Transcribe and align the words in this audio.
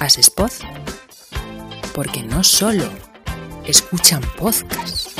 Asespod. 0.00 0.50
Porque 1.94 2.22
no 2.22 2.42
solo 2.42 2.88
escuchan 3.66 4.22
podcast. 4.38 5.10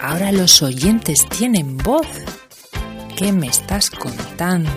Ahora 0.00 0.30
los 0.30 0.62
oyentes 0.62 1.26
tienen 1.28 1.78
voz. 1.78 2.06
¿Qué 3.16 3.32
me 3.32 3.46
estás 3.48 3.90
contando? 3.90 4.70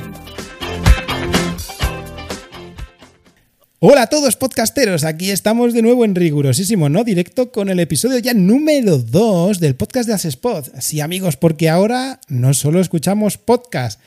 Hola 3.88 4.02
a 4.02 4.07
todos 4.07 4.36
podcasteros, 4.36 5.04
aquí 5.04 5.29
estamos 5.29 5.71
de 5.71 5.83
nuevo 5.83 6.05
en 6.05 6.15
rigurosísimo, 6.15 6.89
¿no? 6.89 7.04
Directo 7.04 7.51
con 7.51 7.70
el 7.70 7.79
episodio 7.79 8.18
ya 8.18 8.33
número 8.33 8.97
2 8.97 9.59
del 9.59 9.75
podcast 9.75 10.07
de 10.07 10.15
Asespod. 10.15 10.65
Sí 10.79 11.01
amigos, 11.01 11.38
porque 11.38 11.69
ahora 11.69 12.19
no 12.27 12.55
solo 12.55 12.82
escuchamos 12.82 13.37
podcast, 13.37 14.01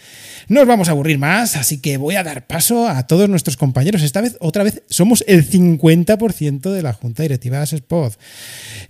no 0.49 0.63
os 0.63 0.67
vamos 0.67 0.89
a 0.89 0.91
aburrir 0.91 1.19
más, 1.19 1.55
así 1.55 1.79
que 1.79 1.97
voy 1.97 2.17
a 2.17 2.25
dar 2.25 2.49
paso 2.49 2.89
a 2.89 3.07
todos 3.07 3.29
nuestros 3.29 3.57
compañeros. 3.57 4.03
Esta 4.03 4.21
vez, 4.21 4.37
otra 4.41 4.65
vez, 4.65 4.83
somos 4.91 5.23
el 5.29 5.49
50% 5.49 6.73
de 6.73 6.83
la 6.83 6.93
Junta 6.93 7.23
Directiva 7.23 7.59
de 7.59 7.63
Asespod. 7.63 8.15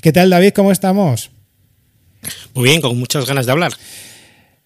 ¿Qué 0.01 0.11
tal 0.11 0.31
David? 0.31 0.55
¿Cómo 0.55 0.73
estamos? 0.73 1.31
Muy 2.55 2.65
bien, 2.65 2.81
con 2.81 2.99
muchas 2.99 3.27
ganas 3.27 3.45
de 3.45 3.53
hablar. 3.53 3.75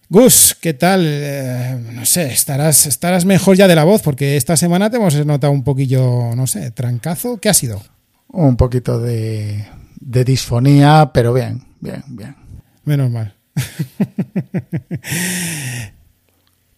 Gus, 0.09 0.55
¿qué 0.59 0.73
tal? 0.73 1.03
Eh, 1.05 1.77
no 1.93 2.05
sé, 2.05 2.27
estarás, 2.27 2.85
estarás 2.85 3.25
mejor 3.25 3.57
ya 3.57 3.67
de 3.67 3.75
la 3.75 3.83
voz 3.83 4.01
porque 4.01 4.37
esta 4.37 4.57
semana 4.57 4.89
te 4.89 4.97
hemos 4.97 5.25
notado 5.25 5.51
un 5.51 5.63
poquillo, 5.63 6.35
no 6.35 6.45
sé, 6.45 6.71
trancazo. 6.71 7.37
¿Qué 7.37 7.49
ha 7.49 7.53
sido? 7.53 7.81
Un 8.27 8.57
poquito 8.57 8.99
de, 8.99 9.65
de 9.99 10.23
disfonía, 10.23 11.11
pero 11.13 11.33
bien, 11.33 11.63
bien, 11.79 12.03
bien. 12.09 12.35
Menos 12.83 13.09
mal. 13.09 13.33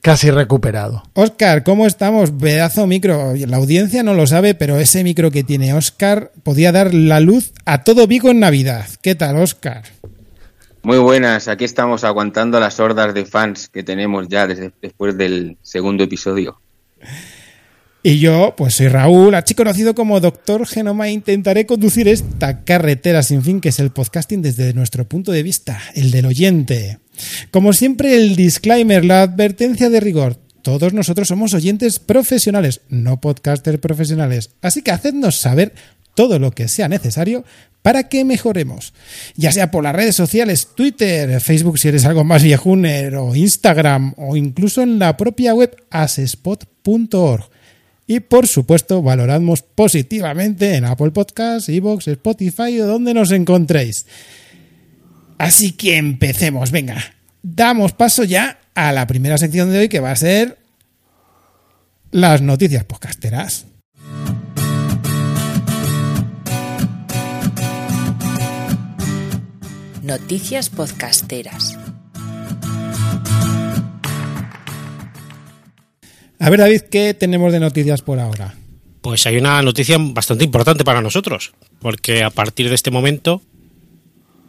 Casi 0.02 0.30
recuperado. 0.30 1.02
Oscar, 1.14 1.64
¿cómo 1.64 1.88
estamos? 1.88 2.30
Pedazo 2.30 2.86
micro. 2.86 3.34
La 3.36 3.58
audiencia 3.58 4.04
no 4.04 4.14
lo 4.14 4.28
sabe, 4.28 4.54
pero 4.54 4.78
ese 4.78 5.04
micro 5.04 5.32
que 5.32 5.44
tiene 5.44 5.74
Oscar 5.74 6.32
podía 6.44 6.72
dar 6.72 6.94
la 6.94 7.20
luz 7.20 7.54
a 7.66 7.84
todo 7.84 8.06
Vigo 8.06 8.30
en 8.30 8.40
Navidad. 8.40 8.86
¿Qué 9.02 9.16
tal, 9.16 9.38
Oscar? 9.38 9.82
Muy 10.86 11.00
buenas, 11.00 11.48
aquí 11.48 11.66
estamos 11.66 12.04
aguantando 12.04 12.60
las 12.60 12.80
hordas 12.80 13.12
de 13.16 13.26
fans 13.26 13.70
que 13.70 13.82
tenemos 13.82 14.28
ya 14.30 14.46
desde, 14.46 14.72
después 14.84 15.18
del 15.18 15.58
segundo 15.64 16.04
episodio. 16.04 16.62
Y 18.04 18.20
yo, 18.20 18.54
pues 18.56 18.76
soy 18.76 18.90
Raúl, 18.90 19.34
así 19.34 19.56
conocido 19.56 19.96
como 19.96 20.20
Doctor 20.20 20.68
Genoma, 20.68 21.08
e 21.08 21.14
intentaré 21.14 21.66
conducir 21.66 22.08
esta 22.08 22.64
carretera 22.64 23.24
sin 23.24 23.42
fin 23.42 23.62
que 23.62 23.70
es 23.70 23.80
el 23.80 23.90
podcasting 23.90 24.44
desde 24.44 24.76
nuestro 24.76 25.06
punto 25.06 25.32
de 25.32 25.42
vista, 25.42 25.82
el 25.96 26.12
del 26.12 26.28
oyente. 26.28 27.00
Como 27.50 27.74
siempre, 27.74 28.16
el 28.16 28.36
disclaimer, 28.36 29.04
la 29.04 29.24
advertencia 29.24 29.90
de 29.90 30.00
rigor. 30.00 30.38
Todos 30.62 30.94
nosotros 30.94 31.28
somos 31.28 31.56
oyentes 31.56 31.98
profesionales, 31.98 32.82
no 32.90 33.20
podcasters 33.22 33.80
profesionales. 33.80 34.52
Así 34.62 34.84
que 34.84 34.92
hacednos 34.92 35.38
saber 35.38 35.74
todo 36.16 36.40
lo 36.40 36.52
que 36.52 36.68
sea 36.68 36.88
necesario 36.88 37.46
para 37.82 38.10
que 38.10 38.26
mejoremos. 38.26 38.94
Ya 39.36 39.52
sea 39.52 39.70
por 39.70 39.84
las 39.84 39.96
redes 39.96 40.16
sociales, 40.16 40.70
Twitter, 40.74 41.40
Facebook 41.40 41.78
si 41.78 41.90
eres 41.90 42.06
algo 42.06 42.24
más 42.24 42.42
viejuner, 42.42 43.16
o 43.16 43.36
Instagram, 43.36 44.16
o 44.18 44.36
incluso 44.36 44.82
en 44.82 44.98
la 44.98 45.16
propia 45.18 45.54
web 45.54 45.76
asespot.org. 45.92 47.44
Y 48.08 48.22
por 48.22 48.48
supuesto, 48.48 49.04
valoradnos 49.04 49.62
positivamente 49.62 50.74
en 50.74 50.86
Apple 50.86 51.12
Podcasts, 51.12 51.70
Evox, 51.70 52.08
Spotify 52.08 52.80
o 52.82 52.88
donde 52.88 53.14
nos 53.14 53.32
encontréis. 53.32 54.08
Así 55.38 55.74
que 55.74 55.98
empecemos, 55.98 56.72
venga. 56.72 56.98
Damos 57.44 57.94
paso 57.94 58.24
ya 58.24 58.60
a 58.74 58.92
la 58.94 59.06
primera 59.06 59.38
sección 59.38 59.72
de 59.72 59.80
hoy 59.80 59.90
que 59.90 60.00
va 60.00 60.12
a 60.12 60.16
ser 60.16 60.58
las 62.10 62.42
noticias 62.42 62.84
podcasteras. 62.84 63.68
Noticias 70.06 70.70
podcasteras. 70.70 71.76
A 76.38 76.50
ver, 76.52 76.60
David, 76.60 76.82
¿qué 76.92 77.16
tenemos 77.16 77.52
de 77.52 77.60
noticias 77.60 78.04
por 78.04 78.20
ahora? 78.20 78.54
Pues 79.02 79.26
hay 79.26 79.38
una 79.38 79.60
noticia 79.64 79.98
bastante 80.00 80.44
importante 80.44 80.84
para 80.84 81.02
nosotros, 81.02 81.54
porque 81.80 82.22
a 82.22 82.30
partir 82.30 82.70
de 82.70 82.76
este 82.76 82.92
momento 82.92 83.42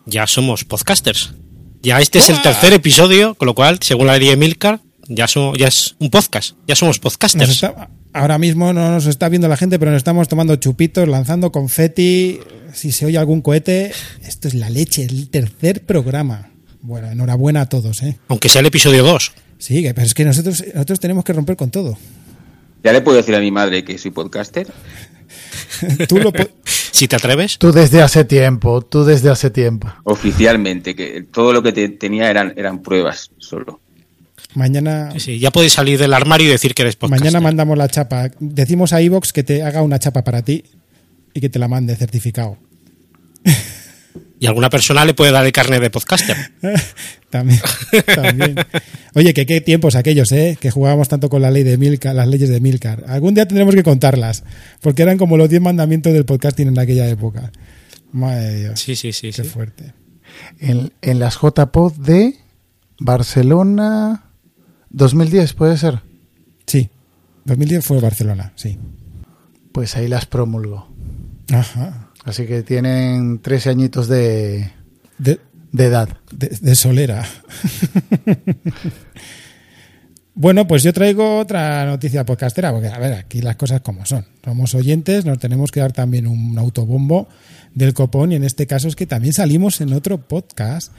ya 0.04 0.26
somos 0.26 0.66
podcasters. 0.66 1.32
Ya 1.80 2.00
este 2.00 2.18
es 2.18 2.28
el 2.28 2.42
tercer 2.42 2.74
episodio, 2.74 3.34
con 3.34 3.46
lo 3.46 3.54
cual, 3.54 3.78
según 3.80 4.08
la 4.08 4.18
ley 4.18 4.28
de 4.28 4.36
Milcar, 4.36 4.80
ya, 5.08 5.26
so- 5.26 5.54
ya 5.54 5.68
es 5.68 5.96
un 6.00 6.10
podcast, 6.10 6.54
ya 6.68 6.76
somos 6.76 6.96
Nos 6.96 7.00
podcasters. 7.00 7.50
está- 7.50 7.88
ahora 8.16 8.38
mismo 8.38 8.72
no 8.72 8.90
nos 8.90 9.06
está 9.06 9.28
viendo 9.28 9.48
la 9.48 9.56
gente, 9.56 9.78
pero 9.78 9.90
nos 9.90 9.98
estamos 9.98 10.28
tomando 10.28 10.56
chupitos, 10.56 11.08
lanzando 11.08 11.52
confeti. 11.52 12.40
Si 12.72 12.92
se 12.92 13.06
oye 13.06 13.18
algún 13.18 13.40
cohete, 13.42 13.92
esto 14.26 14.48
es 14.48 14.54
la 14.54 14.68
leche, 14.70 15.04
el 15.04 15.28
tercer 15.30 15.82
programa. 15.84 16.50
Bueno, 16.82 17.10
enhorabuena 17.10 17.62
a 17.62 17.68
todos, 17.68 18.02
¿eh? 18.02 18.16
Aunque 18.28 18.48
sea 18.48 18.60
el 18.60 18.66
episodio 18.66 19.02
2. 19.02 19.32
Sí, 19.58 19.82
pero 19.94 20.06
es 20.06 20.14
que 20.14 20.24
nosotros, 20.24 20.62
nosotros 20.74 21.00
tenemos 21.00 21.24
que 21.24 21.32
romper 21.32 21.56
con 21.56 21.70
todo. 21.70 21.96
¿Ya 22.84 22.92
le 22.92 23.00
puedo 23.00 23.16
decir 23.16 23.34
a 23.34 23.40
mi 23.40 23.50
madre 23.50 23.82
que 23.84 23.96
soy 23.98 24.10
podcaster? 24.10 24.66
Tú 26.08 26.18
lo 26.18 26.32
Si 26.92 27.08
te 27.08 27.16
atreves. 27.16 27.58
Tú 27.58 27.72
desde 27.72 28.02
hace 28.02 28.24
tiempo, 28.24 28.80
tú 28.82 29.04
desde 29.04 29.30
hace 29.30 29.50
tiempo. 29.50 29.92
Oficialmente, 30.04 30.94
que 30.94 31.22
todo 31.30 31.52
lo 31.52 31.62
que 31.62 31.72
te- 31.72 31.88
tenía 31.88 32.30
eran, 32.30 32.52
eran 32.56 32.82
pruebas 32.82 33.30
solo. 33.38 33.80
Mañana, 34.54 35.10
Sí, 35.14 35.20
sí, 35.20 35.38
ya 35.38 35.50
puedes 35.50 35.72
salir 35.72 35.98
del 35.98 36.12
armario 36.14 36.46
y 36.48 36.50
decir 36.50 36.74
que 36.74 36.82
eres 36.82 36.96
podcaster. 36.96 37.24
mañana 37.24 37.40
mandamos 37.40 37.76
la 37.78 37.88
chapa. 37.88 38.30
Decimos 38.40 38.92
a 38.92 39.00
Evox 39.00 39.32
que 39.32 39.42
te 39.42 39.62
haga 39.62 39.82
una 39.82 39.98
chapa 39.98 40.24
para 40.24 40.42
ti 40.42 40.64
y 41.34 41.40
que 41.40 41.48
te 41.48 41.58
la 41.58 41.68
mande 41.68 41.96
certificado. 41.96 42.58
Y 44.38 44.46
alguna 44.46 44.68
persona 44.68 45.06
le 45.06 45.14
puede 45.14 45.32
dar 45.32 45.46
el 45.46 45.52
carnet 45.52 45.80
de 45.80 45.88
podcaster. 45.88 46.36
también, 47.30 47.58
también. 48.14 48.54
Oye, 49.14 49.32
que 49.32 49.46
qué 49.46 49.62
tiempos 49.62 49.94
aquellos, 49.96 50.30
¿eh? 50.32 50.58
Que 50.60 50.70
jugábamos 50.70 51.08
tanto 51.08 51.30
con 51.30 51.40
la 51.40 51.50
ley 51.50 51.62
de 51.62 51.78
Milcar, 51.78 52.14
las 52.14 52.28
leyes 52.28 52.50
de 52.50 52.60
Milcar. 52.60 53.04
Algún 53.08 53.32
día 53.32 53.48
tendremos 53.48 53.74
que 53.74 53.82
contarlas, 53.82 54.44
porque 54.82 55.00
eran 55.04 55.16
como 55.16 55.38
los 55.38 55.48
10 55.48 55.62
mandamientos 55.62 56.12
del 56.12 56.26
podcasting 56.26 56.68
en 56.68 56.78
aquella 56.78 57.08
época. 57.08 57.50
Madre 58.12 58.44
de 58.44 58.60
Dios, 58.60 58.80
Sí, 58.80 58.94
sí, 58.94 59.10
sí. 59.14 59.28
qué 59.32 59.42
sí. 59.42 59.48
fuerte. 59.48 59.94
En, 60.60 60.92
en 61.00 61.18
las 61.18 61.38
JPod 61.40 61.94
de 61.94 62.34
Barcelona 62.98 64.25
2010, 64.96 65.52
puede 65.52 65.76
ser. 65.76 66.00
Sí, 66.66 66.88
2010 67.44 67.84
fue 67.84 68.00
Barcelona, 68.00 68.52
sí. 68.56 68.78
Pues 69.72 69.94
ahí 69.96 70.08
las 70.08 70.24
promulgó. 70.24 70.88
Ajá. 71.52 72.08
Así 72.24 72.46
que 72.46 72.62
tienen 72.62 73.40
13 73.40 73.70
añitos 73.70 74.08
de, 74.08 74.72
De, 75.18 75.38
de 75.70 75.84
edad. 75.84 76.08
de, 76.32 76.48
de 76.48 76.74
solera. 76.74 77.24
bueno, 80.34 80.66
pues 80.66 80.82
yo 80.82 80.94
traigo 80.94 81.38
otra 81.38 81.84
noticia 81.84 82.24
podcastera, 82.24 82.72
porque 82.72 82.88
a 82.88 82.98
ver, 82.98 83.12
aquí 83.12 83.42
las 83.42 83.56
cosas 83.56 83.82
como 83.82 84.06
son. 84.06 84.24
Somos 84.42 84.74
oyentes, 84.74 85.26
nos 85.26 85.38
tenemos 85.38 85.70
que 85.70 85.80
dar 85.80 85.92
también 85.92 86.26
un 86.26 86.58
autobombo 86.58 87.28
del 87.76 87.92
copón 87.92 88.32
y 88.32 88.34
en 88.34 88.42
este 88.42 88.66
caso 88.66 88.88
es 88.88 88.96
que 88.96 89.06
también 89.06 89.34
salimos 89.34 89.80
en 89.80 89.92
otro 89.92 90.26
podcast. 90.26 90.92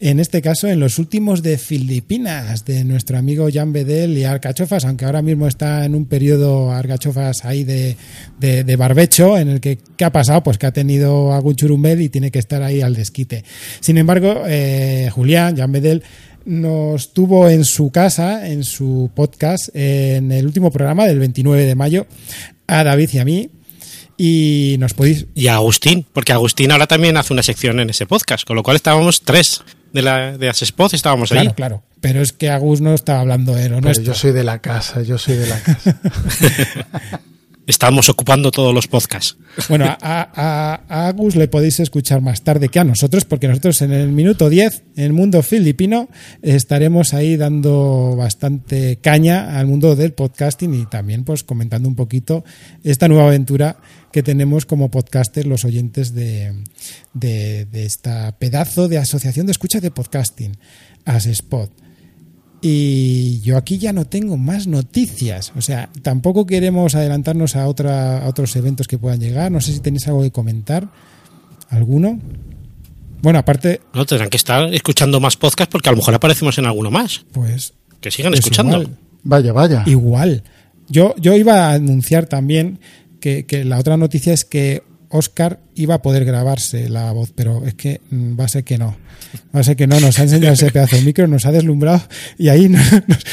En 0.00 0.18
este 0.18 0.42
caso, 0.42 0.66
en 0.68 0.80
los 0.80 0.98
últimos 0.98 1.42
de 1.42 1.58
Filipinas, 1.58 2.64
de 2.64 2.82
nuestro 2.84 3.18
amigo 3.18 3.46
Jan 3.52 3.72
Bedel 3.72 4.16
y 4.18 4.24
Arcachofas, 4.24 4.84
aunque 4.86 5.04
ahora 5.04 5.22
mismo 5.22 5.46
está 5.46 5.84
en 5.84 5.94
un 5.94 6.06
periodo 6.06 6.72
Arcachofas 6.72 7.44
ahí 7.44 7.62
de, 7.62 7.96
de, 8.40 8.76
barbecho, 8.76 9.38
en 9.38 9.50
el 9.50 9.60
que 9.60 9.78
¿qué 9.96 10.04
ha 10.04 10.12
pasado? 10.12 10.42
Pues 10.42 10.58
que 10.58 10.66
ha 10.66 10.72
tenido 10.72 11.32
algún 11.32 11.56
churumbel 11.56 12.00
y 12.00 12.08
tiene 12.08 12.30
que 12.30 12.38
estar 12.38 12.62
ahí 12.62 12.80
al 12.80 12.94
desquite. 12.94 13.44
Sin 13.80 13.98
embargo, 13.98 14.44
eh, 14.46 15.10
Julián, 15.12 15.56
Jan 15.56 15.72
Bedel, 15.72 16.02
nos 16.46 17.12
tuvo 17.12 17.50
en 17.50 17.64
su 17.64 17.90
casa, 17.90 18.48
en 18.48 18.64
su 18.64 19.10
podcast, 19.14 19.68
en 19.74 20.32
el 20.32 20.46
último 20.46 20.70
programa 20.70 21.06
del 21.06 21.18
29 21.18 21.64
de 21.64 21.74
mayo, 21.74 22.06
a 22.66 22.82
David 22.82 23.10
y 23.12 23.18
a 23.18 23.24
mí. 23.26 23.50
Y 24.16 24.76
nos 24.78 24.94
podéis, 24.94 25.26
Y 25.34 25.48
a 25.48 25.54
Agustín, 25.56 26.06
porque 26.12 26.32
Agustín 26.32 26.70
ahora 26.72 26.86
también 26.86 27.16
hace 27.16 27.32
una 27.32 27.42
sección 27.42 27.80
en 27.80 27.90
ese 27.90 28.06
podcast, 28.06 28.46
con 28.46 28.56
lo 28.56 28.62
cual 28.62 28.76
estábamos 28.76 29.22
tres 29.22 29.62
de 29.92 30.02
la 30.02 30.36
de 30.38 30.48
Asespod, 30.48 30.94
estábamos 30.94 31.32
ahí. 31.32 31.38
claro, 31.40 31.54
claro, 31.54 31.82
pero 32.00 32.20
es 32.22 32.32
que 32.32 32.50
Agus 32.50 32.80
no 32.80 32.94
estaba 32.94 33.20
hablando 33.20 33.54
de 33.54 33.68
lo 33.68 33.76
Pero 33.76 33.80
nuestro. 33.86 34.04
yo 34.04 34.14
soy 34.14 34.32
de 34.32 34.44
la 34.44 34.58
casa, 34.60 35.02
yo 35.02 35.18
soy 35.18 35.36
de 35.36 35.46
la 35.46 35.60
casa. 35.60 36.00
Estábamos 37.66 38.10
ocupando 38.10 38.50
todos 38.50 38.74
los 38.74 38.86
podcasts. 38.88 39.38
Bueno, 39.68 39.86
a, 40.02 41.08
Agus 41.08 41.34
le 41.36 41.48
podéis 41.48 41.80
escuchar 41.80 42.20
más 42.20 42.42
tarde 42.42 42.68
que 42.68 42.78
a 42.78 42.84
nosotros, 42.84 43.24
porque 43.24 43.48
nosotros 43.48 43.80
en 43.80 43.92
el 43.92 44.08
minuto 44.08 44.50
10, 44.50 44.82
en 44.96 45.04
el 45.04 45.12
mundo 45.14 45.42
filipino, 45.42 46.08
estaremos 46.42 47.14
ahí 47.14 47.36
dando 47.36 48.16
bastante 48.16 48.96
caña 48.96 49.58
al 49.58 49.66
mundo 49.66 49.96
del 49.96 50.12
podcasting 50.12 50.74
y 50.74 50.86
también 50.86 51.24
pues 51.24 51.42
comentando 51.42 51.88
un 51.88 51.94
poquito 51.94 52.44
esta 52.82 53.08
nueva 53.08 53.28
aventura 53.28 53.78
que 54.12 54.22
tenemos 54.22 54.66
como 54.66 54.90
podcasters 54.90 55.46
los 55.46 55.64
oyentes 55.64 56.14
de, 56.14 56.52
de, 57.14 57.66
esta 57.72 58.38
pedazo 58.38 58.88
de 58.88 58.98
asociación 58.98 59.46
de 59.46 59.52
escucha 59.52 59.80
de 59.80 59.90
podcasting, 59.90 60.56
Asespot. 61.04 61.83
Y 62.66 63.42
yo 63.42 63.58
aquí 63.58 63.76
ya 63.76 63.92
no 63.92 64.06
tengo 64.06 64.38
más 64.38 64.66
noticias. 64.66 65.52
O 65.54 65.60
sea, 65.60 65.90
tampoco 66.00 66.46
queremos 66.46 66.94
adelantarnos 66.94 67.56
a, 67.56 67.68
otra, 67.68 68.24
a 68.24 68.26
otros 68.26 68.56
eventos 68.56 68.88
que 68.88 68.96
puedan 68.96 69.20
llegar. 69.20 69.52
No 69.52 69.60
sé 69.60 69.74
si 69.74 69.80
tenéis 69.80 70.08
algo 70.08 70.22
que 70.22 70.30
comentar. 70.30 70.88
¿Alguno? 71.68 72.18
Bueno, 73.20 73.38
aparte. 73.38 73.82
No, 73.92 74.06
tendrán 74.06 74.30
que 74.30 74.38
estar 74.38 74.72
escuchando 74.72 75.20
más 75.20 75.36
podcasts 75.36 75.70
porque 75.70 75.90
a 75.90 75.92
lo 75.92 75.98
mejor 75.98 76.14
aparecemos 76.14 76.56
en 76.56 76.64
alguno 76.64 76.90
más. 76.90 77.26
Pues. 77.32 77.74
Que 78.00 78.10
sigan 78.10 78.30
pues 78.30 78.40
escuchando. 78.40 78.80
igual. 78.80 78.96
Vaya, 79.24 79.52
vaya. 79.52 79.82
Igual. 79.84 80.42
Yo, 80.88 81.14
yo 81.18 81.34
iba 81.34 81.66
a 81.66 81.74
anunciar 81.74 82.24
también 82.24 82.78
que, 83.20 83.44
que 83.44 83.66
la 83.66 83.78
otra 83.78 83.98
noticia 83.98 84.32
es 84.32 84.46
que 84.46 84.84
Oscar 85.16 85.60
iba 85.74 85.94
a 85.94 86.02
poder 86.02 86.24
grabarse 86.24 86.88
la 86.88 87.10
voz, 87.12 87.32
pero 87.34 87.64
es 87.66 87.74
que 87.74 88.00
mm, 88.10 88.38
va 88.38 88.44
a 88.44 88.48
ser 88.48 88.64
que 88.64 88.78
no. 88.78 88.96
Va 89.54 89.60
a 89.60 89.64
ser 89.64 89.76
que 89.76 89.86
no, 89.86 89.98
nos 90.00 90.18
ha 90.18 90.22
enseñado 90.24 90.54
ese 90.54 90.70
pedazo 90.70 90.96
de 90.96 91.02
micro, 91.02 91.26
nos 91.26 91.46
ha 91.46 91.52
deslumbrado 91.52 92.02
y 92.38 92.48
ahí 92.48 92.68
no- 92.68 92.78
nos- 93.06 93.24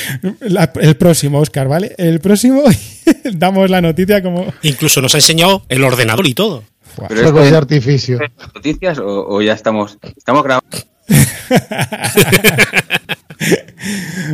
la- 0.41 0.71
el 0.81 0.95
próximo, 0.95 1.39
Oscar, 1.39 1.67
¿vale? 1.67 1.93
El 1.97 2.19
próximo 2.19 2.63
damos 3.33 3.69
la 3.69 3.81
noticia 3.81 4.21
como... 4.23 4.45
Incluso 4.63 5.01
nos 5.01 5.13
ha 5.15 5.19
enseñado 5.19 5.63
el 5.69 5.83
ordenador 5.83 6.27
y 6.27 6.33
todo. 6.33 6.63
Pero 6.95 7.07
Fuegos 7.07 7.25
esto 7.27 7.39
de 7.41 7.47
es 7.49 7.53
artificio. 7.53 8.19
noticias 8.53 8.97
o, 8.99 9.27
o 9.27 9.41
ya 9.41 9.53
estamos, 9.53 9.97
estamos 10.17 10.43
grabando. 10.43 10.77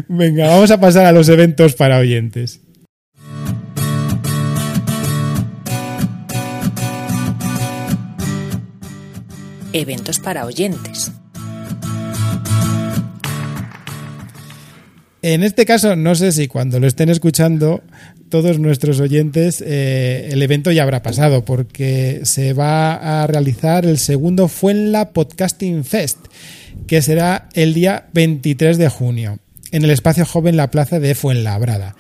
Venga, 0.08 0.48
vamos 0.48 0.72
a 0.72 0.80
pasar 0.80 1.06
a 1.06 1.12
los 1.12 1.30
eventos 1.30 1.74
para 1.76 1.98
oyentes. 1.98 2.62
Eventos 9.78 10.18
para 10.20 10.46
oyentes. 10.46 11.12
En 15.22 15.44
este 15.44 15.66
caso, 15.66 15.96
no 15.96 16.16
sé 16.16 16.32
si 16.32 16.48
cuando 16.48 16.80
lo 16.80 16.88
estén 16.88 17.10
escuchando 17.10 17.84
todos 18.30 18.58
nuestros 18.58 19.00
oyentes, 19.00 19.64
eh, 19.66 20.30
el 20.32 20.42
evento 20.42 20.72
ya 20.72 20.82
habrá 20.82 21.04
pasado, 21.04 21.46
porque 21.46 22.22
se 22.24 22.54
va 22.54 23.24
a 23.24 23.28
realizar 23.28 23.86
el 23.86 24.00
segundo 24.00 24.48
Fuenla 24.48 25.12
Podcasting 25.12 25.84
Fest, 25.84 26.18
que 26.88 27.04
será 27.04 27.48
el 27.54 27.76
día 27.76 28.08
23 28.14 28.80
de 28.80 28.90
junio, 28.90 29.40
en 29.72 29.84
el 29.84 29.92
espacio 29.92 30.26
joven 30.26 30.58
La 30.58 30.72
Plaza 30.72 31.00
de 31.00 31.14
Fuenlabrada. 31.14 31.96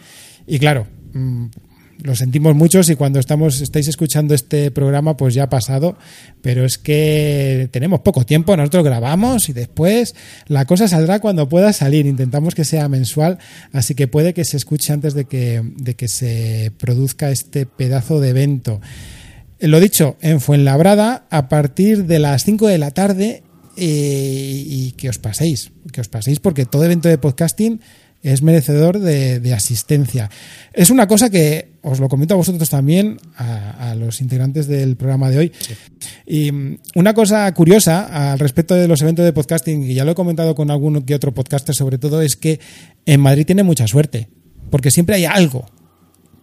Y 0.48 0.58
claro, 0.58 0.88
mm, 1.14 1.48
lo 2.04 2.16
sentimos 2.16 2.56
mucho 2.56 2.84
si 2.84 2.96
cuando 2.96 3.20
estamos, 3.20 3.62
estáis 3.62 3.88
escuchando 3.88 4.36
este 4.36 4.72
programa, 4.72 5.18
pues 5.18 5.34
ya 5.34 5.44
ha 5.44 5.50
pasado, 5.50 5.98
pero 6.42 6.64
es 6.64 6.78
que 6.78 7.70
tenemos 7.72 8.02
poco 8.02 8.26
tiempo, 8.26 8.56
nosotros 8.56 8.84
grabamos 8.84 9.50
y 9.50 9.54
después 9.54 10.16
la 10.48 10.66
cosa 10.66 10.88
saldrá 10.88 11.20
cuando 11.20 11.50
pueda 11.50 11.74
salir. 11.74 12.06
Intentamos 12.06 12.56
que 12.56 12.66
sea 12.66 12.88
mensual, 12.88 13.40
así 13.72 13.96
que 13.96 14.08
puede 14.08 14.34
que 14.34 14.46
se 14.46 14.58
escuche 14.58 14.94
antes 14.94 15.14
de 15.14 15.26
que, 15.26 15.62
de 15.76 15.96
que 15.96 16.08
se 16.08 16.72
produzca 16.78 17.32
este 17.32 17.66
pedazo 17.66 18.20
de 18.20 18.30
evento. 18.30 18.80
Eh, 19.60 19.68
Lo 19.68 19.80
dicho, 19.80 20.18
en 20.22 20.40
Fuenlabrada, 20.40 21.26
a 21.30 21.50
partir 21.50 22.06
de 22.06 22.20
las 22.20 22.44
5 22.44 22.68
de 22.68 22.78
la 22.78 22.92
tarde, 22.92 23.44
eh, 23.76 24.64
y 24.66 24.92
que 24.94 25.10
os 25.10 25.18
paséis, 25.20 25.72
que 25.92 26.02
os 26.02 26.10
paséis, 26.10 26.40
porque 26.40 26.66
todo 26.66 26.86
evento 26.86 27.10
de 27.10 27.18
podcasting 27.18 27.82
es 28.24 28.42
merecedor 28.42 29.00
de 29.00 29.54
asistencia. 29.54 30.30
Es 30.74 30.90
una 30.90 31.08
cosa 31.08 31.30
que 31.30 31.77
os 31.88 32.00
lo 32.00 32.10
comento 32.10 32.34
a 32.34 32.38
vosotros 32.38 32.70
también, 32.70 33.18
a, 33.36 33.92
a 33.92 33.96
los 33.96 34.22
integrantes 34.22 34.68
del 34.68 34.96
programa 34.96 35.30
de 35.30 35.38
hoy. 35.38 35.52
Y 36.26 36.52
mm, 36.52 36.80
una 36.96 37.14
cosa 37.14 37.52
curiosa 37.54 38.32
al 38.32 38.40
respecto 38.40 38.76
de 38.76 38.88
los 38.88 39.02
eventos 39.02 39.26
de 39.26 39.34
podcasting, 39.34 39.84
y 39.84 39.94
ya 39.94 40.06
lo 40.06 40.12
he 40.12 40.16
comentado 40.16 40.56
con 40.56 40.70
alguno 40.70 41.06
que 41.06 41.16
otro 41.16 41.34
podcaster 41.34 41.74
sobre 41.74 41.98
todo, 41.98 42.22
es 42.22 42.36
que 42.36 42.60
en 43.06 43.22
Madrid 43.22 43.46
tiene 43.46 43.64
mucha 43.64 43.88
suerte, 43.88 44.30
porque 44.70 44.92
siempre 44.92 45.16
hay 45.16 45.26
algo. 45.26 45.66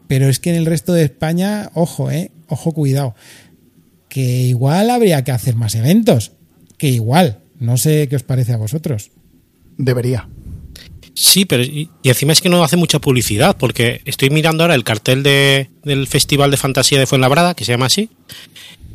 Pero 0.08 0.29
es 0.29 0.38
que 0.38 0.50
en 0.50 0.56
el 0.56 0.67
resto 0.67 0.93
de 0.93 1.05
España, 1.05 1.70
ojo, 1.75 2.11
eh, 2.11 2.31
ojo, 2.49 2.73
cuidado, 2.73 3.14
que 4.08 4.43
igual 4.43 4.90
habría 4.90 5.25
que 5.25 5.32
hacer 5.32 5.56
más 5.56 5.75
eventos, 5.75 6.32
que 6.79 6.88
igual, 6.88 7.40
no 7.58 7.76
sé 7.76 8.08
qué 8.08 8.17
os 8.17 8.23
parece 8.23 8.52
a 8.52 8.58
vosotros. 8.58 9.11
Debería. 9.76 10.29
Sí, 11.14 11.44
pero 11.44 11.62
y, 11.62 11.88
y 12.02 12.08
encima 12.08 12.32
es 12.32 12.40
que 12.40 12.49
no 12.49 12.62
hace 12.64 12.76
mucha 12.76 12.99
publicidad, 12.99 13.56
porque 13.56 14.00
estoy 14.05 14.31
mirando 14.31 14.64
ahora 14.64 14.75
el 14.75 14.82
cartel 14.84 15.22
de, 15.22 15.70
del 15.84 16.06
Festival 16.08 16.50
de 16.50 16.56
Fantasía 16.56 16.99
de 16.99 17.06
Fuenlabrada, 17.06 17.55
que 17.55 17.64
se 17.64 17.72
llama 17.72 17.87
así, 17.87 18.11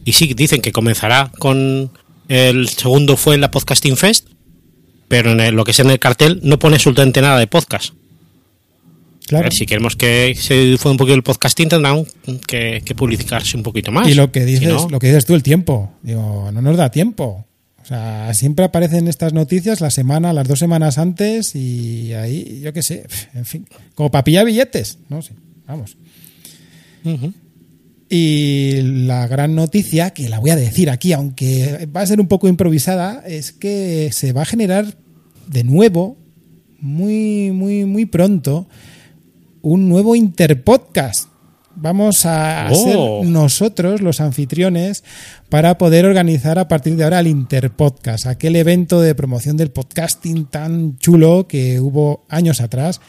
y 0.06 0.12
sí, 0.14 0.34
dicen 0.34 0.62
que 0.62 0.72
comenzará 0.74 1.32
con 1.40 1.92
el 2.28 2.68
segundo 2.70 3.16
fue 3.16 3.38
la 3.38 3.52
Podcasting 3.52 3.96
Fest, 3.98 4.28
pero 5.08 5.32
en 5.32 5.40
el- 5.40 5.56
lo 5.56 5.64
que 5.64 5.72
es 5.72 5.80
en 5.80 5.90
el 5.90 5.98
cartel 6.00 6.40
no 6.44 6.60
pone 6.60 6.76
absolutamente 6.76 7.22
nada 7.22 7.40
de 7.40 7.48
podcast. 7.48 7.94
Claro. 9.28 9.44
ver, 9.44 9.54
si 9.54 9.68
queremos 9.68 9.96
que 9.96 10.34
se 10.36 10.56
difunda 10.56 10.94
un 10.94 10.98
poquito 10.98 11.14
el 11.16 11.22
podcasting, 11.24 11.70
tendrán 11.70 12.04
que, 12.48 12.82
que 12.84 12.96
publicarse 12.96 13.56
un 13.58 13.62
poquito 13.64 13.92
más. 13.92 14.08
Y 14.08 14.16
lo 14.16 14.32
que 14.32 14.44
dices, 14.44 14.62
Si 14.62 14.66
no- 14.66 14.90
lo 14.90 15.00
que 15.00 15.06
dices 15.08 15.24
tú, 15.26 15.36
el 15.36 15.44
tiempo. 15.44 15.94
Digo, 16.02 16.50
no 16.52 16.62
nos 16.64 16.76
da 16.78 16.90
tiempo. 16.90 17.46
Sea, 17.90 18.32
siempre 18.36 18.66
aparecen 18.66 19.08
estas 19.08 19.34
noticias 19.34 19.82
la 19.82 19.90
semana, 19.90 20.32
las 20.32 20.48
dos 20.48 20.60
semanas 20.60 21.00
antes 21.00 21.56
y 21.56 22.14
ahí, 22.14 22.60
yo 22.62 22.72
qué 22.72 22.84
sé, 22.84 23.08
en 23.34 23.46
fin, 23.46 23.66
como 23.96 24.12
para 24.12 24.24
pillar 24.24 24.46
billetes, 24.46 25.00
no 25.10 25.24
sé, 25.24 25.34
vamos. 25.66 25.98
Y 28.08 28.74
la 28.84 29.26
gran 29.26 29.56
noticia, 29.56 30.12
que 30.12 30.30
la 30.30 30.38
voy 30.38 30.52
a 30.52 30.56
decir 30.56 30.92
aquí, 30.92 31.14
aunque 31.14 31.88
va 31.88 32.02
a 32.02 32.06
ser 32.06 32.22
un 32.22 32.28
poco 32.28 32.48
improvisada, 32.48 33.24
es 33.26 33.54
que 33.54 34.12
se 34.14 34.34
va 34.34 34.44
a 34.44 34.46
generar 34.46 34.96
de 35.48 35.64
nuevo, 35.64 36.16
muy, 36.80 37.50
muy, 37.52 37.86
muy 37.86 38.06
pronto, 38.06 38.68
un 39.64 39.90
nuevo 39.90 40.16
Interpodcast. 40.16 41.29
Vamos 41.82 42.26
a 42.26 42.68
Oh. 42.72 43.22
ser 43.22 43.30
nosotros 43.32 44.02
los 44.02 44.20
anfitriones 44.22 45.04
para 45.50 45.78
poder 45.78 46.06
organizar 46.06 46.60
a 46.60 46.68
partir 46.68 46.96
de 46.96 47.04
ahora 47.06 47.20
el 47.22 47.28
Interpodcast, 47.28 48.26
aquel 48.28 48.56
evento 48.56 49.02
de 49.02 49.16
promoción 49.16 49.56
del 49.58 49.72
podcasting 49.72 50.46
tan 50.46 50.98
chulo 50.98 51.48
que 51.48 51.80
hubo 51.80 52.26
años 52.30 52.60
atrás, 52.62 53.00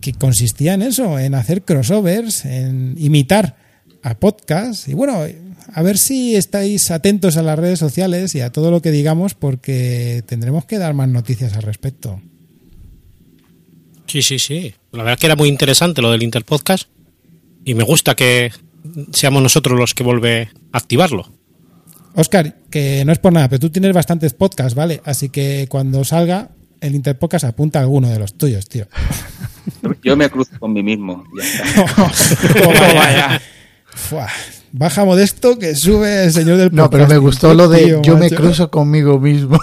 que 0.00 0.12
consistía 0.12 0.74
en 0.74 0.82
eso, 0.82 1.18
en 1.18 1.34
hacer 1.34 1.62
crossovers, 1.64 2.44
en 2.44 2.94
imitar 2.98 3.56
a 4.02 4.14
podcast. 4.14 4.88
Y 4.88 4.94
bueno, 4.94 5.20
a 5.72 5.82
ver 5.82 5.98
si 5.98 6.36
estáis 6.36 6.90
atentos 6.90 7.36
a 7.36 7.42
las 7.42 7.58
redes 7.58 7.78
sociales 7.78 8.34
y 8.34 8.40
a 8.40 8.50
todo 8.52 8.70
lo 8.70 8.80
que 8.80 8.90
digamos, 8.90 9.34
porque 9.34 10.22
tendremos 10.26 10.64
que 10.64 10.78
dar 10.78 10.94
más 10.94 11.08
noticias 11.08 11.54
al 11.54 11.62
respecto. 11.62 12.20
Sí, 14.06 14.22
sí, 14.22 14.38
sí. 14.38 14.74
La 14.92 15.02
verdad 15.02 15.18
que 15.18 15.26
era 15.26 15.36
muy 15.36 15.48
interesante 15.48 16.00
lo 16.00 16.10
del 16.12 16.22
Interpodcast 16.22 16.88
y 17.66 17.74
me 17.74 17.84
gusta 17.84 18.14
que 18.14 18.50
seamos 19.12 19.42
nosotros 19.42 19.78
los 19.78 19.92
que 19.92 20.04
vuelve 20.04 20.48
a 20.72 20.78
activarlo. 20.78 21.28
Oscar, 22.14 22.56
que 22.70 23.04
no 23.04 23.12
es 23.12 23.18
por 23.18 23.32
nada, 23.32 23.48
pero 23.48 23.60
tú 23.60 23.70
tienes 23.70 23.92
bastantes 23.92 24.32
podcasts, 24.32 24.74
¿vale? 24.74 25.02
Así 25.04 25.28
que 25.28 25.66
cuando 25.68 26.02
salga 26.04 26.50
el 26.80 26.94
Interpodcast 26.94 27.44
apunta 27.44 27.80
a 27.80 27.82
alguno 27.82 28.08
de 28.08 28.20
los 28.20 28.38
tuyos, 28.38 28.68
tío. 28.68 28.86
Yo 30.02 30.16
me 30.16 30.30
cruzo 30.30 30.52
con 30.60 30.72
mí 30.72 30.82
mismo. 30.82 31.24
Ya 31.36 31.44
está. 31.44 33.40
Fua. 33.94 34.28
Baja 34.72 35.04
modesto 35.04 35.58
que 35.58 35.74
sube 35.74 36.24
el 36.24 36.32
señor 36.32 36.56
del 36.58 36.72
No, 36.72 36.88
pero 36.88 37.08
me 37.08 37.18
gustó 37.18 37.52
lo 37.54 37.68
de 37.68 37.84
Tío, 37.84 38.02
yo 38.02 38.18
me 38.18 38.30
cruzo 38.30 38.70
conmigo 38.70 39.18
mismo. 39.18 39.58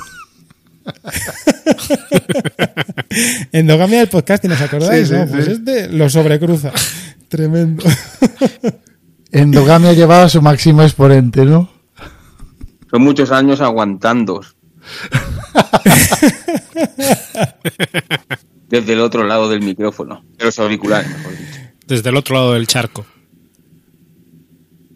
Endogamia 3.52 4.00
del 4.00 4.10
podcasting, 4.10 4.52
¿os 4.52 4.62
acordáis? 4.62 5.08
Sí, 5.08 5.14
sí, 5.14 5.20
no? 5.20 5.28
Pues 5.28 5.46
sí. 5.46 5.52
este 5.52 5.88
lo 5.90 6.10
sobrecruza. 6.10 6.72
Tremendo. 7.34 7.84
Endogamia 9.32 9.94
llevaba 9.94 10.26
a 10.26 10.30
su 10.30 10.40
máximo 10.40 10.84
exponente, 10.84 11.44
¿no? 11.44 11.68
Son 12.92 13.02
muchos 13.02 13.32
años 13.32 13.60
aguantando. 13.60 14.40
Desde 18.70 18.94
el 18.94 19.00
otro 19.00 19.24
lado 19.24 19.50
del 19.50 19.64
micrófono. 19.64 20.24
De 20.38 20.46
los 20.46 20.60
auriculares, 20.60 21.10
mejor 21.10 21.32
dicho. 21.32 21.60
Desde 21.88 22.12
el 22.12 22.18
otro 22.18 22.36
lado 22.36 22.54
del 22.54 22.68
charco. 22.68 23.04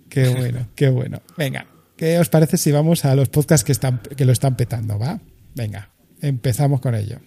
Qué 0.07 0.29
bueno, 0.29 0.67
qué 0.75 0.89
bueno. 0.89 1.23
Venga, 1.37 1.65
¿qué 1.95 2.19
os 2.19 2.29
parece 2.29 2.57
si 2.57 2.71
vamos 2.71 3.03
a 3.03 3.15
los 3.15 3.29
podcasts 3.29 3.63
que, 3.63 3.71
están, 3.71 3.99
que 4.15 4.25
lo 4.25 4.31
están 4.31 4.55
petando, 4.55 4.99
va? 4.99 5.19
Venga, 5.55 5.89
empezamos 6.21 6.81
con 6.81 6.93
ello. 6.93 7.17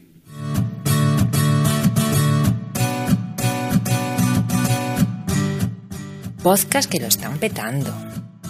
Podcast 6.42 6.90
que 6.90 6.98
lo 6.98 7.06
están 7.06 7.36
petando. 7.36 7.94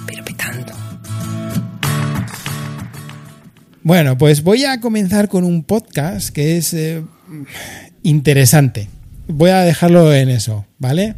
Pero 0.06 0.24
petando. 0.24 0.72
Bueno, 3.82 4.16
pues 4.16 4.44
voy 4.44 4.64
a 4.64 4.80
comenzar 4.80 5.28
con 5.28 5.42
un 5.42 5.64
podcast 5.64 6.30
que 6.30 6.56
es 6.56 6.72
eh, 6.72 7.02
interesante. 8.04 8.88
Voy 9.26 9.50
a 9.50 9.62
dejarlo 9.62 10.14
en 10.14 10.28
eso, 10.28 10.66
¿vale? 10.78 11.16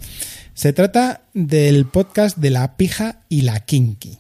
Se 0.55 0.73
trata 0.73 1.25
del 1.35 1.85
podcast 1.85 2.39
de 2.39 2.49
la 2.49 2.79
pija 2.79 3.21
y 3.29 3.43
la 3.43 3.61
kinky. 3.61 4.19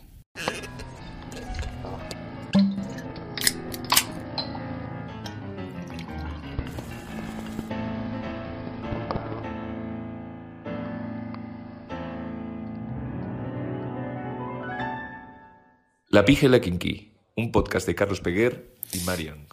La 16.12 16.26
pija 16.26 16.44
y 16.44 16.50
la 16.50 16.60
kinky, 16.60 17.08
un 17.36 17.50
podcast 17.52 17.86
de 17.86 17.94
Carlos 17.94 18.20
Peguer 18.20 18.66
y 18.92 18.98
Marian. 19.06 19.46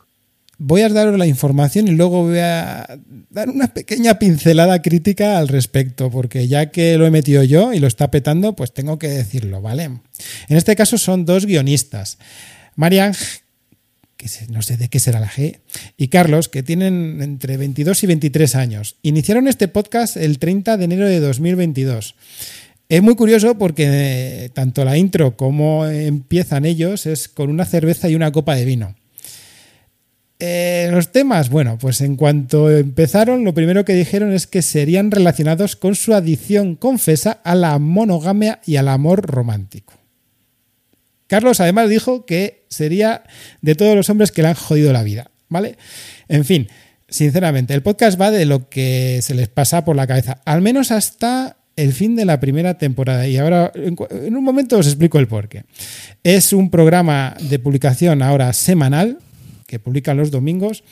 Voy 0.58 0.82
a 0.82 0.90
daros 0.90 1.18
la 1.18 1.26
información 1.26 1.88
y 1.88 1.92
luego 1.92 2.24
voy 2.24 2.40
a 2.40 3.00
dar 3.30 3.50
una 3.50 3.74
pequeña 3.74 4.20
pincelada 4.20 4.82
crítica 4.82 5.38
al 5.38 5.48
respecto, 5.48 6.12
porque 6.12 6.50
ya 6.50 6.70
que 6.70 6.98
lo 6.98 7.06
he 7.06 7.12
metido 7.12 7.46
yo 7.46 7.72
y 7.72 7.80
lo 7.80 7.88
está 7.88 8.12
petando, 8.12 8.58
pues 8.58 8.74
tengo 8.74 9.00
que 9.00 9.08
decirlo, 9.08 9.62
¿vale? 9.62 9.84
En 9.84 10.02
este 10.50 10.76
caso 10.76 10.98
son 10.98 11.24
dos 11.24 11.46
guionistas. 11.46 12.18
Marian, 12.76 13.14
que 14.18 14.28
no 14.50 14.62
sé 14.62 14.76
de 14.76 14.90
qué 14.90 15.00
será 15.00 15.22
la 15.22 15.30
G, 15.30 15.62
y 15.96 16.10
Carlos, 16.10 16.50
que 16.50 16.62
tienen 16.62 17.22
entre 17.22 17.56
22 17.56 18.04
y 18.04 18.08
23 18.08 18.56
años. 18.56 18.98
Iniciaron 19.02 19.48
este 19.48 19.70
podcast 19.70 20.18
el 20.18 20.40
30 20.40 20.76
de 20.76 20.84
enero 20.84 21.08
de 21.08 21.22
2022. 21.22 22.16
Es 22.90 23.04
muy 23.04 23.16
curioso 23.16 23.56
porque 23.56 23.86
eh, 23.88 24.50
tanto 24.50 24.84
la 24.84 24.98
intro 24.98 25.38
como 25.38 25.86
empiezan 25.86 26.66
ellos 26.66 27.06
es 27.06 27.30
con 27.30 27.52
una 27.52 27.66
cerveza 27.66 28.10
y 28.10 28.16
una 28.16 28.32
copa 28.32 28.56
de 28.56 28.66
vino. 28.66 28.96
Eh, 30.40 30.90
los 30.92 31.12
temas, 31.12 31.50
bueno, 31.50 31.78
pues 31.78 32.02
en 32.02 32.16
cuanto 32.16 32.72
empezaron, 32.72 33.44
lo 33.44 33.54
primero 33.54 33.86
que 33.86 33.94
dijeron 33.94 34.34
es 34.34 34.48
que 34.48 34.64
serían 34.64 35.12
relacionados 35.12 35.76
con 35.76 35.94
su 35.94 36.16
adicción 36.16 36.76
confesa 36.76 37.40
a 37.44 37.54
la 37.54 37.78
monogamia 37.78 38.60
y 38.66 38.78
al 38.78 38.88
amor 38.88 39.22
romántico. 39.22 39.94
Carlos 41.28 41.60
además 41.60 41.90
dijo 41.90 42.26
que 42.26 42.66
sería 42.70 43.22
de 43.62 43.76
todos 43.76 43.96
los 43.96 44.10
hombres 44.10 44.32
que 44.32 44.42
le 44.42 44.48
han 44.48 44.56
jodido 44.56 44.92
la 44.94 45.04
vida, 45.04 45.30
¿vale? 45.48 45.78
En 46.28 46.44
fin, 46.44 46.70
sinceramente, 47.08 47.76
el 47.76 47.84
podcast 47.84 48.20
va 48.20 48.32
de 48.32 48.46
lo 48.46 48.68
que 48.68 49.20
se 49.22 49.36
les 49.36 49.48
pasa 49.48 49.86
por 49.86 49.96
la 49.96 50.08
cabeza, 50.08 50.42
al 50.46 50.62
menos 50.62 50.92
hasta 50.92 51.59
el 51.80 51.94
fin 51.94 52.16
de 52.16 52.26
la 52.26 52.40
primera 52.40 52.78
temporada. 52.78 53.28
Y 53.28 53.38
ahora, 53.38 53.72
en 53.74 54.36
un 54.36 54.44
momento 54.44 54.78
os 54.78 54.88
explico 54.88 55.18
el 55.18 55.28
porqué. 55.28 55.64
Es 56.24 56.52
un 56.52 56.70
programa 56.70 57.36
de 57.40 57.58
publicación 57.58 58.22
ahora 58.22 58.52
semanal, 58.54 59.20
que 59.66 59.80
publican 59.80 60.18
los 60.18 60.30
domingos. 60.30 60.84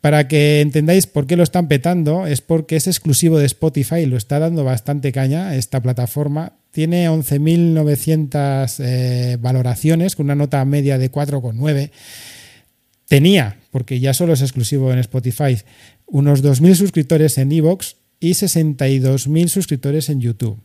Para 0.00 0.26
que 0.26 0.60
entendáis 0.60 1.06
por 1.06 1.26
qué 1.26 1.36
lo 1.36 1.42
están 1.42 1.68
petando, 1.68 2.26
es 2.26 2.40
porque 2.40 2.76
es 2.76 2.86
exclusivo 2.86 3.38
de 3.38 3.46
Spotify 3.46 4.00
y 4.00 4.06
lo 4.06 4.16
está 4.16 4.38
dando 4.38 4.64
bastante 4.64 5.12
caña 5.12 5.54
esta 5.54 5.80
plataforma. 5.80 6.54
Tiene 6.70 7.08
11.900 7.08 8.76
eh, 8.80 9.36
valoraciones 9.40 10.16
con 10.16 10.26
una 10.26 10.34
nota 10.34 10.64
media 10.64 10.98
de 10.98 11.10
4,9. 11.10 11.90
Tenía, 13.06 13.58
porque 13.70 14.00
ya 14.00 14.14
solo 14.14 14.32
es 14.32 14.42
exclusivo 14.42 14.92
en 14.92 14.98
Spotify, 14.98 15.58
unos 16.06 16.42
2.000 16.42 16.74
suscriptores 16.74 17.38
en 17.38 17.52
Evox 17.52 17.96
y 18.22 18.30
62.000 18.30 19.48
suscriptores 19.48 20.08
en 20.08 20.20
YouTube. 20.20 20.58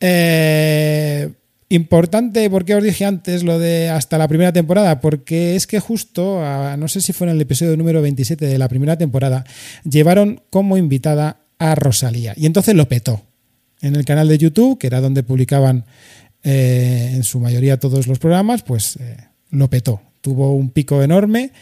Eh, 0.00 1.28
Importante, 1.72 2.50
porque 2.50 2.74
os 2.74 2.84
dije 2.84 3.06
antes 3.06 3.44
lo 3.44 3.58
de 3.58 3.88
hasta 3.88 4.18
la 4.18 4.28
primera 4.28 4.52
temporada, 4.52 5.00
porque 5.00 5.56
es 5.56 5.66
que 5.66 5.80
justo, 5.80 6.42
no 6.76 6.86
sé 6.86 7.00
si 7.00 7.14
fue 7.14 7.28
en 7.28 7.32
el 7.32 7.40
episodio 7.40 7.78
número 7.78 8.02
27 8.02 8.44
de 8.44 8.58
la 8.58 8.68
primera 8.68 8.98
temporada, 8.98 9.46
llevaron 9.82 10.42
como 10.50 10.76
invitada 10.76 11.46
a 11.58 11.74
Rosalía. 11.74 12.34
Y 12.36 12.44
entonces 12.44 12.74
lo 12.74 12.88
petó. 12.88 13.22
En 13.80 13.96
el 13.96 14.04
canal 14.04 14.28
de 14.28 14.36
YouTube, 14.36 14.78
que 14.78 14.86
era 14.86 15.00
donde 15.00 15.22
publicaban 15.22 15.86
eh, 16.42 17.12
en 17.14 17.24
su 17.24 17.40
mayoría 17.40 17.80
todos 17.80 18.06
los 18.06 18.18
programas, 18.18 18.62
pues 18.62 18.96
eh, 18.96 19.16
lo 19.48 19.70
petó. 19.70 20.02
Tuvo 20.20 20.54
un 20.54 20.68
pico 20.72 21.02
enorme. 21.02 21.52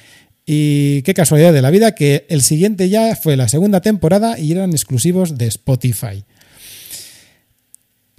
Y 0.47 1.03
qué 1.03 1.15
casualidad 1.15 1.53
de 1.53 1.63
la 1.63 1.71
vida 1.71 1.95
que 1.95 2.27
el 2.29 2.43
siguiente 2.43 2.89
ya 2.89 3.15
fue 3.15 3.37
la 3.37 3.49
segunda 3.49 3.81
temporada 3.81 4.39
y 4.39 4.53
eran 4.53 4.71
exclusivos 4.71 5.39
de 5.39 5.47
Spotify 5.47 6.25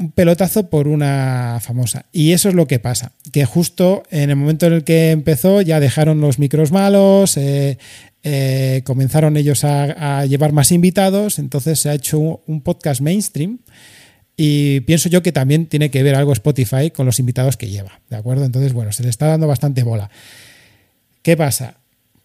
un 0.01 0.12
pelotazo 0.12 0.70
por 0.70 0.88
una 0.88 1.60
famosa. 1.62 2.06
Y 2.12 2.32
eso 2.32 2.50
es 2.50 2.56
lo 2.56 2.68
que 2.68 2.80
pasa, 2.80 3.13
que 3.32 3.46
justo 3.46 4.04
en 4.10 4.30
el 4.32 4.36
momento 4.36 4.66
en 4.66 4.74
el 4.74 4.84
que 4.84 5.12
empezó 5.12 5.62
ya 5.62 5.80
dejaron 5.80 6.20
los 6.20 6.40
micros 6.40 6.72
malos, 6.72 7.38
eh, 7.38 7.78
eh, 8.24 8.82
comenzaron 8.84 9.38
ellos 9.38 9.63
a, 9.63 10.25
llevar 10.25 10.51
más 10.51 10.72
invitados, 10.72 11.40
entonces 11.40 11.80
se 11.80 11.90
ha 11.90 11.94
hecho 11.94 12.42
un, 12.46 12.62
podcast 12.62 13.01
mainstream. 13.01 13.60
Y 14.36 14.80
pienso 14.82 15.08
yo 15.08 15.22
que 15.22 15.32
también 15.32 15.68
tiene 15.68 15.92
que 15.92 16.01
ver 16.01 16.16
algo 16.16 16.34
Spotify 16.34 16.90
con 16.90 17.06
los 17.06 17.20
invitados 17.20 17.58
que 17.58 17.70
lleva, 17.70 18.01
¿de 18.10 18.16
acuerdo? 18.16 18.44
Entonces, 18.44 18.74
bueno, 18.74 18.92
se 18.92 19.04
le 19.04 19.10
está 19.10 19.28
dando 19.28 19.46
bastante 19.46 19.84
bola. 19.84 20.10
¿Qué 21.22 21.38
pasa? 21.38 21.75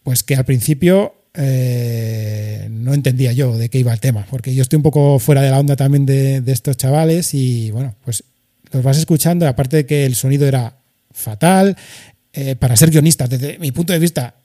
Pues 0.07 0.23
que 0.23 0.37
al 0.37 0.45
principio 0.45 1.17
eh, 1.35 2.69
no 2.71 2.95
entendía 2.95 3.33
yo 3.33 3.59
de 3.59 3.69
qué 3.69 3.81
iba 3.81 3.93
el 3.93 3.99
tema, 3.99 4.25
porque 4.31 4.55
yo 4.55 4.63
estoy 4.63 4.77
un 4.77 4.85
poco 4.85 5.19
fuera 5.19 5.43
de 5.43 5.51
la 5.51 5.59
onda 5.59 5.75
también 5.75 6.07
de, 6.07 6.41
estos 6.47 6.77
chavales 6.77 7.35
y 7.35 7.73
bueno, 7.73 7.97
pues 8.05 8.23
los 8.71 8.85
vas 8.85 8.99
escuchando, 8.99 9.49
aparte 9.49 9.79
de 9.79 9.87
que 9.87 10.07
el 10.07 10.15
sonido 10.15 10.47
era 10.47 10.77
fatal, 11.11 11.77
eh, 12.33 12.55
para 12.55 12.77
ser 12.77 12.93
guionistas, 12.93 13.31
desde 13.31 13.59
mi 13.59 13.73
punto 13.73 13.93
de 13.93 13.99
vista, 13.99 14.37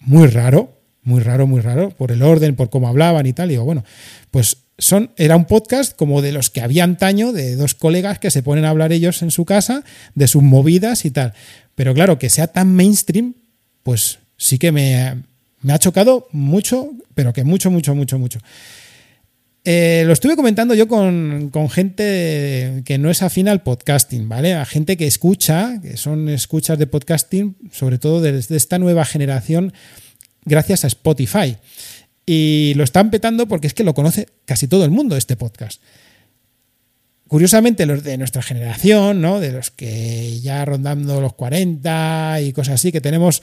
muy 0.00 0.26
raro, 0.26 0.80
muy 1.04 1.20
raro, 1.20 1.46
muy 1.46 1.60
raro, 1.60 1.90
por 1.90 2.10
el 2.10 2.20
orden, 2.20 2.56
por 2.56 2.68
cómo 2.68 2.88
hablaban 2.88 3.24
y 3.24 3.32
tal, 3.32 3.50
y 3.50 3.52
digo, 3.52 3.64
bueno, 3.64 3.84
pues 4.32 4.56
son, 4.78 5.12
era 5.16 5.36
un 5.36 5.44
podcast 5.44 5.94
como 5.94 6.22
de 6.22 6.32
los 6.32 6.50
que 6.50 6.60
había 6.60 6.82
antaño, 6.82 7.32
de 7.32 7.54
dos 7.54 7.76
colegas 7.76 8.18
que 8.18 8.32
se 8.32 8.42
ponen 8.42 8.64
a 8.64 8.70
hablar 8.70 8.90
ellos 8.90 9.22
en 9.22 9.30
su 9.30 9.44
casa, 9.44 9.84
de 10.16 10.26
sus 10.26 10.42
movidas 10.42 11.04
y 11.04 11.12
tal. 11.12 11.34
Pero 11.76 11.94
claro, 11.94 12.18
que 12.18 12.30
sea 12.30 12.48
tan 12.48 12.74
mainstream, 12.74 13.34
pues 13.84 14.18
sí 14.36 14.58
que 14.58 14.72
me, 14.72 15.22
me 15.62 15.72
ha 15.72 15.78
chocado 15.78 16.28
mucho, 16.32 16.90
pero 17.14 17.32
que 17.32 17.44
mucho, 17.44 17.70
mucho, 17.70 17.94
mucho, 17.94 18.18
mucho. 18.18 18.38
Eh, 19.66 20.02
lo 20.06 20.12
estuve 20.12 20.36
comentando 20.36 20.74
yo 20.74 20.86
con, 20.88 21.50
gente 21.70 22.82
que 22.84 22.98
no 22.98 23.10
es 23.10 23.22
afín 23.22 23.48
al 23.48 23.62
podcasting, 23.62 24.28
¿vale? 24.28 24.52
A 24.52 24.66
gente 24.66 24.98
que 24.98 25.06
escucha, 25.06 25.80
que 25.80 25.96
son 25.96 26.28
escuchas 26.28 26.78
de 26.78 26.86
podcasting, 26.86 27.56
sobre 27.72 27.96
todo 27.98 28.20
desde 28.20 28.56
esta 28.56 28.78
nueva 28.78 29.06
generación, 29.06 29.72
gracias 30.44 30.84
a 30.84 30.88
Spotify. 30.88 31.56
Y 32.26 32.74
lo 32.76 32.84
están 32.84 33.10
petando 33.10 33.48
porque 33.48 33.66
es 33.66 33.74
que 33.74 33.84
lo 33.84 33.94
conoce 33.94 34.28
casi 34.44 34.68
todo 34.68 34.84
el 34.84 34.90
mundo 34.90 35.16
este 35.16 35.36
podcast. 35.36 35.80
Curiosamente, 37.26 37.86
los 37.86 38.04
de 38.04 38.18
nuestra 38.18 38.42
generación, 38.42 39.22
¿no? 39.22 39.40
De 39.40 39.50
los 39.50 39.70
que 39.70 40.40
ya 40.40 40.62
rondando 40.66 41.22
los 41.22 41.32
40 41.32 42.42
y 42.42 42.52
cosas 42.52 42.74
así, 42.74 42.92
que 42.92 43.00
tenemos 43.00 43.42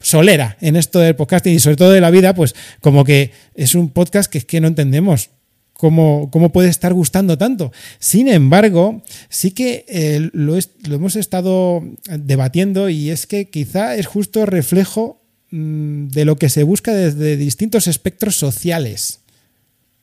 solera 0.00 0.56
en 0.60 0.76
esto 0.76 0.98
del 0.98 1.16
podcasting 1.16 1.54
y 1.54 1.60
sobre 1.60 1.76
todo 1.76 1.92
de 1.92 2.00
la 2.00 2.10
vida, 2.10 2.34
pues 2.34 2.54
como 2.80 3.04
que 3.04 3.32
es 3.54 3.74
un 3.74 3.90
podcast 3.90 4.30
que 4.30 4.38
es 4.38 4.44
que 4.44 4.60
no 4.60 4.68
entendemos. 4.68 5.30
Cómo, 5.72 6.28
cómo 6.30 6.52
puede 6.52 6.68
estar 6.68 6.92
gustando 6.92 7.38
tanto. 7.38 7.72
Sin 7.98 8.28
embargo, 8.28 9.02
sí 9.30 9.52
que 9.52 9.86
eh, 9.88 10.28
lo, 10.34 10.58
hemos 10.84 11.16
estado 11.16 11.82
debatiendo 12.18 12.90
y 12.90 13.08
es 13.08 13.26
que 13.26 13.48
quizá 13.48 13.96
es 13.96 14.06
justo 14.06 14.44
reflejo 14.44 15.22
mm, 15.50 16.08
de 16.08 16.26
lo 16.26 16.36
que 16.36 16.50
se 16.50 16.64
busca 16.64 16.92
desde 16.92 17.38
distintos 17.38 17.86
espectros 17.86 18.36
sociales 18.36 19.20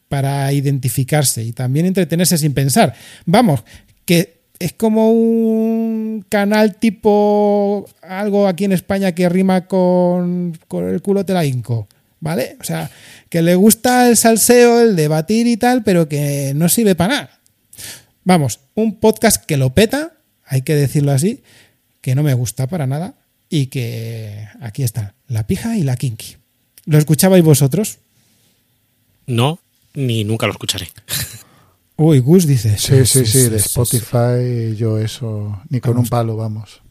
para 0.09 0.51
identificarse 0.51 1.43
y 1.43 1.51
también 1.51 1.85
entretenerse 1.85 2.39
sin 2.39 2.55
pensar. 2.55 2.95
Vamos, 3.27 3.63
que 4.05 4.36
es 4.59 4.73
como 4.73 5.11
un 5.11 6.25
canal 6.29 6.75
tipo 6.75 7.87
algo 8.01 8.47
aquí 8.47 8.65
en 8.65 8.71
España 8.71 9.13
que 9.13 9.29
rima 9.29 9.67
con, 9.67 10.57
el 10.71 11.01
culo 11.01 11.25
te 11.25 11.33
la 11.33 11.45
inco, 11.45 11.87
¿vale? 12.19 12.57
O 12.59 12.63
sea, 12.63 12.89
que 13.29 13.41
le 13.41 13.55
gusta 13.55 14.09
el 14.09 14.17
salseo, 14.17 14.81
el 14.81 14.95
debatir 14.95 15.47
y 15.47 15.57
tal, 15.57 15.83
pero 15.83 16.09
que 16.09 16.53
no 16.55 16.69
sirve 16.69 16.95
para 16.95 17.13
nada. 17.13 17.39
Vamos, 18.23 18.59
un 18.75 18.99
podcast 18.99 19.43
que 19.45 19.57
lo 19.57 19.73
peta, 19.73 20.13
hay 20.43 20.63
que 20.63 20.75
decirlo 20.75 21.11
así, 21.11 21.43
que 22.01 22.15
no 22.15 22.23
me 22.23 22.33
gusta 22.33 22.67
para 22.67 22.87
nada 22.87 23.13
y 23.49 23.67
que 23.67 24.47
aquí 24.59 24.83
está, 24.83 25.13
la 25.27 25.45
pija 25.45 25.77
y 25.77 25.83
la 25.83 25.95
kinky. 25.95 26.37
¿Lo 26.85 26.97
escuchabais 26.97 27.43
vosotros? 27.43 27.99
No, 29.25 29.59
ni 29.93 30.23
nunca 30.23 30.47
lo 30.47 30.53
escucharé. 30.53 30.89
Uy, 31.97 32.19
Gus 32.19 32.45
dice. 32.45 32.77
Sí, 32.77 33.05
sí, 33.05 33.25
sí, 33.25 33.49
de 33.49 33.57
Spotify 33.57 34.75
yo 34.77 34.99
eso, 34.99 35.61
ni 35.69 35.81
con 35.81 35.97
un 35.97 36.07
palo, 36.07 36.37
vamos. 36.37 36.81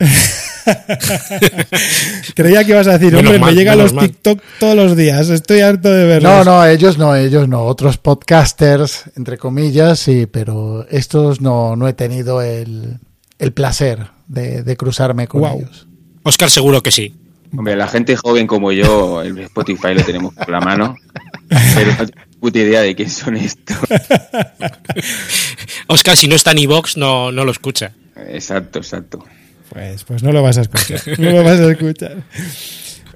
Creía 2.34 2.64
que 2.64 2.72
ibas 2.72 2.88
a 2.88 2.98
decir, 2.98 3.14
hombre, 3.14 3.38
me 3.38 3.52
llegan 3.52 3.78
los 3.78 3.96
TikTok 3.96 4.40
todos 4.58 4.74
los 4.74 4.96
días, 4.96 5.28
estoy 5.28 5.60
harto 5.60 5.88
de 5.90 6.06
verlos. 6.06 6.32
No, 6.32 6.42
no, 6.44 6.66
ellos 6.66 6.98
no, 6.98 7.14
ellos 7.14 7.46
no, 7.48 7.62
otros 7.64 7.98
podcasters, 7.98 9.04
entre 9.16 9.38
comillas, 9.38 10.00
sí, 10.00 10.26
pero 10.26 10.88
estos 10.88 11.40
no, 11.40 11.76
no 11.76 11.86
he 11.86 11.92
tenido 11.92 12.42
el, 12.42 12.98
placer 13.54 14.08
de, 14.26 14.76
cruzarme 14.76 15.28
con 15.28 15.44
ellos. 15.44 15.86
Oscar 16.22 16.50
seguro 16.50 16.82
que 16.82 16.90
sí. 16.90 17.14
Hombre, 17.56 17.76
la 17.76 17.86
gente 17.88 18.16
joven 18.16 18.46
como 18.46 18.72
yo, 18.72 19.22
el 19.22 19.38
Spotify 19.38 19.94
lo 19.94 20.02
tenemos 20.02 20.34
por 20.34 20.48
la 20.48 20.60
mano, 20.60 20.96
pero 21.74 21.92
puta 22.40 22.58
idea 22.58 22.80
de 22.80 22.96
qué 22.96 23.08
son 23.08 23.36
estos. 23.36 23.76
Oscar, 25.86 26.16
si 26.16 26.26
no 26.26 26.34
está 26.34 26.52
en 26.52 26.58
iVox, 26.58 26.96
no, 26.96 27.30
no 27.30 27.44
lo 27.44 27.52
escucha. 27.52 27.92
Exacto, 28.28 28.78
exacto. 28.78 29.24
Pues, 29.68 30.04
pues 30.04 30.22
no 30.22 30.32
lo 30.32 30.42
vas 30.42 30.58
a 30.58 30.62
escuchar. 30.62 31.00
No 31.18 31.30
lo 31.30 31.44
vas 31.44 31.60
a 31.60 31.70
escuchar. 31.70 32.24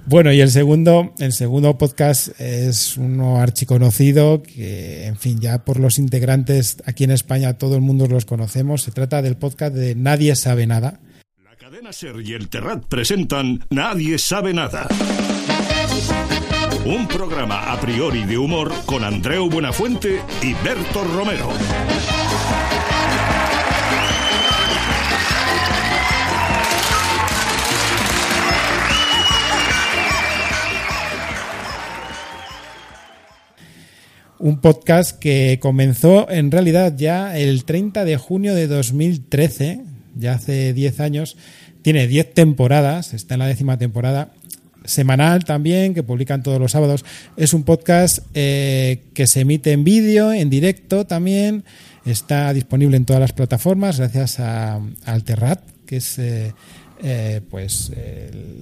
Bueno, 0.07 0.33
y 0.33 0.41
el 0.41 0.51
segundo, 0.51 1.15
el 1.19 1.33
segundo 1.33 1.79
podcast 1.79 2.39
es 2.39 2.99
uno 2.99 3.41
archiconocido 3.41 4.43
que, 4.43 5.07
en 5.07 5.17
fin, 5.17 5.41
ya 5.41 5.65
por 5.65 5.81
los 5.81 5.99
integrantes 5.99 6.77
aquí 6.85 7.05
en 7.05 7.11
España 7.11 7.55
todo 7.55 7.75
el 7.77 7.81
mundo 7.81 8.07
los 8.07 8.27
conocemos. 8.27 8.83
Se 8.83 8.91
trata 8.91 9.23
del 9.23 9.37
podcast 9.37 9.75
de 9.75 9.95
Nadie 9.95 10.37
sabe 10.37 10.67
nada. 10.67 11.01
La 11.43 11.57
cadena 11.57 11.93
Ser 11.93 12.17
y 12.23 12.35
el 12.35 12.51
Terrat 12.51 12.85
presentan 12.85 13.65
Nadie 13.71 14.19
sabe 14.19 14.53
nada. 14.53 14.87
Un 16.87 17.09
programa 17.09 17.73
a 17.73 17.81
priori 17.81 18.25
de 18.25 18.37
humor 18.37 18.71
con 18.85 19.05
Andreu 19.05 19.49
Buenafuente 19.49 20.21
y 20.43 20.53
Berto 20.63 21.03
Romero. 21.17 21.49
un 34.45 34.61
podcast 34.61 35.19
que 35.19 35.59
comenzó 35.59 36.29
en 36.29 36.51
realidad 36.51 36.93
ya 36.99 37.35
el 37.39 37.65
30 37.65 38.05
de 38.05 38.19
junio 38.19 38.55
de 38.55 38.67
2013, 38.67 39.81
ya 40.17 40.35
hace 40.35 40.75
10 40.75 41.01
años. 41.01 41.39
Tiene 41.81 42.07
10 42.07 42.35
temporadas, 42.35 43.15
está 43.15 43.35
en 43.35 43.41
la 43.41 43.47
décima 43.47 43.79
temporada. 43.79 44.33
Semanal 44.85 45.45
también, 45.45 45.95
que 45.95 46.03
publican 46.03 46.43
todos 46.43 46.61
los 46.61 46.73
sábados. 46.73 47.05
Es 47.37 47.55
un 47.55 47.65
podcast 47.65 48.19
eh, 48.35 49.03
que 49.15 49.27
se 49.27 49.41
emite 49.41 49.73
en 49.73 49.85
vídeo, 49.85 50.33
en 50.33 50.51
directo 50.51 51.07
también. 51.07 51.65
Está 52.05 52.53
disponible 52.53 52.97
en 52.97 53.05
todas 53.05 53.21
las 53.21 53.33
plataformas 53.33 53.99
gracias 53.99 54.41
a, 54.41 54.81
Alterrat, 55.07 55.61
que 55.87 55.97
es 55.97 56.19
eh, 56.19 56.53
eh, 57.03 57.41
pues 57.51 57.93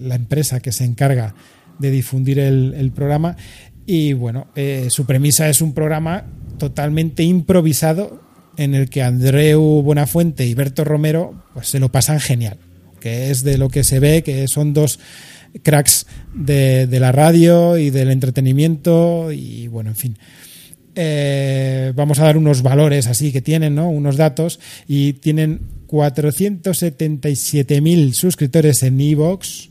la 0.00 0.14
empresa 0.14 0.60
que 0.60 0.72
se 0.72 0.84
encarga 0.84 1.34
de 1.78 1.90
difundir 1.90 2.38
el, 2.38 2.74
el 2.76 2.92
programa. 2.92 3.36
Y 3.84 4.12
bueno, 4.12 4.46
su 4.88 5.06
premisa 5.06 5.48
es 5.48 5.60
un 5.60 5.74
programa 5.74 6.24
totalmente 6.58 7.24
improvisado 7.24 8.22
en 8.56 8.74
el 8.74 8.88
que 8.88 9.02
Andreu 9.02 9.82
Buenafuente 9.82 10.46
y 10.46 10.54
Berto 10.54 10.84
Romero 10.84 11.34
pues, 11.54 11.68
se 11.68 11.80
lo 11.80 11.90
pasan 11.90 12.20
genial. 12.20 12.58
Que 13.00 13.30
es 13.30 13.42
de 13.42 13.58
lo 13.58 13.68
que 13.68 13.82
se 13.82 13.98
ve, 13.98 14.22
que 14.22 14.46
son 14.46 14.72
dos 14.72 15.00
cracks 15.62 16.06
de, 16.34 16.88
la 16.98 17.12
radio 17.12 17.76
y 17.76 17.90
del 17.90 18.10
entretenimiento 18.10 19.30
y 19.32 19.68
bueno, 19.68 19.90
en 19.90 19.96
fin. 19.96 20.16
Eh, 20.94 21.92
vamos 21.94 22.18
a 22.18 22.24
dar 22.24 22.36
unos 22.36 22.60
valores 22.62 23.06
así 23.06 23.32
que 23.32 23.40
tienen, 23.40 23.74
¿no? 23.74 23.88
Unos 23.88 24.16
datos 24.16 24.60
y 24.86 25.14
tienen 25.14 25.60
477.000 25.88 28.12
suscriptores 28.12 28.82
en 28.82 29.00
Evox, 29.00 29.70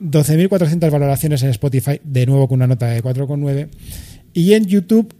12.400 0.00 0.90
valoraciones 0.90 1.42
en 1.42 1.48
Spotify, 1.50 2.00
de 2.02 2.26
nuevo 2.26 2.48
con 2.48 2.56
una 2.56 2.66
nota 2.66 2.88
de 2.88 3.02
4,9. 3.02 3.68
Y 4.34 4.54
en 4.54 4.66
YouTube 4.66 5.14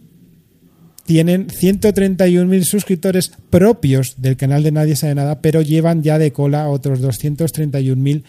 tienen 1.05 1.47
131.000 1.47 2.63
suscriptores 2.63 3.31
propios 3.49 4.21
del 4.21 4.37
canal 4.37 4.63
de 4.63 4.71
Nadie 4.71 4.95
sabe 4.95 5.15
nada, 5.15 5.41
pero 5.41 5.61
llevan 5.61 6.01
ya 6.01 6.17
de 6.17 6.31
cola 6.31 6.69
otros 6.69 7.01
231.000 7.01 8.23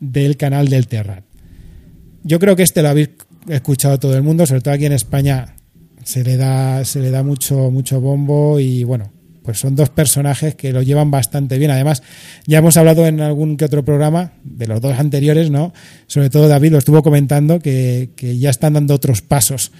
del 0.00 0.36
canal 0.36 0.68
del 0.68 0.88
Terrat. 0.88 1.24
Yo 2.22 2.38
creo 2.38 2.56
que 2.56 2.62
este 2.62 2.82
lo 2.82 2.88
habéis 2.88 3.10
escuchado 3.48 3.98
todo 3.98 4.16
el 4.16 4.22
mundo, 4.22 4.46
sobre 4.46 4.60
todo 4.60 4.74
aquí 4.74 4.86
en 4.86 4.92
España 4.92 5.56
se 6.04 6.22
le 6.24 6.36
da, 6.36 6.84
se 6.84 7.00
le 7.00 7.10
da 7.10 7.22
mucho, 7.22 7.70
mucho 7.70 8.00
bombo 8.00 8.60
y 8.60 8.84
bueno, 8.84 9.12
pues 9.42 9.58
son 9.60 9.76
dos 9.76 9.90
personajes 9.90 10.54
que 10.56 10.72
lo 10.72 10.82
llevan 10.82 11.10
bastante 11.10 11.58
bien. 11.58 11.70
Además, 11.70 12.02
ya 12.46 12.58
hemos 12.58 12.76
hablado 12.76 13.06
en 13.06 13.20
algún 13.20 13.56
que 13.56 13.64
otro 13.64 13.84
programa, 13.84 14.32
de 14.42 14.66
los 14.66 14.80
dos 14.80 14.98
anteriores, 14.98 15.50
¿no? 15.50 15.72
Sobre 16.08 16.30
todo 16.30 16.48
David 16.48 16.72
lo 16.72 16.78
estuvo 16.78 17.02
comentando, 17.02 17.60
que, 17.60 18.10
que 18.16 18.38
ya 18.38 18.50
están 18.50 18.72
dando 18.72 18.94
otros 18.94 19.22
pasos 19.22 19.72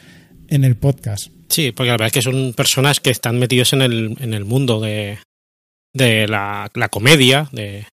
en 0.48 0.64
el 0.64 0.76
podcast. 0.76 1.32
Sí, 1.48 1.72
porque 1.72 1.88
la 1.88 1.94
verdad 1.94 2.06
es 2.06 2.12
que 2.12 2.22
son 2.22 2.54
personas 2.54 3.00
que 3.00 3.10
están 3.10 3.38
metidos 3.38 3.72
en 3.72 3.82
el, 3.82 4.16
en 4.20 4.34
el 4.34 4.44
mundo 4.44 4.80
de, 4.80 5.18
de 5.92 6.28
la, 6.28 6.70
la 6.74 6.88
comedia, 6.88 7.48
de, 7.52 7.86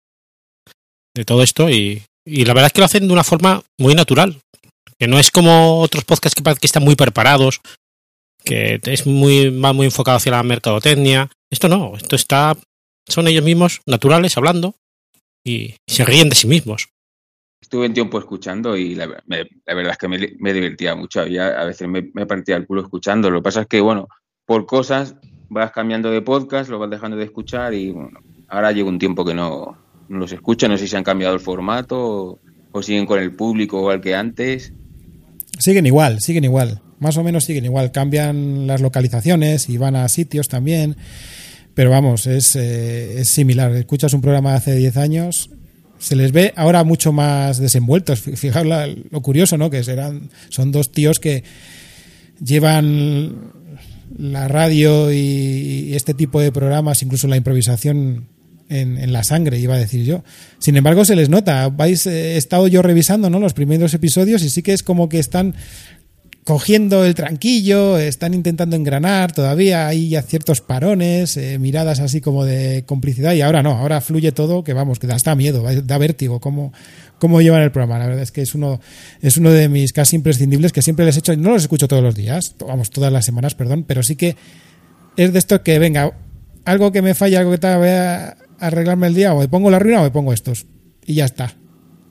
de 1.15 1.25
todo 1.25 1.43
esto, 1.43 1.69
y, 1.69 2.03
y 2.25 2.45
la 2.45 2.53
verdad 2.53 2.67
es 2.67 2.73
que 2.73 2.81
lo 2.81 2.85
hacen 2.85 3.07
de 3.07 3.13
una 3.13 3.23
forma 3.23 3.63
muy 3.77 3.95
natural. 3.95 4.39
Que 4.97 5.07
no 5.07 5.19
es 5.19 5.31
como 5.31 5.81
otros 5.81 6.05
podcasts 6.05 6.39
que, 6.41 6.65
están 6.65 6.83
muy 6.83 6.95
preparados, 6.95 7.61
que 8.45 8.79
es 8.83 9.05
muy, 9.05 9.51
muy 9.51 9.85
enfocado 9.85 10.17
hacia 10.17 10.31
la 10.31 10.43
mercadotecnia. 10.43 11.29
Esto 11.51 11.67
no, 11.67 11.95
esto 11.97 12.15
está. 12.15 12.55
Son 13.07 13.27
ellos 13.27 13.43
mismos 13.43 13.81
naturales 13.85 14.37
hablando 14.37 14.75
y 15.45 15.75
se 15.87 16.05
ríen 16.05 16.29
de 16.29 16.35
sí 16.35 16.47
mismos. 16.47 16.87
Estuve 17.61 17.87
un 17.87 17.93
tiempo 17.93 18.19
escuchando 18.19 18.77
y 18.77 18.95
la, 18.95 19.07
me- 19.25 19.49
la 19.65 19.73
verdad 19.73 19.93
es 19.93 19.97
que 19.97 20.07
me, 20.07 20.53
divertía 20.53 20.95
mucho. 20.95 21.21
Había, 21.21 21.59
a 21.59 21.65
veces 21.65 21.87
me, 21.87 22.11
me 22.13 22.25
partía 22.25 22.55
el 22.55 22.67
culo 22.67 22.81
escuchando. 22.81 23.29
Lo 23.29 23.39
que 23.39 23.43
pasa 23.43 23.61
es 23.61 23.67
que, 23.67 23.81
bueno, 23.81 24.07
por 24.45 24.65
cosas 24.65 25.15
vas 25.49 25.71
cambiando 25.71 26.11
de 26.11 26.21
podcast, 26.21 26.69
lo 26.69 26.79
vas 26.79 26.89
dejando 26.89 27.17
de 27.17 27.25
escuchar 27.25 27.73
y, 27.73 27.91
bueno, 27.91 28.19
ahora 28.47 28.71
llevo 28.71 28.89
un 28.89 28.99
tiempo 28.99 29.25
que 29.25 29.33
no 29.33 29.82
los 30.09 30.31
escucho. 30.31 30.67
No 30.67 30.77
sé 30.77 30.87
si 30.87 30.95
han 30.95 31.03
cambiado 31.03 31.33
el 31.33 31.39
formato 31.39 32.39
o, 32.71 32.81
siguen 32.81 33.05
con 33.05 33.19
el 33.19 33.35
público 33.35 33.79
igual 33.79 34.01
que 34.01 34.15
antes. 34.15 34.73
Siguen 35.59 35.85
igual, 35.85 36.19
siguen 36.21 36.43
igual. 36.43 36.81
Más 36.99 37.17
o 37.17 37.23
menos 37.23 37.43
siguen 37.45 37.65
igual. 37.65 37.91
Cambian 37.91 38.65
las 38.67 38.81
localizaciones 38.81 39.69
y 39.69 39.77
van 39.77 39.95
a 39.95 40.07
sitios 40.09 40.47
también. 40.47 40.95
Pero 41.73 41.89
vamos, 41.89 42.27
es, 42.27 42.55
eh, 42.55 43.23
similar. 43.25 43.71
Escuchas 43.75 44.13
un 44.13 44.21
programa 44.21 44.51
de 44.51 44.57
hace 44.57 44.75
10 44.75 44.97
años, 44.97 45.49
se 45.97 46.15
les 46.15 46.31
ve 46.31 46.53
ahora 46.55 46.83
mucho 46.83 47.11
más 47.11 47.57
desenvueltos. 47.59 48.21
Fi- 48.21 48.35
Fijaos 48.35 48.67
lo 49.09 49.21
curioso, 49.21 49.57
¿no? 49.57 49.69
Que 49.69 49.83
serán, 49.83 50.29
son 50.49 50.71
dos 50.71 50.91
tíos 50.91 51.19
que 51.19 51.43
llevan 52.43 53.51
la 54.17 54.47
radio 54.47 55.11
y 55.11 55.93
este 55.95 56.13
tipo 56.13 56.39
de 56.39 56.51
programas, 56.51 57.01
incluso 57.01 57.27
la 57.27 57.37
improvisación 57.37 58.27
en, 58.69 59.13
la 59.13 59.23
sangre, 59.23 59.59
iba 59.59 59.75
a 59.75 59.79
decir 59.79 60.03
yo. 60.03 60.23
Sin 60.59 60.75
embargo, 60.77 61.05
se 61.05 61.15
les 61.15 61.29
nota. 61.29 61.69
Vais, 61.69 62.05
eh, 62.07 62.33
he 62.33 62.37
estado 62.37 62.67
yo 62.67 62.81
revisando 62.81 63.29
¿no? 63.29 63.39
los 63.39 63.53
primeros 63.53 63.93
episodios 63.93 64.43
y 64.43 64.49
sí 64.49 64.63
que 64.63 64.73
es 64.73 64.83
como 64.83 65.09
que 65.09 65.19
están 65.19 65.55
cogiendo 66.43 67.05
el 67.05 67.15
tranquillo, 67.15 67.97
están 67.97 68.33
intentando 68.33 68.75
engranar, 68.75 69.31
todavía 69.31 69.87
hay 69.87 70.09
ya 70.09 70.21
ciertos 70.21 70.61
parones, 70.61 71.37
eh, 71.37 71.57
miradas 71.57 71.99
así 71.99 72.21
como 72.21 72.43
de 72.43 72.83
complicidad 72.85 73.33
y 73.33 73.41
ahora 73.41 73.63
no, 73.63 73.71
ahora 73.71 74.01
fluye 74.01 74.31
todo 74.31 74.63
que 74.63 74.73
vamos, 74.73 74.99
que 74.99 75.07
da 75.07 75.15
hasta 75.15 75.35
miedo, 75.35 75.63
da 75.63 75.97
vértigo 75.97 76.41
cómo, 76.41 76.73
cómo 77.17 77.41
llevan 77.41 77.61
el 77.61 77.71
programa. 77.71 77.99
La 77.99 78.07
verdad 78.07 78.23
es 78.23 78.31
que 78.31 78.41
es 78.41 78.55
uno, 78.55 78.81
es 79.21 79.37
uno 79.37 79.51
de 79.51 79.69
mis 79.69 79.93
casi 79.93 80.17
imprescindibles 80.17 80.73
que 80.73 80.81
siempre 80.81 81.05
les 81.05 81.15
he 81.15 81.19
hecho, 81.19 81.35
no 81.37 81.51
los 81.51 81.63
escucho 81.63 81.87
todos 81.87 82.03
los 82.03 82.15
días, 82.15 82.55
vamos, 82.59 82.89
todas 82.89 83.11
las 83.11 83.25
semanas, 83.25 83.55
perdón, 83.55 83.85
pero 83.87 84.03
sí 84.03 84.15
que 84.15 84.35
es 85.15 85.31
de 85.31 85.39
esto 85.39 85.63
que 85.63 85.79
venga, 85.79 86.13
algo 86.65 86.91
que 86.91 87.01
me 87.01 87.13
falla, 87.13 87.39
algo 87.39 87.51
que 87.51 87.57
tal, 87.57 87.79
voy 87.79 87.89
a 87.89 88.35
arreglarme 88.67 89.07
el 89.07 89.13
día, 89.13 89.33
o 89.33 89.39
me 89.39 89.47
pongo 89.47 89.69
la 89.69 89.79
ruina 89.79 90.01
o 90.01 90.03
me 90.03 90.11
pongo 90.11 90.33
estos. 90.33 90.65
Y 91.05 91.15
ya 91.15 91.25
está. 91.25 91.55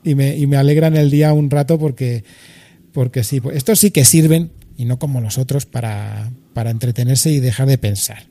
Y 0.03 0.15
me, 0.15 0.37
y 0.37 0.47
me 0.47 0.57
alegran 0.57 0.95
el 0.97 1.09
día 1.09 1.33
un 1.33 1.49
rato 1.49 1.79
porque 1.79 2.23
porque 2.93 3.23
sí, 3.23 3.41
pues 3.41 3.57
estos 3.57 3.79
sí 3.79 3.91
que 3.91 4.05
sirven, 4.05 4.51
y 4.77 4.85
no 4.85 4.99
como 4.99 5.19
los 5.19 5.37
otros, 5.37 5.65
para, 5.65 6.31
para 6.53 6.69
entretenerse 6.69 7.31
y 7.31 7.39
dejar 7.39 7.67
de 7.67 7.77
pensar. 7.77 8.27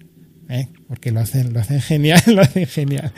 ¿eh? 0.48 0.68
Porque 0.88 1.11
lo 1.11 1.20
hacen, 1.20 1.52
lo 1.52 1.61
hacen 1.61 1.80
genial, 1.80 2.22
lo 2.26 2.42
hacen 2.42 2.66
genial. 2.66 3.12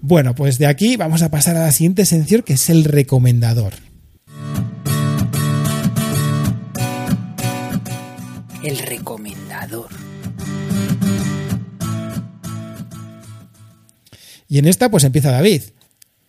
Bueno, 0.00 0.34
pues 0.34 0.58
de 0.58 0.66
aquí 0.66 0.96
vamos 0.96 1.22
a 1.22 1.30
pasar 1.30 1.56
a 1.56 1.64
la 1.64 1.72
siguiente 1.72 2.06
sección, 2.06 2.42
que 2.42 2.54
es 2.54 2.70
el 2.70 2.84
recomendador. 2.84 3.74
El 8.62 8.78
recomendador. 8.78 9.88
Y 14.50 14.58
en 14.58 14.66
esta, 14.66 14.90
pues 14.90 15.04
empieza 15.04 15.30
David. 15.30 15.62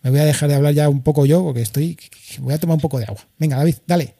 Me 0.04 0.12
voy 0.12 0.20
a 0.20 0.26
dejar 0.26 0.48
de 0.48 0.56
hablar 0.56 0.74
ya 0.74 0.88
un 0.88 1.02
poco 1.02 1.26
yo, 1.26 1.44
porque 1.44 1.62
estoy. 1.62 1.98
Voy 2.38 2.54
a 2.54 2.60
tomar 2.60 2.76
un 2.76 2.82
poco 2.82 3.00
de 3.00 3.06
agua. 3.06 3.22
Venga, 3.38 3.58
David, 3.58 3.76
dale. 3.86 4.14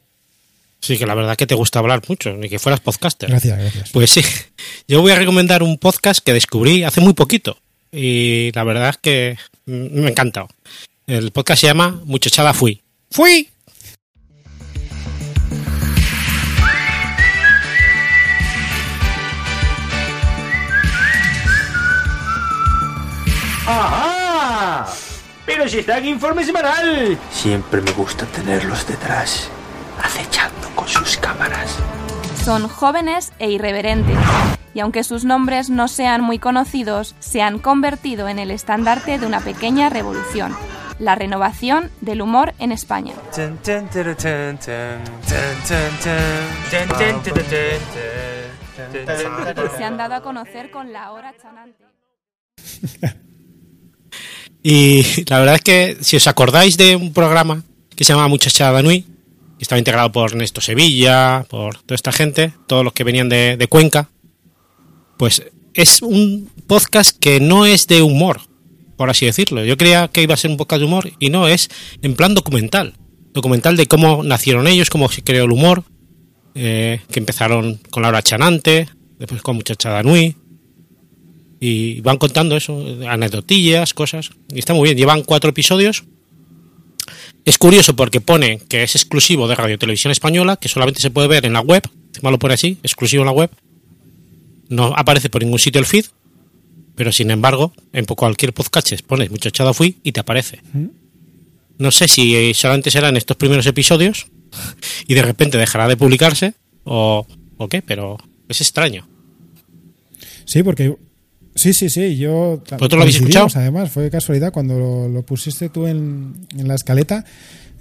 Sí, 0.80 0.98
que 0.98 1.06
la 1.06 1.14
verdad 1.14 1.36
que 1.36 1.46
te 1.46 1.54
gusta 1.54 1.78
hablar 1.78 2.02
mucho, 2.08 2.32
ni 2.32 2.48
que 2.48 2.58
fueras 2.58 2.80
podcaster. 2.80 3.30
Gracias, 3.30 3.56
gracias. 3.56 3.90
Pues 3.90 4.10
sí, 4.10 4.20
yo 4.88 5.00
voy 5.00 5.12
a 5.12 5.18
recomendar 5.18 5.62
un 5.62 5.78
podcast 5.78 6.22
que 6.24 6.32
descubrí 6.32 6.82
hace 6.82 7.00
muy 7.00 7.12
poquito 7.12 7.56
y 7.92 8.50
la 8.52 8.64
verdad 8.64 8.90
es 8.90 8.96
que 8.96 9.36
me 9.66 10.06
ha 10.06 10.10
encantado. 10.10 10.48
El 11.06 11.30
podcast 11.30 11.60
se 11.60 11.68
llama 11.68 12.02
Muchachada 12.04 12.52
Fui. 12.52 12.82
¡Fui! 13.10 13.48
¡Ajá! 23.66 24.86
Pero 25.46 25.68
si 25.68 25.80
está 25.80 25.98
en 25.98 26.06
informe 26.06 26.44
semanal. 26.44 27.18
Siempre 27.30 27.80
me 27.80 27.92
gusta 27.92 28.26
tenerlos 28.26 28.86
detrás, 28.86 29.50
acechando 30.02 30.68
con 30.74 30.88
sus 30.88 31.16
cámaras. 31.16 31.76
Son 32.44 32.68
jóvenes 32.68 33.32
e 33.38 33.50
irreverentes, 33.50 34.18
y 34.74 34.80
aunque 34.80 35.04
sus 35.04 35.24
nombres 35.24 35.70
no 35.70 35.86
sean 35.86 36.22
muy 36.22 36.38
conocidos, 36.38 37.14
se 37.20 37.40
han 37.42 37.58
convertido 37.58 38.28
en 38.28 38.38
el 38.38 38.50
estandarte 38.50 39.18
de 39.18 39.26
una 39.26 39.40
pequeña 39.40 39.90
revolución, 39.90 40.56
la 40.98 41.14
renovación 41.14 41.90
del 42.00 42.20
humor 42.20 42.54
en 42.58 42.72
España. 42.72 43.14
Se 43.30 43.44
han 49.84 49.96
dado 49.96 50.14
a 50.14 50.22
conocer 50.22 50.70
con 50.70 50.92
la 50.92 51.12
hora 51.12 51.32
chanante. 51.40 51.84
Y 54.62 55.02
la 55.28 55.40
verdad 55.40 55.56
es 55.56 55.62
que 55.62 55.96
si 56.00 56.16
os 56.16 56.26
acordáis 56.26 56.76
de 56.76 56.96
un 56.96 57.12
programa 57.12 57.64
que 57.94 58.04
se 58.04 58.12
llama 58.12 58.28
Muchachada 58.28 58.82
Nui, 58.82 59.02
que 59.02 59.62
estaba 59.62 59.78
integrado 59.78 60.12
por 60.12 60.30
Ernesto 60.30 60.60
Sevilla, 60.60 61.44
por 61.48 61.78
toda 61.78 61.96
esta 61.96 62.12
gente, 62.12 62.52
todos 62.66 62.84
los 62.84 62.92
que 62.92 63.04
venían 63.04 63.28
de, 63.28 63.56
de 63.56 63.66
Cuenca, 63.66 64.08
pues 65.16 65.42
es 65.74 66.02
un 66.02 66.50
podcast 66.66 67.18
que 67.18 67.40
no 67.40 67.66
es 67.66 67.86
de 67.86 68.02
humor, 68.02 68.40
por 68.96 69.10
así 69.10 69.26
decirlo. 69.26 69.64
Yo 69.64 69.76
creía 69.76 70.08
que 70.08 70.22
iba 70.22 70.34
a 70.34 70.36
ser 70.36 70.50
un 70.50 70.56
podcast 70.56 70.80
de 70.80 70.86
humor 70.86 71.10
y 71.18 71.30
no, 71.30 71.48
es 71.48 71.68
en 72.02 72.14
plan 72.14 72.34
documental. 72.34 72.94
Documental 73.32 73.76
de 73.76 73.86
cómo 73.86 74.22
nacieron 74.22 74.66
ellos, 74.66 74.90
cómo 74.90 75.08
se 75.08 75.22
creó 75.22 75.44
el 75.44 75.52
humor, 75.52 75.84
eh, 76.54 77.00
que 77.10 77.18
empezaron 77.18 77.80
con 77.90 78.02
Laura 78.02 78.22
Chanante, 78.22 78.88
después 79.18 79.42
con 79.42 79.56
Muchachada 79.56 80.02
Nui, 80.02 80.36
y 81.64 82.00
van 82.00 82.18
contando 82.18 82.56
eso, 82.56 82.84
anecdotillas, 83.08 83.94
cosas, 83.94 84.30
y 84.52 84.58
está 84.58 84.74
muy 84.74 84.82
bien. 84.82 84.96
Llevan 84.98 85.22
cuatro 85.22 85.50
episodios. 85.50 86.02
Es 87.44 87.56
curioso 87.56 87.94
porque 87.94 88.20
pone 88.20 88.58
que 88.68 88.82
es 88.82 88.96
exclusivo 88.96 89.46
de 89.46 89.54
Radio 89.54 89.78
Televisión 89.78 90.10
Española, 90.10 90.56
que 90.56 90.68
solamente 90.68 91.00
se 91.00 91.12
puede 91.12 91.28
ver 91.28 91.46
en 91.46 91.52
la 91.52 91.60
web, 91.60 91.88
encima 92.08 92.32
lo 92.32 92.40
pone 92.40 92.54
así, 92.54 92.78
exclusivo 92.82 93.22
en 93.22 93.26
la 93.26 93.32
web. 93.32 93.50
No 94.70 94.86
aparece 94.96 95.30
por 95.30 95.40
ningún 95.44 95.60
sitio 95.60 95.78
el 95.78 95.86
feed, 95.86 96.06
pero 96.96 97.12
sin 97.12 97.30
embargo, 97.30 97.72
en 97.92 98.06
cualquier 98.06 98.52
podcast 98.52 98.90
pones 99.06 99.30
muchachada 99.30 99.72
fui 99.72 100.00
y 100.02 100.10
te 100.10 100.18
aparece. 100.18 100.60
No 101.78 101.92
sé 101.92 102.08
si 102.08 102.52
solamente 102.54 102.90
serán 102.90 103.16
estos 103.16 103.36
primeros 103.36 103.66
episodios 103.66 104.26
y 105.06 105.14
de 105.14 105.22
repente 105.22 105.58
dejará 105.58 105.86
de 105.86 105.96
publicarse 105.96 106.54
o, 106.82 107.24
o 107.56 107.68
qué, 107.68 107.82
pero 107.82 108.18
es 108.48 108.60
extraño. 108.60 109.06
Sí, 110.44 110.64
porque 110.64 110.96
Sí, 111.54 111.72
sí, 111.72 111.88
sí. 111.88 112.16
Yo 112.16 112.62
¿Vosotros 112.62 112.92
lo 112.92 113.02
habéis 113.02 113.16
escuchado? 113.16 113.48
Además, 113.54 113.90
fue 113.90 114.10
casualidad 114.10 114.52
cuando 114.52 114.78
lo, 114.78 115.08
lo 115.08 115.22
pusiste 115.22 115.68
tú 115.68 115.86
en, 115.86 116.46
en, 116.56 116.68
la 116.68 116.74
escaleta. 116.74 117.24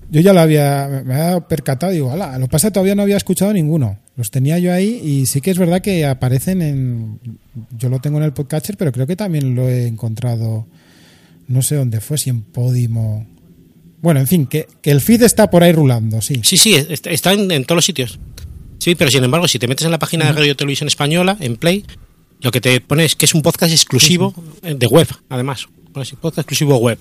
Yo 0.10 0.20
ya 0.20 0.34
lo 0.34 0.42
había, 0.42 1.04
me 1.06 1.16
había 1.16 1.48
percatado. 1.48 1.92
Digo, 1.92 2.12
ala, 2.12 2.38
lo 2.38 2.48
que 2.48 2.52
pasa 2.52 2.72
todavía 2.72 2.96
no 2.96 3.04
había 3.04 3.18
escuchado 3.18 3.54
ninguno. 3.54 3.98
Los 4.18 4.30
tenía 4.30 4.60
yo 4.60 4.74
ahí 4.74 5.00
y 5.04 5.26
sí 5.26 5.40
que 5.40 5.52
es 5.52 5.58
verdad 5.58 5.82
que 5.82 6.06
aparecen 6.06 6.62
en. 6.62 7.20
Yo 7.78 7.90
lo 7.90 8.00
tengo 8.00 8.18
en 8.18 8.26
el 8.26 8.34
podcatcher, 8.34 8.76
pero 8.76 8.92
creo 8.92 9.08
que 9.08 9.16
también 9.16 9.56
lo 9.56 9.70
he 9.70 9.88
encontrado. 9.88 10.68
No 11.48 11.62
sé 11.62 11.76
dónde 11.76 12.02
fue, 12.02 12.18
si 12.18 12.30
en 12.30 12.42
Podimo. 12.42 13.26
Bueno, 14.02 14.20
en 14.20 14.28
fin, 14.28 14.48
que, 14.48 14.68
que 14.82 14.92
el 14.92 15.00
feed 15.00 15.24
está 15.24 15.50
por 15.50 15.64
ahí 15.64 15.72
rulando, 15.72 16.22
sí. 16.22 16.42
Sí, 16.44 16.58
sí, 16.58 16.76
está 16.90 17.34
en, 17.34 17.52
en 17.52 17.64
todos 17.66 17.78
los 17.78 17.86
sitios. 17.86 18.20
Sí, 18.80 18.96
pero 18.96 19.12
sin 19.12 19.24
embargo, 19.24 19.48
si 19.48 19.60
te 19.60 19.68
metes 19.68 19.86
en 19.86 19.92
la 19.92 20.00
página 20.00 20.26
de 20.26 20.32
Radio 20.34 20.56
Televisión 20.56 20.88
Española, 20.88 21.38
en 21.40 21.56
Play, 21.56 21.86
lo 22.42 22.52
que 22.52 22.62
te 22.62 22.82
pone 22.82 23.06
es 23.06 23.16
que 23.16 23.26
es 23.26 23.34
un 23.34 23.42
podcast 23.42 23.72
exclusivo 23.72 24.34
de 24.62 24.88
web, 24.88 25.08
además. 25.30 25.68
Podcast 25.94 26.40
exclusivo 26.40 26.78
web. 26.78 26.98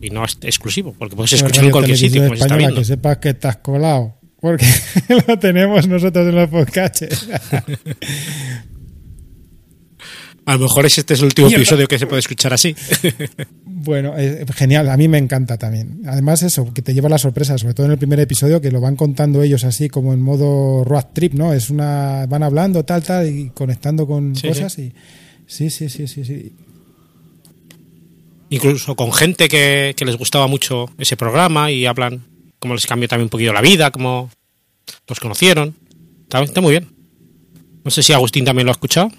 Y 0.00 0.10
no 0.10 0.24
es 0.24 0.36
exclusivo, 0.42 0.94
porque 0.98 1.14
puedes 1.14 1.32
escucharlo 1.32 1.68
en 1.68 1.72
cualquier 1.72 1.96
sitio. 1.96 2.22
Como 2.22 2.34
española, 2.34 2.68
está 2.68 2.80
que 2.80 2.84
sepas 2.84 3.18
que 3.18 3.28
estás 3.30 3.56
colado. 3.58 4.16
Porque 4.40 4.66
lo 5.28 5.38
tenemos 5.38 5.86
nosotros 5.86 6.28
en 6.28 6.34
los 6.34 6.48
podcasts. 6.48 7.28
A 10.44 10.54
lo 10.54 10.60
mejor 10.60 10.86
este 10.86 11.14
es 11.14 11.20
el 11.20 11.26
último 11.26 11.48
episodio 11.48 11.86
que 11.86 11.98
se 11.98 12.06
puede 12.06 12.20
escuchar 12.20 12.52
así. 12.52 12.74
Bueno, 13.84 14.16
es 14.16 14.46
genial, 14.54 14.88
a 14.88 14.96
mí 14.96 15.08
me 15.08 15.18
encanta 15.18 15.58
también. 15.58 16.02
Además 16.06 16.44
eso, 16.44 16.72
que 16.72 16.82
te 16.82 16.94
lleva 16.94 17.08
la 17.08 17.18
sorpresa, 17.18 17.58
sobre 17.58 17.74
todo 17.74 17.86
en 17.86 17.90
el 17.90 17.98
primer 17.98 18.20
episodio, 18.20 18.60
que 18.60 18.70
lo 18.70 18.80
van 18.80 18.94
contando 18.94 19.42
ellos 19.42 19.64
así 19.64 19.88
como 19.88 20.12
en 20.12 20.22
modo 20.22 20.84
road 20.84 21.06
trip, 21.12 21.34
¿no? 21.34 21.52
Es 21.52 21.68
una 21.68 22.26
van 22.28 22.44
hablando 22.44 22.84
tal 22.84 23.02
tal 23.02 23.26
y 23.26 23.50
conectando 23.50 24.06
con 24.06 24.36
Sí, 24.36 24.46
cosas 24.46 24.72
sí. 24.74 24.82
y 24.82 24.92
sí, 25.48 25.68
sí, 25.68 25.88
sí, 25.88 26.06
sí, 26.06 26.24
sí. 26.24 26.52
Incluso 28.50 28.94
con 28.94 29.12
gente 29.12 29.48
que, 29.48 29.94
que 29.96 30.04
les 30.04 30.16
gustaba 30.16 30.46
mucho 30.46 30.88
ese 30.98 31.16
programa 31.16 31.72
y 31.72 31.84
hablan 31.86 32.22
cómo 32.60 32.74
les 32.74 32.86
cambió 32.86 33.08
también 33.08 33.24
un 33.26 33.30
poquito 33.30 33.52
la 33.52 33.62
vida, 33.62 33.90
cómo 33.90 34.30
los 35.08 35.18
conocieron. 35.18 35.74
Está, 36.22 36.40
está 36.42 36.60
muy 36.60 36.70
bien. 36.70 36.88
No 37.82 37.90
sé 37.90 38.04
si 38.04 38.12
Agustín 38.12 38.44
también 38.44 38.66
lo 38.66 38.70
ha 38.70 38.74
escuchado. 38.78 39.10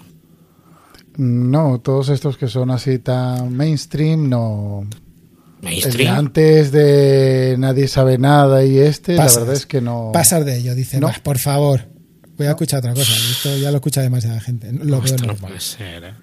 No, 1.16 1.80
todos 1.80 2.08
estos 2.08 2.36
que 2.36 2.48
son 2.48 2.70
así 2.70 2.98
tan 2.98 3.54
mainstream, 3.56 4.28
no. 4.28 4.82
El 4.82 4.90
de 4.90 5.70
Mainstream. 5.70 6.14
antes 6.14 6.72
de 6.72 7.54
Nadie 7.58 7.88
sabe 7.88 8.18
nada 8.18 8.64
y 8.64 8.78
este, 8.78 9.16
Pasas, 9.16 9.34
la 9.34 9.40
verdad 9.40 9.54
es 9.56 9.66
que 9.66 9.80
no. 9.80 10.10
Pasas 10.12 10.44
de 10.44 10.58
ello, 10.58 10.74
dicen, 10.74 11.00
No. 11.00 11.06
"Bah, 11.08 11.20
por 11.22 11.38
favor, 11.38 11.80
voy 12.36 12.46
a 12.46 12.50
escuchar 12.50 12.80
otra 12.80 12.92
cosa. 12.94 13.12
Esto 13.12 13.56
ya 13.56 13.70
lo 13.70 13.76
escucha 13.76 14.02
demasiada 14.02 14.40
gente. 14.40 14.70
Lo 14.72 14.84
No, 14.84 15.00
veo 15.00 15.04
esto 15.14 15.26
no 15.26 15.34
puede 15.36 15.60
ser, 15.60 16.04
¿eh? 16.04 16.14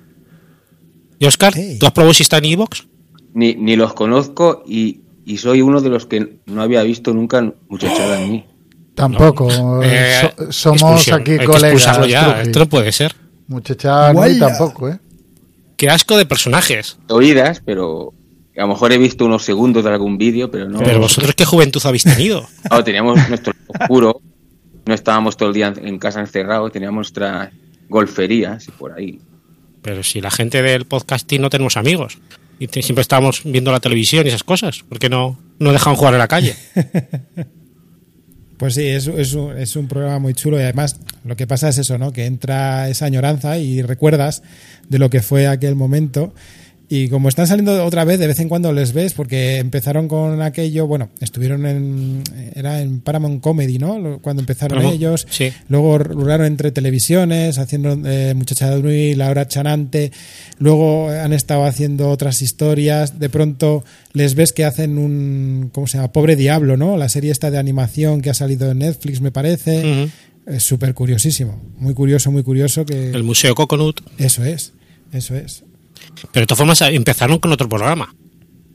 ¿Y 1.19 1.25
Oscar? 1.25 1.53
¿Tú 1.79 1.85
has 1.85 1.91
probado 1.91 2.13
si 2.13 2.23
está 2.23 2.37
en 2.39 2.45
Evox? 2.45 2.87
Ni, 3.33 3.55
ni 3.55 3.75
los 3.75 3.93
conozco 3.93 4.63
y, 4.67 5.01
y 5.25 5.37
soy 5.37 5.61
uno 5.61 5.79
de 5.81 5.89
los 5.89 6.05
que 6.05 6.39
no 6.47 6.61
había 6.61 6.83
visto 6.83 7.13
nunca 7.13 7.41
muchachada 7.69 8.21
en 8.21 8.31
mí. 8.31 8.45
Tampoco. 8.93 9.49
Eh, 9.83 10.31
so- 10.37 10.51
somos 10.51 10.81
expulsión. 11.07 11.21
aquí 11.21 11.37
colegas. 11.45 12.07
ya. 12.09 12.41
Esto 12.41 12.59
no 12.59 12.65
puede 12.67 12.91
ser. 12.91 13.15
Muchacha, 13.51 14.13
no, 14.13 14.27
y 14.27 14.37
Guala. 14.37 14.47
tampoco, 14.47 14.89
¿eh? 14.89 14.99
Qué 15.77 15.89
asco 15.89 16.17
de 16.17 16.25
personajes. 16.25 16.97
Oídas, 17.09 17.61
pero 17.65 18.13
a 18.57 18.61
lo 18.61 18.67
mejor 18.69 18.91
he 18.91 18.97
visto 18.97 19.25
unos 19.25 19.43
segundos 19.43 19.83
de 19.83 19.89
algún 19.89 20.17
vídeo, 20.17 20.49
pero 20.51 20.69
no. 20.69 20.79
Pero 20.79 20.99
vosotros 20.99 21.35
qué 21.35 21.45
juventud 21.45 21.81
habéis 21.85 22.03
tenido. 22.03 22.47
Claro, 22.67 22.83
teníamos 22.83 23.29
nuestro 23.29 23.53
oscuro, 23.79 24.21
no 24.85 24.93
estábamos 24.93 25.35
todo 25.37 25.49
el 25.49 25.55
día 25.55 25.73
en 25.75 25.99
casa 25.99 26.19
encerrados, 26.21 26.71
teníamos 26.71 26.95
nuestras 26.97 27.49
golferías 27.89 28.67
y 28.67 28.71
por 28.71 28.93
ahí. 28.93 29.19
Pero 29.81 30.03
si 30.03 30.21
la 30.21 30.29
gente 30.31 30.61
del 30.61 30.85
podcasting 30.85 31.41
no 31.41 31.49
tenemos 31.49 31.75
amigos. 31.77 32.19
Y 32.59 32.67
te- 32.67 32.83
siempre 32.83 33.01
estábamos 33.01 33.41
viendo 33.43 33.71
la 33.71 33.79
televisión 33.79 34.25
y 34.25 34.29
esas 34.29 34.43
cosas. 34.43 34.83
¿Por 34.87 34.99
qué 34.99 35.09
no, 35.09 35.39
no 35.59 35.71
dejan 35.73 35.95
jugar 35.95 36.13
en 36.13 36.19
la 36.19 36.27
calle? 36.27 36.55
Pues 38.61 38.75
sí, 38.75 38.87
es, 38.87 39.07
es, 39.07 39.33
un, 39.33 39.57
es 39.57 39.75
un 39.75 39.87
programa 39.87 40.19
muy 40.19 40.35
chulo 40.35 40.59
y 40.59 40.61
además 40.61 40.97
lo 41.25 41.35
que 41.35 41.47
pasa 41.47 41.69
es 41.69 41.79
eso, 41.79 41.97
¿no? 41.97 42.13
Que 42.13 42.27
entra 42.27 42.89
esa 42.89 43.05
añoranza 43.05 43.57
y 43.57 43.81
recuerdas 43.81 44.43
de 44.87 44.99
lo 44.99 45.09
que 45.09 45.23
fue 45.23 45.47
aquel 45.47 45.73
momento. 45.73 46.31
Y 46.93 47.07
como 47.07 47.29
están 47.29 47.47
saliendo 47.47 47.85
otra 47.85 48.03
vez, 48.03 48.19
de 48.19 48.27
vez 48.27 48.37
en 48.41 48.49
cuando 48.49 48.73
les 48.73 48.91
ves, 48.91 49.13
porque 49.13 49.59
empezaron 49.59 50.09
con 50.09 50.41
aquello, 50.41 50.87
bueno, 50.87 51.09
estuvieron 51.21 51.65
en, 51.65 52.21
era 52.53 52.81
en 52.81 52.99
Paramount 52.99 53.41
Comedy, 53.41 53.79
¿no? 53.79 54.19
Cuando 54.21 54.41
empezaron 54.41 54.75
Paramount, 54.75 54.97
ellos. 54.97 55.25
sí. 55.29 55.53
Luego 55.69 55.99
rularon 55.99 56.47
entre 56.47 56.73
televisiones, 56.73 57.59
haciendo 57.59 57.97
eh, 58.05 58.33
Muchacha 58.35 58.69
de 58.69 58.83
Nui, 58.83 59.15
La 59.15 59.29
Hora 59.29 59.47
Chanante. 59.47 60.11
Luego 60.59 61.09
han 61.09 61.31
estado 61.31 61.63
haciendo 61.63 62.09
otras 62.09 62.41
historias. 62.41 63.19
De 63.19 63.29
pronto 63.29 63.85
les 64.11 64.35
ves 64.35 64.51
que 64.51 64.65
hacen 64.65 64.97
un, 64.97 65.69
¿cómo 65.71 65.87
se 65.87 65.97
llama? 65.97 66.11
Pobre 66.11 66.35
Diablo, 66.35 66.75
¿no? 66.75 66.97
La 66.97 67.07
serie 67.07 67.31
esta 67.31 67.51
de 67.51 67.57
animación 67.57 68.19
que 68.19 68.31
ha 68.31 68.33
salido 68.33 68.69
en 68.69 68.79
Netflix, 68.79 69.21
me 69.21 69.31
parece. 69.31 69.77
Ujú. 69.77 70.11
Es 70.45 70.63
súper 70.63 70.93
curiosísimo. 70.93 71.57
Muy 71.77 71.93
curioso, 71.93 72.31
muy 72.31 72.43
curioso 72.43 72.85
que... 72.85 73.11
El 73.11 73.23
Museo 73.23 73.55
Coconut. 73.55 74.01
Eso 74.17 74.43
es, 74.43 74.73
eso 75.13 75.35
es. 75.35 75.63
Pero 76.31 76.43
de 76.43 76.47
todas 76.47 76.57
formas 76.59 76.81
empezaron 76.81 77.39
con 77.39 77.51
otro 77.51 77.67
programa. 77.69 78.13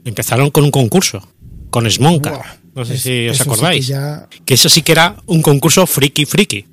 Empezaron 0.05 0.51
con 0.51 0.65
un 0.65 0.71
concurso. 0.71 1.27
Con 1.71 1.91
Smonka. 1.91 2.59
No 2.75 2.85
sé 2.85 2.95
es- 2.95 3.03
si 3.03 3.29
os 3.29 3.35
eso 3.37 3.45
sí 3.45 3.49
que 3.49 3.55
acordáis. 3.55 3.87
ya- 3.87 4.29
Que 4.45 4.55
eso 4.55 4.69
sí 4.69 4.83
que 4.83 4.93
era 4.93 5.17
un 5.27 5.43
concurso 5.43 5.87
friki 5.87 6.25
friki. 6.27 6.67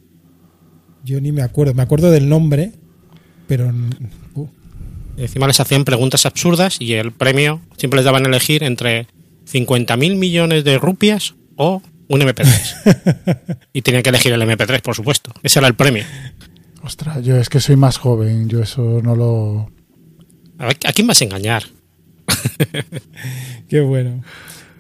Yo 1.04 1.19
ni 1.19 1.32
me 1.32 1.41
acuerdo. 1.41 1.73
Me 1.73 1.82
acuerdo 1.84 2.12
del 2.12 2.30
nombre, 2.30 2.73
pero... 3.47 3.71
uh, 4.36 4.47
Encima 5.17 5.47
les 5.47 5.60
hacían 5.60 5.84
preguntas 5.86 6.26
absurdas 6.26 6.78
y 6.80 6.93
el 6.93 7.12
premio 7.12 7.62
siempre 7.78 7.97
les 7.97 8.06
daban 8.06 8.26
a 8.26 8.30
elegir 8.30 8.63
entre 8.63 9.08
50.000 9.52 10.15
millones 10.15 10.63
de 10.63 10.78
rupias 10.80 11.36
o 11.56 11.82
un 12.08 12.21
MP3. 12.21 13.58
y 13.73 13.82
tenían 13.82 14.02
que 14.04 14.10
elegir 14.10 14.34
el 14.34 14.41
MP3, 14.41 14.82
por 14.82 14.95
supuesto. 14.95 15.32
Ese 15.43 15.60
era 15.60 15.67
el 15.67 15.76
premio. 15.76 16.04
Ostras, 16.84 17.23
yo 17.23 17.38
es 17.38 17.49
que 17.49 17.60
soy 17.60 17.76
más 17.76 17.97
joven, 17.97 18.49
yo 18.49 18.62
eso 18.62 19.02
no 19.04 19.15
lo. 19.15 19.71
A, 20.58 20.68
ver, 20.68 20.78
¿a 20.86 20.94
quién 20.94 21.08
vas 21.08 21.22
a 21.22 21.26
engañar? 21.26 21.63
Qué 23.70 23.82
bueno. 23.82 24.24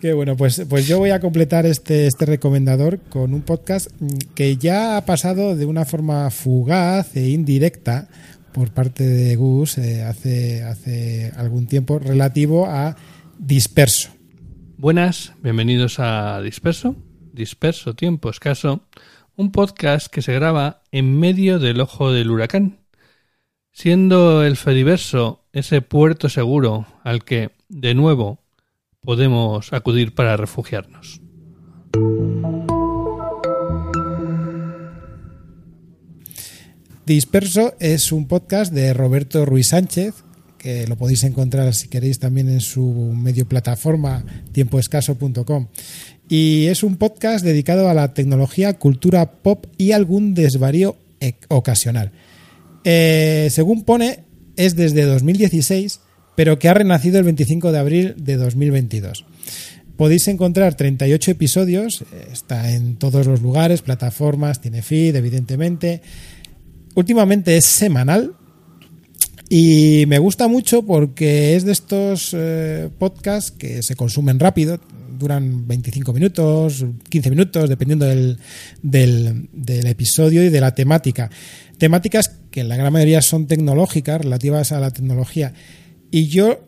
Qué 0.01 0.11
bueno, 0.11 0.35
pues, 0.35 0.61
pues 0.69 0.85
yo 0.85 0.99
voy 0.99 1.11
a 1.11 1.21
completar 1.21 1.65
este, 1.65 2.07
este 2.07 2.25
recomendador 2.25 2.99
con 3.09 3.33
un 3.33 3.41
podcast 3.41 3.89
mm, 3.99 4.07
que 4.35 4.57
ya 4.57 4.97
ha 4.97 5.05
pasado 5.05 5.55
de 5.55 5.65
una 5.65 5.85
forma 5.85 6.29
fugaz 6.29 7.15
e 7.15 7.29
indirecta 7.29 8.09
por 8.51 8.71
parte 8.71 9.05
de 9.07 9.35
Gus 9.37 9.77
eh, 9.77 10.03
hace, 10.03 10.61
hace 10.63 11.31
algún 11.37 11.67
tiempo 11.67 11.99
relativo 11.99 12.65
a 12.67 12.97
Disperso. 13.39 14.09
Buenas, 14.77 15.31
bienvenidos 15.41 15.99
a 15.99 16.41
Disperso, 16.41 16.97
Disperso 17.31 17.95
Tiempo 17.95 18.29
Escaso, 18.29 18.85
un 19.37 19.53
podcast 19.53 20.07
que 20.07 20.21
se 20.21 20.33
graba 20.33 20.83
en 20.91 21.17
medio 21.17 21.59
del 21.59 21.79
ojo 21.79 22.11
del 22.11 22.29
huracán, 22.29 22.79
siendo 23.71 24.43
el 24.43 24.57
Fediverso 24.57 25.42
ese 25.53 25.81
puerto 25.81 26.29
seguro 26.29 26.87
al 27.03 27.23
que, 27.23 27.51
de 27.69 27.93
nuevo, 27.93 28.39
podemos 29.01 29.71
acudir 29.71 30.13
para 30.15 30.35
refugiarnos. 30.35 31.21
Disperso 37.05 37.75
es 37.79 38.11
un 38.11 38.27
podcast 38.27 38.73
de 38.73 38.93
Roberto 38.93 39.45
Ruiz 39.45 39.67
Sánchez, 39.69 40.23
que 40.57 40.87
lo 40.87 40.95
podéis 40.95 41.23
encontrar 41.25 41.73
si 41.73 41.89
queréis 41.89 42.17
también 42.17 42.49
en 42.49 42.61
su 42.61 42.83
medio 43.13 43.45
plataforma 43.45 44.23
tiempoescaso.com. 44.53 45.67
Y 46.29 46.67
es 46.67 46.81
un 46.83 46.95
podcast 46.95 47.43
dedicado 47.43 47.89
a 47.89 47.93
la 47.93 48.13
tecnología, 48.13 48.73
cultura 48.79 49.33
pop 49.33 49.65
y 49.77 49.91
algún 49.91 50.33
desvarío 50.33 50.95
e- 51.19 51.35
ocasional. 51.49 52.13
Eh, 52.85 53.49
según 53.51 53.83
pone, 53.83 54.23
es 54.55 54.75
desde 54.75 55.03
2016, 55.03 55.99
pero 56.35 56.59
que 56.59 56.69
ha 56.69 56.73
renacido 56.73 57.19
el 57.19 57.25
25 57.25 57.71
de 57.71 57.79
abril 57.79 58.15
de 58.17 58.37
2022. 58.37 59.25
Podéis 59.97 60.27
encontrar 60.27 60.75
38 60.75 61.31
episodios, 61.31 62.01
eh, 62.01 62.27
está 62.31 62.71
en 62.71 62.95
todos 62.95 63.27
los 63.27 63.41
lugares, 63.41 63.81
plataformas, 63.81 64.59
tiene 64.59 64.81
feed, 64.81 65.15
evidentemente. 65.15 66.01
Últimamente 66.95 67.57
es 67.57 67.65
semanal 67.65 68.35
y 69.49 70.05
me 70.07 70.17
gusta 70.17 70.47
mucho 70.47 70.83
porque 70.83 71.55
es 71.55 71.63
de 71.63 71.71
estos 71.73 72.31
eh, 72.33 72.89
podcasts 72.97 73.51
que 73.51 73.83
se 73.83 73.95
consumen 73.95 74.39
rápido, 74.39 74.79
duran 75.19 75.67
25 75.67 76.11
minutos, 76.11 76.85
15 77.09 77.29
minutos, 77.29 77.69
dependiendo 77.69 78.05
del, 78.05 78.39
del, 78.81 79.47
del 79.53 79.85
episodio 79.85 80.43
y 80.43 80.49
de 80.49 80.59
la 80.59 80.73
temática. 80.73 81.29
Temáticas 81.77 82.42
que 82.53 82.63
la 82.63 82.77
gran 82.77 82.93
mayoría 82.93 83.23
son 83.23 83.47
tecnológicas, 83.47 84.21
relativas 84.21 84.71
a 84.71 84.79
la 84.79 84.91
tecnología. 84.91 85.53
Y 86.11 86.27
yo 86.27 86.59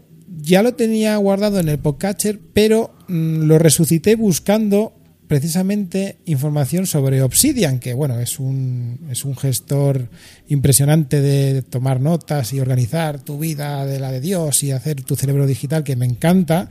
ya 0.41 0.63
lo 0.63 0.74
tenía 0.74 1.15
guardado 1.17 1.60
en 1.60 1.69
el 1.69 1.78
podcatcher, 1.78 2.39
pero 2.54 2.95
mm, 3.08 3.43
lo 3.43 3.60
resucité 3.60 4.15
buscando 4.15 4.94
precisamente 5.27 6.17
información 6.25 6.85
sobre 6.85 7.21
Obsidian, 7.21 7.79
que 7.79 7.93
bueno, 7.93 8.19
es 8.19 8.39
un, 8.39 8.99
es 9.09 9.25
un 9.25 9.35
gestor 9.35 10.09
impresionante 10.47 11.21
de 11.21 11.61
tomar 11.61 11.99
notas 11.99 12.53
y 12.53 12.59
organizar 12.59 13.19
tu 13.19 13.39
vida 13.39 13.85
de 13.85 13.99
la 13.99 14.11
de 14.11 14.21
Dios 14.21 14.63
y 14.63 14.71
hacer 14.71 15.01
tu 15.01 15.15
cerebro 15.15 15.47
digital, 15.47 15.83
que 15.83 15.95
me 15.95 16.05
encanta. 16.05 16.69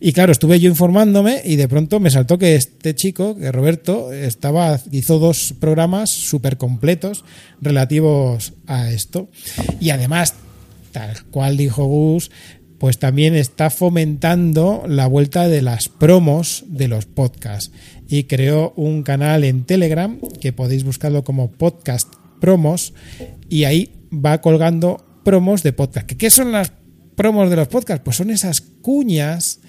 Y 0.00 0.12
claro, 0.12 0.32
estuve 0.32 0.60
yo 0.60 0.68
informándome 0.68 1.40
y 1.44 1.56
de 1.56 1.68
pronto 1.68 2.00
me 2.00 2.10
saltó 2.10 2.38
que 2.38 2.56
este 2.56 2.94
chico, 2.94 3.36
que 3.36 3.50
Roberto, 3.52 4.12
estaba, 4.12 4.78
hizo 4.90 5.18
dos 5.18 5.54
programas 5.58 6.10
súper 6.10 6.56
completos 6.56 7.24
relativos 7.60 8.52
a 8.66 8.90
esto. 8.90 9.28
Y 9.80 9.90
además, 9.90 10.34
tal 10.92 11.24
cual 11.24 11.56
dijo 11.56 11.84
Gus, 11.84 12.30
pues 12.78 12.98
también 12.98 13.34
está 13.34 13.70
fomentando 13.70 14.84
la 14.86 15.06
vuelta 15.06 15.48
de 15.48 15.62
las 15.62 15.88
promos 15.88 16.64
de 16.66 16.88
los 16.88 17.06
podcasts 17.06 17.72
y 18.08 18.24
creó 18.24 18.72
un 18.76 19.02
canal 19.02 19.44
en 19.44 19.64
Telegram 19.64 20.18
que 20.40 20.52
podéis 20.52 20.84
buscarlo 20.84 21.24
como 21.24 21.50
podcast 21.50 22.12
promos 22.40 22.94
y 23.48 23.64
ahí 23.64 23.92
va 24.12 24.40
colgando 24.40 25.04
promos 25.24 25.62
de 25.62 25.72
podcast. 25.72 26.06
¿Qué 26.06 26.30
son 26.30 26.52
las 26.52 26.72
promos 27.14 27.50
de 27.50 27.56
los 27.56 27.68
podcasts? 27.68 28.02
Pues 28.04 28.16
son 28.16 28.30
esas 28.30 28.60
cuñas 28.60 29.60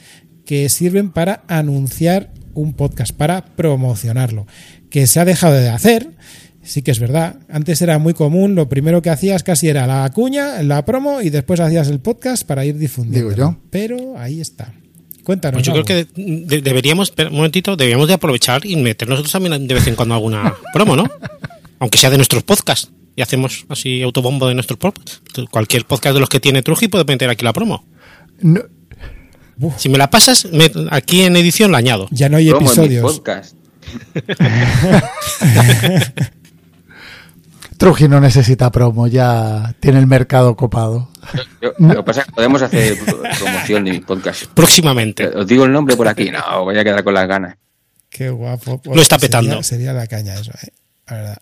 que 0.46 0.70
sirven 0.70 1.12
para 1.12 1.44
anunciar 1.48 2.32
un 2.54 2.74
podcast, 2.74 3.14
para 3.14 3.46
promocionarlo, 3.46 4.48
que 4.90 5.08
se 5.08 5.20
ha 5.20 5.26
dejado 5.26 5.56
de 5.56 5.70
hacer. 5.70 6.12
Sí 6.66 6.82
que 6.82 6.92
es 6.92 7.00
verdad. 7.00 7.38
Antes 7.48 7.82
era 7.82 8.00
muy 8.00 8.14
común, 8.14 8.56
lo 8.56 8.68
primero 8.68 9.02
que 9.02 9.10
hacías 9.12 9.44
casi 9.44 9.68
era 9.70 9.86
la 9.88 10.10
cuña, 10.12 10.62
la 10.64 10.84
promo 10.84 11.22
y 11.22 11.30
después 11.30 11.60
hacías 11.60 11.88
el 11.90 12.00
podcast 12.00 12.46
para 12.46 12.66
ir 12.66 12.78
difundiendo. 12.78 13.30
Digo 13.30 13.40
yo. 13.40 13.58
Pero 13.70 14.18
ahí 14.18 14.42
está. 14.42 14.74
Cuéntanos. 15.24 15.58
Pues 15.58 15.66
yo 15.68 15.74
creo 15.74 15.86
que 15.86 16.08
de- 16.16 16.62
deberíamos, 16.62 17.14
un 17.18 17.34
momentito, 17.36 17.76
deberíamos 17.76 18.08
de 18.08 18.16
aprovechar 18.16 18.66
y 18.66 18.76
meter 18.76 19.08
nosotros 19.08 19.32
también 19.32 19.68
de 19.68 19.74
vez 19.74 19.88
en 19.88 19.96
cuando 19.96 20.16
alguna 20.16 20.54
promo, 20.74 20.96
¿no? 20.96 21.10
Aunque 21.80 21.98
sea 21.98 22.10
de 22.10 22.18
nuestros 22.18 22.44
podcasts. 22.44 22.92
Y 23.16 23.22
hacemos 23.22 23.66
así 23.70 24.02
autobombo 24.02 24.48
de 24.48 24.56
nuestros 24.56 24.78
podcasts. 24.78 25.22
Cualquier 25.52 25.86
podcast 25.86 26.16
de 26.16 26.20
los 26.20 26.30
que 26.30 26.40
tiene 26.40 26.62
Truji 26.64 26.88
puede 26.90 27.06
meter 27.06 27.30
aquí 27.30 27.46
la 27.46 27.54
promo. 27.54 27.86
No, 28.42 28.62
Si 29.78 29.88
me 29.88 29.98
la 29.98 30.10
pasas, 30.10 30.46
me- 30.52 30.70
aquí 30.92 31.22
en 31.22 31.38
edición 31.38 31.72
la 31.72 31.78
añado. 31.78 32.08
Ya 32.12 32.28
no 32.28 32.38
hay 32.38 32.50
Promo 32.50 32.70
en 32.74 32.80
mi 32.82 32.86
episodios. 32.86 33.14
podcast. 33.20 33.56
Truji 37.78 38.08
no 38.08 38.20
necesita 38.22 38.72
promo, 38.72 39.08
ya 39.08 39.76
tiene 39.80 40.00
el 40.00 40.08
mercado 40.08 40.56
copado. 40.56 41.10
Yo- 41.62 41.74
lo 41.80 41.96
que 41.98 42.04
pasa 42.04 42.22
es 42.22 42.28
que 42.28 42.32
podemos 42.34 42.62
hacer 42.62 42.98
pro- 43.04 43.22
promoción 43.40 43.84
de 43.86 43.92
mi 43.92 44.00
podcast. 44.00 44.46
Próximamente. 44.54 45.28
¿Os 45.28 45.46
digo 45.48 45.66
el 45.66 45.72
nombre 45.72 45.96
por 45.96 46.08
aquí? 46.08 46.32
No, 46.32 46.64
voy 46.64 46.78
a 46.78 46.84
quedar 46.84 47.04
con 47.04 47.14
las 47.14 47.28
ganas. 47.28 47.56
Qué 48.10 48.30
guapo. 48.30 48.82
Lo 48.86 49.02
está 49.02 49.20
Sería- 49.20 49.40
petando. 49.42 49.64
Sería, 49.64 49.94
la 49.94 50.08
caña 50.08 50.36
eso, 50.36 50.52
¿eh? 50.52 50.70
La 51.08 51.16
verdad. 51.18 51.38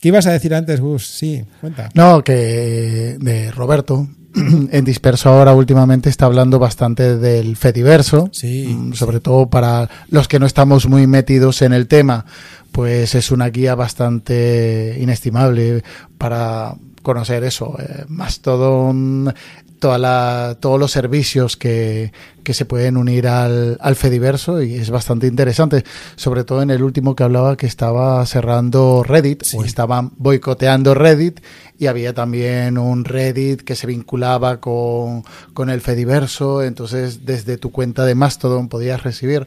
¿Qué 0.00 0.08
ibas 0.08 0.26
a 0.26 0.32
decir 0.32 0.54
antes, 0.54 0.80
Gus? 0.80 1.06
Sí, 1.06 1.44
cuenta. 1.60 1.90
No, 1.94 2.24
que 2.24 3.16
de 3.20 3.50
Roberto, 3.50 4.08
en 4.34 4.84
Disperso 4.84 5.30
ahora 5.30 5.54
últimamente 5.54 6.08
está 6.08 6.26
hablando 6.26 6.58
bastante 6.58 7.16
del 7.16 7.56
Fediverso, 7.56 8.28
Sí, 8.32 8.66
mm, 8.68 8.92
sobre 8.94 9.20
todo 9.20 9.48
para 9.48 9.88
los 10.08 10.28
que 10.28 10.38
no 10.38 10.46
estamos 10.46 10.86
muy 10.86 11.06
metidos 11.06 11.62
en 11.62 11.72
el 11.72 11.86
tema, 11.86 12.26
pues 12.72 13.14
es 13.14 13.30
una 13.30 13.48
guía 13.48 13.74
bastante 13.74 14.96
inestimable 15.00 15.82
para 16.18 16.74
conocer 17.02 17.44
eso, 17.44 17.76
eh, 17.78 18.04
Mastodon, 18.08 19.34
toda 19.80 19.98
la, 19.98 20.56
todos 20.60 20.78
los 20.78 20.92
servicios 20.92 21.56
que, 21.56 22.12
que 22.44 22.54
se 22.54 22.64
pueden 22.64 22.96
unir 22.96 23.26
al, 23.26 23.78
al 23.80 23.96
Fediverso 23.96 24.62
y 24.62 24.74
es 24.74 24.90
bastante 24.90 25.26
interesante, 25.26 25.84
sobre 26.14 26.44
todo 26.44 26.62
en 26.62 26.70
el 26.70 26.82
último 26.84 27.16
que 27.16 27.24
hablaba 27.24 27.56
que 27.56 27.66
estaba 27.66 28.24
cerrando 28.26 29.02
Reddit 29.02 29.42
o 29.54 29.64
estaban 29.64 30.12
boicoteando 30.16 30.94
Reddit 30.94 31.40
y 31.78 31.86
había 31.86 32.14
también 32.14 32.78
un 32.78 33.04
Reddit 33.04 33.62
que 33.62 33.74
se 33.74 33.86
vinculaba 33.86 34.60
con, 34.60 35.24
con 35.54 35.70
el 35.70 35.80
Fediverso, 35.80 36.62
entonces 36.62 37.24
desde 37.24 37.56
tu 37.56 37.72
cuenta 37.72 38.04
de 38.04 38.14
Mastodon 38.14 38.68
podías 38.68 39.02
recibir. 39.02 39.46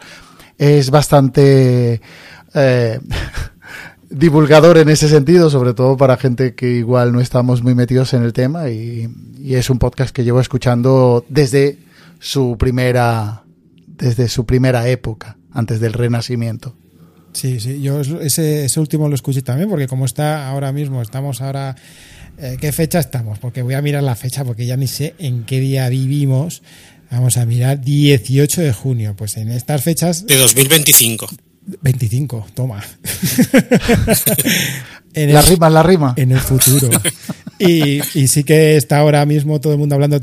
Es 0.57 0.89
bastante... 0.89 2.01
eh, 2.53 2.99
divulgador 4.13 4.77
en 4.77 4.89
ese 4.89 5.09
sentido, 5.09 5.49
sobre 5.49 5.73
todo 5.73 5.97
para 5.97 6.17
gente 6.17 6.55
que 6.55 6.69
igual 6.71 7.11
no 7.11 7.19
estamos 7.21 7.63
muy 7.63 7.75
metidos 7.75 8.13
en 8.13 8.23
el 8.23 8.31
tema 8.33 8.69
y, 8.69 9.09
y 9.39 9.55
es 9.55 9.69
un 9.69 9.79
podcast 9.79 10.15
que 10.15 10.23
llevo 10.23 10.39
escuchando 10.39 11.25
desde 11.29 11.77
su 12.19 12.55
primera 12.57 13.43
desde 13.97 14.27
su 14.27 14.45
primera 14.45 14.87
época, 14.89 15.37
antes 15.51 15.79
del 15.79 15.93
renacimiento. 15.93 16.75
Sí, 17.33 17.59
sí, 17.59 17.81
yo 17.81 18.01
ese, 18.01 18.65
ese 18.65 18.79
último 18.79 19.07
lo 19.09 19.15
escuché 19.15 19.41
también 19.41 19.69
porque 19.69 19.87
como 19.87 20.05
está 20.05 20.49
ahora 20.49 20.71
mismo, 20.71 21.01
estamos 21.01 21.41
ahora... 21.41 21.75
eh, 22.37 22.57
¿Qué 22.59 22.71
fecha 22.71 22.99
estamos? 22.99 23.39
Porque 23.39 23.61
voy 23.61 23.73
a 23.75 23.81
mirar 23.81 24.03
la 24.03 24.15
fecha 24.15 24.43
porque 24.43 24.65
ya 24.65 24.77
ni 24.77 24.87
sé 24.87 25.15
en 25.19 25.43
qué 25.43 25.59
día 25.59 25.87
vivimos. 25.89 26.61
Vamos 27.11 27.37
a 27.37 27.45
mirar 27.45 27.81
18 27.81 28.61
de 28.61 28.73
junio. 28.73 29.15
Pues 29.15 29.37
en 29.37 29.49
estas 29.49 29.83
fechas 29.83 30.25
De 30.25 30.37
2025. 30.37 31.27
25, 31.81 32.47
toma. 32.53 32.83
en 35.13 35.33
La 35.33 35.39
el- 35.41 35.45
rima, 35.47 35.69
la 35.69 35.83
rima. 35.83 36.13
en 36.17 36.31
el 36.31 36.39
futuro. 36.39 36.89
Y, 37.59 37.99
y 38.19 38.27
sí 38.27 38.43
que 38.43 38.75
está 38.77 38.97
ahora 38.99 39.25
mismo 39.25 39.59
todo 39.61 39.73
el 39.73 39.79
mundo 39.79 39.95
hablando 39.95 40.19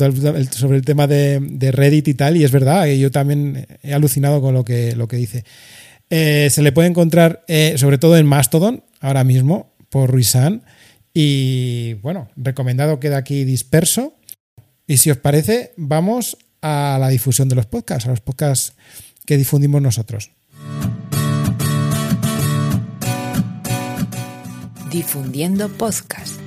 sobre 0.51 0.79
el 0.79 0.85
tema 0.85 1.07
de, 1.07 1.39
de 1.41 1.73
Reddit 1.73 2.09
y 2.09 2.15
tal, 2.15 2.37
y 2.37 2.45
es 2.45 2.53
verdad, 2.53 2.87
y 2.87 2.99
yo 2.99 3.11
también 3.11 3.67
he 3.83 3.95
alucinado 3.95 4.41
con 4.41 4.55
lo 4.55 4.65
que, 4.65 4.95
lo 4.97 5.09
que 5.09 5.17
dice. 5.17 5.45
Eh, 6.11 6.49
se 6.51 6.63
le 6.63 6.73
puede 6.73 6.89
encontrar 6.89 7.45
eh, 7.47 7.75
sobre 7.77 7.99
todo 7.99 8.17
en 8.17 8.27
Mastodon, 8.27 8.83
ahora 9.01 9.25
mismo, 9.25 9.75
por 9.89 10.11
Ruizan, 10.11 10.63
y 11.15 11.95
bueno, 12.03 12.29
recomendado 12.37 13.01
queda 13.01 13.19
aquí 13.19 13.45
disperso. 13.45 14.15
Y 14.87 14.97
si 14.99 15.11
os 15.11 15.19
parece, 15.19 15.73
vamos 15.77 16.37
a 16.63 16.99
la 17.01 17.09
difusión 17.09 17.49
de 17.49 17.55
los 17.55 17.67
podcasts, 17.67 18.07
a 18.07 18.11
los 18.11 18.21
podcasts 18.21 18.75
que 19.25 19.37
difundimos 19.37 19.81
nosotros. 19.81 20.33
Difundiendo 24.91 25.69
podcast. 25.69 26.41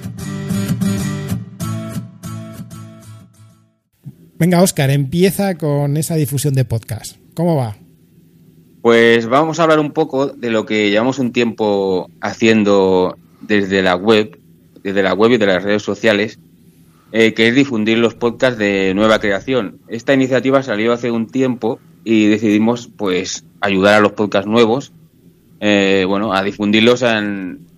Venga, 4.38 4.62
Oscar, 4.62 4.89
empieza 4.89 5.58
con 5.58 5.95
esa 5.95 6.15
difusión 6.15 6.53
de 6.53 6.65
podcast. 6.65 7.17
¿Cómo 7.36 7.56
va? 7.56 7.77
Pues 8.82 9.27
vamos 9.27 9.60
a 9.60 9.63
hablar 9.63 9.79
un 9.79 9.91
poco 9.91 10.27
de 10.27 10.51
lo 10.51 10.65
que 10.65 10.89
llevamos 10.89 11.19
un 11.19 11.32
tiempo 11.32 12.10
haciendo 12.19 13.17
desde 13.41 13.82
la 13.82 13.95
web, 13.95 14.38
desde 14.84 15.03
la 15.03 15.13
web 15.13 15.32
y 15.32 15.38
de 15.38 15.45
las 15.45 15.63
redes 15.63 15.84
sociales, 15.84 16.39
eh, 17.13 17.34
que 17.34 17.47
es 17.47 17.56
difundir 17.56 17.97
los 17.99 18.15
podcasts 18.15 18.60
de 18.60 18.93
nueva 18.93 19.19
creación. 19.19 19.77
Esta 19.88 20.13
iniciativa 20.13 20.62
salió 20.63 20.91
hace 20.91 21.12
un 21.12 21.27
tiempo 21.27 21.79
y 22.03 22.25
decidimos, 22.27 22.89
pues, 22.97 23.45
ayudar 23.62 23.93
a 23.95 23.99
los 24.01 24.12
podcasts 24.12 24.49
nuevos, 24.49 24.91
eh, 25.62 26.03
bueno, 26.06 26.34
a 26.34 26.43
difundirlos 26.43 27.03
en- 27.03 27.71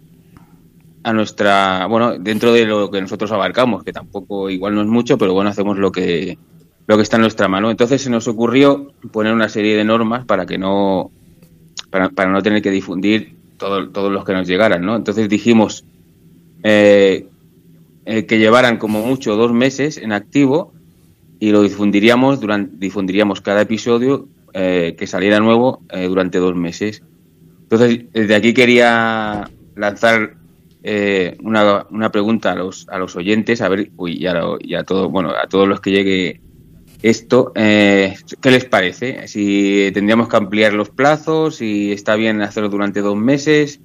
a 1.05 1.13
nuestra, 1.13 1.85
bueno, 1.85 2.17
dentro 2.17 2.51
de 2.51 2.65
lo 2.65 2.89
que 2.89 2.99
nosotros 2.99 3.31
abarcamos, 3.31 3.83
que 3.83 3.93
tampoco 3.93 4.49
igual 4.49 4.73
no 4.73 4.81
es 4.81 4.87
mucho, 4.87 5.19
pero 5.19 5.33
bueno, 5.33 5.51
hacemos 5.51 5.77
lo 5.77 5.91
que 5.91 6.37
lo 6.87 6.97
que 6.97 7.03
está 7.03 7.17
en 7.17 7.21
nuestra 7.21 7.47
mano. 7.47 7.69
Entonces 7.69 8.01
se 8.01 8.09
nos 8.09 8.27
ocurrió 8.27 8.91
poner 9.11 9.33
una 9.33 9.47
serie 9.49 9.75
de 9.75 9.83
normas 9.83 10.25
para 10.25 10.45
que 10.47 10.57
no, 10.57 11.11
para, 11.91 12.09
para 12.09 12.31
no 12.31 12.41
tener 12.41 12.61
que 12.63 12.71
difundir 12.71 13.35
todo- 13.57 13.89
todos 13.89 14.11
los 14.11 14.25
que 14.25 14.33
nos 14.33 14.47
llegaran, 14.47 14.81
¿no? 14.83 14.95
Entonces 14.95 15.29
dijimos 15.29 15.85
eh, 16.63 17.27
eh, 18.05 18.25
que 18.25 18.39
llevaran 18.39 18.77
como 18.77 19.05
mucho 19.05 19.35
dos 19.35 19.51
meses 19.51 19.97
en 19.97 20.11
activo 20.11 20.73
y 21.39 21.51
lo 21.51 21.61
difundiríamos 21.61 22.39
durante 22.39 22.77
difundiríamos 22.77 23.41
cada 23.41 23.61
episodio 23.61 24.27
eh, 24.53 24.95
que 24.97 25.05
saliera 25.05 25.39
nuevo 25.39 25.81
eh, 25.91 26.07
durante 26.07 26.39
dos 26.39 26.55
meses. 26.55 27.03
Entonces 27.63 28.05
desde 28.11 28.35
aquí 28.35 28.53
quería 28.53 29.49
lanzar 29.75 30.35
eh, 30.87 31.37
una, 31.43 31.85
una 31.89 32.11
pregunta 32.11 32.51
a 32.51 32.55
los 32.55 32.87
a 32.89 32.99
los 32.99 33.15
oyentes 33.15 33.61
a 33.61 33.69
ver 33.69 33.91
uy, 33.97 34.17
y 34.19 34.27
a, 34.27 34.33
lo- 34.35 34.57
y 34.61 34.75
a 34.75 34.83
todo 34.83 35.09
bueno 35.09 35.31
a 35.31 35.47
todos 35.47 35.67
los 35.67 35.81
que 35.81 35.91
llegue 35.91 36.41
esto, 37.01 37.51
eh, 37.55 38.15
¿qué 38.41 38.51
les 38.51 38.65
parece? 38.65 39.27
Si 39.27 39.91
tendríamos 39.93 40.27
que 40.29 40.37
ampliar 40.37 40.73
los 40.73 40.89
plazos, 40.89 41.57
si 41.57 41.91
está 41.91 42.15
bien 42.15 42.41
hacerlo 42.41 42.69
durante 42.69 43.01
dos 43.01 43.15
meses, 43.17 43.79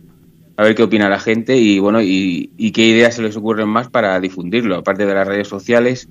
a 0.57 0.63
ver 0.63 0.75
qué 0.75 0.83
opina 0.85 1.09
la 1.09 1.19
gente 1.19 1.57
y 1.59 1.79
bueno, 1.81 2.01
y, 2.03 2.51
y 2.57 2.71
qué 2.73 2.83
ideas 2.87 3.17
se 3.17 3.23
les 3.23 3.37
ocurren 3.37 3.69
más 3.69 3.89
para 3.91 4.19
difundirlo, 4.21 4.77
aparte 4.77 5.07
de 5.07 5.15
las 5.15 5.27
redes 5.29 5.49
sociales, 5.49 6.09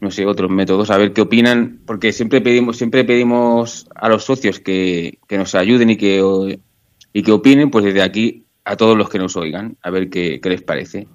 no 0.00 0.10
sé, 0.10 0.26
otros 0.26 0.50
métodos, 0.50 0.90
a 0.90 0.98
ver 0.98 1.12
qué 1.12 1.22
opinan, 1.22 1.80
porque 1.86 2.12
siempre 2.12 2.40
pedimos, 2.40 2.76
siempre 2.76 3.04
pedimos 3.04 3.88
a 3.94 4.08
los 4.08 4.24
socios 4.24 4.60
que, 4.60 5.18
que 5.26 5.38
nos 5.38 5.54
ayuden 5.54 5.90
y 5.90 5.96
que, 5.96 6.58
y 7.12 7.22
que 7.22 7.32
opinen, 7.32 7.70
pues 7.70 7.84
desde 7.86 8.02
aquí 8.02 8.45
a 8.66 8.76
todos 8.76 8.98
los 8.98 9.08
que 9.08 9.18
nos 9.18 9.36
oigan, 9.36 9.78
a 9.80 9.90
ver 9.90 10.10
qué, 10.10 10.40
qué 10.42 10.48
les 10.48 10.60
parece. 10.60 11.06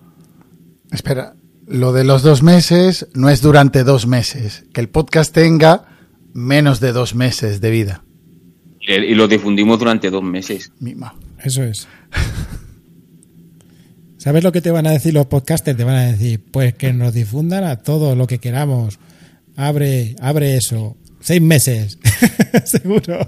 Espera, 0.89 1.35
lo 1.67 1.91
de 1.91 2.05
los 2.05 2.23
dos 2.23 2.43
meses 2.43 3.07
no 3.13 3.29
es 3.29 3.41
durante 3.41 3.83
dos 3.83 4.07
meses. 4.07 4.63
Que 4.73 4.79
el 4.79 4.89
podcast 4.89 5.33
tenga 5.33 5.85
menos 6.33 6.79
de 6.79 6.93
dos 6.93 7.13
meses 7.13 7.59
de 7.59 7.69
vida. 7.69 8.03
Y, 8.79 8.93
y 8.93 9.15
lo 9.15 9.27
difundimos 9.27 9.77
durante 9.79 10.09
dos 10.09 10.23
meses. 10.23 10.71
Mima. 10.79 11.13
Eso 11.43 11.63
es. 11.63 11.87
¿Sabes 14.17 14.43
lo 14.43 14.51
que 14.51 14.61
te 14.61 14.71
van 14.71 14.87
a 14.87 14.91
decir 14.91 15.13
los 15.13 15.25
podcasters? 15.25 15.77
Te 15.77 15.83
van 15.83 15.95
a 15.95 16.11
decir, 16.11 16.41
pues 16.51 16.73
que 16.75 16.93
nos 16.93 17.13
difundan 17.13 17.65
a 17.65 17.77
todo 17.77 18.15
lo 18.15 18.27
que 18.27 18.39
queramos. 18.39 18.97
Abre, 19.57 20.15
abre 20.21 20.55
eso. 20.55 20.95
Seis 21.19 21.41
meses. 21.41 21.99
Seguro. 22.65 23.27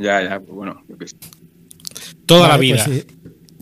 Ya, 0.00 0.22
ya, 0.22 0.40
pues 0.40 0.52
bueno, 0.52 0.82
yo 0.88 0.96
sé. 1.06 1.16
Toda 2.26 2.48
la 2.48 2.56
vida. 2.56 2.84
pues 2.84 2.98
sí. 3.00 3.06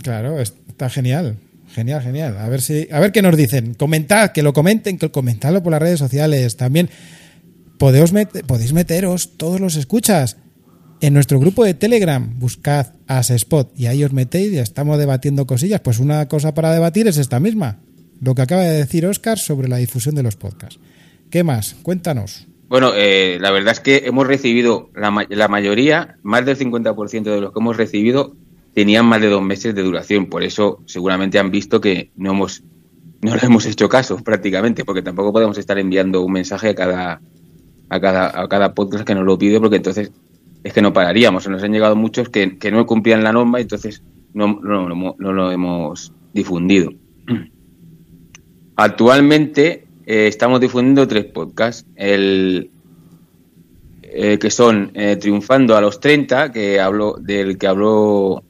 Claro, 0.02 0.38
está 0.40 0.88
genial. 0.90 1.36
Genial, 1.74 2.02
genial. 2.02 2.36
A 2.38 2.48
ver 2.48 2.60
si, 2.60 2.88
a 2.90 3.00
ver 3.00 3.12
qué 3.12 3.22
nos 3.22 3.36
dicen. 3.36 3.74
Comentad, 3.74 4.30
que 4.32 4.42
lo 4.42 4.52
comenten, 4.52 4.98
que 4.98 5.10
comentadlo 5.10 5.62
por 5.62 5.72
las 5.72 5.82
redes 5.82 5.98
sociales. 5.98 6.56
También 6.56 6.88
podéis, 7.78 8.12
met- 8.12 8.44
podéis 8.44 8.72
meteros, 8.72 9.36
todos 9.36 9.60
los 9.60 9.76
escuchas, 9.76 10.36
en 11.00 11.14
nuestro 11.14 11.38
grupo 11.38 11.64
de 11.64 11.74
Telegram. 11.74 12.38
Buscad 12.38 12.86
Spot 13.08 13.72
y 13.76 13.86
ahí 13.86 14.02
os 14.04 14.12
metéis 14.12 14.52
y 14.52 14.58
estamos 14.58 14.98
debatiendo 14.98 15.46
cosillas. 15.46 15.80
Pues 15.80 15.98
una 15.98 16.26
cosa 16.28 16.54
para 16.54 16.72
debatir 16.72 17.06
es 17.06 17.16
esta 17.18 17.38
misma. 17.38 17.80
Lo 18.20 18.34
que 18.34 18.42
acaba 18.42 18.62
de 18.64 18.78
decir 18.78 19.06
Oscar 19.06 19.38
sobre 19.38 19.68
la 19.68 19.76
difusión 19.76 20.14
de 20.14 20.22
los 20.24 20.36
podcasts. 20.36 20.80
¿Qué 21.30 21.44
más? 21.44 21.76
Cuéntanos. 21.82 22.46
Bueno, 22.68 22.92
eh, 22.94 23.38
la 23.40 23.50
verdad 23.50 23.72
es 23.72 23.80
que 23.80 24.02
hemos 24.06 24.26
recibido, 24.26 24.90
la, 24.94 25.26
la 25.28 25.48
mayoría, 25.48 26.18
más 26.22 26.44
del 26.44 26.56
50% 26.56 27.22
de 27.22 27.40
los 27.40 27.52
que 27.52 27.58
hemos 27.60 27.76
recibido 27.76 28.34
tenían 28.74 29.06
más 29.06 29.20
de 29.20 29.28
dos 29.28 29.42
meses 29.42 29.74
de 29.74 29.82
duración. 29.82 30.26
Por 30.26 30.42
eso 30.42 30.82
seguramente 30.86 31.38
han 31.38 31.50
visto 31.50 31.80
que 31.80 32.10
no 32.16 32.32
hemos 32.32 32.62
no 33.20 33.34
le 33.34 33.40
hemos 33.44 33.66
hecho 33.66 33.88
caso 33.88 34.16
prácticamente, 34.24 34.84
porque 34.84 35.02
tampoco 35.02 35.32
podemos 35.32 35.58
estar 35.58 35.78
enviando 35.78 36.22
un 36.22 36.32
mensaje 36.32 36.68
a 36.68 36.74
cada 36.74 37.20
a 37.90 38.00
cada, 38.00 38.42
a 38.42 38.48
cada 38.48 38.74
podcast 38.74 39.04
que 39.04 39.14
nos 39.14 39.24
lo 39.24 39.38
pide, 39.38 39.58
porque 39.58 39.76
entonces 39.76 40.12
es 40.62 40.72
que 40.74 40.82
no 40.82 40.92
pararíamos. 40.92 41.48
Nos 41.48 41.62
han 41.62 41.72
llegado 41.72 41.96
muchos 41.96 42.28
que, 42.28 42.58
que 42.58 42.70
no 42.70 42.84
cumplían 42.84 43.24
la 43.24 43.32
norma 43.32 43.58
y 43.60 43.62
entonces 43.62 44.02
no, 44.34 44.60
no, 44.62 44.86
no- 44.88 45.16
no 45.18 45.32
lo 45.32 45.50
hemos 45.50 46.12
difundido. 46.34 46.90
Actualmente 48.76 49.87
eh, 50.08 50.26
estamos 50.26 50.58
difundiendo 50.58 51.06
tres 51.06 51.26
podcasts. 51.26 51.86
El, 51.96 52.70
eh, 54.02 54.38
que 54.38 54.50
son 54.50 54.90
eh, 54.94 55.16
Triunfando 55.16 55.76
a 55.76 55.82
los 55.82 56.00
30, 56.00 56.50
que 56.50 56.80
habló, 56.80 57.16
del 57.20 57.58
que 57.58 57.66
habló 57.66 58.42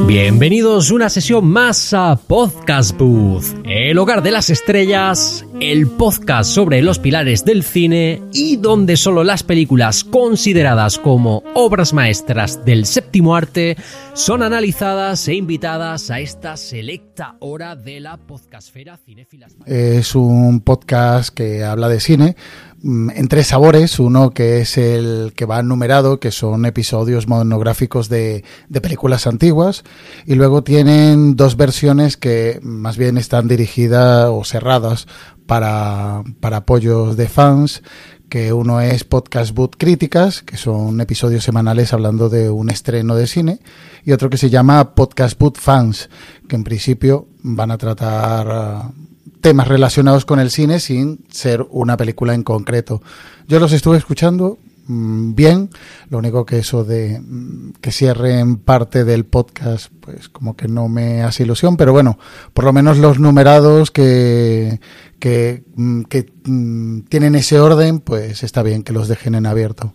Bienvenidos 0.08 0.92
una 0.92 1.10
sesión 1.10 1.48
más 1.48 1.94
a 1.94 2.16
Podcast 2.16 2.98
Booth, 2.98 3.46
el 3.64 3.98
hogar 3.98 4.24
de 4.24 4.32
las 4.32 4.50
estrellas, 4.50 5.46
el 5.62 5.88
podcast 5.88 6.52
sobre 6.52 6.82
los 6.82 7.00
pilares 7.00 7.46
del 7.46 7.64
cine 7.64 8.22
y 8.34 8.58
donde 8.58 8.98
solo 8.98 9.24
las 9.24 9.44
películas 9.44 10.04
consideradas 10.04 10.98
como 10.98 11.44
obras 11.54 11.94
maestras 11.94 12.66
del 12.66 12.86
séptimo 12.86 13.36
arte 13.36 13.78
son 14.14 14.44
analizadas 14.44 15.28
e 15.28 15.36
invitadas 15.36 16.12
a 16.12 16.20
esta 16.20 16.58
selecta 16.58 17.36
hora 17.40 17.76
de 17.76 18.02
la 18.02 18.18
podcastfera 18.18 18.98
cinéfila. 18.98 19.48
Es 19.66 20.14
un 20.14 20.60
podcast 20.60 21.34
que 21.34 21.64
habla 21.64 21.88
de 21.88 22.00
cine 22.00 22.36
en 22.84 23.28
tres 23.28 23.48
sabores. 23.48 24.00
Uno 24.00 24.32
que 24.32 24.62
es 24.62 24.78
el 24.78 25.34
que 25.36 25.46
va 25.46 25.64
numerado, 25.64 26.20
que 26.20 26.32
son 26.32 26.66
episodios 26.66 27.28
monográficos 27.28 28.10
de, 28.10 28.44
de 28.70 28.82
películas 28.82 29.28
antiguas. 29.28 29.84
Y 30.26 30.36
luego 30.36 30.64
tienen 30.64 31.36
dos 31.36 31.58
versiones 31.58 32.18
que 32.18 32.60
más 32.64 32.98
bien 32.98 33.18
están 33.18 33.48
dirigidas 33.48 34.30
o 34.30 34.44
cerradas 34.44 35.08
para, 35.46 36.24
para 36.40 36.58
apoyos 36.58 37.18
de 37.18 37.28
fans 37.28 37.84
que 38.32 38.54
uno 38.54 38.80
es 38.80 39.04
Podcast 39.04 39.54
Boot 39.54 39.76
Críticas, 39.78 40.42
que 40.42 40.56
son 40.56 41.02
episodios 41.02 41.44
semanales 41.44 41.92
hablando 41.92 42.30
de 42.30 42.50
un 42.50 42.70
estreno 42.70 43.14
de 43.14 43.28
cine, 43.28 43.60
y 44.06 44.14
otro 44.14 44.30
que 44.30 44.38
se 44.38 44.50
llama 44.50 44.96
Podcast 44.96 45.38
Boot 45.38 45.58
Fans, 45.60 46.10
que 46.48 46.56
en 46.56 46.64
principio 46.64 47.28
van 47.44 47.72
a 47.72 47.78
tratar 47.78 48.94
temas 49.42 49.68
relacionados 49.68 50.26
con 50.26 50.40
el 50.40 50.52
cine 50.52 50.80
sin 50.80 51.26
ser 51.30 51.66
una 51.70 51.98
película 51.98 52.34
en 52.34 52.44
concreto. 52.44 53.02
Yo 53.48 53.60
los 53.60 53.74
estuve 53.74 53.98
escuchando 53.98 54.60
mm, 54.88 55.34
bien, 55.36 55.70
lo 56.10 56.20
único 56.20 56.46
que 56.46 56.60
eso 56.60 56.84
de 56.84 57.20
mm, 57.20 57.74
que 57.82 57.92
cierren 57.92 58.58
parte 58.58 59.04
del 59.04 59.26
podcast, 59.26 59.92
pues 60.00 60.30
como 60.30 60.56
que 60.56 60.68
no 60.68 60.88
me 60.88 61.24
hace 61.24 61.44
ilusión, 61.44 61.76
pero 61.76 61.92
bueno, 61.92 62.18
por 62.54 62.66
lo 62.66 62.74
menos 62.74 62.98
los 62.98 63.20
numerados 63.20 63.92
que, 63.92 64.80
que, 65.20 65.64
mm, 65.76 66.04
que, 66.04 66.32
mm, 66.46 67.02
tienen 67.02 67.36
ese 67.36 67.60
orden, 67.60 68.00
pues 68.00 68.44
está 68.44 68.64
bien 68.64 68.84
que 68.84 68.94
los 68.94 69.08
dejen 69.08 69.36
en 69.36 69.46
abierto. 69.46 69.94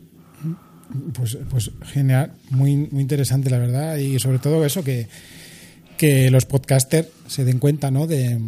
Pues, 1.14 1.36
pues 1.51 1.70
genial, 1.82 2.32
muy, 2.51 2.76
muy 2.76 3.03
interesante 3.03 3.51
la 3.51 3.59
verdad 3.59 3.97
y 3.97 4.18
sobre 4.18 4.38
todo 4.38 4.64
eso 4.64 4.84
que, 4.84 5.09
que 5.97 6.30
los 6.30 6.47
podcasters 6.47 7.09
se 7.26 7.44
den 7.44 7.59
cuenta 7.59 7.90
¿no? 7.90 8.07
de, 8.07 8.38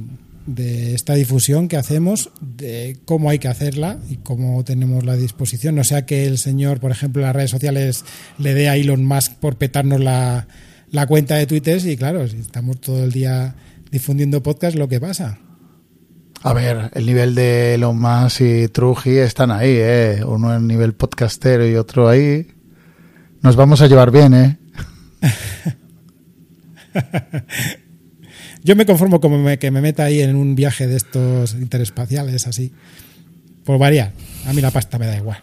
de 0.49 0.95
esta 0.95 1.15
difusión 1.15 1.69
que 1.69 1.77
hacemos, 1.77 2.31
de 2.41 2.97
cómo 3.05 3.29
hay 3.29 3.39
que 3.39 3.49
hacerla 3.49 3.99
y 4.09 4.17
cómo 4.17 4.65
tenemos 4.65 5.05
la 5.05 5.15
disposición. 5.15 5.75
No 5.75 5.85
sea 5.85 6.07
que 6.07 6.27
el 6.27 6.39
señor, 6.39 6.81
por 6.81 6.91
ejemplo, 6.91 7.21
en 7.21 7.27
las 7.27 7.37
redes 7.37 7.51
sociales 7.51 8.07
le 8.39 8.55
dé 8.55 8.71
a 8.71 8.77
Elon 8.77 9.05
Musk 9.05 9.35
por 9.35 9.57
petarnos 9.57 10.01
la, 10.01 10.49
la 10.91 11.07
cuenta 11.07 11.37
de 11.37 11.47
Twitter 11.47 11.85
y 11.87 11.99
claro, 11.99 12.27
si 12.27 12.39
estamos 12.39 12.81
todo 12.81 13.05
el 13.05 13.13
día 13.13 13.57
difundiendo 13.91 14.43
podcast, 14.43 14.77
lo 14.77 14.89
que 14.89 15.01
pasa. 15.01 15.39
A 16.43 16.55
ver, 16.55 16.91
el 16.95 17.05
nivel 17.05 17.35
de 17.35 17.75
Elon 17.75 18.01
Musk 18.01 18.41
y 18.41 18.69
Truji 18.69 19.19
están 19.19 19.51
ahí, 19.51 19.73
¿eh? 19.73 20.23
Uno 20.25 20.55
en 20.55 20.67
nivel 20.67 20.95
podcastero 20.95 21.69
y 21.69 21.77
otro 21.77 22.09
ahí. 22.09 22.47
Nos 23.43 23.55
vamos 23.55 23.83
a 23.83 23.87
llevar 23.87 24.11
bien, 24.11 24.35
¿eh? 24.35 24.59
Yo 28.65 28.77
me 28.77 28.85
conformo 28.87 29.21
como 29.21 29.39
me- 29.39 29.59
que 29.59 29.71
me 29.71 29.81
meta 29.81 30.05
ahí 30.05 30.21
en 30.21 30.37
un 30.37 30.55
viaje 30.55 30.87
de 30.87 30.97
estos 30.97 31.55
interespaciales, 31.55 32.47
así. 32.47 32.73
Por 33.65 33.79
variar. 33.79 34.13
A 34.47 34.53
mí 34.53 34.61
la 34.61 34.71
pasta 34.71 34.99
me 34.99 35.07
da 35.07 35.17
igual. 35.17 35.43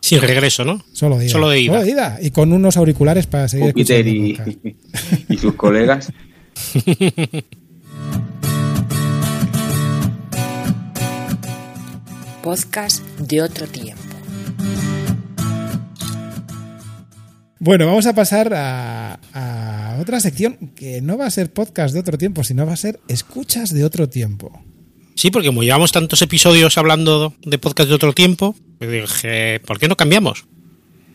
Sin 0.00 0.20
regreso, 0.20 0.64
¿no? 0.64 0.82
Solo 0.92 1.18
de 1.18 1.24
ida. 1.26 1.32
Solo 1.32 1.50
de 1.50 1.60
ida. 1.90 2.18
Y 2.22 2.30
con 2.30 2.52
unos 2.52 2.76
auriculares 2.76 3.26
para 3.26 3.48
seguir 3.48 3.68
Júpiter 3.68 4.06
y, 4.06 4.38
y 5.28 5.36
sus 5.38 5.54
colegas. 5.54 6.12
Podcast 12.42 13.02
de 13.18 13.42
otro 13.42 13.66
tiempo. 13.66 14.02
Bueno, 17.60 17.86
vamos 17.86 18.06
a 18.06 18.14
pasar 18.14 18.54
a, 18.54 19.18
a 19.32 19.98
otra 20.00 20.20
sección 20.20 20.72
que 20.76 21.00
no 21.00 21.18
va 21.18 21.26
a 21.26 21.30
ser 21.30 21.52
podcast 21.52 21.92
de 21.92 22.00
otro 22.00 22.16
tiempo, 22.16 22.44
sino 22.44 22.64
va 22.64 22.72
a 22.72 22.76
ser 22.76 23.00
escuchas 23.08 23.74
de 23.74 23.84
otro 23.84 24.08
tiempo. 24.08 24.62
Sí, 25.16 25.32
porque 25.32 25.48
como 25.48 25.64
llevamos 25.64 25.90
tantos 25.90 26.22
episodios 26.22 26.78
hablando 26.78 27.34
de 27.42 27.58
podcast 27.58 27.88
de 27.88 27.96
otro 27.96 28.12
tiempo, 28.12 28.54
dije, 28.78 29.58
¿por 29.66 29.80
qué 29.80 29.88
no 29.88 29.96
cambiamos? 29.96 30.44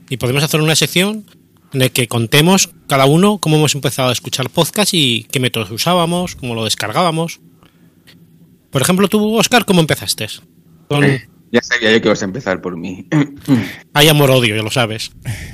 Y 0.10 0.18
podemos 0.18 0.44
hacer 0.44 0.60
una 0.60 0.76
sección 0.76 1.26
en 1.72 1.80
la 1.80 1.88
que 1.88 2.10
contemos 2.10 2.70
cada 2.88 3.06
uno 3.06 3.38
cómo 3.38 3.56
hemos 3.56 3.76
empezado 3.76 4.10
a 4.10 4.12
escuchar 4.12 4.50
podcast 4.50 4.94
y 4.94 5.26
qué 5.32 5.40
métodos 5.40 5.72
usábamos, 5.72 6.36
cómo 6.36 6.54
lo 6.54 6.66
descargábamos. 6.66 7.40
Por 8.72 8.82
ejemplo, 8.82 9.08
tú, 9.08 9.38
Oscar, 9.38 9.64
¿cómo 9.64 9.80
empezaste? 9.80 10.28
Con... 10.90 11.06
Eh, 11.06 11.30
ya 11.54 11.62
sabía 11.62 11.94
yo 11.94 12.02
que 12.02 12.10
ibas 12.10 12.22
a 12.24 12.26
empezar 12.26 12.60
por 12.62 12.76
mí. 12.76 13.08
Hay 13.94 14.10
amor-odio, 14.10 14.56
ya 14.58 14.64
lo 14.64 14.72
sabes. 14.72 15.12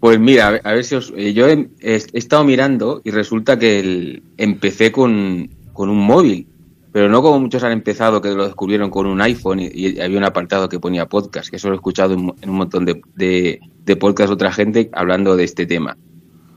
Pues 0.00 0.18
mira, 0.20 0.60
a 0.62 0.72
ver, 0.72 0.84
si 0.84 0.94
os. 0.94 1.12
eh, 1.16 1.32
Yo 1.32 1.48
he, 1.48 1.68
he- 1.80 2.02
estado 2.12 2.44
mirando 2.44 3.00
y 3.04 3.10
resulta 3.10 3.58
que 3.58 3.80
el- 3.80 4.22
empecé 4.36 4.92
con, 4.92 5.48
con 5.72 5.88
un 5.88 5.98
móvil, 5.98 6.46
pero 6.92 7.08
no 7.08 7.20
como 7.22 7.40
muchos 7.40 7.62
han 7.64 7.72
empezado, 7.72 8.20
que 8.22 8.30
lo 8.30 8.44
descubrieron 8.44 8.90
con 8.90 9.06
un 9.06 9.20
iPhone 9.20 9.60
y, 9.60 9.98
había 10.00 10.18
un 10.18 10.24
apartado 10.24 10.68
que 10.68 10.78
ponía 10.80 11.06
podcast, 11.06 11.50
que 11.50 11.56
eso 11.56 11.68
lo 11.68 11.74
he 11.74 11.76
escuchado 11.76 12.14
en, 12.14 12.32
en 12.40 12.50
un 12.50 12.56
montón 12.56 12.84
de, 12.84 13.00
de, 13.16 13.60
de 13.84 13.96
podcasts 13.96 14.30
de 14.30 14.34
otra 14.34 14.52
gente 14.52 14.88
hablando 14.92 15.36
de 15.36 15.44
este 15.44 15.66
tema. 15.66 15.96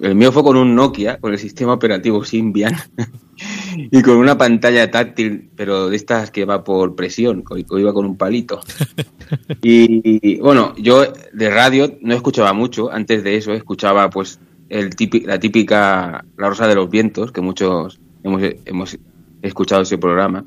El 0.01 0.15
mío 0.15 0.31
fue 0.31 0.43
con 0.43 0.57
un 0.57 0.73
Nokia, 0.75 1.17
con 1.19 1.31
el 1.31 1.37
sistema 1.39 1.73
operativo 1.73 2.23
Symbian 2.25 2.75
y 3.91 4.01
con 4.01 4.17
una 4.17 4.37
pantalla 4.37 4.89
táctil, 4.89 5.49
pero 5.55 5.89
de 5.89 5.95
estas 5.95 6.31
que 6.31 6.43
va 6.45 6.63
por 6.63 6.95
presión, 6.95 7.43
que 7.43 7.63
iba 7.79 7.93
con 7.93 8.05
un 8.05 8.17
palito. 8.17 8.61
Y, 9.61 10.01
y, 10.23 10.39
bueno, 10.39 10.73
yo 10.77 11.03
de 11.33 11.49
radio 11.49 11.97
no 12.01 12.15
escuchaba 12.15 12.53
mucho, 12.53 12.91
antes 12.91 13.23
de 13.23 13.37
eso 13.37 13.53
escuchaba 13.53 14.09
pues 14.09 14.39
el 14.69 14.89
la 15.25 15.39
típica 15.39 16.25
La 16.37 16.49
Rosa 16.49 16.67
de 16.67 16.75
los 16.75 16.89
Vientos, 16.89 17.31
que 17.31 17.41
muchos 17.41 17.99
hemos, 18.23 18.41
hemos 18.65 18.97
escuchado 19.41 19.81
ese 19.83 19.97
programa, 19.97 20.45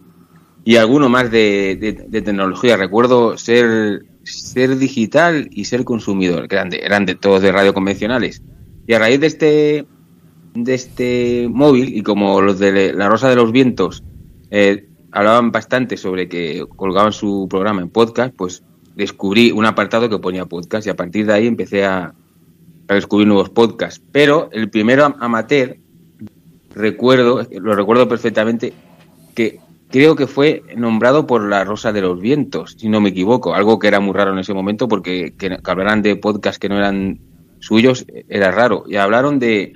y 0.64 0.76
alguno 0.76 1.08
más 1.08 1.30
de, 1.30 1.76
de- 1.80 2.06
de 2.08 2.22
tecnología. 2.22 2.76
Recuerdo 2.76 3.36
ser, 3.36 4.06
ser 4.24 4.78
digital 4.78 5.48
y 5.52 5.66
ser 5.66 5.84
consumidor, 5.84 6.48
que 6.48 6.56
eran 6.56 6.70
de, 6.70 6.78
eran 6.78 7.04
de 7.06 7.14
todos 7.14 7.42
de 7.42 7.52
radio 7.52 7.74
convencionales. 7.74 8.42
Y 8.86 8.92
a 8.94 8.98
raíz 8.98 9.20
de 9.20 9.26
este, 9.26 9.86
de 10.54 10.74
este 10.74 11.48
móvil, 11.50 11.96
y 11.96 12.02
como 12.02 12.40
los 12.40 12.58
de 12.58 12.92
La 12.92 13.08
Rosa 13.08 13.28
de 13.28 13.36
los 13.36 13.50
Vientos 13.52 14.02
eh, 14.50 14.86
hablaban 15.10 15.52
bastante 15.52 15.96
sobre 15.96 16.28
que 16.28 16.64
colgaban 16.76 17.12
su 17.12 17.46
programa 17.48 17.80
en 17.82 17.88
podcast, 17.88 18.34
pues 18.36 18.62
descubrí 18.94 19.50
un 19.52 19.64
apartado 19.64 20.08
que 20.08 20.18
ponía 20.18 20.46
podcast 20.46 20.86
y 20.86 20.90
a 20.90 20.96
partir 20.96 21.26
de 21.26 21.32
ahí 21.32 21.46
empecé 21.46 21.84
a, 21.84 22.14
a 22.88 22.94
descubrir 22.94 23.26
nuevos 23.26 23.50
podcasts. 23.50 24.02
Pero 24.12 24.48
el 24.52 24.68
primero 24.70 25.04
am- 25.04 25.16
amateur, 25.20 25.78
recuerdo, 26.74 27.46
lo 27.50 27.74
recuerdo 27.74 28.08
perfectamente, 28.08 28.72
que 29.34 29.58
creo 29.90 30.14
que 30.14 30.26
fue 30.26 30.62
nombrado 30.76 31.26
por 31.26 31.48
La 31.48 31.64
Rosa 31.64 31.92
de 31.92 32.02
los 32.02 32.20
Vientos, 32.20 32.76
si 32.78 32.88
no 32.88 33.00
me 33.00 33.10
equivoco, 33.10 33.54
algo 33.54 33.78
que 33.78 33.88
era 33.88 34.00
muy 34.00 34.12
raro 34.12 34.32
en 34.32 34.38
ese 34.40 34.54
momento 34.54 34.88
porque 34.88 35.34
que, 35.38 35.48
que 35.48 35.70
hablaran 35.70 36.02
de 36.02 36.16
podcasts 36.16 36.58
que 36.58 36.68
no 36.68 36.76
eran 36.76 37.18
suyos 37.64 38.04
era 38.28 38.50
raro. 38.50 38.84
Y 38.86 38.96
hablaron 38.96 39.38
de, 39.38 39.72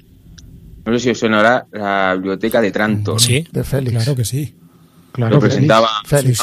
no 0.84 0.92
sé 0.94 1.00
si 1.00 1.10
os 1.10 1.18
sonará, 1.18 1.66
la 1.72 2.14
biblioteca 2.14 2.60
de 2.60 2.70
Trantor. 2.70 3.20
Sí. 3.20 3.46
De 3.50 3.64
Félix. 3.64 3.96
Claro 3.96 4.16
que 4.16 4.24
sí. 4.24 4.54
Claro 5.12 5.36
lo 5.36 5.40
presentaba 5.40 5.88
Félix. 6.04 6.42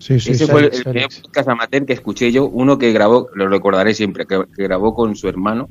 Sí, 0.00 0.20
sí, 0.20 0.32
Ese 0.32 0.46
Félix, 0.46 0.50
fue 0.50 0.64
el, 0.64 0.82
primer 0.82 1.08
podcast 1.22 1.48
amateur 1.48 1.86
que 1.86 1.92
escuché 1.92 2.30
yo, 2.32 2.46
uno 2.46 2.78
que 2.78 2.92
grabó, 2.92 3.28
lo 3.34 3.48
recordaré 3.48 3.94
siempre, 3.94 4.26
que, 4.26 4.44
que 4.54 4.62
grabó 4.62 4.94
con 4.94 5.16
su 5.16 5.28
hermano. 5.28 5.68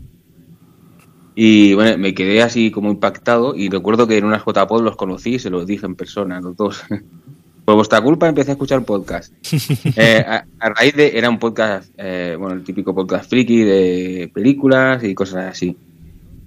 Y 1.35 1.75
bueno, 1.75 1.97
me 1.99 2.15
quedé 2.15 2.41
así 2.41 2.71
como 2.71 2.89
impactado 2.89 3.55
y 3.55 3.69
recuerdo 3.69 4.07
que 4.07 4.17
en 4.17 4.25
unas 4.25 4.43
JPod 4.43 4.81
los 4.81 4.95
conocí 4.95 5.35
y 5.35 5.39
se 5.39 5.51
los 5.51 5.67
dije 5.67 5.85
en 5.85 5.95
persona, 5.95 6.39
los 6.41 6.55
dos. 6.55 6.83
Por 7.67 7.75
vuestra 7.75 7.99
culpa 7.99 8.29
empecé 8.29 8.51
a 8.51 8.53
escuchar 8.53 8.85
podcast. 8.85 9.33
Eh, 9.97 10.23
a, 10.25 10.45
a 10.57 10.69
raíz 10.69 10.95
de, 10.95 11.17
era 11.17 11.29
un 11.29 11.37
podcast, 11.37 11.91
eh, 11.97 12.37
bueno, 12.39 12.55
el 12.55 12.63
típico 12.63 12.95
podcast 12.95 13.29
friki 13.29 13.57
de 13.61 14.31
películas 14.33 15.03
y 15.03 15.13
cosas 15.13 15.51
así. 15.51 15.75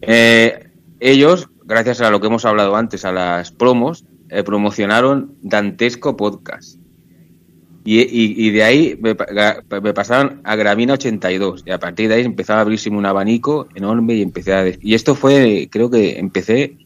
Eh, 0.00 0.68
ellos, 0.98 1.50
gracias 1.66 2.00
a 2.00 2.08
lo 2.10 2.22
que 2.22 2.28
hemos 2.28 2.46
hablado 2.46 2.74
antes, 2.74 3.04
a 3.04 3.12
las 3.12 3.50
promos, 3.52 4.06
eh, 4.30 4.42
promocionaron 4.44 5.34
Dantesco 5.42 6.16
Podcast. 6.16 6.78
Y, 7.84 8.00
y- 8.00 8.46
y 8.46 8.50
de 8.52 8.62
ahí 8.62 8.98
me, 9.02 9.14
pasaron 9.92 10.40
a 10.44 10.56
Gramina 10.56 10.94
82. 10.94 11.64
Y 11.66 11.70
a 11.70 11.78
partir 11.78 12.08
de 12.08 12.14
ahí 12.14 12.24
empezaba 12.24 12.60
a 12.60 12.62
abrirse 12.62 12.88
un 12.88 13.04
abanico 13.04 13.68
enorme 13.74 14.14
y 14.14 14.22
empecé 14.22 14.54
a... 14.54 14.64
Y 14.80 14.94
esto 14.94 15.14
fue, 15.14 15.68
creo 15.70 15.90
que 15.90 16.18
empecé 16.18 16.76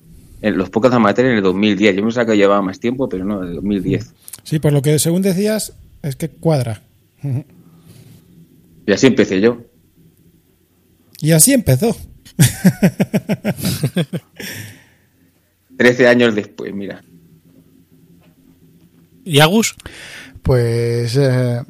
en 0.42 0.58
los 0.58 0.70
podcasts 0.70 0.96
amateur 0.96 1.26
en 1.26 1.36
el 1.36 1.42
2010. 1.44 1.94
Yo 1.94 2.02
pensaba 2.02 2.26
que 2.32 2.36
llevaba 2.36 2.62
más 2.62 2.80
tiempo, 2.80 3.08
pero 3.08 3.24
no, 3.24 3.42
en 3.44 3.50
el 3.50 3.54
2010. 3.54 4.12
Sí, 4.44 4.58
por 4.58 4.72
lo 4.72 4.82
que 4.82 4.98
según 4.98 5.22
decías, 5.22 5.72
es 6.02 6.16
que 6.16 6.28
cuadra. 6.28 6.82
Y 8.86 8.92
así 8.92 9.06
empecé 9.06 9.40
yo. 9.40 9.62
Y 11.20 11.32
así 11.32 11.52
empezó. 11.52 11.96
13 15.78 16.08
años 16.08 16.34
después, 16.34 16.74
mira. 16.74 17.02
¿Y 19.24 19.40
Agus? 19.40 19.74
Pues 20.42 21.16
eh, 21.16 21.62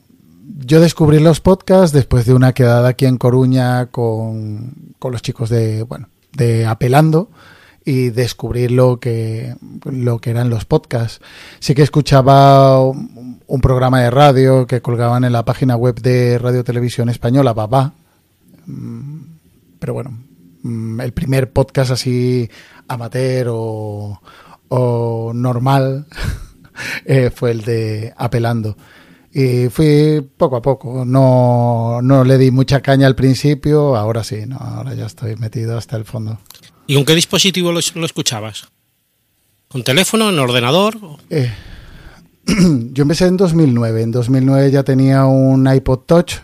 yo 0.66 0.80
descubrí 0.80 1.20
los 1.20 1.40
podcasts 1.40 1.92
después 1.92 2.26
de 2.26 2.34
una 2.34 2.52
quedada 2.52 2.88
aquí 2.88 3.06
en 3.06 3.16
Coruña 3.16 3.86
con, 3.86 4.94
con 4.98 5.12
los 5.12 5.22
chicos 5.22 5.48
de, 5.48 5.84
bueno, 5.84 6.08
de 6.32 6.66
Apelando 6.66 7.30
y 7.84 8.10
descubrir 8.10 8.70
lo 8.70 8.98
que, 8.98 9.54
lo 9.84 10.18
que 10.18 10.30
eran 10.30 10.50
los 10.50 10.64
podcasts. 10.64 11.20
Sí 11.60 11.74
que 11.74 11.82
escuchaba 11.82 12.80
un, 12.80 13.60
programa 13.62 14.00
de 14.00 14.10
radio 14.10 14.66
que 14.66 14.80
colgaban 14.80 15.24
en 15.24 15.32
la 15.32 15.44
página 15.44 15.76
web 15.76 16.00
de 16.00 16.38
Radio 16.38 16.64
Televisión 16.64 17.08
Española, 17.08 17.52
Babá. 17.52 17.92
Mm, 18.66 19.22
Pero 19.78 19.94
bueno, 19.94 20.18
mm, 20.62 21.00
el 21.00 21.12
primer 21.12 21.52
podcast 21.52 21.90
así 21.90 22.48
amateur 22.88 23.48
o, 23.50 24.20
o 24.68 25.32
normal 25.34 26.06
eh, 27.04 27.30
fue 27.34 27.50
el 27.50 27.62
de 27.62 28.14
Apelando. 28.16 28.76
Y 29.36 29.68
fui 29.68 30.20
poco 30.36 30.56
a 30.56 30.62
poco, 30.62 31.04
no, 31.04 32.00
no 32.00 32.22
le 32.22 32.38
di 32.38 32.52
mucha 32.52 32.80
caña 32.80 33.08
al 33.08 33.16
principio, 33.16 33.96
ahora 33.96 34.22
sí, 34.22 34.44
ahora 34.56 34.94
ya 34.94 35.06
estoy 35.06 35.34
metido 35.34 35.76
hasta 35.76 35.96
el 35.96 36.04
fondo. 36.04 36.38
¿Y 36.86 36.94
con 36.94 37.04
qué 37.04 37.14
dispositivo 37.14 37.72
lo, 37.72 37.80
lo 37.94 38.06
escuchabas? 38.06 38.68
¿Con 39.68 39.82
teléfono, 39.84 40.28
en 40.28 40.38
ordenador? 40.38 40.98
Eh, 41.30 41.50
yo 42.92 43.02
empecé 43.02 43.26
en 43.26 43.36
2009, 43.36 44.02
en 44.02 44.10
2009 44.12 44.70
ya 44.70 44.82
tenía 44.82 45.24
un 45.24 45.66
iPod 45.72 46.00
Touch, 46.00 46.34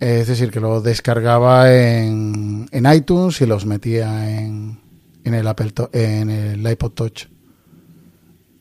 es 0.00 0.26
decir, 0.26 0.50
que 0.50 0.60
lo 0.60 0.80
descargaba 0.80 1.72
en, 1.72 2.68
en 2.72 2.92
iTunes 2.92 3.40
y 3.40 3.46
los 3.46 3.66
metía 3.66 4.38
en, 4.40 4.80
en, 5.24 5.34
el 5.34 5.46
Apple 5.46 5.70
To- 5.72 5.90
en 5.92 6.30
el 6.30 6.66
iPod 6.70 6.92
Touch. 6.92 7.26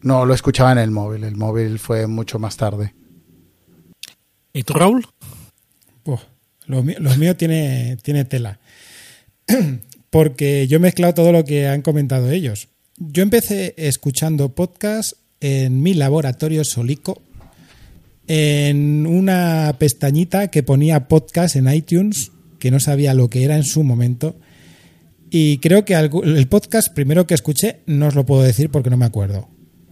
No, 0.02 0.26
lo 0.26 0.34
escuchaba 0.34 0.72
en 0.72 0.80
el 0.80 0.92
móvil, 0.92 1.24
el 1.24 1.36
móvil 1.36 1.80
fue 1.80 2.08
mucho 2.08 2.38
más 2.40 2.58
tarde. 2.58 2.94
¿Y 4.54 4.64
tú, 4.64 4.74
Raúl? 4.74 5.08
Buah, 6.04 6.20
lo 6.66 6.84
mío, 6.84 6.98
lo 7.00 7.16
mío 7.16 7.38
tiene, 7.38 7.98
tiene 8.04 8.26
tela. 8.26 8.60
Porque 10.12 10.68
yo 10.68 10.76
he 10.76 10.80
mezclado 10.80 11.16
todo 11.16 11.32
lo 11.32 11.44
que 11.44 11.68
han 11.68 11.82
comentado 11.82 12.30
ellos. 12.30 12.68
Yo 12.98 13.24
empecé 13.24 13.74
escuchando 13.78 14.54
podcast 14.54 15.14
en 15.40 15.82
mi 15.82 15.96
laboratorio 15.96 16.64
Solico, 16.64 17.24
en 18.28 19.08
una 19.08 19.76
pestañita 19.80 20.50
que 20.50 20.62
ponía 20.62 21.08
podcast 21.08 21.56
en 21.56 21.74
iTunes, 21.74 22.32
que 22.60 22.70
no 22.70 22.80
sabía 22.80 23.14
lo 23.14 23.30
que 23.30 23.44
era 23.44 23.56
en 23.56 23.64
su 23.64 23.84
momento. 23.84 24.36
Y 25.32 25.60
creo 25.60 25.86
que 25.86 25.96
el 25.96 26.48
podcast 26.48 26.94
primero 26.94 27.26
que 27.26 27.34
escuché, 27.34 27.80
no 27.86 28.08
os 28.08 28.16
lo 28.16 28.26
puedo 28.26 28.44
decir 28.44 28.70
porque 28.70 28.90
no 28.90 28.98
me 28.98 29.06
acuerdo. 29.06 29.50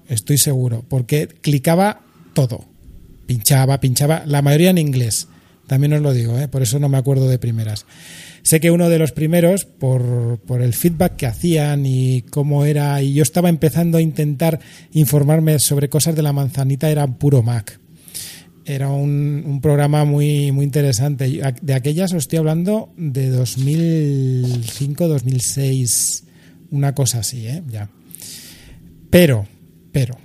Estoy 0.10 0.38
seguro. 0.38 0.84
Porque 0.88 1.28
clicaba 1.28 2.02
todo. 2.34 2.66
Pinchaba, 3.26 3.80
pinchaba, 3.80 4.24
la 4.26 4.42
mayoría 4.42 4.72
en 4.72 4.80
inglés. 4.80 5.28
También 5.68 5.94
os 5.94 6.02
lo 6.02 6.14
digo, 6.14 6.38
¿eh? 6.38 6.48
por 6.48 6.62
eso 6.62 6.80
no 6.80 6.90
me 6.90 6.98
acuerdo 6.98 7.30
de 7.30 7.40
primeras. 7.40 7.86
Sé 8.50 8.60
que 8.60 8.72
uno 8.72 8.90
de 8.90 8.98
los 8.98 9.12
primeros, 9.12 9.66
por, 9.66 10.40
por, 10.40 10.64
el 10.64 10.74
feedback 10.74 11.18
que 11.18 11.28
hacían 11.28 11.86
y 11.86 12.24
cómo 12.32 12.66
era, 12.66 13.00
y 13.00 13.14
yo 13.14 13.22
estaba 13.22 13.48
empezando 13.48 14.00
a 14.00 14.02
intentar 14.02 14.60
informarme 14.92 15.60
sobre 15.60 15.88
cosas 15.88 16.16
de 16.16 16.24
la 16.24 16.34
manzanita, 16.34 16.90
era 16.90 17.06
puro 17.06 17.44
Mac. 17.44 17.80
Era 18.66 18.90
un, 18.90 19.44
un 19.46 19.62
programa 19.62 20.04
muy, 20.04 20.52
muy 20.52 20.66
interesante. 20.66 21.40
De 21.62 21.74
aquellas 21.76 22.12
os 22.12 22.24
estoy 22.24 22.40
hablando 22.40 22.92
de 22.98 23.30
2005, 23.30 25.08
2006, 25.08 26.24
una 26.72 26.96
cosa 26.96 27.20
así, 27.20 27.46
¿eh? 27.46 27.62
Ya. 27.70 27.88
Pero, 29.12 29.46
pero, 29.92 30.18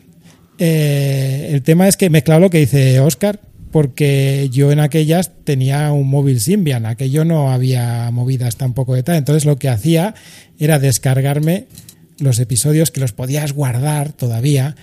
eh, 0.58 1.50
el 1.52 1.60
tema 1.60 1.88
es 1.88 1.98
que 1.98 2.08
me 2.08 2.22
claro 2.22 2.40
lo 2.40 2.48
que 2.48 2.60
dice 2.60 3.00
Oscar, 3.00 3.38
porque 3.74 4.50
yo 4.52 4.70
en 4.70 4.78
aquellas 4.78 5.32
tenía 5.42 5.90
un 5.90 6.08
móvil 6.08 6.40
Symbian, 6.40 6.86
aquello 6.86 7.24
no 7.24 7.50
había 7.50 8.08
movidas 8.12 8.54
tampoco 8.54 8.94
de 8.94 9.02
tal, 9.02 9.16
entonces 9.16 9.46
lo 9.46 9.56
que 9.56 9.68
hacía 9.68 10.14
era 10.60 10.78
descargarme 10.78 11.66
los 12.20 12.38
episodios 12.38 12.92
que 12.92 13.00
los 13.00 13.10
podías 13.10 13.52
guardar 13.52 14.12
todavía 14.12 14.76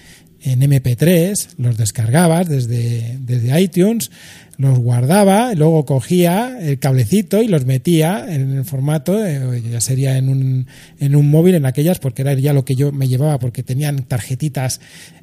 en 0.44 0.60
MP3, 0.60 1.52
los 1.58 1.78
descargabas 1.78 2.50
desde, 2.50 3.18
desde 3.22 3.62
iTunes, 3.62 4.12
los 4.58 4.78
guardaba, 4.78 5.54
luego 5.54 5.86
cogía 5.86 6.58
el 6.60 6.78
cablecito 6.78 7.42
y 7.42 7.48
los 7.48 7.66
metía 7.66 8.26
en 8.28 8.58
el 8.58 8.66
formato, 8.66 9.26
eh, 9.26 9.62
ya 9.72 9.80
sería 9.80 10.18
en 10.18 10.28
un, 10.28 10.68
en 11.00 11.16
un 11.16 11.30
móvil 11.32 11.56
en 11.56 11.66
aquellas, 11.66 12.00
porque 12.00 12.24
era 12.24 12.34
ya 12.34 12.52
lo 12.52 12.66
que 12.66 12.76
yo 12.76 12.92
me 12.92 13.08
llevaba, 13.08 13.40
porque 13.40 13.64
tenían 13.64 14.04
tarjetitas 14.04 14.82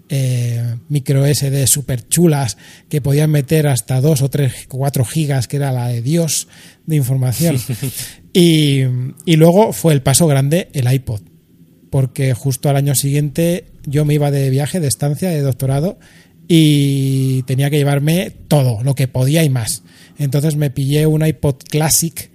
eh, 0.08 0.76
micro 0.88 1.26
SD 1.26 1.66
super 1.66 2.06
chulas 2.08 2.56
que 2.88 3.00
podían 3.00 3.30
meter 3.30 3.66
hasta 3.66 4.00
2 4.00 4.22
o 4.22 4.30
3, 4.30 4.66
4 4.68 5.04
gigas, 5.04 5.48
que 5.48 5.56
era 5.56 5.72
la 5.72 5.88
de 5.88 6.02
Dios 6.02 6.48
de 6.86 6.96
información. 6.96 7.58
y, 8.32 8.82
y 9.24 9.36
luego 9.36 9.72
fue 9.72 9.92
el 9.92 10.02
paso 10.02 10.26
grande 10.26 10.68
el 10.72 10.92
iPod, 10.92 11.20
porque 11.90 12.34
justo 12.34 12.68
al 12.68 12.76
año 12.76 12.94
siguiente 12.94 13.66
yo 13.86 14.04
me 14.04 14.14
iba 14.14 14.30
de 14.30 14.50
viaje, 14.50 14.80
de 14.80 14.88
estancia, 14.88 15.30
de 15.30 15.40
doctorado, 15.40 15.98
y 16.48 17.42
tenía 17.42 17.68
que 17.68 17.76
llevarme 17.76 18.32
todo, 18.48 18.82
lo 18.82 18.94
que 18.94 19.06
podía 19.06 19.44
y 19.44 19.50
más. 19.50 19.82
Entonces 20.18 20.56
me 20.56 20.70
pillé 20.70 21.06
un 21.06 21.24
iPod 21.24 21.56
Classic 21.68 22.30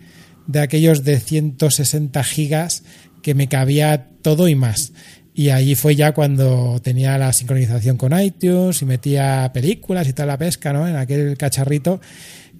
de 0.47 0.59
aquellos 0.59 1.03
de 1.03 1.19
160 1.19 2.23
gigas 2.23 2.83
que 3.23 3.33
me 3.33 3.47
cabía 3.47 4.09
todo 4.21 4.47
y 4.47 4.55
más. 4.55 4.93
Y 5.35 5.49
ahí 5.49 5.75
fue 5.75 5.95
ya 5.95 6.11
cuando 6.13 6.79
tenía 6.81 7.17
la 7.17 7.33
sincronización 7.33 7.97
con 7.97 8.19
iTunes 8.19 8.81
y 8.81 8.85
metía 8.85 9.49
películas 9.53 10.07
y 10.07 10.13
toda 10.13 10.27
la 10.27 10.37
pesca, 10.37 10.73
¿no? 10.73 10.87
En 10.87 10.95
aquel 10.95 11.37
cacharrito 11.37 11.99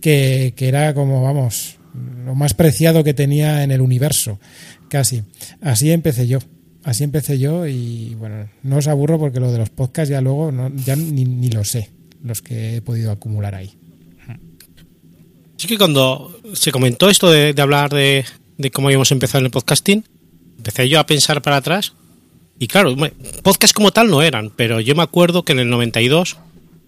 que, 0.02 0.54
que 0.56 0.68
era 0.68 0.94
como, 0.94 1.22
vamos, 1.22 1.78
lo 2.26 2.34
más 2.34 2.54
preciado 2.54 3.04
que 3.04 3.14
tenía 3.14 3.64
en 3.64 3.72
el 3.72 3.82
universo, 3.82 4.40
casi. 4.90 5.24
Así 5.62 5.92
empecé 5.92 6.28
yo. 6.28 6.40
Así 6.84 7.04
empecé 7.04 7.40
yo 7.40 7.66
y 7.66 8.14
bueno, 8.16 8.50
no 8.64 8.78
os 8.78 8.88
aburro 8.88 9.18
porque 9.18 9.40
lo 9.40 9.52
de 9.52 9.58
los 9.58 9.70
podcasts 9.70 10.10
ya 10.10 10.20
luego 10.20 10.52
no, 10.52 10.70
ya 10.76 10.98
ni, 10.98 11.24
ni 11.24 11.50
lo 11.50 11.64
sé, 11.64 11.90
los 12.22 12.42
que 12.42 12.78
he 12.78 12.82
podido 12.82 13.12
acumular 13.12 13.56
ahí. 13.56 13.72
Sí 15.56 15.68
que 15.68 15.78
cuando 15.78 16.38
se 16.54 16.74
comentó 16.74 17.10
esto 17.10 17.32
de, 17.32 17.54
de 17.54 17.62
hablar 17.62 17.90
de, 17.94 18.26
de, 18.58 18.72
cómo 18.72 18.90
habíamos 18.90 19.14
empezado 19.14 19.40
en 19.40 19.46
el 19.46 19.52
podcasting, 19.52 20.04
empecé 20.58 20.90
yo 20.90 21.00
a 21.00 21.06
pensar 21.06 21.42
para 21.42 21.56
atrás 21.58 21.94
y 22.60 22.68
claro, 22.68 22.96
podcasts 23.42 23.74
como 23.74 23.92
tal 23.92 24.10
no 24.10 24.22
eran, 24.22 24.52
pero 24.56 24.80
yo 24.80 24.96
me 24.96 25.04
acuerdo 25.04 25.44
que 25.44 25.54
en 25.54 25.60
el 25.60 25.70
92 25.70 26.38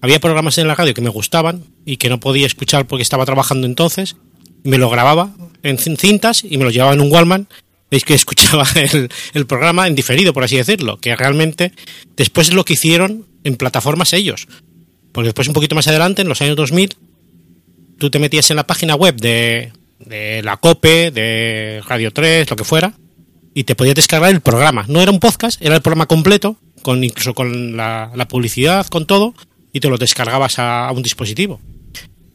había 0.02 0.20
programas 0.20 0.58
en 0.58 0.68
la 0.68 0.76
radio 0.76 0.94
que 0.94 1.02
me 1.02 1.10
gustaban 1.10 1.64
y 1.86 1.98
que 1.98 2.10
no 2.10 2.20
podía 2.20 2.46
escuchar 2.46 2.86
porque 2.86 3.04
estaba 3.04 3.26
trabajando 3.26 3.66
entonces, 3.68 4.16
me 4.64 4.78
lo 4.78 4.90
grababa 4.90 5.32
en 5.64 5.78
cintas 5.78 6.44
y 6.44 6.58
me 6.58 6.64
lo 6.64 6.72
llevaba 6.72 6.94
en 6.94 7.02
un 7.02 7.12
Wallman 7.12 7.48
es 7.92 8.04
que 8.04 8.14
escuchaba 8.16 8.66
el, 8.76 9.10
el, 9.34 9.46
programa 9.46 9.88
en 9.88 9.96
diferido, 9.96 10.34
por 10.34 10.44
así 10.44 10.58
decirlo, 10.58 10.98
que 10.98 11.16
realmente 11.16 11.72
después 12.16 12.50
es 12.50 12.54
lo 12.54 12.66
que 12.66 12.74
hicieron 12.74 13.26
en 13.44 13.56
plataformas 13.56 14.14
ellos. 14.14 14.48
Porque 15.12 15.28
después, 15.28 15.48
un 15.48 15.54
poquito 15.54 15.76
más 15.76 15.88
adelante, 15.88 16.22
en 16.22 16.28
los 16.28 16.42
años 16.42 16.56
2000, 16.58 16.96
tú 17.98 18.10
te 18.10 18.20
metías 18.20 18.50
en 18.50 18.58
la 18.58 18.68
página 18.68 18.96
web 18.96 19.16
de, 19.16 19.72
de 20.00 20.42
la 20.44 20.58
COPE, 20.58 21.12
de 21.12 21.82
Radio 21.88 22.12
3, 22.12 22.50
lo 22.50 22.56
que 22.56 22.64
fuera, 22.66 22.94
y 23.56 23.64
te 23.64 23.74
podías 23.74 23.96
descargar 23.96 24.32
el 24.32 24.42
programa. 24.42 24.86
No 24.90 25.02
era 25.02 25.12
un 25.12 25.20
podcast, 25.20 25.60
era 25.62 25.76
el 25.76 25.82
programa 25.82 26.08
completo, 26.08 26.58
con 26.84 27.04
incluso 27.04 27.34
con 27.34 27.78
la, 27.78 28.12
publicidad, 28.30 28.86
con 28.88 29.08
todo, 29.08 29.34
y 29.72 29.80
te 29.80 29.90
lo 29.90 29.98
descargabas 29.98 30.60
a, 30.60 30.92
un 30.94 31.02
dispositivo. 31.02 31.62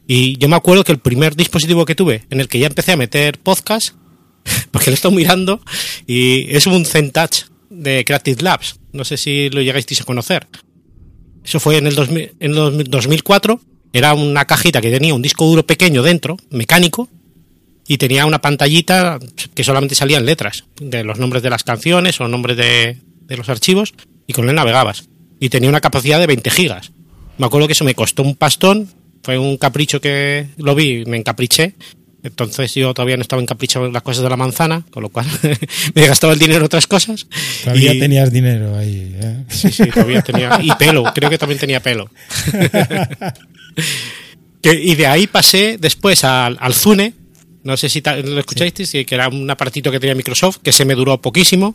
Y 0.09 0.39
yo 0.39 0.49
me 0.49 0.57
acuerdo 0.57 0.83
que 0.83 0.93
el 0.93 0.99
primer 0.99 1.37
dispositivo 1.37 1.85
que 1.85 1.95
tuve 1.95 2.25
en 2.31 2.41
el 2.41 2.49
que 2.49 2.59
ya 2.59 2.67
empecé 2.67 2.93
a 2.93 2.97
meter 2.97 3.39
podcast 3.39 3.95
porque 4.73 4.87
lo 4.87 4.93
he 4.93 4.95
estado 4.95 5.15
mirando 5.15 5.61
y 6.07 6.47
es 6.57 6.67
un 6.67 6.87
Zentouch 6.87 7.45
de 7.69 8.03
Creative 8.05 8.43
Labs. 8.43 8.81
No 8.93 9.05
sé 9.05 9.19
si 9.19 9.51
lo 9.51 9.61
llegáis 9.61 10.01
a 10.01 10.05
conocer. 10.05 10.49
Eso 11.45 11.61
fue 11.61 11.77
en 11.77 11.87
el, 11.87 11.95
2000, 11.95 12.33
en 12.41 12.57
el 12.57 12.85
2004. 12.85 13.61
Era 13.93 14.15
una 14.15 14.47
cajita 14.47 14.81
que 14.81 14.91
tenía 14.91 15.15
un 15.15 15.23
disco 15.23 15.45
duro 15.47 15.67
pequeño 15.67 16.03
dentro, 16.03 16.39
mecánico, 16.51 17.09
y 17.91 17.99
tenía 17.99 18.25
una 18.25 18.41
pantallita 18.41 19.19
que 19.53 19.65
solamente 19.65 19.97
salían 19.97 20.25
letras 20.25 20.63
de 20.81 21.03
los 21.03 21.19
nombres 21.19 21.43
de 21.43 21.51
las 21.51 21.65
canciones 21.65 22.21
o 22.21 22.29
nombres 22.29 22.57
de, 22.57 22.99
de 23.27 23.37
los 23.37 23.49
archivos, 23.49 23.95
y 24.29 24.33
con 24.33 24.49
él 24.49 24.55
navegabas. 24.55 25.09
Y 25.41 25.49
tenía 25.49 25.69
una 25.69 25.81
capacidad 25.81 26.21
de 26.21 26.29
20 26.29 26.51
gigas. 26.51 26.93
Me 27.37 27.47
acuerdo 27.47 27.67
que 27.67 27.73
eso 27.73 27.83
me 27.83 27.97
costó 27.97 28.23
un 28.23 28.37
pastón, 28.37 28.89
fue 29.25 29.39
un 29.39 29.57
capricho 29.57 30.01
que 30.01 30.47
lo 30.57 30.77
vi, 30.77 31.05
me 31.05 31.17
encapriché 31.17 31.75
entonces 32.23 32.75
yo 32.75 32.93
todavía 32.93 33.17
no 33.17 33.23
estaba 33.23 33.41
encaprichado 33.41 33.87
en 33.87 33.93
las 33.93 34.03
cosas 34.03 34.23
de 34.23 34.29
la 34.29 34.37
manzana, 34.37 34.85
con 34.91 35.03
lo 35.03 35.09
cual 35.09 35.27
me 35.95 36.05
he 36.05 36.07
gastado 36.07 36.33
el 36.33 36.39
dinero 36.39 36.59
en 36.59 36.67
otras 36.67 36.87
cosas. 36.87 37.27
Todavía 37.65 37.95
y... 37.95 37.99
tenías 37.99 38.31
dinero 38.31 38.77
ahí. 38.77 39.17
¿eh? 39.21 39.45
Sí, 39.49 39.73
sí, 39.73 39.87
todavía 39.87 40.23
tenía. 40.23 40.61
Y 40.63 40.71
pelo, 40.73 41.05
creo 41.15 41.31
que 41.31 41.39
también 41.39 41.59
tenía 41.59 41.81
pelo. 41.81 42.11
que, 44.63 44.75
y 44.75 44.95
de 44.95 45.07
ahí 45.07 45.27
pasé 45.27 45.79
después 45.79 46.25
al, 46.25 46.59
al 46.61 46.75
Zune. 46.75 47.15
No 47.63 47.77
sé 47.77 47.89
si 47.89 48.03
lo 48.03 48.39
escucháis, 48.39 48.73
sí. 48.89 49.05
que 49.05 49.15
era 49.15 49.29
un 49.29 49.51
aparatito 49.51 49.91
que 49.91 50.01
tenía 50.01 50.15
Microsoft, 50.15 50.59
que 50.63 50.73
se 50.73 50.85
me 50.85 50.95
duró 50.95 51.21
poquísimo. 51.21 51.75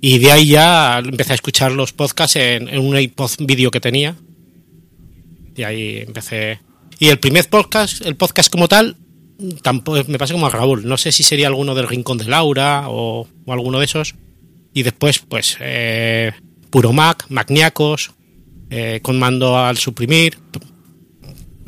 Y 0.00 0.18
de 0.18 0.32
ahí 0.32 0.48
ya 0.48 0.98
empecé 0.98 1.32
a 1.32 1.34
escuchar 1.34 1.72
los 1.72 1.92
podcasts 1.92 2.36
en, 2.36 2.68
en 2.68 2.78
un 2.80 2.98
iPod 2.98 3.30
vídeo 3.40 3.70
que 3.70 3.80
tenía. 3.80 4.16
Y 5.56 5.62
ahí 5.62 5.98
empecé. 6.06 6.60
Y 6.98 7.08
el 7.08 7.18
primer 7.18 7.48
podcast, 7.48 8.04
el 8.04 8.16
podcast 8.16 8.50
como 8.50 8.68
tal, 8.68 8.96
tampoco 9.62 10.02
me 10.08 10.18
pasa 10.18 10.34
como 10.34 10.46
a 10.46 10.50
Raúl. 10.50 10.86
No 10.86 10.96
sé 10.96 11.12
si 11.12 11.22
sería 11.22 11.48
alguno 11.48 11.74
del 11.74 11.88
Rincón 11.88 12.18
de 12.18 12.26
Laura 12.26 12.88
o, 12.88 13.26
o 13.44 13.52
alguno 13.52 13.78
de 13.78 13.84
esos. 13.84 14.14
Y 14.72 14.82
después, 14.82 15.20
pues, 15.20 15.56
eh, 15.60 16.32
Puro 16.70 16.92
Mac, 16.92 17.26
Macniacos, 17.28 18.12
eh, 18.70 19.00
con 19.02 19.18
mando 19.18 19.56
al 19.56 19.78
suprimir. 19.78 20.38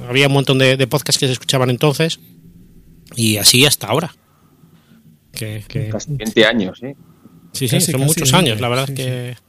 Había 0.08 0.26
un 0.26 0.32
montón 0.32 0.58
de, 0.58 0.76
de, 0.76 0.86
podcasts 0.86 1.18
que 1.18 1.26
se 1.26 1.32
escuchaban 1.32 1.70
entonces. 1.70 2.18
Y 3.16 3.38
así 3.38 3.66
hasta 3.66 3.88
ahora. 3.88 4.14
Que, 5.32 5.64
que... 5.66 5.88
Casi 5.88 6.14
20 6.14 6.46
años, 6.46 6.82
¿eh? 6.82 6.96
Sí, 7.52 7.68
sí, 7.68 7.76
casi, 7.76 7.92
son 7.92 8.00
casi 8.02 8.12
muchos 8.12 8.34
años, 8.34 8.60
la 8.60 8.68
verdad 8.68 8.86
sí, 8.86 8.94
que, 8.94 9.34
sí. 9.36 9.42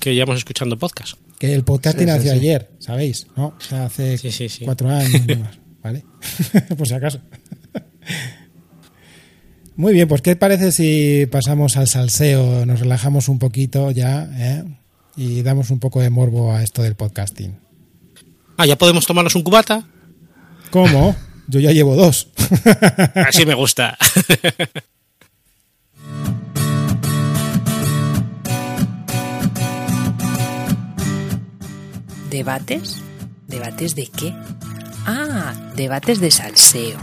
que 0.00 0.14
llevamos 0.14 0.38
escuchando 0.38 0.78
podcast. 0.78 1.18
Que 1.38 1.52
el 1.52 1.64
podcast 1.64 1.98
sí, 1.98 2.06
nació 2.06 2.32
ayer, 2.32 2.70
¿sabéis? 2.78 3.26
¿No? 3.36 3.48
O 3.58 3.60
sea, 3.60 3.86
hace 3.86 4.16
cuatro 4.64 4.88
años. 4.88 5.22
¿vale? 5.82 6.04
Por 6.78 6.86
si 6.86 6.94
acaso. 6.94 7.20
Muy 9.74 9.94
bien, 9.94 10.06
pues 10.06 10.22
¿qué 10.22 10.36
parece 10.36 10.70
si 10.70 11.26
pasamos 11.26 11.76
al 11.76 11.88
salseo, 11.88 12.66
nos 12.66 12.80
relajamos 12.80 13.28
un 13.28 13.38
poquito 13.38 13.90
ya 13.90 14.28
¿eh? 14.34 14.64
y 15.16 15.42
damos 15.42 15.70
un 15.70 15.80
poco 15.80 16.00
de 16.00 16.10
morbo 16.10 16.52
a 16.52 16.62
esto 16.62 16.82
del 16.82 16.94
podcasting? 16.94 17.58
Ah, 18.58 18.66
¿ya 18.66 18.76
podemos 18.76 19.06
tomarnos 19.06 19.34
un 19.34 19.42
cubata? 19.42 19.84
¿Cómo? 20.70 21.16
Yo 21.48 21.60
ya 21.60 21.72
llevo 21.72 21.96
dos. 21.96 22.28
Así 23.14 23.44
me 23.46 23.54
gusta. 23.54 23.98
¿Debates? 32.30 33.02
¿Debates 33.46 33.94
de 33.94 34.06
qué? 34.06 34.32
Ah, 35.04 35.52
debates 35.76 36.20
de 36.20 36.30
salseo. 36.30 36.98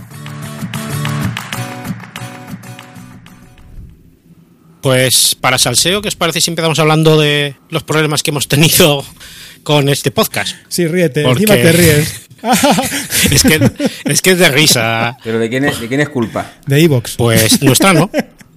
Pues 4.81 5.35
para 5.35 5.59
salseo, 5.59 6.01
¿qué 6.01 6.07
os 6.07 6.15
parece 6.15 6.41
si 6.41 6.49
empezamos 6.49 6.79
hablando 6.79 7.19
de 7.19 7.55
los 7.69 7.83
problemas 7.83 8.23
que 8.23 8.31
hemos 8.31 8.47
tenido 8.47 9.05
con 9.63 9.89
este 9.89 10.09
podcast? 10.09 10.55
Sí, 10.69 10.87
ríete, 10.87 11.23
Porque... 11.23 11.43
encima 11.43 11.61
te 11.61 11.71
ríes. 11.73 12.28
Es, 13.31 13.43
que, 13.43 13.71
es 14.05 14.21
que 14.21 14.31
es 14.31 14.39
de 14.39 14.49
risa. 14.49 15.17
¿Pero 15.23 15.39
de 15.39 15.49
quién 15.49 15.65
es, 15.65 15.79
de 15.79 15.87
quién 15.87 15.99
es 16.01 16.09
culpa? 16.09 16.53
De 16.65 16.81
Evox. 16.83 17.15
Pues 17.17 17.61
nuestra 17.61 17.93
no. 17.93 18.09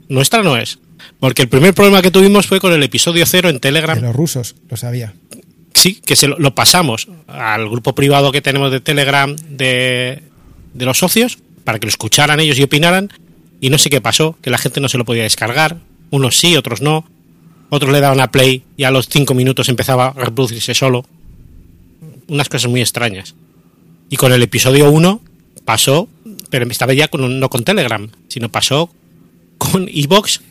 Nuestra 0.09 0.43
no 0.43 0.57
es. 0.57 0.79
Porque 1.21 1.43
el 1.43 1.49
primer 1.49 1.75
problema 1.75 2.03
que 2.03 2.11
tuvimos 2.11 2.47
fue 2.47 2.61
con 2.61 2.73
el 2.73 2.83
episodio 2.83 3.25
cero 3.27 3.49
en 3.49 3.61
Telegram. 3.61 3.97
De 3.97 4.03
los 4.07 4.15
rusos, 4.17 4.57
lo 4.69 4.77
sabía. 4.77 5.15
sí, 5.75 5.95
que 6.05 6.17
se 6.17 6.29
lo, 6.29 6.39
lo 6.39 6.55
pasamos 6.55 7.09
al 7.27 7.69
grupo 7.69 7.95
privado 7.95 8.33
que 8.33 8.41
tenemos 8.43 8.71
de 8.73 8.81
Telegram 8.81 9.35
de, 9.37 10.23
de 10.75 10.85
los 10.85 10.99
socios 10.99 11.39
para 11.65 11.79
que 11.79 11.87
lo 11.87 11.91
escucharan 11.91 12.41
ellos 12.41 12.59
y 12.59 12.63
opinaran. 12.63 13.11
Y 13.61 13.71
no 13.71 13.79
sé 13.79 13.91
qué 13.91 14.01
pasó, 14.01 14.37
que 14.43 14.51
la 14.51 14.59
gente 14.59 14.81
no 14.81 14.89
se 14.89 14.99
lo 14.99 15.05
podía 15.05 15.23
descargar. 15.23 15.77
Unos 16.11 16.37
sí, 16.39 16.57
otros 16.57 16.83
no. 16.83 17.09
Otros 17.71 17.93
le 17.93 18.01
daban 18.01 18.21
a 18.21 18.31
play 18.31 18.65
y 18.77 18.85
a 18.85 18.91
los 18.91 19.09
cinco 19.09 19.35
minutos 19.35 19.69
empezaba 19.69 20.09
a 20.09 20.13
reproducirse 20.13 20.75
solo. 20.75 21.07
Unas 22.27 22.49
cosas 22.49 22.71
muy 22.71 22.81
extrañas. 22.81 23.35
Y 24.13 24.17
con 24.19 24.31
el 24.33 24.43
episodio 24.43 24.91
1 24.91 25.21
pasó, 25.65 26.07
pero 26.51 26.67
esta 26.71 26.85
vez 26.85 26.99
ya 26.99 27.09
con, 27.09 27.41
no 27.41 27.49
con 27.49 27.65
Telegram, 27.65 28.09
sino 28.29 28.51
pasó 28.51 28.91
con 29.57 29.89
Evox 29.91 30.43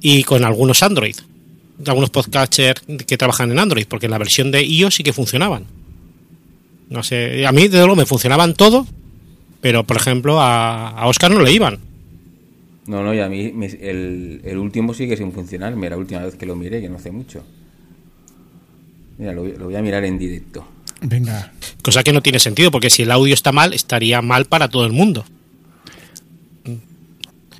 y 0.00 0.22
con 0.24 0.44
algunos 0.44 0.82
Android. 0.82 1.16
Algunos 1.86 2.08
podcasters 2.08 2.82
que 3.06 3.18
trabajan 3.18 3.50
en 3.50 3.58
Android, 3.58 3.84
porque 3.86 4.06
en 4.06 4.12
la 4.12 4.18
versión 4.18 4.50
de 4.50 4.62
iOS 4.64 4.94
sí 4.94 5.02
que 5.02 5.12
funcionaban. 5.12 5.64
No 6.88 7.02
sé, 7.02 7.44
a 7.46 7.52
mí 7.52 7.62
desde 7.64 7.80
luego 7.80 7.96
me 7.96 8.06
funcionaban 8.06 8.54
todo, 8.54 8.86
pero 9.60 9.84
por 9.84 9.98
ejemplo 9.98 10.40
a, 10.40 10.88
a 10.88 11.06
Oscar 11.06 11.30
no 11.30 11.42
le 11.42 11.52
iban. 11.52 11.78
No, 12.86 13.02
no, 13.02 13.12
y 13.12 13.20
a 13.20 13.28
mí 13.28 13.52
me- 13.52 13.66
el, 13.66 14.40
el 14.44 14.56
último 14.56 14.94
sigue 14.94 15.16
sin 15.18 15.32
funcionar. 15.32 15.74
Mira, 15.76 15.90
la 15.90 15.96
última 15.98 16.22
vez 16.24 16.36
que 16.36 16.46
lo 16.46 16.56
miré, 16.56 16.80
que 16.80 16.88
no 16.88 16.96
hace 16.96 17.10
mucho. 17.10 17.42
Mira, 19.18 19.32
lo 19.34 19.42
voy 19.42 19.74
a 19.76 19.82
mirar 19.82 20.04
en 20.04 20.18
directo. 20.18 20.66
Venga. 21.02 21.52
Cosa 21.86 22.02
que 22.02 22.12
no 22.12 22.20
tiene 22.20 22.40
sentido, 22.40 22.72
porque 22.72 22.90
si 22.90 23.02
el 23.04 23.12
audio 23.12 23.32
está 23.32 23.52
mal, 23.52 23.72
estaría 23.72 24.20
mal 24.20 24.46
para 24.46 24.66
todo 24.66 24.84
el 24.84 24.90
mundo. 24.92 25.24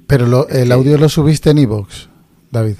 Pero 0.08 0.26
lo- 0.26 0.48
el 0.48 0.72
audio 0.72 0.98
lo 0.98 1.08
subiste 1.08 1.50
en 1.50 1.58
iVoox, 1.58 2.06
David. 2.50 2.74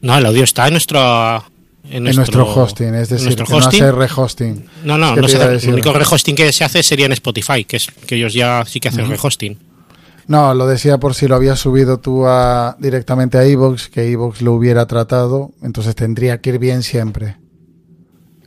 No, 0.00 0.16
el 0.16 0.24
audio 0.24 0.42
está 0.42 0.66
en 0.66 0.72
nuestro. 0.72 1.44
En 1.90 2.06
En 2.06 2.16
nuestro 2.16 2.46
hosting, 2.46 2.94
es 2.94 3.10
decir, 3.10 3.26
nuestro 3.26 3.44
que 3.44 3.52
no 3.52 3.58
hosting. 3.58 3.82
hace 3.82 3.92
rehosting. 3.92 4.64
No, 4.84 4.96
no, 4.96 5.14
no 5.16 5.28
se 5.28 5.36
hace- 5.36 5.66
el 5.68 5.74
único 5.74 5.92
rehosting. 5.92 6.34
que 6.34 6.50
se 6.50 6.64
hace 6.64 6.82
sería 6.82 7.04
en 7.04 7.12
Spotify, 7.12 7.66
que 7.66 7.76
es 7.76 7.88
que 8.06 8.14
ellos 8.16 8.32
ya 8.32 8.64
sí 8.66 8.80
que 8.80 8.88
hacen 8.88 9.02
Ujú. 9.02 9.10
rehosting. 9.10 9.58
No, 10.26 10.54
lo 10.54 10.66
decía 10.66 10.96
por 10.96 11.14
si 11.14 11.28
lo 11.28 11.34
habías 11.34 11.60
subido 11.60 11.98
tú 12.00 12.24
a, 12.26 12.74
directamente 12.80 13.36
a 13.36 13.46
iVoox, 13.46 13.88
que 13.90 14.08
iVoox 14.08 14.40
lo 14.40 14.54
hubiera 14.54 14.86
tratado, 14.86 15.50
entonces 15.62 15.94
tendría 15.94 16.40
que 16.40 16.50
ir 16.50 16.58
bien 16.58 16.82
siempre. 16.82 17.36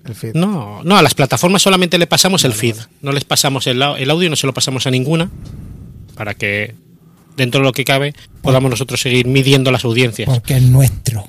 El 0.07 0.15
feed. 0.15 0.33
No, 0.35 0.81
no, 0.83 0.97
a 0.97 1.01
las 1.01 1.13
plataformas 1.13 1.61
solamente 1.61 1.97
le 1.97 2.07
pasamos 2.07 2.45
el 2.45 2.53
feed. 2.53 2.75
No 3.01 3.11
les 3.11 3.25
pasamos 3.25 3.67
el, 3.67 3.81
el 3.81 4.09
audio, 4.09 4.29
no 4.29 4.35
se 4.35 4.47
lo 4.47 4.53
pasamos 4.53 4.87
a 4.87 4.91
ninguna. 4.91 5.29
Para 6.15 6.33
que 6.33 6.73
dentro 7.35 7.61
de 7.61 7.65
lo 7.65 7.71
que 7.71 7.83
cabe 7.83 8.13
podamos 8.41 8.69
nosotros 8.69 8.99
seguir 8.99 9.27
midiendo 9.27 9.71
las 9.71 9.85
audiencias. 9.85 10.27
Porque 10.27 10.57
es 10.57 10.63
nuestro. 10.63 11.27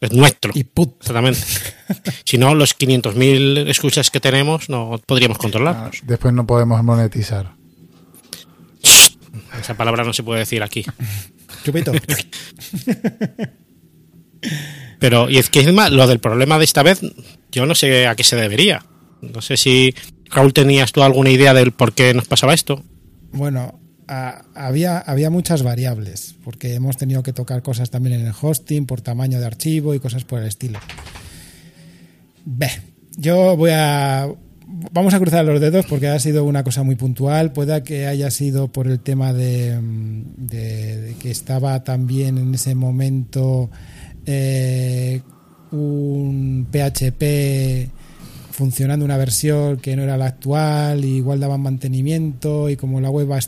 Es 0.00 0.12
nuestro. 0.12 0.52
Y 0.54 0.64
put. 0.64 0.96
Exactamente. 1.00 1.40
si 2.24 2.38
no, 2.38 2.54
los 2.54 2.78
500.000 2.78 3.68
escuchas 3.68 4.10
que 4.10 4.20
tenemos 4.20 4.68
no 4.68 5.00
podríamos 5.06 5.38
controlarlos. 5.38 6.00
Después 6.04 6.34
no 6.34 6.46
podemos 6.46 6.82
monetizar. 6.82 7.54
Esa 9.58 9.74
palabra 9.74 10.04
no 10.04 10.12
se 10.12 10.22
puede 10.22 10.40
decir 10.40 10.62
aquí. 10.62 10.84
Chupito. 11.64 11.92
Pero, 14.98 15.28
y 15.28 15.38
es 15.38 15.50
que 15.50 15.62
lo 15.70 16.06
del 16.06 16.18
problema 16.20 16.58
de 16.58 16.64
esta 16.64 16.82
vez, 16.82 17.00
yo 17.52 17.66
no 17.66 17.74
sé 17.74 18.06
a 18.06 18.14
qué 18.14 18.24
se 18.24 18.36
debería. 18.36 18.84
No 19.20 19.40
sé 19.42 19.56
si, 19.56 19.94
Raúl, 20.30 20.52
tenías 20.52 20.92
tú 20.92 21.02
alguna 21.02 21.30
idea 21.30 21.52
del 21.54 21.72
por 21.72 21.92
qué 21.92 22.14
nos 22.14 22.26
pasaba 22.26 22.54
esto. 22.54 22.82
Bueno, 23.32 23.78
había, 24.54 24.98
había 24.98 25.30
muchas 25.30 25.62
variables, 25.62 26.36
porque 26.44 26.74
hemos 26.74 26.96
tenido 26.96 27.22
que 27.22 27.32
tocar 27.32 27.62
cosas 27.62 27.90
también 27.90 28.20
en 28.20 28.26
el 28.26 28.32
hosting, 28.40 28.86
por 28.86 29.00
tamaño 29.00 29.38
de 29.40 29.46
archivo 29.46 29.94
y 29.94 30.00
cosas 30.00 30.24
por 30.24 30.40
el 30.40 30.46
estilo. 30.46 30.78
Ve, 32.44 32.70
yo 33.16 33.56
voy 33.56 33.70
a... 33.74 34.28
Vamos 34.92 35.14
a 35.14 35.20
cruzar 35.20 35.44
los 35.44 35.60
dedos 35.60 35.86
porque 35.86 36.08
ha 36.08 36.18
sido 36.18 36.44
una 36.44 36.64
cosa 36.64 36.82
muy 36.82 36.96
puntual. 36.96 37.52
Pueda 37.52 37.82
que 37.84 38.06
haya 38.06 38.30
sido 38.32 38.68
por 38.68 38.88
el 38.88 38.98
tema 38.98 39.32
de, 39.32 39.78
mm, 39.80 40.22
de- 40.36 41.00
de 41.02 41.14
que 41.14 41.30
estaba 41.30 41.82
también 41.84 42.36
en 42.36 42.52
ese 42.54 42.74
momento 42.74 43.70
eh, 44.26 45.20
un 45.72 46.66
PHP 46.70 47.90
funcionando 48.50 49.04
una 49.04 49.16
versión 49.16 49.76
que 49.78 49.96
no 49.96 50.02
era 50.02 50.16
la 50.16 50.26
actual, 50.26 51.04
y 51.04 51.16
igual 51.16 51.40
daban 51.40 51.60
mantenimiento 51.60 52.70
y 52.70 52.76
como 52.76 53.00
la 53.00 53.10
web 53.10 53.30
va- 53.30 53.38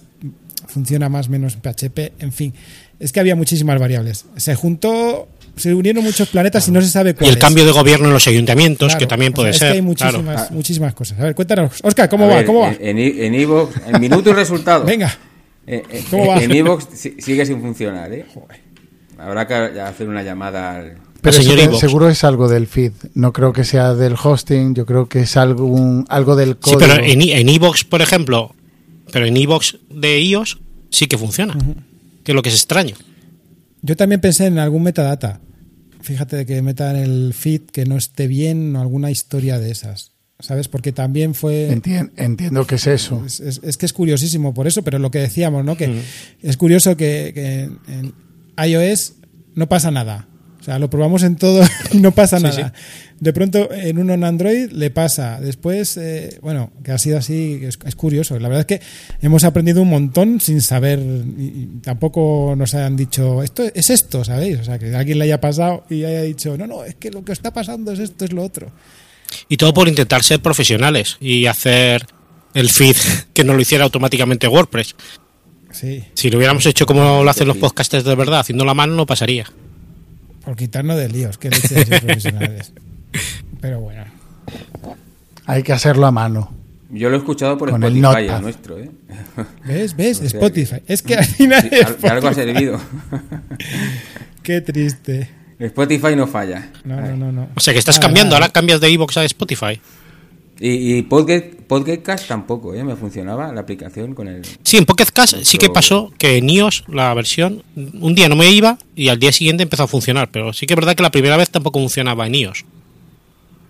funciona 0.67 1.09
más 1.09 1.29
o 1.29 1.31
menos 1.31 1.55
en 1.55 1.61
PHP, 1.61 2.13
en 2.19 2.33
fin, 2.33 2.53
es 3.01 3.13
que 3.13 3.21
había 3.21 3.35
muchísimas 3.35 3.79
variables. 3.81 4.27
Se 4.37 4.55
juntó, 4.55 5.29
se 5.57 5.73
unieron 5.75 6.05
muchos 6.05 6.29
planetas 6.29 6.69
y 6.69 6.73
no 6.73 6.83
se 6.83 6.89
sabe 6.89 7.11
Y 7.11 7.15
cuál. 7.15 7.31
el 7.31 7.39
cambio 7.39 7.65
de 7.65 7.73
gobierno 7.73 8.09
en 8.09 8.13
los 8.13 8.27
ayuntamientos, 8.29 8.95
que 8.97 9.07
también 9.07 9.33
puede 9.33 9.51
es 9.51 9.57
ser. 9.59 9.73
Que 9.73 9.79
hay 9.79 9.95
claro. 9.95 10.19
muchísimas, 10.19 10.51
muchísimas 10.51 10.95
cosas. 10.95 11.19
A 11.21 11.23
ver, 11.25 11.35
cuéntanos, 11.35 11.73
Oscar, 11.83 12.09
¿cómo 12.11 12.25
A 12.25 12.29
va? 12.29 12.35
ver, 12.37 12.45
¿Cómo 12.45 12.61
va? 12.61 12.73
En, 12.79 12.99
en, 12.99 13.35
i- 13.35 13.45
en 13.87 14.01
minuto 14.01 14.29
y 14.29 14.33
resultado. 14.35 14.85
Venga. 14.85 15.17
Eh, 15.67 15.83
eh, 15.91 16.05
¿Cómo 16.11 16.27
va? 16.27 16.43
En 16.43 16.51
si- 16.95 17.17
sigue 17.19 17.47
sin 17.47 17.61
funcionar, 17.61 18.13
¿eh? 18.13 18.27
Habrá 19.19 19.47
que 19.47 19.55
hacer 19.81 20.09
una 20.09 20.23
llamada 20.23 20.77
al... 20.77 20.99
Pero 21.21 21.33
señor 21.43 21.77
seguro 21.79 22.09
es 22.09 22.23
algo 22.23 22.49
del 22.49 22.67
feed. 22.69 22.93
No 23.15 23.33
creo 23.33 23.53
que 23.53 23.65
sea 23.65 23.95
del 23.95 24.15
hosting, 24.23 24.75
yo 24.75 24.87
creo 24.87 25.09
que 25.09 25.21
es 25.23 25.37
algo, 25.37 26.05
algo 26.09 26.37
del 26.37 26.51
Sí, 26.51 26.57
código. 26.61 26.79
pero 26.81 27.03
en, 27.05 27.21
en 27.23 27.61
por 27.91 28.01
ejemplo, 28.03 28.55
pero 29.13 29.27
en 29.27 29.37
iVoox 29.37 29.75
de 29.91 30.21
iOS 30.21 30.61
sí 30.91 31.07
que 31.09 31.19
funciona. 31.19 31.57
Que 32.23 32.33
es 32.33 32.37
lo 32.37 32.43
que 32.43 32.51
es 32.51 32.55
extraño. 32.55 32.95
Yo 33.83 33.97
también 33.97 34.21
pensé 34.21 34.47
en 34.47 34.59
algún 34.59 34.85
metadata. 34.85 35.41
Fíjate 36.01 36.47
que 36.47 36.63
metan 36.63 36.95
el 36.97 37.35
feed 37.35 37.63
que 37.73 37.85
no 37.85 37.97
esté 37.97 38.29
bien 38.29 38.77
o 38.77 38.81
alguna 38.81 39.11
historia 39.11 39.59
de 39.59 39.73
esas. 39.73 40.13
¿Sabes? 40.41 40.69
Porque 40.69 40.93
también 40.93 41.35
fue. 41.35 41.69
Entien- 41.73 42.13
entiendo 42.17 42.65
que 42.65 42.77
es 42.77 42.87
eso. 42.87 43.25
Es, 43.27 43.41
es- 43.41 43.61
es 43.65 43.77
que 43.77 43.87
es 43.87 43.93
curiosísimo 43.93 44.55
por 44.55 44.69
eso, 44.69 44.83
pero 44.85 45.01
lo 45.01 45.11
que 45.11 45.19
decíamos, 45.19 45.65
¿no? 45.65 45.77
Que 45.77 45.89
Mm. 45.89 45.99
es 46.43 46.57
curioso 46.57 46.97
que, 46.97 47.33
que 47.35 47.63
en 47.93 48.15
iOS 48.67 49.15
no 49.55 49.69
pasa 49.69 49.91
nada. 49.91 50.29
O 50.61 50.65
sea, 50.65 50.79
lo 50.79 50.91
probamos 50.91 51.23
en 51.23 51.37
todo 51.37 51.63
y 51.93 51.99
no 51.99 52.13
pasa 52.13 52.39
Sí, 52.39 52.43
nada. 52.45 52.73
De 53.21 53.33
pronto 53.33 53.73
en 53.73 53.99
uno 53.99 54.15
en 54.15 54.25
Android 54.25 54.71
le 54.71 54.91
pasa. 54.91 55.41
Después, 55.41 55.97
eh, 55.97 56.39
bueno, 56.43 56.73
que 56.85 56.93
ha 56.93 56.99
sido 56.99 57.19
así, 57.19 57.61
es, 57.63 57.79
es 57.85 57.97
curioso. 57.97 58.39
La 58.39 58.49
verdad 58.49 58.67
es 58.69 58.79
que 58.79 58.87
hemos 59.21 59.45
aprendido 59.45 59.83
un 59.83 59.89
montón 59.89 60.41
sin 60.41 60.61
saber, 60.61 60.99
y, 61.01 61.43
y 61.43 61.81
tampoco 61.83 62.55
nos 62.57 62.75
han 62.75 62.97
dicho, 62.97 63.43
esto 63.43 63.65
es 63.75 63.91
esto, 63.91 64.25
¿sabéis? 64.25 64.61
O 64.61 64.65
sea, 64.65 64.79
que 64.79 64.95
alguien 64.95 65.19
le 65.19 65.25
haya 65.25 65.41
pasado 65.41 65.85
y 65.91 66.05
haya 66.05 66.23
dicho, 66.23 66.57
no, 66.57 66.67
no, 66.67 66.85
es 66.85 66.95
que 66.97 67.11
lo 67.11 67.25
que 67.25 67.33
está 67.33 67.53
pasando 67.53 67.93
es 67.93 67.99
esto, 67.99 68.25
es 68.25 68.33
lo 68.33 68.43
otro. 68.43 68.71
Y 69.49 69.57
todo 69.57 69.75
por 69.75 69.89
intentar 69.89 70.23
ser 70.23 70.41
profesionales 70.41 71.17
y 71.21 71.47
hacer 71.47 72.07
el 72.55 72.71
feed 72.71 72.97
que 73.33 73.45
no 73.45 73.55
lo 73.55 73.61
hiciera 73.61 73.85
automáticamente 73.85 74.49
WordPress. 74.49 74.95
Sí, 75.71 76.05
Si 76.15 76.31
lo 76.31 76.39
hubiéramos 76.39 76.65
hecho 76.67 76.87
como 76.87 77.23
lo 77.23 77.31
hacen 77.31 77.47
los 77.47 77.57
podcasters 77.59 78.05
de 78.05 78.15
verdad, 78.15 78.41
haciendo 78.41 78.65
la 78.65 78.75
mano, 78.75 78.95
no 78.95 79.07
pasaría. 79.07 79.47
por 80.45 80.57
quitarnos 80.57 80.97
de 80.97 81.09
líos, 81.09 81.37
que 81.39 81.51
profesionales. 81.51 82.73
Pero 83.61 83.81
bueno. 83.81 84.05
Hay 85.47 85.63
que 85.63 85.73
hacerlo 85.73 86.07
a 86.07 86.11
mano. 86.11 86.53
Yo 86.91 87.11
lo 87.11 87.17
he 87.17 87.19
escuchado 87.19 87.59
por 87.59 87.71
Con 87.71 87.83
Spotify, 87.85 88.29
el, 88.35 88.41
nuestro, 88.43 88.79
¿eh? 88.79 88.91
¿Ves? 89.67 89.95
¿Ves? 89.95 90.19
O 90.19 90.21
sea 90.21 90.27
Spotify. 90.29 90.81
que- 90.87 90.93
Es 90.93 91.03
que 91.03 91.15
al 91.17 91.25
final. 91.25 91.69
Sí, 91.71 92.07
algo 92.07 92.29
ha 92.29 92.35
servido. 92.35 92.81
Qué 94.43 94.61
triste. 94.63 95.31
Spotify 95.59 96.17
no 96.17 96.27
falla. 96.27 96.71
No, 96.85 97.01
no, 97.01 97.17
no, 97.17 97.33
no. 97.33 97.49
O 97.55 97.61
sea 97.61 97.75
que 97.75 97.79
estás 97.79 97.99
cambiando, 97.99 98.31
nada. 98.35 98.47
ahora 98.47 98.53
cambias 98.53 98.81
de 98.81 98.91
iVoox 98.91 99.17
a 99.19 99.25
Spotify. 99.25 99.81
Y, 100.61 100.97
y 100.97 101.03
Podcast, 101.03 101.45
Podcast 101.69 102.27
tampoco, 102.27 102.75
¿eh? 102.75 102.83
Me 102.83 102.97
funcionaba 102.97 103.53
la 103.53 103.61
aplicación 103.61 104.15
con 104.15 104.27
el... 104.29 104.43
Sí, 104.65 104.77
en 104.77 104.85
Pocket 104.87 105.07
Cast 105.13 105.37
sí 105.43 105.57
que 105.59 105.71
pasó 105.71 106.13
que 106.19 106.37
en 106.39 106.51
iOS 106.51 106.85
la 106.89 107.15
versión 107.15 107.63
un 107.77 108.15
día 108.17 108.29
no 108.29 108.35
me 108.37 108.51
iba 108.51 108.77
y 108.97 109.09
al 109.09 109.19
día 109.21 109.31
siguiente 109.31 109.63
empezó 109.63 109.85
a 109.85 109.87
funcionar, 109.89 110.31
pero 110.33 110.53
sí 110.53 110.67
que 110.67 110.75
es 110.75 110.77
verdad 110.77 110.97
que 110.97 111.03
la 111.05 111.11
primera 111.13 111.37
vez 111.37 111.51
tampoco 111.51 111.79
funcionaba 111.79 112.27
en 112.27 112.35
iOS. 112.35 112.65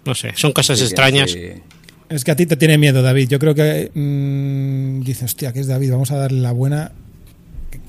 No 0.06 0.14
sé, 0.14 0.32
son 0.36 0.52
cosas 0.52 0.78
Sí, 0.78 0.84
extrañas. 0.86 1.36
Es 2.08 2.24
que 2.24 2.30
a 2.30 2.36
ti 2.36 2.46
te 2.46 2.56
tiene 2.56 2.78
miedo, 2.78 3.02
David. 3.02 3.28
Yo 3.28 3.38
creo 3.38 3.54
que 3.54 3.90
mm, 3.92 5.04
dice, 5.04 5.26
hostia, 5.26 5.52
que 5.52 5.60
es 5.60 5.66
David, 5.66 5.90
vamos 5.90 6.10
a 6.10 6.16
darle 6.16 6.40
la 6.40 6.52
buena. 6.52 6.92
Que, 7.70 7.80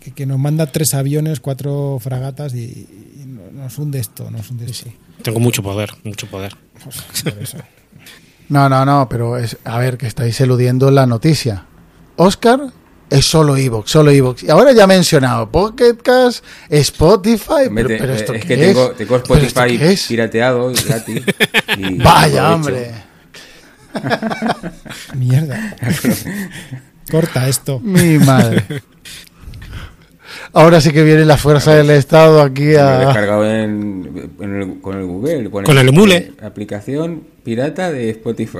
que- 0.00 0.10
que 0.10 0.26
nos 0.26 0.40
manda 0.40 0.66
tres 0.66 0.94
aviones, 0.94 1.38
cuatro 1.38 1.98
fragatas 2.02 2.54
y, 2.54 2.64
y 3.22 3.24
no- 3.26 3.52
nos 3.62 3.78
hunde 3.78 4.00
esto, 4.00 4.28
nos 4.32 4.50
hunde 4.50 4.66
esto. 4.68 4.90
Tengo 5.22 5.38
mucho 5.38 5.62
poder, 5.62 5.90
mucho 6.02 6.26
poder. 6.26 6.56
Pues, 6.82 7.22
por 7.22 7.40
eso. 7.42 7.58
No, 8.48 8.68
no, 8.68 8.84
no, 8.84 9.08
pero 9.08 9.36
es, 9.36 9.56
a 9.64 9.78
ver, 9.78 9.98
que 9.98 10.06
estáis 10.06 10.40
eludiendo 10.40 10.90
la 10.90 11.06
noticia. 11.06 11.64
Oscar 12.16 12.60
es 13.10 13.24
solo 13.26 13.56
Evox, 13.56 13.90
solo 13.90 14.10
Evox. 14.10 14.42
Y 14.42 14.50
ahora 14.50 14.72
ya 14.72 14.84
he 14.84 14.86
mencionado 14.86 15.50
Pocket 15.50 15.96
Cast, 16.02 16.44
Spotify, 16.68 17.68
pero, 17.74 17.88
te- 17.88 17.96
pero 17.98 18.14
esto 18.14 18.32
es 18.34 18.42
qué 18.42 18.48
que 18.48 18.54
es? 18.70 18.74
tengo, 18.76 18.90
tengo 18.92 19.22
¿Pero 19.22 19.34
esto 19.40 19.60
Spotify 19.64 19.84
es? 19.92 20.06
pirateado 20.06 20.70
y 20.70 20.74
gratis. 20.74 21.22
y 21.76 21.98
Vaya, 22.02 22.54
hombre. 22.54 22.92
Mierda. 25.14 25.76
Corta 27.10 27.48
esto. 27.48 27.80
Mi 27.80 28.18
madre. 28.18 28.64
Ahora 30.52 30.80
sí 30.80 30.90
que 30.92 31.02
viene 31.04 31.24
la 31.24 31.36
fuerza 31.36 31.74
del 31.74 31.90
Estado 31.90 32.40
aquí 32.42 32.62
Me 32.62 32.72
lo 32.74 32.78
he 32.78 32.80
a... 32.80 32.98
descargado 33.00 33.44
en, 33.50 34.30
en 34.40 34.60
el- 34.62 34.80
con 34.80 34.98
el 34.98 35.04
Google. 35.04 35.50
Con 35.50 35.78
el 35.78 35.88
emule. 35.88 36.16
eh, 36.16 36.32
aplicación 36.42 37.22
pirata 37.44 37.90
de 37.92 38.10
Spotify. 38.10 38.58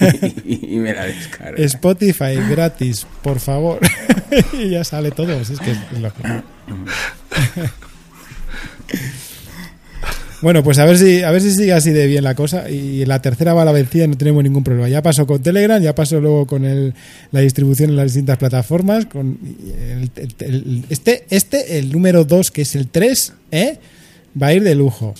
y, 0.44 0.76
y 0.76 0.78
me 0.78 0.94
la 0.94 1.04
descargo. 1.06 1.56
Spotify 1.62 2.36
gratis, 2.48 3.06
por 3.22 3.40
favor. 3.40 3.80
y 4.52 4.70
ya 4.70 4.84
sale 4.84 5.10
todo. 5.10 5.44
si 5.44 5.54
es 5.54 5.60
que 5.60 5.72
es 5.72 5.78
lógico. 6.00 6.28
Bueno, 10.42 10.62
pues 10.64 10.78
a 10.78 10.86
ver 10.86 10.96
si 10.96 11.22
a 11.22 11.30
ver 11.30 11.42
si 11.42 11.50
sigue 11.50 11.72
así 11.74 11.90
de 11.90 12.06
bien 12.06 12.24
la 12.24 12.34
cosa 12.34 12.70
y 12.70 13.04
la 13.04 13.20
tercera 13.20 13.52
va 13.52 13.60
a 13.62 13.64
la 13.66 13.72
vencida 13.72 14.04
y 14.04 14.08
no 14.08 14.16
tenemos 14.16 14.42
ningún 14.42 14.64
problema. 14.64 14.88
Ya 14.88 15.02
pasó 15.02 15.26
con 15.26 15.42
Telegram, 15.42 15.82
ya 15.82 15.94
pasó 15.94 16.18
luego 16.18 16.46
con 16.46 16.64
el, 16.64 16.94
la 17.30 17.40
distribución 17.40 17.90
en 17.90 17.96
las 17.96 18.06
distintas 18.06 18.38
plataformas. 18.38 19.04
Con 19.04 19.38
el- 20.40 20.84
este, 20.88 21.24
este, 21.28 21.78
el 21.78 21.92
número 21.92 22.24
2, 22.24 22.50
que 22.50 22.62
es 22.62 22.74
el 22.74 22.88
3, 22.88 23.34
¿eh? 23.50 23.78
va 24.40 24.46
a 24.48 24.54
ir 24.54 24.62
de 24.62 24.74
lujo. 24.74 25.14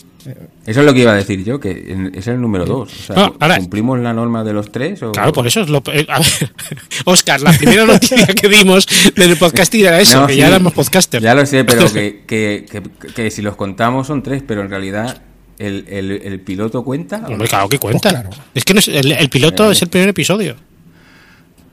Eso 0.67 0.81
es 0.81 0.87
lo 0.87 0.93
que 0.95 1.01
iba 1.01 1.13
a 1.13 1.17
decir 1.17 1.45
yo, 1.45 1.59
que 1.61 1.71
en- 1.93 2.13
es 2.15 2.27
el 2.27 2.41
número 2.41 2.67
dos. 2.67 2.93
O 2.93 3.03
sea, 3.03 3.17
No, 3.17 3.37
ahora- 3.41 3.59
¿Cumplimos 3.59 3.99
la 4.01 4.13
norma 4.13 4.45
de 4.45 4.53
los 4.53 4.71
tres? 4.71 5.03
O... 5.03 5.13
Claro, 5.13 5.33
por 5.33 5.47
eso 5.47 5.61
es 5.61 5.69
lo. 5.69 5.83
eh, 5.93 6.07
a 6.09 6.19
ver, 6.19 6.53
Oscar, 7.05 7.41
la 7.41 7.53
primera 7.53 7.85
noticia 7.87 8.27
que 8.27 8.49
dimos 8.49 8.87
del 9.17 9.37
podcasting 9.37 9.87
era 9.87 10.01
eso, 10.01 10.21
No, 10.21 10.27
que 10.27 10.35
sí, 10.35 10.39
ya 10.41 10.49
éramos 10.49 10.73
podcasters. 10.73 11.23
Ya 11.23 11.35
lo 11.35 11.45
sé, 11.47 11.65
pero 11.65 11.85
que, 11.93 12.25
que, 12.27 12.67
que- 12.71 13.13
que 13.15 13.31
si 13.31 13.43
los 13.43 13.57
contamos 13.57 14.07
son 14.07 14.23
tres, 14.23 14.43
pero 14.47 14.61
en 14.63 14.71
realidad 14.71 15.23
el, 15.59 15.85
el, 15.89 16.11
el 16.11 16.41
piloto 16.41 16.83
cuenta. 16.85 17.23
claro 17.49 17.69
que 17.69 17.79
cuenta. 17.79 18.11
Pues 18.11 18.13
claro. 18.23 18.31
Es 18.55 18.65
que 18.65 18.75
no 18.75 18.81
es- 18.81 18.89
el, 18.89 19.13
el 19.13 19.29
piloto 19.31 19.71
es 19.71 19.83
el 19.83 19.89
primer 19.89 20.09
episodio. 20.11 20.57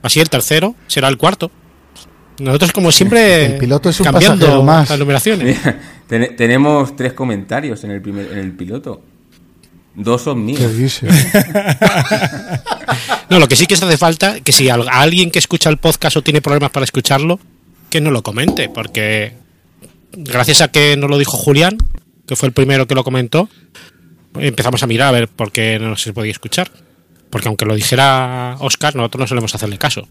Así 0.01 0.19
el 0.19 0.29
tercero 0.29 0.75
será 0.87 1.07
el 1.07 1.17
cuarto. 1.17 1.51
Nosotros, 2.39 2.71
como 2.71 2.91
siempre, 2.91 3.45
El 3.45 3.57
piloto 3.57 3.89
es 3.89 3.99
un 3.99 4.05
cambiando 4.05 4.63
más. 4.63 4.89
las 4.89 4.99
numeraciones. 4.99 5.57
Mira, 5.57 5.79
ten- 6.07 6.35
tenemos 6.35 6.95
tres 6.95 7.13
comentarios 7.13 7.83
en 7.83 7.91
el 7.91 8.01
primer 8.01 8.31
en 8.31 8.38
el 8.39 8.51
piloto. 8.51 9.01
Dos 9.95 10.21
son 10.21 10.45
míos. 10.45 10.59
¿Qué 10.59 10.67
dice? 10.67 11.07
No, 13.29 13.39
lo 13.39 13.47
que 13.47 13.55
sí 13.57 13.65
que 13.67 13.75
se 13.75 13.83
hace 13.85 13.97
falta, 13.97 14.39
que 14.39 14.51
si 14.53 14.69
a 14.69 14.75
alguien 14.75 15.31
que 15.31 15.39
escucha 15.39 15.69
el 15.69 15.77
podcast 15.77 16.15
o 16.15 16.21
tiene 16.21 16.41
problemas 16.41 16.71
para 16.71 16.85
escucharlo, 16.85 17.39
que 17.89 17.99
no 17.99 18.09
lo 18.11 18.23
comente, 18.23 18.69
porque 18.69 19.33
gracias 20.13 20.61
a 20.61 20.69
que 20.69 20.95
nos 20.95 21.09
lo 21.09 21.17
dijo 21.17 21.35
Julián, 21.35 21.77
que 22.25 22.38
fue 22.38 22.47
el 22.47 22.53
primero 22.53 22.88
que 22.88 22.95
lo 22.95 23.03
comentó, 23.03 23.49
empezamos 24.39 24.81
a 24.83 24.88
mirar 24.88 25.09
a 25.09 25.11
ver 25.11 25.27
por 25.27 25.51
qué 25.51 25.77
no 25.79 25.97
se 25.97 26.13
podía 26.13 26.31
escuchar. 26.31 26.71
Porque 27.29 27.49
aunque 27.49 27.65
lo 27.65 27.75
dijera 27.75 28.55
Oscar, 28.59 28.95
nosotros 28.95 29.19
no 29.19 29.27
solemos 29.27 29.53
hacerle 29.53 29.77
caso. 29.77 30.07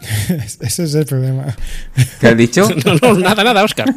Ese 0.60 0.84
es 0.84 0.94
el 0.94 1.04
problema. 1.06 1.54
¿Qué 2.20 2.28
has 2.28 2.36
dicho? 2.36 2.68
No, 2.84 2.94
no, 3.14 3.18
nada, 3.18 3.42
nada, 3.44 3.64
Oscar. 3.64 3.92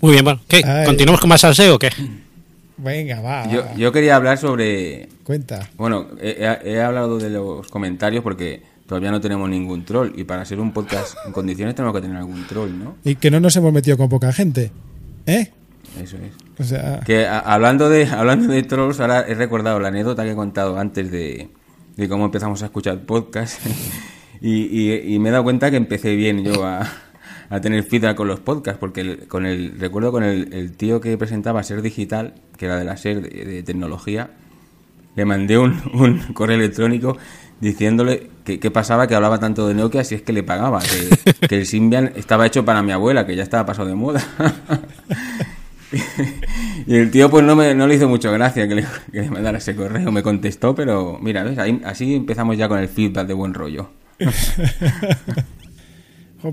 Muy 0.00 0.12
bien, 0.12 0.24
bueno, 0.24 0.40
¿qué? 0.48 0.62
Ay. 0.64 0.86
¿Continuamos 0.86 1.20
con 1.20 1.28
más 1.28 1.40
salseo 1.40 1.74
o 1.74 1.78
qué? 1.78 1.90
Venga, 2.78 3.20
va. 3.20 3.48
Yo, 3.50 3.64
yo 3.76 3.92
quería 3.92 4.16
hablar 4.16 4.38
sobre. 4.38 5.08
Cuenta. 5.24 5.68
Bueno, 5.76 6.08
he, 6.20 6.36
he- 6.64 6.72
he 6.74 6.82
hablado 6.82 7.18
de 7.18 7.30
los 7.30 7.66
comentarios 7.68 8.22
porque 8.22 8.62
todavía 8.86 9.10
no 9.10 9.20
tenemos 9.20 9.48
ningún 9.48 9.84
troll. 9.84 10.12
Y 10.14 10.24
para 10.24 10.44
ser 10.44 10.60
un 10.60 10.72
podcast 10.72 11.16
en 11.26 11.32
condiciones 11.32 11.74
tenemos 11.74 11.94
que 11.94 12.02
tener 12.02 12.16
algún 12.18 12.46
troll, 12.46 12.70
¿no? 12.78 12.96
Y 13.04 13.16
que 13.16 13.30
no 13.30 13.40
nos 13.40 13.56
hemos 13.56 13.72
metido 13.72 13.96
con 13.96 14.08
poca 14.08 14.32
gente. 14.32 14.70
¿Eh? 15.26 15.50
Eso 16.02 16.16
es. 16.18 16.32
O 16.60 16.64
sea, 16.64 17.00
Que 17.00 17.26
a- 17.26 17.38
hablando 17.38 17.88
de 17.88 18.06
hablando 18.06 18.52
de 18.52 18.62
trolls, 18.62 19.00
ahora 19.00 19.24
he 19.26 19.34
recordado 19.34 19.80
la 19.80 19.88
anécdota 19.88 20.22
que 20.24 20.32
he 20.32 20.36
contado 20.36 20.78
antes 20.78 21.10
de, 21.10 21.48
de 21.96 22.08
cómo 22.08 22.26
empezamos 22.26 22.62
a 22.62 22.66
escuchar 22.66 23.00
podcast. 23.00 23.60
y, 24.40 25.18
me 25.18 25.28
he 25.28 25.32
dado 25.32 25.44
cuenta 25.44 25.70
que 25.70 25.76
empecé 25.76 26.14
bien 26.14 26.44
yo 26.44 26.64
a, 26.64 26.86
tener 27.62 27.84
feedback 27.84 28.16
con 28.16 28.28
los 28.28 28.40
podcasts, 28.40 28.78
porque 28.78 29.00
el- 29.00 29.28
con 29.28 29.46
el 29.46 29.78
recuerdo 29.78 30.12
con 30.12 30.24
el, 30.24 30.76
tío 30.76 31.00
que 31.00 31.16
presentaba 31.16 31.62
Ser 31.62 31.82
Digital, 31.82 32.34
que 32.56 32.66
era 32.66 32.76
de 32.76 32.84
la 32.84 32.96
Ser 32.96 33.22
de, 33.22 33.62
tecnología, 33.62 34.30
le 35.14 35.24
mandé 35.24 35.58
un, 35.58 35.80
un 35.94 36.18
correo 36.34 36.56
electrónico 36.56 37.16
diciéndole 37.60 38.28
que, 38.44 38.60
que 38.60 38.70
pasaba 38.70 39.06
que 39.06 39.14
hablaba 39.14 39.38
tanto 39.38 39.66
de 39.66 39.72
Nokia 39.74 40.04
si 40.04 40.14
es 40.14 40.22
que 40.22 40.34
le 40.34 40.42
pagaba, 40.42 40.80
que, 40.80 41.48
que 41.48 41.56
el 41.56 41.66
Symbian 41.66 42.12
estaba 42.14 42.46
hecho 42.46 42.66
para 42.66 42.82
mi 42.82 42.92
abuela, 42.92 43.26
que 43.26 43.34
ya 43.34 43.42
estaba 43.42 43.64
pasado 43.64 43.88
de 43.88 43.94
moda. 43.94 44.22
y 46.86 46.96
el 46.96 47.10
tío 47.10 47.30
pues 47.30 47.44
no, 47.44 47.56
me, 47.56 47.74
no 47.74 47.86
le 47.86 47.94
hizo 47.94 48.08
mucho 48.08 48.32
gracia 48.32 48.66
que 48.66 48.74
le, 48.74 48.84
que 49.12 49.20
le 49.22 49.30
mandara 49.30 49.58
ese 49.58 49.76
correo, 49.76 50.10
me 50.10 50.22
contestó, 50.22 50.74
pero 50.74 51.18
mira, 51.20 51.44
¿ves? 51.44 51.58
Ahí, 51.58 51.80
así 51.84 52.14
empezamos 52.14 52.56
ya 52.56 52.68
con 52.68 52.78
el 52.78 52.88
feedback 52.88 53.26
de 53.26 53.34
buen 53.34 53.54
rollo. 53.54 53.90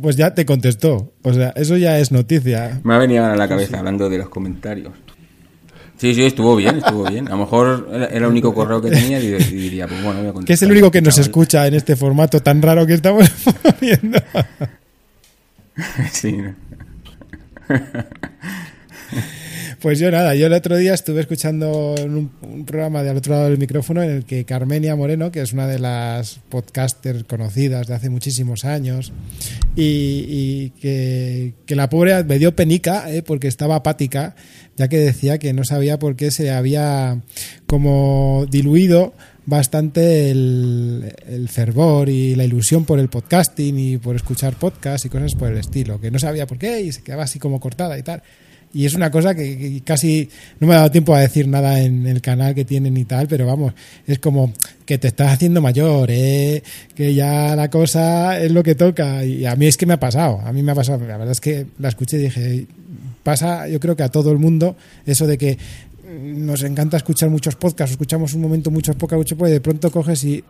pues 0.02 0.16
ya 0.16 0.34
te 0.34 0.46
contestó. 0.46 1.14
O 1.22 1.34
sea, 1.34 1.50
eso 1.56 1.78
ya 1.78 2.00
es 2.00 2.12
noticia. 2.12 2.82
Me 2.84 2.94
ha 2.94 2.98
venido 2.98 3.26
a 3.26 3.36
la 3.36 3.48
cabeza 3.48 3.80
hablando 3.80 4.10
de 4.10 4.18
los 4.18 4.30
comentarios. 4.30 4.94
Sí, 5.98 6.14
sí, 6.16 6.24
estuvo 6.24 6.56
bien, 6.56 6.78
estuvo 6.78 7.06
bien. 7.06 7.28
A 7.28 7.32
lo 7.32 7.38
mejor 7.38 7.88
era 7.92 8.08
el 8.08 8.26
único 8.26 8.54
correo 8.54 8.82
que 8.82 8.90
tenía 8.90 9.20
y, 9.20 9.32
diría, 9.32 9.88
pues 9.88 10.04
bueno, 10.04 10.20
voy 10.20 10.30
a 10.30 10.34
contestar. 10.34 10.48
Que 10.48 10.54
es 10.54 10.62
el 10.64 10.72
único 10.72 10.92
que 10.92 11.02
nos 11.02 11.18
escucha 11.18 11.66
en 11.68 11.76
este 11.76 11.96
formato 11.96 12.42
tan 12.42 12.62
raro 12.62 12.86
que 12.86 12.96
estamos 12.96 13.30
poniendo. 13.80 14.20
Sí. 16.12 16.38
Pues 19.84 19.99
yo 19.99 20.09
nada, 20.11 20.34
yo 20.34 20.47
el 20.47 20.53
otro 20.53 20.78
día 20.78 20.93
estuve 20.93 21.20
escuchando 21.20 21.95
un, 22.01 22.32
un 22.41 22.66
programa 22.66 23.03
de 23.03 23.09
al 23.09 23.18
otro 23.18 23.34
lado 23.34 23.49
del 23.49 23.57
micrófono 23.57 24.01
en 24.01 24.11
el 24.11 24.24
que 24.24 24.45
Carmenia 24.45 24.95
Moreno, 24.95 25.30
que 25.30 25.41
es 25.41 25.51
una 25.51 25.68
de 25.68 25.78
las 25.78 26.39
podcasters 26.47 27.26
conocidas 27.26 27.88
de 27.88 27.95
hace 27.95 28.09
muchísimos 28.09 28.64
años, 28.64 29.11
y, 29.76 30.70
que 30.80 31.53
la 31.68 31.89
pobre 31.89 32.24
me 32.24 32.39
dio 32.39 32.55
penica 32.55 33.11
eh, 33.11 33.24
porque 33.24 33.49
estaba 33.49 33.76
apática, 33.76 34.36
ya 34.78 34.88
que 34.88 34.99
decía 34.99 35.38
que 35.38 35.51
no 35.51 35.66
sabía 35.66 35.99
por 35.99 36.16
qué 36.16 36.32
se 36.32 36.51
había 36.51 37.22
como 37.68 38.45
diluido 38.49 39.14
bastante 39.45 40.32
el, 40.32 41.14
el 41.28 41.49
fervor 41.49 42.07
y 42.07 42.36
la 42.36 42.45
ilusión 42.45 42.86
por 42.86 42.99
el 42.99 43.09
podcasting 43.09 43.78
y 43.78 43.97
por 43.97 44.16
escuchar 44.16 44.55
podcasts 44.55 45.05
y 45.05 45.09
cosas 45.09 45.36
por 45.36 45.51
el 45.51 45.57
estilo, 45.57 45.99
que 45.99 46.09
no 46.09 46.20
sabía 46.20 46.47
por 46.47 46.57
qué 46.57 46.82
y 46.82 46.91
se 46.93 47.03
quedaba 47.03 47.24
así 47.24 47.39
como 47.39 47.59
cortada 47.59 47.97
y 47.97 48.03
tal. 48.03 48.24
Y 48.74 48.88
es 48.88 48.96
una 48.96 49.12
cosa 49.12 49.36
que, 49.36 49.82
casi 49.86 50.30
no 50.60 50.68
me 50.68 50.74
ha 50.74 50.78
dado 50.78 50.92
tiempo 50.92 51.14
a 51.14 51.20
decir 51.20 51.48
nada 51.48 51.80
en 51.80 52.08
el 52.08 52.22
canal 52.22 52.56
que 52.56 52.66
tienen 52.66 52.98
y 52.98 53.06
tal, 53.06 53.28
pero 53.28 53.46
vamos, 53.46 53.74
es 54.08 54.18
como 54.18 54.52
que 54.86 54.98
te 54.98 55.10
estás 55.10 55.32
haciendo 55.32 55.62
mayor, 55.62 56.10
¿eh? 56.12 56.64
que 56.96 57.14
ya 57.14 57.56
la 57.56 57.70
cosa 57.70 58.40
es 58.40 58.52
lo 58.52 58.64
que 58.64 58.74
toca. 58.74 59.24
Y 59.24 59.46
a 59.46 59.56
mí 59.56 59.68
es 59.68 59.78
que 59.78 59.86
me 59.86 59.94
ha 59.94 60.00
pasado, 60.00 60.42
a 60.42 60.52
mí 60.52 60.64
me 60.64 60.72
ha 60.72 60.76
pasado. 60.76 61.06
La 61.06 61.18
verdad 61.18 61.34
es 61.34 61.42
que 61.42 61.68
la 61.78 61.90
escuché 61.90 62.18
y 62.18 62.22
dije, 62.24 62.66
pasa 63.22 63.68
yo 63.68 63.80
creo 63.80 63.96
que 63.96 64.04
a 64.04 64.10
todo 64.10 64.32
el 64.32 64.40
mundo 64.40 64.76
eso 65.06 65.28
de 65.28 65.38
que 65.38 65.58
nos 66.22 66.64
encanta 66.64 66.98
escuchar 66.98 67.30
muchos 67.30 67.56
podcasts, 67.56 67.92
escuchamos 67.92 68.34
un 68.34 68.42
momento 68.42 68.72
muchos 68.72 68.96
podcasts, 68.96 69.34
pues 69.38 69.52
de 69.52 69.62
pronto 69.62 69.92
coges 69.92 70.24
y 70.24 70.44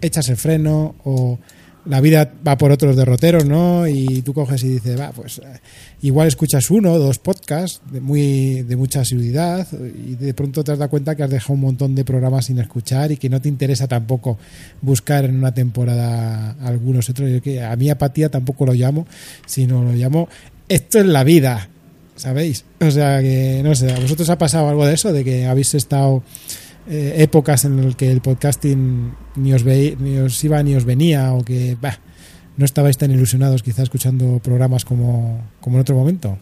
echas 0.00 0.28
el 0.28 0.36
freno 0.36 0.94
o 1.04 1.38
la 1.86 2.00
vida 2.00 2.32
va 2.46 2.58
por 2.58 2.70
otros 2.70 2.96
derroteros, 2.96 3.44
¿no? 3.44 3.86
Y 3.86 4.22
tú 4.22 4.32
coges 4.34 4.62
y 4.64 4.68
dices, 4.68 4.98
va, 4.98 5.12
pues 5.12 5.38
eh, 5.38 5.60
igual 6.02 6.28
escuchas 6.28 6.70
uno 6.70 6.92
o 6.92 6.98
dos 6.98 7.18
podcasts 7.18 7.80
de, 7.90 8.00
muy, 8.00 8.62
de 8.62 8.76
mucha 8.76 9.00
asiduidad 9.00 9.66
y 9.72 10.14
de 10.14 10.34
pronto 10.34 10.62
te 10.62 10.72
has 10.72 10.78
dado 10.78 10.90
cuenta 10.90 11.14
que 11.14 11.22
has 11.22 11.30
dejado 11.30 11.54
un 11.54 11.60
montón 11.60 11.94
de 11.94 12.04
programas 12.04 12.46
sin 12.46 12.58
escuchar 12.58 13.12
y 13.12 13.16
que 13.16 13.28
no 13.28 13.40
te 13.40 13.48
interesa 13.48 13.88
tampoco 13.88 14.38
buscar 14.82 15.24
en 15.24 15.36
una 15.36 15.54
temporada 15.54 16.56
algunos 16.60 17.08
otros. 17.08 17.30
Yo 17.30 17.40
que 17.40 17.62
a 17.62 17.74
mí 17.76 17.90
apatía 17.90 18.28
tampoco 18.30 18.66
lo 18.66 18.74
llamo, 18.74 19.06
sino 19.46 19.82
lo 19.82 19.92
llamo 19.92 20.28
esto 20.70 21.00
es 21.00 21.06
la 21.06 21.24
vida, 21.24 21.68
¿sabéis? 22.14 22.64
O 22.80 22.90
sea 22.92 23.20
que, 23.20 23.60
no 23.64 23.74
sé, 23.74 23.92
¿a 23.92 23.98
vosotros 23.98 24.30
ha 24.30 24.38
pasado 24.38 24.68
algo 24.68 24.86
de 24.86 24.94
eso? 24.94 25.12
De 25.12 25.24
que 25.24 25.46
habéis 25.46 25.74
estado 25.74 26.22
eh, 26.88 27.14
épocas 27.18 27.64
en 27.64 27.84
las 27.84 27.96
que 27.96 28.10
el 28.10 28.20
podcasting 28.20 29.12
ni 29.36 29.54
os, 29.54 29.62
veí, 29.62 29.96
ni 30.00 30.18
os 30.18 30.42
iba 30.44 30.62
ni 30.62 30.74
os 30.74 30.84
venía 30.84 31.32
o 31.32 31.44
que 31.44 31.76
bah, 31.80 31.98
no 32.56 32.64
estabais 32.64 32.98
tan 32.98 33.10
ilusionados 33.10 33.62
quizás 33.62 33.84
escuchando 33.84 34.40
programas 34.42 34.84
como, 34.84 35.40
como 35.60 35.76
en 35.76 35.80
otro 35.80 35.96
momento. 35.96 36.38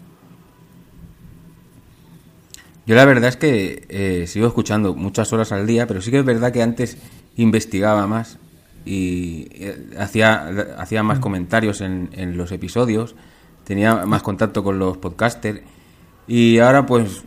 Yo 2.86 2.94
la 2.94 3.04
verdad 3.04 3.28
es 3.28 3.36
que 3.36 3.84
eh, 3.88 4.26
sigo 4.26 4.46
escuchando 4.46 4.94
muchas 4.94 5.32
horas 5.32 5.52
al 5.52 5.66
día, 5.66 5.86
pero 5.86 6.00
sí 6.00 6.10
que 6.10 6.20
es 6.20 6.24
verdad 6.24 6.52
que 6.52 6.62
antes 6.62 6.96
investigaba 7.36 8.06
más 8.06 8.38
y 8.86 9.48
eh, 9.52 9.90
hacía, 9.98 10.48
hacía 10.78 11.02
más 11.02 11.18
comentarios 11.18 11.82
en, 11.82 12.08
en 12.12 12.38
los 12.38 12.50
episodios, 12.50 13.14
tenía 13.64 14.06
más 14.06 14.22
contacto 14.22 14.64
con 14.64 14.78
los 14.78 14.96
podcasters 14.96 15.60
y 16.26 16.58
ahora 16.58 16.86
pues 16.86 17.24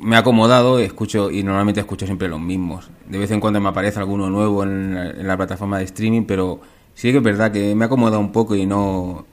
me 0.00 0.16
he 0.16 0.18
acomodado, 0.18 0.78
escucho 0.78 1.30
y 1.30 1.42
normalmente 1.42 1.80
escucho 1.80 2.06
siempre 2.06 2.28
los 2.28 2.40
mismos. 2.40 2.88
De 3.08 3.18
vez 3.18 3.30
en 3.30 3.40
cuando 3.40 3.60
me 3.60 3.68
aparece 3.68 3.98
alguno 3.98 4.28
nuevo 4.30 4.62
en 4.64 4.94
la, 4.94 5.10
en 5.10 5.26
la 5.26 5.36
plataforma 5.36 5.78
de 5.78 5.84
streaming, 5.84 6.22
pero 6.24 6.60
sí 6.94 7.10
que 7.10 7.18
es 7.18 7.22
verdad 7.22 7.52
que 7.52 7.74
me 7.74 7.84
he 7.84 7.86
acomodado 7.86 8.20
un 8.20 8.32
poco 8.32 8.54
y 8.56 8.66
no, 8.66 9.24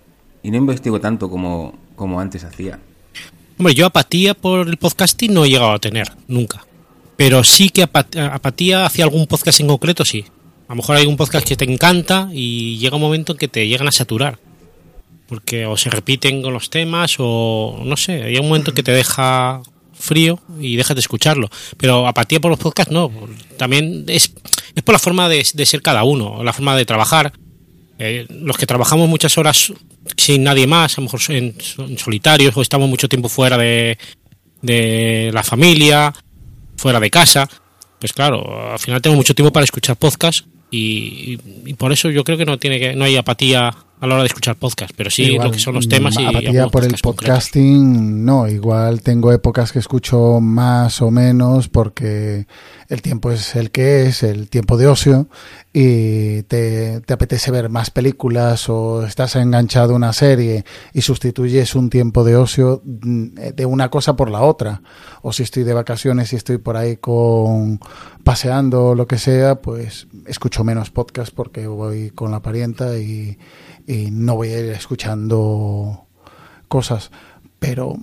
y 0.43 0.51
no 0.51 0.57
investigo 0.57 0.99
tanto 1.01 1.29
como, 1.29 1.73
como 1.95 2.19
antes 2.19 2.43
hacía. 2.43 2.79
Hombre, 3.57 3.73
yo 3.75 3.85
apatía 3.85 4.33
por 4.33 4.67
el 4.67 4.77
podcasting 4.77 5.33
no 5.33 5.43
he 5.45 5.49
llegado 5.49 5.71
a 5.73 5.79
tener, 5.79 6.11
nunca. 6.27 6.65
Pero 7.17 7.43
sí 7.43 7.69
que 7.69 7.83
apat- 7.85 8.17
apatía 8.31 8.85
hacia 8.85 9.03
algún 9.03 9.27
podcast 9.27 9.59
en 9.59 9.67
concreto, 9.67 10.05
sí. 10.05 10.25
A 10.67 10.71
lo 10.71 10.77
mejor 10.77 10.95
hay 10.95 11.05
un 11.07 11.17
podcast 11.17 11.45
que 11.47 11.55
te 11.57 11.65
encanta 11.65 12.29
y 12.31 12.77
llega 12.77 12.95
un 12.95 13.01
momento 13.01 13.33
en 13.33 13.37
que 13.37 13.47
te 13.49 13.67
llegan 13.67 13.87
a 13.87 13.91
saturar. 13.91 14.39
porque 15.27 15.65
o 15.67 15.77
se 15.77 15.89
repiten 15.91 16.41
con 16.41 16.53
los 16.53 16.69
temas 16.71 17.15
o 17.19 17.81
no 17.85 17.95
sé, 17.97 18.23
hay 18.23 18.37
un 18.37 18.47
momento 18.47 18.73
que 18.73 18.81
te 18.81 18.91
deja 18.91 19.61
frío 19.99 20.39
y 20.59 20.75
dejas 20.75 20.95
de 20.95 21.01
escucharlo. 21.01 21.49
Pero 21.77 22.07
apatía 22.07 22.39
por 22.39 22.49
los 22.51 22.59
podcasts 22.59 22.91
no, 22.91 23.11
también 23.57 24.05
es, 24.07 24.33
es 24.75 24.83
por 24.83 24.93
la 24.93 24.99
forma 24.99 25.29
de, 25.29 25.43
ser 25.45 25.81
cada 25.81 26.03
uno, 26.03 26.43
la 26.43 26.53
forma 26.53 26.75
de 26.75 26.85
trabajar. 26.85 27.33
Eh, 28.01 28.25
los 28.29 28.57
que 28.57 28.65
trabajamos 28.65 29.09
muchas 29.09 29.37
horas 29.37 29.73
sin 30.15 30.43
nadie 30.43 30.65
más, 30.67 30.97
a 30.97 31.01
lo 31.01 31.05
mejor 31.05 31.19
en, 31.29 31.55
solitarios 31.97 32.55
o 32.55 32.61
estamos 32.61 32.89
mucho 32.89 33.09
tiempo 33.09 33.27
fuera 33.27 33.57
de, 33.57 33.97
de 34.61 35.31
la 35.33 35.43
familia, 35.43 36.13
fuera 36.77 36.99
de 36.99 37.09
casa, 37.09 37.49
pues 37.99 38.13
claro, 38.13 38.71
al 38.71 38.79
final 38.79 39.01
tengo 39.01 39.17
mucho 39.17 39.35
tiempo 39.35 39.51
para 39.51 39.65
escuchar 39.65 39.97
podcast 39.97 40.45
y- 40.71 41.37
y 41.65 41.73
por 41.73 41.91
eso 41.91 42.09
yo 42.09 42.23
creo 42.23 42.37
que 42.37 42.45
no 42.45 42.57
tiene 42.57 42.79
que 42.79 42.95
no 42.95 43.03
hay 43.03 43.17
apatía 43.17 43.75
a 44.01 44.07
la 44.07 44.13
hora 44.13 44.23
de 44.23 44.27
escuchar 44.27 44.55
podcast, 44.55 44.93
pero 44.95 45.09
sí 45.09 45.23
Igual, 45.23 45.47
lo 45.47 45.53
que 45.53 45.59
son 45.59 45.75
los 45.75 45.89
temas 45.89 46.17
y 46.17 46.25
apatía 46.25 46.49
algunos 46.49 46.71
por 46.71 46.83
el 46.83 46.91
concretos. 46.91 47.01
podcasting, 47.01 48.23
no, 48.23 48.47
igual 48.47 49.01
tengo 49.01 49.33
épocas 49.33 49.73
que 49.73 49.79
escucho 49.79 50.39
más 50.39 51.01
o 51.01 51.11
menos 51.11 51.67
porque 51.67 52.47
el 52.87 53.01
tiempo 53.01 53.31
es 53.31 53.55
el 53.55 53.71
que 53.71 54.07
es, 54.07 54.23
el 54.23 54.49
tiempo 54.49 54.77
de 54.77 54.87
ocio 54.87 55.27
y 55.73 56.43
te, 56.43 57.01
te 57.01 57.13
apetece 57.13 57.51
ver 57.51 57.69
más 57.69 57.91
películas 57.91 58.69
o 58.69 59.05
estás 59.05 59.35
enganchado 59.35 59.93
a 59.93 59.97
una 59.97 60.13
serie 60.13 60.63
y 60.93 61.01
sustituyes 61.01 61.75
un 61.75 61.89
tiempo 61.89 62.23
de 62.23 62.37
ocio 62.37 62.81
mm, 62.85 63.27
de 63.53 63.65
una 63.65 63.89
cosa 63.89 64.15
por 64.15 64.31
la 64.31 64.41
otra. 64.41 64.81
O 65.21 65.33
si 65.33 65.43
estoy 65.43 65.63
de 65.63 65.73
vacaciones 65.73 66.31
y 66.31 66.37
estoy 66.37 66.57
por 66.57 66.77
ahí 66.77 66.95
con 66.95 67.79
paseando 68.23 68.87
o 68.87 68.95
lo 68.95 69.07
que 69.07 69.17
sea, 69.17 69.61
pues 69.61 70.07
escucho 70.25 70.63
menos 70.63 70.89
podcast 70.89 71.33
porque 71.33 71.67
voy 71.67 72.11
con 72.11 72.31
la 72.31 72.41
parienta 72.41 72.97
y, 72.97 73.37
y 73.89 74.11
no 74.11 74.35
voy 74.35 74.49
a 74.49 74.59
ir 74.59 74.65
escuchando 74.71 76.05
cosas. 76.67 77.09
Pero 77.59 77.97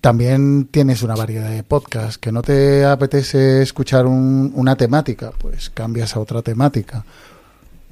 también 0.00 0.66
tienes 0.70 1.02
una 1.02 1.16
variedad 1.16 1.50
de 1.50 1.62
podcasts 1.64 2.18
que 2.18 2.30
no 2.30 2.42
te 2.42 2.84
apetece 2.84 3.62
escuchar 3.62 4.06
un- 4.06 4.52
una 4.54 4.76
temática, 4.76 5.32
pues 5.38 5.70
cambias 5.70 6.14
a 6.14 6.20
otra 6.20 6.42
temática. 6.42 7.04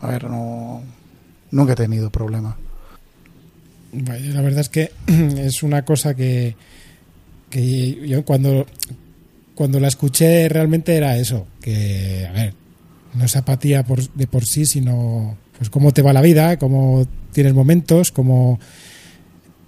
A 0.01 0.07
ver, 0.07 0.25
no 0.31 0.83
nunca 1.51 1.73
he 1.73 1.77
tenido 1.77 2.11
problema. 2.11 2.57
La 3.93 4.41
verdad 4.43 4.61
es 4.61 4.69
que 4.69 4.93
es 5.07 5.63
una 5.63 5.85
cosa 5.85 6.15
que, 6.15 6.55
que 7.51 8.07
yo 8.07 8.25
cuando, 8.25 8.67
cuando 9.55 9.81
la 9.81 9.89
escuché 9.89 10.49
realmente 10.49 10.95
era 10.97 11.17
eso, 11.17 11.47
que, 11.61 12.27
a 12.29 12.33
ver, 12.33 12.55
no 13.15 13.25
es 13.25 13.35
apatía 13.35 13.85
de 14.15 14.27
por 14.27 14.45
sí, 14.45 14.67
sino 14.67 15.37
pues 15.59 15.71
cómo 15.71 15.93
te 15.93 16.03
va 16.03 16.13
la 16.13 16.23
vida, 16.23 16.57
cómo 16.59 17.07
tienes 17.33 17.53
momentos, 17.55 18.11
cómo 18.13 18.59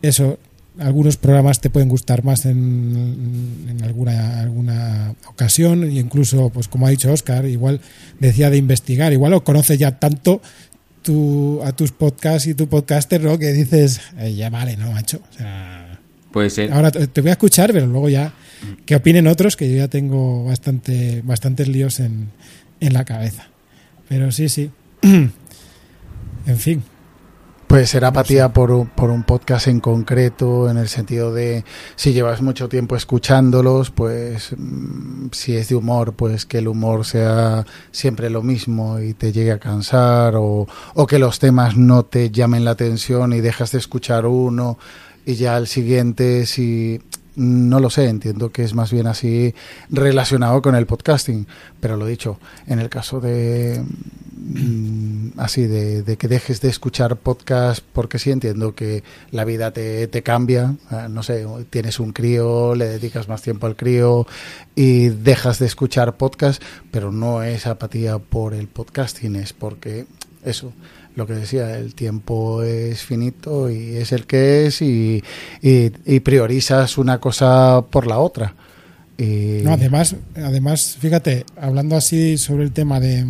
eso, 0.03 0.39
algunos 0.79 1.17
programas 1.17 1.61
te 1.61 1.69
pueden 1.69 1.89
gustar 1.89 2.25
más 2.25 2.47
en, 2.47 3.67
en 3.69 3.83
alguna, 3.85 4.41
alguna 4.41 5.15
ocasión, 5.29 5.85
e 5.85 5.93
incluso, 5.99 6.51
pues 6.51 6.69
como 6.69 6.87
ha 6.87 6.91
dicho 6.91 7.13
Oscar, 7.13 7.45
igual 7.47 7.81
decía 8.19 8.51
de 8.51 8.57
investigar, 8.57 9.13
igual 9.13 9.33
lo 9.33 9.45
conoces 9.45 9.79
ya 9.79 9.99
tanto 9.99 10.41
tu, 11.03 11.61
a 11.65 11.73
tus 11.73 11.93
podcasts 11.93 12.47
y 12.47 12.55
tu 12.55 12.69
podcaster, 12.69 13.23
¿no? 13.23 13.39
Que 13.39 13.53
dices, 13.53 14.01
"Eh, 14.19 14.35
ya 14.35 14.49
vale, 14.51 14.77
¿no, 14.77 14.91
macho? 14.93 15.21
O 15.31 15.37
sea, 15.37 15.99
Puede 16.33 16.51
ser. 16.51 16.73
ahora 16.73 16.91
te 16.91 17.07
te 17.09 17.21
voy 17.21 17.31
a 17.31 17.33
escuchar, 17.33 17.73
pero 17.73 17.87
luego 17.87 18.09
ya 18.09 18.33
que 18.87 18.95
opinen 18.97 19.27
otros, 19.27 19.57
que 19.57 19.69
yo 19.71 19.77
ya 19.77 19.89
tengo 19.89 20.45
bastante, 20.45 21.23
bastantes 21.25 21.69
líos 21.69 21.99
en, 22.01 22.29
en 22.81 22.93
la 22.93 23.05
cabeza. 23.05 23.49
Pero 24.09 24.31
sí, 24.33 24.49
sí. 24.49 24.71
en 26.47 26.59
fin. 26.59 26.83
Puede 27.71 27.87
ser 27.87 28.05
apatía 28.05 28.53
por 28.53 28.73
un, 28.73 28.89
por 28.89 29.11
un 29.11 29.23
podcast 29.23 29.69
en 29.69 29.79
concreto, 29.79 30.69
en 30.69 30.77
el 30.77 30.89
sentido 30.89 31.33
de 31.33 31.65
si 31.95 32.13
llevas 32.13 32.43
mucho 32.43 32.69
tiempo 32.69 32.97
escuchándolos, 32.97 33.93
pues 33.93 34.57
mm, 34.59 35.29
si 35.31 35.57
es 35.57 35.69
de 35.69 35.77
humor, 35.77 36.15
pues 36.15 36.47
que 36.47 36.59
el 36.59 36.67
humor 36.67 37.07
sea 37.07 37.65
siempre 37.93 38.29
lo 38.29 38.43
mismo 38.43 38.99
y 38.99 39.15
te 39.15 39.31
llegue 39.31 39.53
a 39.53 39.61
cansar, 39.61 40.35
o, 40.35 40.67
o 40.95 41.07
que 41.07 41.21
los 41.21 41.39
temas 41.39 41.77
no 41.77 42.03
te 42.05 42.33
llamen 42.33 42.65
la 42.65 42.73
atención 42.73 43.33
y 43.33 43.41
dejas 43.41 43.71
de 43.71 43.79
escuchar 43.79 44.27
uno 44.27 44.77
y 45.25 45.35
ya 45.35 45.55
al 45.55 45.69
siguiente, 45.69 46.47
si 46.47 47.01
no 47.41 47.81
lo 47.81 47.89
sé, 47.89 48.07
entiendo 48.07 48.53
que 48.53 48.63
es 48.63 48.75
más 48.75 48.93
bien 48.93 49.07
así 49.07 49.55
relacionado 49.89 50.61
con 50.61 50.75
el 50.75 50.85
podcasting, 50.85 51.47
pero 51.81 51.97
lo 51.97 52.05
dicho, 52.05 52.39
en 52.67 52.81
el 52.81 52.91
caso 52.91 53.19
de 53.19 53.83
mm, 54.37 55.39
así 55.39 55.67
de, 55.67 56.19
que 56.19 56.29
dejes 56.29 56.61
de 56.61 56.69
escuchar 56.69 57.17
podcast 57.17 57.83
porque 57.95 58.19
sí 58.19 58.31
entiendo 58.31 58.75
que 58.75 59.03
la 59.31 59.47
vida 59.47 59.71
te, 59.71 60.07
te 60.09 60.23
cambia, 60.23 60.75
eh, 60.91 61.07
no 61.09 61.23
sé, 61.23 61.47
tienes 61.71 61.99
un 61.99 62.13
crío, 62.13 62.75
le 62.75 62.87
dedicas 62.87 63.27
más 63.27 63.41
tiempo 63.41 63.67
al 63.67 63.75
crío 63.75 64.27
y 64.75 65.09
dejas 65.09 65.59
de 65.59 65.67
escuchar 65.67 66.19
podcast, 66.19 66.63
pero 66.91 67.11
no 67.11 67.43
es 67.43 67.67
apatía 67.67 68.19
por 68.19 68.53
el 68.53 68.69
podcasting, 68.69 69.37
es 69.37 69.55
porque 69.55 70.05
eso, 70.45 70.75
lo 71.17 71.27
que 71.27 71.35
decía, 71.35 71.77
el 71.79 71.95
tiempo 71.95 72.63
es 72.63 73.03
finito 73.03 73.71
y 73.71 73.97
es 73.97 74.13
el 74.13 74.27
que 74.27 74.67
es 74.67 74.81
y, 74.83 75.23
y, 75.61 76.21
priorizas 76.21 76.99
una 76.99 77.19
cosa 77.19 77.83
por 77.91 78.07
la 78.07 78.19
otra. 78.19 78.55
Y- 79.19 79.61
No, 79.63 79.73
además, 79.73 80.17
además, 80.37 80.97
fíjate, 81.01 81.45
hablando 81.57 81.97
así 81.97 82.39
sobre 82.39 82.65
el 82.65 82.73
tema 82.73 83.01
de, 83.01 83.27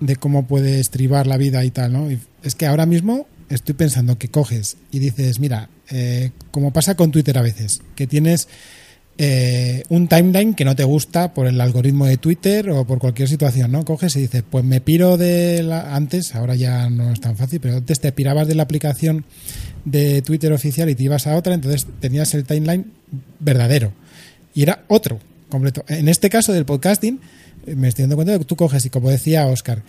de 0.00 0.16
cómo 0.16 0.46
puede 0.46 0.80
estribar 0.80 1.26
la 1.26 1.36
vida 1.36 1.64
y 1.64 1.70
tal, 1.70 1.92
¿no? 1.92 2.08
Es 2.42 2.54
que 2.54 2.66
ahora 2.66 2.86
mismo 2.86 3.26
estoy 3.48 3.74
pensando 3.74 4.18
que 4.18 4.28
coges 4.28 4.76
y 4.90 4.98
dices, 4.98 5.40
mira, 5.40 5.68
eh, 5.90 6.30
como 6.50 6.72
pasa 6.72 6.96
con 6.96 7.10
Twitter 7.12 7.38
a 7.38 7.42
veces, 7.42 7.80
que 7.94 8.06
tienes 8.06 8.48
eh, 9.20 9.82
un 9.88 10.06
timeline 10.06 10.54
que 10.54 10.64
no 10.64 10.76
te 10.76 10.84
gusta 10.84 11.34
por 11.34 11.48
el 11.48 11.60
algoritmo 11.60 12.06
de 12.06 12.18
Twitter 12.18 12.70
o 12.70 12.86
por 12.86 13.00
cualquier 13.00 13.28
situación, 13.28 13.72
¿no? 13.72 13.84
Coges 13.84 14.14
y 14.14 14.20
dices, 14.20 14.44
pues 14.48 14.64
me 14.64 14.80
piro 14.80 15.16
de 15.16 15.64
la... 15.64 15.96
Antes, 15.96 16.36
ahora 16.36 16.54
ya 16.54 16.88
no 16.88 17.12
es 17.12 17.20
tan 17.20 17.36
fácil, 17.36 17.58
pero 17.58 17.78
antes 17.78 17.98
te 17.98 18.12
pirabas 18.12 18.46
de 18.46 18.54
la 18.54 18.62
aplicación 18.62 19.24
de 19.84 20.22
Twitter 20.22 20.52
oficial 20.52 20.88
y 20.88 20.94
te 20.94 21.02
ibas 21.02 21.26
a 21.26 21.36
otra, 21.36 21.54
entonces 21.54 21.86
tenías 22.00 22.32
el 22.34 22.44
timeline 22.44 22.92
verdadero 23.40 23.92
y 24.54 24.62
era 24.62 24.84
otro 24.86 25.18
completo. 25.48 25.84
En 25.88 26.08
este 26.08 26.30
caso 26.30 26.52
del 26.52 26.64
podcasting, 26.64 27.20
eh, 27.66 27.74
me 27.74 27.88
estoy 27.88 28.04
dando 28.04 28.16
cuenta 28.16 28.32
de 28.32 28.38
que 28.38 28.44
tú 28.44 28.54
coges 28.54 28.86
y 28.86 28.90
como 28.90 29.10
decía 29.10 29.46
Oscar, 29.46 29.82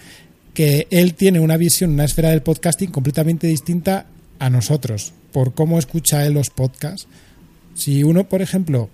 que 0.53 0.87
él 0.89 1.13
tiene 1.13 1.39
una 1.39 1.57
visión, 1.57 1.91
una 1.91 2.05
esfera 2.05 2.29
del 2.29 2.41
podcasting 2.41 2.89
completamente 2.89 3.45
distinta 3.47 4.07
a 4.39 4.49
nosotros, 4.49 5.13
por 5.31 5.53
cómo 5.53 5.77
escucha 5.77 6.25
él 6.25 6.33
los 6.33 6.49
podcasts. 6.49 7.07
Si 7.75 8.03
uno, 8.03 8.27
por 8.27 8.41
ejemplo, 8.41 8.89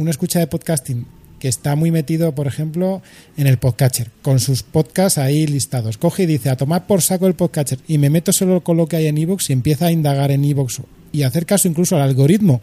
uno 0.00 0.10
escucha 0.10 0.38
de 0.38 0.46
podcasting 0.46 1.06
que 1.38 1.48
está 1.48 1.74
muy 1.76 1.90
metido, 1.90 2.34
por 2.34 2.46
ejemplo, 2.46 3.00
en 3.36 3.46
el 3.46 3.56
podcatcher, 3.58 4.10
con 4.22 4.40
sus 4.40 4.62
podcasts 4.62 5.16
ahí 5.18 5.46
listados, 5.46 5.96
coge 5.96 6.24
y 6.24 6.26
dice, 6.26 6.50
a 6.50 6.56
tomar 6.56 6.86
por 6.86 7.00
saco 7.00 7.26
el 7.26 7.34
podcatcher, 7.34 7.78
y 7.88 7.96
me 7.98 8.10
meto 8.10 8.30
solo 8.32 8.62
con 8.62 8.76
lo 8.76 8.86
que 8.86 8.96
hay 8.96 9.06
en 9.06 9.16
iVoox 9.16 9.48
y 9.48 9.52
empieza 9.54 9.86
a 9.86 9.90
indagar 9.92 10.30
en 10.32 10.44
iVoox 10.44 10.80
y 11.12 11.22
hacer 11.22 11.46
caso 11.46 11.66
incluso 11.66 11.96
al 11.96 12.02
algoritmo, 12.02 12.60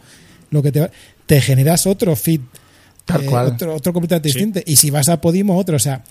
lo 0.51 0.61
que 0.61 0.71
te, 0.71 0.79
va- 0.81 0.91
te 1.25 1.41
generas 1.41 1.87
otro 1.87 2.15
feed, 2.15 2.41
Tal 3.05 3.23
eh, 3.23 3.25
cual. 3.25 3.47
otro, 3.47 3.73
otro 3.73 3.93
completamente 3.93 4.27
distinto, 4.29 4.59
y 4.65 4.75
si 4.75 4.91
vas 4.91 5.09
a 5.09 5.21
Podimo, 5.21 5.57
otro, 5.57 5.75
o 5.77 5.79
sea, 5.79 6.03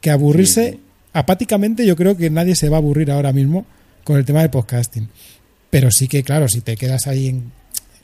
que 0.00 0.10
aburrirse, 0.10 0.78
apáticamente 1.12 1.84
yo 1.86 1.94
creo 1.94 2.16
que 2.16 2.30
nadie 2.30 2.56
se 2.56 2.68
va 2.70 2.76
a 2.76 2.80
aburrir 2.80 3.10
ahora 3.10 3.32
mismo 3.34 3.66
con 4.02 4.16
el 4.16 4.24
tema 4.24 4.40
del 4.40 4.50
podcasting, 4.50 5.08
pero 5.68 5.90
sí 5.90 6.08
que, 6.08 6.22
claro, 6.22 6.48
si 6.48 6.62
te 6.62 6.76
quedas 6.76 7.06
ahí 7.06 7.28
en, 7.28 7.52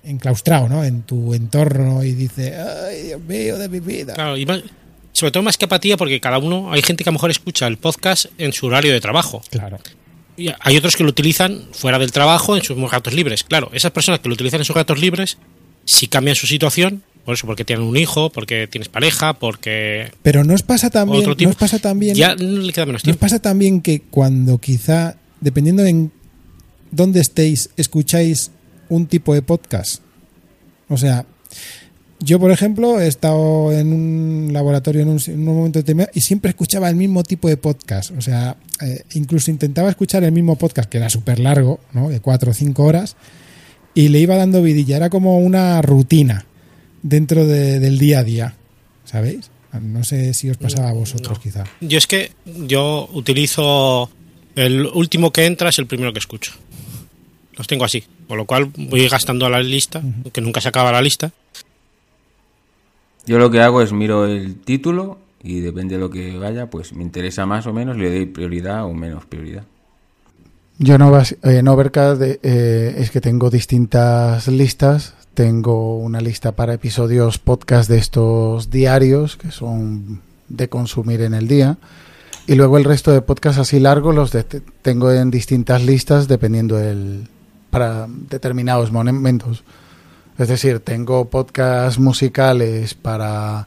enclaustrado, 0.04 0.68
¿no? 0.68 0.84
En 0.84 1.02
tu 1.02 1.34
entorno 1.34 2.02
y 2.04 2.12
dices, 2.12 2.54
ay, 2.56 3.02
Dios 3.08 3.20
mío, 3.22 3.58
de 3.58 3.68
mi 3.68 3.80
vida. 3.80 4.14
Claro, 4.14 4.36
y 4.36 4.46
más- 4.46 4.62
sobre 5.12 5.32
todo 5.32 5.42
más 5.42 5.56
que 5.58 5.64
apatía 5.66 5.96
porque 5.96 6.20
cada 6.20 6.38
uno, 6.38 6.72
hay 6.72 6.82
gente 6.82 7.04
que 7.04 7.10
a 7.10 7.12
lo 7.12 7.14
mejor 7.18 7.30
escucha 7.30 7.66
el 7.66 7.76
podcast 7.76 8.26
en 8.38 8.52
su 8.52 8.66
horario 8.66 8.92
de 8.92 9.00
trabajo. 9.00 9.42
Claro. 9.50 9.78
Y 10.36 10.48
hay 10.60 10.76
otros 10.76 10.96
que 10.96 11.02
lo 11.02 11.10
utilizan 11.10 11.64
fuera 11.72 11.98
del 11.98 12.12
trabajo 12.12 12.56
en 12.56 12.62
sus 12.62 12.78
ratos 12.90 13.12
libres. 13.12 13.44
Claro, 13.44 13.70
esas 13.74 13.90
personas 13.90 14.20
que 14.20 14.28
lo 14.28 14.34
utilizan 14.34 14.60
en 14.60 14.64
sus 14.64 14.74
ratos 14.76 14.98
libres, 14.98 15.36
si 15.84 16.06
cambian 16.06 16.36
su 16.36 16.46
situación, 16.46 17.02
por 17.26 17.34
eso, 17.34 17.46
porque 17.46 17.66
tienen 17.66 17.84
un 17.84 17.96
hijo, 17.98 18.30
porque 18.30 18.66
tienes 18.66 18.88
pareja, 18.88 19.34
porque 19.34 20.10
Pero 20.22 20.42
no 20.44 20.54
os 20.54 20.62
pasa 20.62 20.88
también, 20.88 21.18
otro 21.20 21.32
no 21.32 21.36
tipo, 21.36 21.50
os 21.50 21.56
pasa 21.56 21.78
también, 21.78 22.14
ya 22.16 22.34
no 22.36 22.60
le 22.60 22.72
queda 22.72 22.86
menos 22.86 23.00
¿no 23.00 23.02
os 23.02 23.02
tiempo. 23.02 23.20
pasa 23.20 23.40
también 23.42 23.82
que 23.82 24.00
cuando 24.00 24.56
quizá, 24.58 25.16
dependiendo 25.42 25.84
en 25.84 26.10
dónde 26.90 27.20
estéis, 27.20 27.68
escucháis 27.76 28.50
un 28.90 29.06
tipo 29.06 29.32
de 29.34 29.40
podcast. 29.42 30.02
O 30.88 30.96
sea, 30.98 31.24
yo, 32.18 32.38
por 32.38 32.50
ejemplo, 32.50 33.00
he 33.00 33.06
estado 33.06 33.72
en 33.72 33.92
un 33.94 34.50
laboratorio 34.52 35.00
en 35.02 35.08
un, 35.08 35.20
en 35.26 35.48
un 35.48 35.56
momento 35.56 35.78
determinado 35.78 36.10
y 36.14 36.20
siempre 36.20 36.50
escuchaba 36.50 36.90
el 36.90 36.96
mismo 36.96 37.22
tipo 37.24 37.48
de 37.48 37.56
podcast. 37.56 38.10
O 38.18 38.20
sea, 38.20 38.56
eh, 38.82 39.04
incluso 39.14 39.50
intentaba 39.50 39.88
escuchar 39.88 40.22
el 40.24 40.32
mismo 40.32 40.56
podcast, 40.56 40.90
que 40.90 40.98
era 40.98 41.08
súper 41.08 41.38
largo, 41.38 41.80
¿no? 41.92 42.10
de 42.10 42.20
cuatro 42.20 42.50
o 42.50 42.54
cinco 42.54 42.84
horas, 42.84 43.16
y 43.94 44.08
le 44.08 44.18
iba 44.18 44.36
dando 44.36 44.60
vidilla. 44.62 44.96
Era 44.98 45.08
como 45.08 45.38
una 45.38 45.80
rutina 45.80 46.44
dentro 47.02 47.46
de- 47.46 47.80
del 47.80 47.98
día 47.98 48.18
a 48.18 48.24
día, 48.24 48.54
¿sabéis? 49.04 49.50
No 49.80 50.02
sé 50.04 50.34
si 50.34 50.50
os 50.50 50.56
pasaba 50.56 50.90
a 50.90 50.92
vosotros, 50.92 51.38
quizá. 51.38 51.64
Yo 51.80 51.96
es 51.96 52.06
que 52.08 52.32
yo 52.66 53.08
utilizo 53.14 54.10
el 54.56 54.84
último 54.86 55.32
que 55.32 55.46
entra 55.46 55.68
es 55.70 55.78
el 55.78 55.86
primero 55.86 56.12
que 56.12 56.18
escucho. 56.18 56.52
Los 57.60 57.66
tengo 57.66 57.84
así. 57.84 58.02
Con 58.26 58.38
lo 58.38 58.46
cual 58.46 58.70
voy 58.76 59.06
gastando 59.08 59.48
la 59.48 59.60
lista, 59.60 60.02
que 60.32 60.40
nunca 60.40 60.60
se 60.60 60.68
acaba 60.68 60.90
la 60.90 61.02
lista. 61.02 61.30
Yo 63.26 63.38
lo 63.38 63.50
que 63.50 63.60
hago 63.60 63.82
es 63.82 63.92
miro 63.92 64.24
el 64.26 64.56
título 64.56 65.18
y 65.42 65.60
depende 65.60 65.94
de 65.96 66.00
lo 66.00 66.10
que 66.10 66.36
vaya, 66.38 66.68
pues 66.70 66.92
me 66.92 67.02
interesa 67.02 67.46
más 67.46 67.66
o 67.66 67.72
menos, 67.72 67.96
le 67.96 68.10
doy 68.10 68.26
prioridad 68.26 68.84
o 68.86 68.92
menos 68.94 69.24
prioridad. 69.26 69.64
Yo 70.78 70.96
no 70.96 71.12
en 71.42 71.68
Overcast 71.68 72.22
eh, 72.22 72.94
es 72.96 73.10
que 73.10 73.20
tengo 73.20 73.50
distintas 73.50 74.48
listas. 74.48 75.14
Tengo 75.34 75.98
una 75.98 76.20
lista 76.20 76.52
para 76.52 76.72
episodios 76.74 77.38
podcast 77.38 77.88
de 77.90 77.98
estos 77.98 78.70
diarios 78.70 79.36
que 79.36 79.50
son 79.50 80.22
de 80.48 80.68
consumir 80.68 81.20
en 81.20 81.34
el 81.34 81.46
día. 81.48 81.76
Y 82.46 82.54
luego 82.54 82.78
el 82.78 82.84
resto 82.84 83.12
de 83.12 83.20
podcasts 83.20 83.60
así 83.60 83.78
largos 83.78 84.14
los 84.14 84.32
de- 84.32 84.42
tengo 84.82 85.12
en 85.12 85.30
distintas 85.30 85.84
listas 85.84 86.26
dependiendo 86.28 86.76
del 86.76 87.28
para 87.70 88.06
determinados 88.08 88.92
momentos. 88.92 89.64
Es 90.38 90.48
decir, 90.48 90.80
tengo 90.80 91.26
podcasts 91.26 91.98
musicales 91.98 92.94
para 92.94 93.66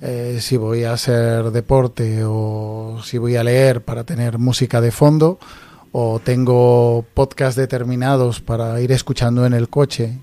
eh, 0.00 0.38
si 0.40 0.56
voy 0.56 0.84
a 0.84 0.92
hacer 0.92 1.50
deporte 1.50 2.22
o 2.24 3.00
si 3.02 3.18
voy 3.18 3.36
a 3.36 3.44
leer 3.44 3.82
para 3.82 4.04
tener 4.04 4.38
música 4.38 4.80
de 4.80 4.92
fondo 4.92 5.38
o 5.92 6.20
tengo 6.20 7.04
podcasts 7.14 7.56
determinados 7.56 8.40
para 8.40 8.80
ir 8.80 8.92
escuchando 8.92 9.46
en 9.46 9.54
el 9.54 9.68
coche 9.68 10.18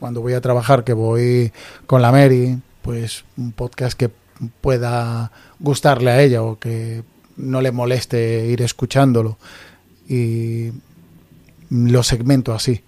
cuando 0.00 0.20
voy 0.20 0.32
a 0.32 0.40
trabajar 0.40 0.82
que 0.82 0.92
voy 0.94 1.52
con 1.86 2.02
la 2.02 2.10
Mary 2.10 2.58
pues 2.82 3.24
un 3.36 3.52
podcast 3.52 3.96
que 3.98 4.10
pueda 4.60 5.30
gustarle 5.60 6.10
a 6.10 6.20
ella 6.20 6.42
o 6.42 6.58
que 6.58 7.04
no 7.36 7.60
le 7.60 7.72
moleste 7.72 8.46
ir 8.46 8.62
escuchándolo 8.62 9.38
y 10.08 10.70
lo 11.74 12.02
segmento 12.02 12.54
así 12.54 12.82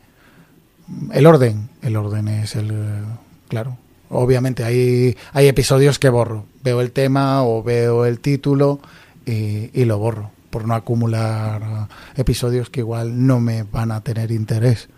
el 1.13 1.27
orden 1.27 1.69
el 1.83 1.97
orden 1.97 2.29
es 2.29 2.55
el 2.57 3.05
claro 3.49 3.77
obviamente 4.09 4.63
hay 4.65 5.17
hay 5.33 5.49
episodios 5.49 5.99
que 5.99 6.09
borro 6.09 6.47
veo 6.63 6.81
el 6.81 6.93
tema 6.93 7.43
o 7.43 7.63
veo 7.63 8.07
el 8.07 8.21
título 8.21 8.79
y, 9.27 9.71
y 9.79 9.85
lo 9.85 9.99
borro 9.99 10.31
por 10.51 10.67
no 10.69 10.75
acumular 10.75 11.89
episodios 12.17 12.71
que 12.71 12.81
igual 12.81 13.27
no 13.27 13.41
me 13.41 13.65
van 13.65 13.91
a 13.91 14.01
tener 14.03 14.31
interés 14.31 14.89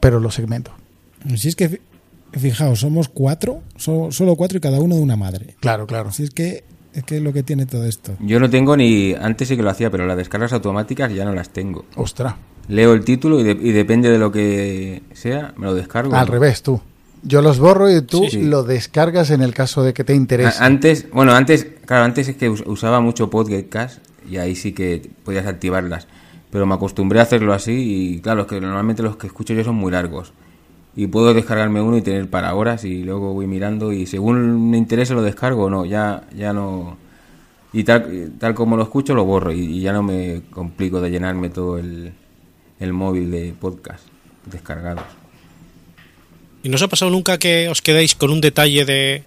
pero 0.00 0.20
lo 0.20 0.30
segmento 0.30 0.72
Si 1.36 1.48
es 1.48 1.56
que, 1.56 1.68
fi- 1.68 1.80
fijaos, 2.32 2.80
somos 2.80 3.08
cuatro, 3.08 3.62
so- 3.76 4.10
solo 4.12 4.36
cuatro 4.36 4.58
y 4.58 4.60
cada 4.60 4.78
uno 4.80 4.94
de 4.96 5.02
una 5.02 5.16
madre. 5.16 5.56
Claro, 5.60 5.86
claro. 5.86 6.10
Si 6.12 6.22
es 6.24 6.30
que 6.30 6.64
es 6.94 7.04
que 7.04 7.18
es 7.18 7.22
lo 7.22 7.32
que 7.34 7.42
tiene 7.42 7.66
todo 7.66 7.84
esto. 7.84 8.16
Yo 8.20 8.40
no 8.40 8.48
tengo 8.48 8.74
ni. 8.76 9.12
Antes 9.14 9.48
sí 9.48 9.56
que 9.56 9.62
lo 9.62 9.68
hacía, 9.70 9.90
pero 9.90 10.06
las 10.06 10.16
descargas 10.16 10.52
automáticas 10.54 11.12
ya 11.12 11.24
no 11.26 11.32
las 11.34 11.50
tengo. 11.50 11.84
Ostras. 11.96 12.34
Leo 12.70 12.92
el 12.94 13.04
título 13.04 13.38
y, 13.40 13.42
de- 13.42 13.58
y 13.60 13.72
depende 13.72 14.08
de 14.10 14.18
lo 14.18 14.32
que 14.32 15.02
sea, 15.12 15.52
me 15.56 15.66
lo 15.66 15.74
descargo. 15.74 16.14
al 16.14 16.26
revés 16.26 16.62
tú 16.62 16.80
yo 17.22 17.42
los 17.42 17.58
borro 17.58 17.90
y 17.90 18.00
tú 18.00 18.22
Sí, 18.24 18.30
sí. 18.30 18.42
lo 18.44 18.62
descargas 18.62 19.30
en 19.30 19.42
el 19.42 19.52
caso 19.52 19.82
de 19.82 19.92
que 19.92 20.04
te 20.04 20.14
interese 20.14 20.56
Antes, 20.64 21.06
bueno, 21.12 21.34
antes, 21.34 21.66
claro, 21.84 22.04
antes 22.04 22.28
es 22.28 22.36
que 22.36 22.48
us- 22.48 22.62
usaba 22.66 23.00
mucho 23.00 23.28
podcast 23.28 23.98
y 24.26 24.38
ahí 24.38 24.54
sí 24.56 24.72
que 24.72 25.02
podías 25.22 25.46
activarlas. 25.46 26.06
Pero 26.50 26.64
me 26.64 26.74
acostumbré 26.74 27.20
a 27.20 27.24
hacerlo 27.24 27.52
así 27.52 27.72
y 28.14 28.20
claro, 28.20 28.42
es 28.42 28.46
que 28.46 28.58
normalmente 28.60 29.02
los 29.02 29.16
que 29.16 29.26
escucho 29.26 29.52
yo 29.52 29.62
son 29.64 29.74
muy 29.76 29.92
largos. 29.92 30.32
Y 30.96 31.08
puedo 31.08 31.34
descargarme 31.34 31.82
uno 31.82 31.98
y 31.98 32.02
tener 32.02 32.30
para 32.30 32.54
horas 32.54 32.84
y 32.86 33.02
luego 33.04 33.34
voy 33.34 33.46
mirando 33.46 33.92
y 33.92 34.06
según 34.06 34.70
me 34.70 34.78
interese 34.78 35.12
lo 35.12 35.20
descargo 35.22 35.64
o 35.64 35.70
no, 35.70 35.84
ya, 35.84 36.24
ya 36.34 36.52
no... 36.54 36.96
Y 37.74 37.84
tal, 37.84 38.32
tal 38.38 38.54
como 38.54 38.76
lo 38.78 38.82
escucho 38.84 39.14
lo 39.14 39.24
borro 39.26 39.52
y, 39.52 39.60
y 39.60 39.80
ya 39.82 39.92
no 39.92 40.02
me 40.02 40.40
complico 40.50 41.00
de 41.02 41.10
llenarme 41.10 41.50
todo 41.50 41.76
el, 41.78 42.12
el 42.80 42.92
móvil 42.92 43.30
de 43.30 43.54
podcast 43.58 44.02
descargados. 44.46 45.04
¿Y 46.62 46.68
no 46.68 46.76
os 46.76 46.82
ha 46.82 46.88
pasado 46.88 47.10
nunca 47.10 47.38
que 47.38 47.68
os 47.68 47.80
quedéis 47.82 48.14
con 48.14 48.30
un 48.30 48.40
detalle 48.40 48.84
de 48.84 49.24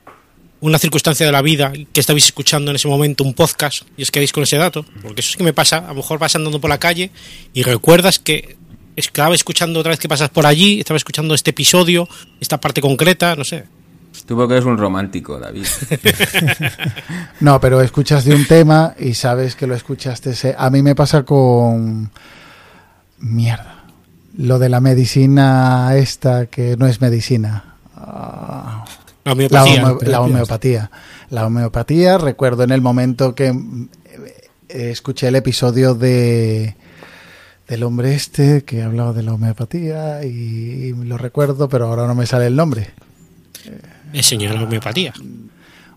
una 0.62 0.78
circunstancia 0.80 1.26
de 1.26 1.32
la 1.32 1.42
vida 1.42 1.74
que 1.92 2.00
estabais 2.00 2.26
escuchando 2.26 2.72
en 2.72 2.76
ese 2.76 2.88
momento 2.88 3.24
un 3.24 3.34
podcast 3.34 3.84
y 3.98 4.04
os 4.04 4.12
quedéis 4.12 4.32
con 4.32 4.44
ese 4.44 4.58
dato? 4.58 4.86
Porque 5.02 5.22
eso 5.22 5.32
es 5.32 5.38
que 5.38 5.44
me 5.44 5.54
pasa, 5.54 5.78
a 5.80 5.88
lo 5.90 5.96
mejor 5.96 6.20
vas 6.20 6.36
andando 6.36 6.60
por 6.62 6.70
la 6.70 6.78
calle 6.80 7.12
y 7.54 7.64
recuerdas 7.64 8.20
que 8.20 8.56
estaba 8.96 9.34
escuchando 9.34 9.80
otra 9.80 9.90
vez 9.92 10.00
que 10.00 10.08
pasas 10.08 10.30
por 10.30 10.46
allí, 10.46 10.80
estaba 10.80 10.98
escuchando 10.98 11.34
este 11.34 11.50
episodio, 11.50 12.08
esta 12.40 12.60
parte 12.62 12.82
concreta, 12.82 13.36
no 13.36 13.44
sé. 13.44 13.64
Tú 14.28 14.36
porque 14.36 14.54
eres 14.54 14.66
un 14.66 14.78
romántico, 14.78 15.40
David. 15.40 15.66
No, 17.40 17.60
pero 17.60 17.82
escuchas 17.82 18.24
de 18.26 18.36
un 18.36 18.46
tema 18.46 18.94
y 19.00 19.16
sabes 19.16 19.56
que 19.56 19.68
lo 19.68 19.76
escuchaste. 19.76 20.34
se- 20.36 20.56
A 20.58 20.70
mí 20.70 20.82
me 20.82 20.96
pasa 20.96 21.24
con. 21.24 22.12
Mierda. 23.24 23.86
Lo 24.36 24.60
de 24.60 24.68
la 24.68 24.82
medicina 24.82 25.96
esta 25.96 26.48
que 26.48 26.76
no 26.76 26.88
es 26.88 27.00
medicina. 27.00 27.76
Ah, 27.96 28.84
La 29.24 29.32
homeopatía. 29.32 29.96
La, 30.02 30.22
homeopatía. 30.22 30.92
La 31.30 31.46
homeopatía, 31.48 32.18
recuerdo 32.18 32.64
en 32.64 32.72
el 32.72 32.82
momento 32.82 33.34
que 33.34 33.48
eh, 33.48 34.90
escuché 34.92 35.30
el 35.30 35.36
episodio 35.36 35.96
de 35.96 36.76
del 37.68 37.84
hombre 37.84 38.14
este 38.14 38.66
que 38.66 38.84
hablaba 38.84 39.14
de 39.14 39.24
la 39.24 39.34
homeopatía 39.34 40.26
y 40.26 40.92
lo 40.92 41.18
recuerdo, 41.18 41.70
pero 41.70 41.88
ahora 41.88 42.06
no 42.08 42.16
me 42.16 42.26
sale 42.26 42.48
el 42.48 42.58
nombre. 42.58 42.90
El 44.12 44.24
señor 44.24 44.52
de 44.52 44.58
la 44.58 44.64
homeopatía. 44.66 45.14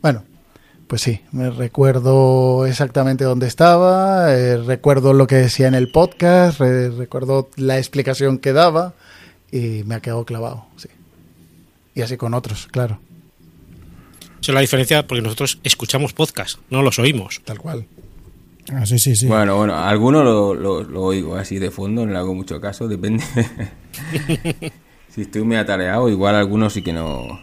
Bueno, 0.00 0.22
pues 0.88 1.02
sí, 1.02 1.20
me 1.32 1.50
recuerdo 1.50 2.66
exactamente 2.66 3.24
dónde 3.24 3.46
estaba, 3.46 4.32
eh, 4.34 4.56
recuerdo 4.58 5.12
lo 5.12 5.26
que 5.26 5.36
decía 5.36 5.66
en 5.68 5.74
el 5.74 5.90
podcast, 5.90 6.60
re- 6.60 6.90
recuerdo 6.90 7.48
la 7.56 7.78
explicación 7.78 8.38
que 8.38 8.52
daba 8.52 8.94
y 9.50 9.82
me 9.84 9.94
ha 9.96 10.00
quedado 10.00 10.24
clavado, 10.24 10.66
sí. 10.76 10.88
Y 11.94 12.02
así 12.02 12.16
con 12.16 12.34
otros, 12.34 12.66
claro. 12.70 12.98
Esa 14.40 14.52
es 14.52 14.54
la 14.54 14.60
diferencia 14.60 15.06
porque 15.06 15.22
nosotros 15.22 15.58
escuchamos 15.64 16.12
podcast, 16.12 16.58
no 16.70 16.82
los 16.82 16.98
oímos. 16.98 17.40
Tal 17.44 17.58
cual. 17.58 17.86
Ah, 18.72 18.84
sí, 18.84 18.98
sí, 18.98 19.16
sí. 19.16 19.26
Bueno, 19.26 19.56
bueno, 19.56 19.76
alguno 19.76 20.22
lo, 20.22 20.54
lo, 20.54 20.82
lo 20.82 21.02
oigo 21.02 21.36
así 21.36 21.58
de 21.58 21.70
fondo, 21.70 22.04
no 22.04 22.12
le 22.12 22.18
hago 22.18 22.34
mucho 22.34 22.60
caso, 22.60 22.86
depende. 22.86 23.24
si 25.08 25.22
estoy 25.22 25.42
muy 25.42 25.56
atareado, 25.56 26.08
igual 26.08 26.34
algunos 26.34 26.72
sí 26.74 26.82
que 26.82 26.92
no. 26.92 27.40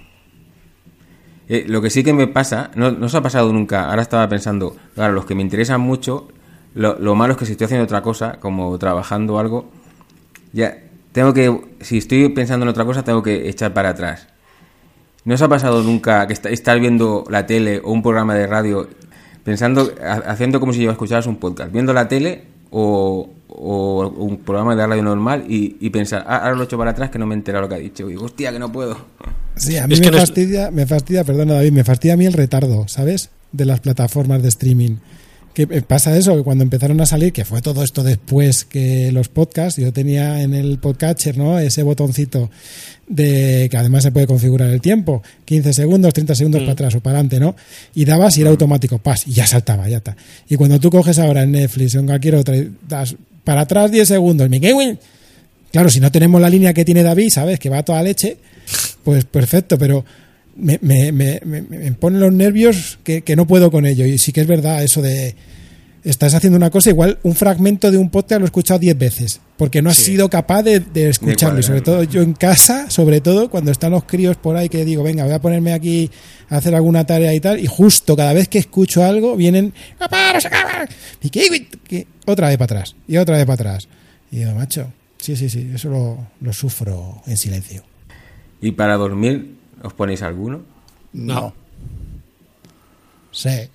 Eh, 1.49 1.65
lo 1.67 1.81
que 1.81 1.89
sí 1.89 2.03
que 2.03 2.13
me 2.13 2.27
pasa, 2.27 2.71
no, 2.75 2.91
no 2.91 3.05
os 3.07 3.15
ha 3.15 3.21
pasado 3.21 3.51
nunca, 3.51 3.89
ahora 3.89 4.01
estaba 4.01 4.27
pensando, 4.29 4.75
claro, 4.95 5.13
los 5.13 5.25
que 5.25 5.35
me 5.35 5.41
interesan 5.41 5.81
mucho, 5.81 6.29
lo, 6.73 6.97
lo 6.99 7.15
malo 7.15 7.33
es 7.33 7.39
que 7.39 7.45
si 7.45 7.51
estoy 7.51 7.65
haciendo 7.65 7.83
otra 7.83 8.01
cosa, 8.01 8.39
como 8.39 8.77
trabajando 8.79 9.37
algo, 9.39 9.69
ya 10.53 10.77
tengo 11.11 11.33
que, 11.33 11.59
si 11.81 11.97
estoy 11.97 12.29
pensando 12.29 12.63
en 12.65 12.69
otra 12.69 12.85
cosa, 12.85 13.03
tengo 13.03 13.21
que 13.21 13.49
echar 13.49 13.73
para 13.73 13.89
atrás. 13.89 14.27
¿No 15.25 15.35
os 15.35 15.41
ha 15.41 15.47
pasado 15.47 15.83
nunca 15.83 16.25
que 16.27 16.33
est- 16.33 16.45
estar 16.47 16.79
viendo 16.79 17.23
la 17.29 17.45
tele 17.45 17.81
o 17.83 17.91
un 17.91 18.01
programa 18.01 18.35
de 18.35 18.47
radio 18.47 18.87
pensando, 19.43 19.91
ha- 20.03 20.31
haciendo 20.31 20.59
como 20.59 20.73
si 20.73 20.85
escucharas 20.85 21.27
un 21.27 21.37
podcast, 21.37 21.71
viendo 21.71 21.93
la 21.93 22.07
tele 22.07 22.45
o, 22.73 23.29
o 23.47 24.07
un 24.17 24.37
programa 24.39 24.75
de 24.75 24.85
radio 24.87 25.03
normal 25.03 25.45
y, 25.47 25.77
y 25.79 25.89
pensar, 25.91 26.25
ah, 26.27 26.37
ahora 26.37 26.55
lo 26.55 26.63
echo 26.63 26.77
para 26.77 26.91
atrás 26.91 27.09
que 27.11 27.19
no 27.19 27.25
me 27.27 27.35
he 27.35 27.37
enterado 27.37 27.61
lo 27.63 27.69
que 27.69 27.75
ha 27.75 27.79
dicho. 27.79 28.07
Y 28.07 28.13
digo, 28.13 28.25
hostia, 28.25 28.51
que 28.51 28.59
no 28.59 28.71
puedo. 28.71 28.97
Sí, 29.55 29.77
a 29.77 29.85
mí 29.87 29.93
Es 29.93 29.99
me 29.99 30.05
que 30.07 30.11
no 30.11 30.17
es- 30.17 30.23
fastidia, 30.23 30.71
me 30.71 30.85
fastidia, 30.87 31.23
perdona 31.23 31.53
David, 31.53 31.71
me 31.71 31.83
fastidia 31.83 32.15
a 32.15 32.17
mí 32.17 32.25
el 32.25 32.33
retardo, 32.33 32.87
¿sabes? 32.87 33.29
De 33.51 33.65
las 33.65 33.79
plataformas 33.79 34.41
de 34.41 34.49
streaming. 34.49 34.95
Que 35.53 35.63
eh, 35.63 35.81
pasa 35.83 36.17
eso, 36.17 36.35
que 36.35 36.41
cuando 36.43 36.63
empezaron 36.63 36.99
a 37.01 37.05
salir, 37.05 37.31
que 37.31 37.45
fue 37.45 37.61
todo 37.61 37.83
esto 37.83 38.03
después 38.03 38.65
que 38.65 39.11
los 39.11 39.29
podcasts, 39.29 39.79
yo 39.79 39.93
tenía 39.93 40.41
en 40.41 40.53
el 40.55 40.79
podcatcher, 40.79 41.37
¿no? 41.37 41.59
Ese 41.59 41.83
botoncito 41.83 42.49
de 43.07 43.67
que 43.69 43.77
además 43.77 44.03
se 44.03 44.11
puede 44.11 44.25
configurar 44.25 44.69
el 44.71 44.81
tiempo, 44.81 45.21
15 45.45 45.73
segundos, 45.73 46.13
30 46.13 46.35
segundos 46.35 46.61
para 46.61 46.71
atrás 46.73 46.95
o 46.95 47.01
para 47.01 47.19
adelante, 47.19 47.39
¿no? 47.39 47.55
Y 47.93 48.05
dabas 48.05 48.37
y 48.37 48.41
era 48.41 48.49
automático, 48.49 48.97
pas, 48.97 49.27
y 49.27 49.33
ya 49.33 49.45
saltaba, 49.45 49.87
ya 49.89 49.97
está. 49.97 50.15
Y 50.49 50.55
cuando 50.55 50.79
tú 50.79 50.89
coges 50.89 51.19
ahora 51.19 51.43
en 51.43 51.51
Netflix 51.51 51.95
o 51.95 51.99
en 51.99 52.07
cualquier 52.07 52.35
otra, 52.35 52.55
y 52.57 52.71
das 52.87 53.15
para 53.43 53.61
atrás 53.61 53.91
10 53.91 54.07
segundos, 54.07 54.49
en- 54.51 54.99
Claro, 55.71 55.89
si 55.89 55.99
no 55.99 56.11
tenemos 56.11 56.39
la 56.39 56.49
línea 56.49 56.71
que 56.73 56.85
tiene 56.85 57.01
David, 57.03 57.29
¿sabes? 57.29 57.59
Que 57.59 57.67
va 57.69 57.79
a 57.79 57.83
toda 57.83 58.01
leche, 58.03 58.37
pues 59.03 59.25
perfecto, 59.25 59.77
pero 59.77 60.05
me, 60.55 60.79
me, 60.81 61.11
me, 61.11 61.41
me, 61.43 61.91
pone 61.93 62.19
los 62.19 62.31
nervios 62.33 62.99
que, 63.03 63.21
que 63.21 63.35
no 63.35 63.47
puedo 63.47 63.71
con 63.71 63.85
ello. 63.85 64.05
Y 64.05 64.17
sí 64.17 64.31
que 64.31 64.41
es 64.41 64.47
verdad 64.47 64.83
eso 64.83 65.01
de... 65.01 65.35
Estás 66.03 66.33
haciendo 66.33 66.57
una 66.57 66.69
cosa, 66.69 66.89
igual 66.89 67.17
un 67.23 67.33
fragmento 67.33 67.89
de 67.89 67.97
un 67.97 68.09
podcast 68.09 68.39
lo 68.39 68.45
he 68.45 68.47
escuchado 68.47 68.77
10 68.77 68.97
veces, 68.97 69.39
porque 69.55 69.81
no 69.81 69.89
has 69.89 69.95
Sí. 69.95 70.11
sido 70.11 70.29
capaz 70.29 70.61
de, 70.61 70.81
de 70.81 71.07
escucharlo. 71.07 71.61
Y 71.61 71.63
sobre 71.63 71.79
todo 71.79 72.03
yo 72.03 72.21
en 72.21 72.33
casa, 72.33 72.89
sobre 72.89 73.21
todo 73.21 73.49
cuando 73.49 73.71
están 73.71 73.91
los 73.93 74.03
críos 74.03 74.35
por 74.35 74.57
ahí 74.57 74.67
que 74.67 74.83
digo, 74.83 75.01
venga, 75.01 75.23
voy 75.23 75.31
a 75.33 75.39
ponerme 75.39 75.71
aquí 75.71 76.11
a 76.49 76.57
hacer 76.57 76.75
alguna 76.75 77.05
tarea 77.05 77.33
y 77.33 77.39
tal, 77.39 77.57
y 77.57 77.67
justo 77.67 78.17
cada 78.17 78.33
vez 78.33 78.49
que 78.49 78.57
escucho 78.59 79.01
algo 79.05 79.37
vienen, 79.37 79.73
y 81.21 81.29
que, 81.29 81.67
que- 81.87 82.07
otra 82.25 82.49
vez 82.49 82.57
para 82.57 82.79
atrás, 82.81 82.95
y 83.07 83.15
otra 83.15 83.37
vez 83.37 83.45
para 83.45 83.53
atrás. 83.53 83.87
Y 84.29 84.39
digo, 84.39 84.51
macho, 84.55 84.91
sí, 85.19 85.37
sí, 85.37 85.47
sí, 85.49 85.71
eso 85.73 85.89
lo, 85.89 86.27
lo 86.41 86.51
sufro 86.51 87.21
en 87.27 87.37
silencio. 87.37 87.81
¿Y 88.61 88.71
para 88.71 88.95
dormir 88.97 89.55
os 89.83 89.93
ponéis 89.93 90.21
alguno? 90.23 90.61
No. 91.13 91.53
Sí. 93.31 93.69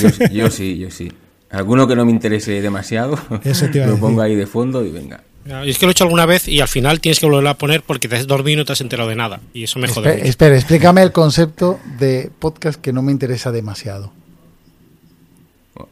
Yo, 0.00 0.26
yo 0.30 0.50
sí, 0.50 0.78
yo 0.78 0.90
sí. 0.90 1.10
Alguno 1.50 1.86
que 1.86 1.96
no 1.96 2.04
me 2.04 2.10
interese 2.12 2.60
demasiado, 2.60 3.18
Eso 3.44 3.66
te 3.70 3.78
iba 3.78 3.84
a 3.84 3.88
lo 3.88 3.94
decir. 3.94 4.00
pongo 4.00 4.20
ahí 4.22 4.34
de 4.34 4.46
fondo 4.46 4.84
y 4.84 4.90
venga. 4.90 5.22
Es 5.64 5.78
que 5.78 5.86
lo 5.86 5.90
he 5.90 5.92
hecho 5.92 6.02
alguna 6.04 6.26
vez 6.26 6.48
y 6.48 6.60
al 6.60 6.66
final 6.68 7.00
tienes 7.00 7.20
que 7.20 7.26
volverlo 7.26 7.50
a 7.50 7.54
poner 7.54 7.82
porque 7.82 8.08
te 8.08 8.16
has 8.16 8.26
dormido 8.26 8.54
y 8.54 8.56
no 8.56 8.64
te 8.64 8.72
has 8.72 8.80
enterado 8.80 9.08
de 9.08 9.14
nada. 9.16 9.40
Y 9.54 9.62
eso 9.64 9.78
me 9.78 9.86
jode. 9.86 10.26
Espera, 10.28 10.56
explícame 10.56 11.02
el 11.02 11.12
concepto 11.12 11.78
de 12.00 12.30
podcast 12.40 12.80
que 12.80 12.92
no 12.92 13.00
me 13.02 13.12
interesa 13.12 13.52
demasiado. 13.52 14.12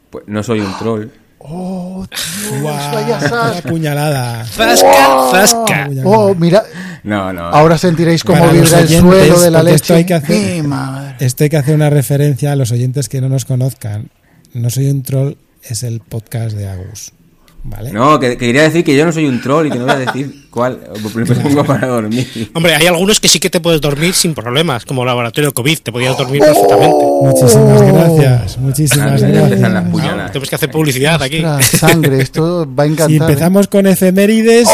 Pues 0.09 0.25
no 0.27 0.43
soy 0.43 0.59
un 0.59 0.77
troll. 0.77 1.07
Oh, 1.47 2.03
tío, 2.09 2.63
vaya 2.63 3.19
sas- 3.19 3.61
puñalada. 3.61 4.45
Zasca, 4.45 5.29
zasca. 5.29 5.89
Oh, 6.03 6.33
mira, 6.33 6.63
No, 7.05 7.31
no. 7.31 7.43
ahora 7.43 7.77
sentiréis 7.77 8.23
cómo 8.23 8.47
vibra 8.49 8.79
el 8.79 8.87
suelo 8.89 9.39
de 9.39 9.51
la 9.51 9.63
leche. 9.63 9.75
esto 9.75 9.93
hay 9.93 10.05
que 10.05 10.13
hacer-. 10.15 10.63
Esto 11.19 11.43
hay 11.43 11.49
que 11.49 11.57
hacer 11.57 11.75
una 11.75 11.89
referencia 11.89 12.51
a 12.51 12.55
los 12.55 12.71
oyentes 12.71 13.07
que 13.09 13.21
no 13.21 13.29
nos 13.29 13.45
conozcan. 13.45 14.09
No 14.53 14.69
soy 14.69 14.89
un 14.89 15.03
troll, 15.03 15.33
es 15.63 15.83
el 15.83 15.99
podcast 15.99 16.55
de 16.57 16.67
Agus. 16.67 17.11
¿Vale? 17.67 17.91
No, 17.91 18.19
que, 18.19 18.29
que 18.29 18.37
quería 18.45 18.61
decir 18.61 18.83
que 18.83 18.95
yo 18.95 19.05
no 19.07 19.11
soy 19.11 19.25
un 19.25 19.41
troll 19.41 19.65
y 19.65 19.71
que 19.71 19.79
no 19.79 19.85
voy 19.85 19.93
a 19.95 19.97
decir 19.97 20.45
cuál 20.51 20.79
me 21.15 21.25
pongo 21.25 21.63
para 21.65 21.87
dormir. 21.87 22.51
Hombre, 22.53 22.75
hay 22.75 22.85
algunos 22.85 23.19
que 23.19 23.27
sí 23.27 23.39
que 23.39 23.49
te 23.49 23.59
puedes 23.59 23.81
dormir 23.81 24.13
sin 24.13 24.35
problemas, 24.35 24.85
como 24.85 25.03
laboratorio 25.03 25.51
COVID, 25.51 25.79
te 25.79 25.91
podías 25.91 26.15
dormir 26.15 26.41
perfectamente. 26.41 27.05
Muchísimas 27.23 27.81
gracias. 27.81 28.57
Muchísimas 28.59 29.13
Ah, 29.13 29.27
ya 29.27 29.27
empiezan 29.41 29.61
las 29.73 29.83
gracias. 29.83 29.91
puñaladas. 29.91 30.31
Tenemos 30.31 30.49
que 30.49 30.55
hacer 30.55 30.71
publicidad 30.71 31.21
aquí. 31.23 31.43
Ostras, 31.43 31.65
sangre, 31.79 32.21
esto 32.21 32.67
va 32.71 32.83
a 32.83 32.85
encantar. 32.85 33.07
Si 33.09 33.13
¿eh? 33.15 33.17
empezamos 33.19 33.67
con 33.67 33.87
efemérides. 33.87 34.69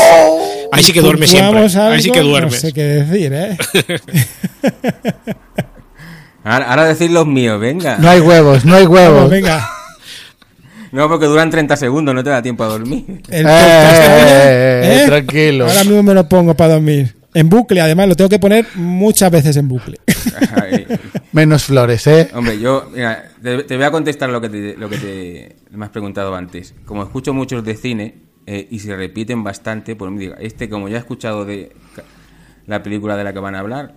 Ahí 0.72 0.84
sí 0.84 0.94
que 0.94 1.00
y 1.00 1.04
duermes 1.04 1.30
siempre. 1.30 1.60
Ahí 1.60 2.02
sí 2.02 2.12
que 2.12 2.22
duermes. 2.22 2.54
No 2.54 2.60
sé 2.60 2.74
qué 2.74 2.84
decir, 2.84 3.34
¿eh? 3.34 3.58
Ahora, 6.44 6.70
ahora 6.72 6.86
decir 6.86 7.12
los 7.12 7.28
míos, 7.28 7.60
venga. 7.60 7.98
No 8.00 8.10
hay 8.10 8.20
huevos, 8.20 8.66
no 8.66 8.76
hay 8.76 8.86
huevos. 8.86 9.16
Vamos, 9.16 9.30
venga. 9.30 9.70
No, 10.92 11.08
porque 11.08 11.26
duran 11.26 11.50
30 11.50 11.78
segundos, 11.78 12.14
no 12.14 12.22
te 12.22 12.32
da 12.32 12.42
tiempo 12.42 12.66
a 12.66 12.68
dormir. 12.68 13.22
El 13.30 13.46
Eh, 13.48 13.50
eh, 13.50 15.04
eh, 15.04 15.04
tranquilo. 15.06 15.66
Ahora 15.66 15.86
mismo 15.86 16.04
me 16.04 16.14
lo 16.14 16.28
pongo 16.28 16.54
para 16.54 16.74
dormir. 16.74 17.16
En 17.34 17.48
bucle, 17.48 17.80
además, 17.80 18.10
lo 18.10 18.16
tengo 18.18 18.30
que 18.30 18.40
poner 18.40 18.66
muchas 18.76 19.32
veces 19.32 19.56
en 19.56 19.70
bucle. 19.70 20.00
Menos 21.32 21.64
flores, 21.64 22.06
¿eh? 22.08 22.30
Hombre, 22.34 22.60
yo, 22.60 22.92
mira, 22.94 23.24
te, 23.42 23.64
te 23.64 23.78
voy 23.78 23.86
a 23.86 23.92
contestar 23.92 24.30
lo 24.32 24.42
que 24.42 24.50
te, 24.50 24.76
lo 24.76 24.90
que 24.90 24.98
te 24.98 25.56
me 25.72 25.86
has 25.86 25.92
preguntado 25.92 26.36
antes. 26.36 26.74
Como 26.84 27.04
escucho 27.04 27.34
muchos 27.34 27.64
de 27.64 27.78
cine 27.78 28.16
eh, 28.54 28.68
y 28.70 28.80
se 28.80 28.94
repiten 28.98 29.46
bastante, 29.46 29.96
pues 29.96 30.12
me 30.12 30.20
diga, 30.20 30.36
este 30.36 30.68
como 30.70 30.90
ya 30.90 30.98
he 30.98 31.00
escuchado 31.00 31.46
de 31.46 31.72
la 32.68 32.84
película 32.84 33.16
de 33.16 33.24
la 33.24 33.32
que 33.32 33.40
van 33.40 33.56
a 33.56 33.60
hablar, 33.60 33.96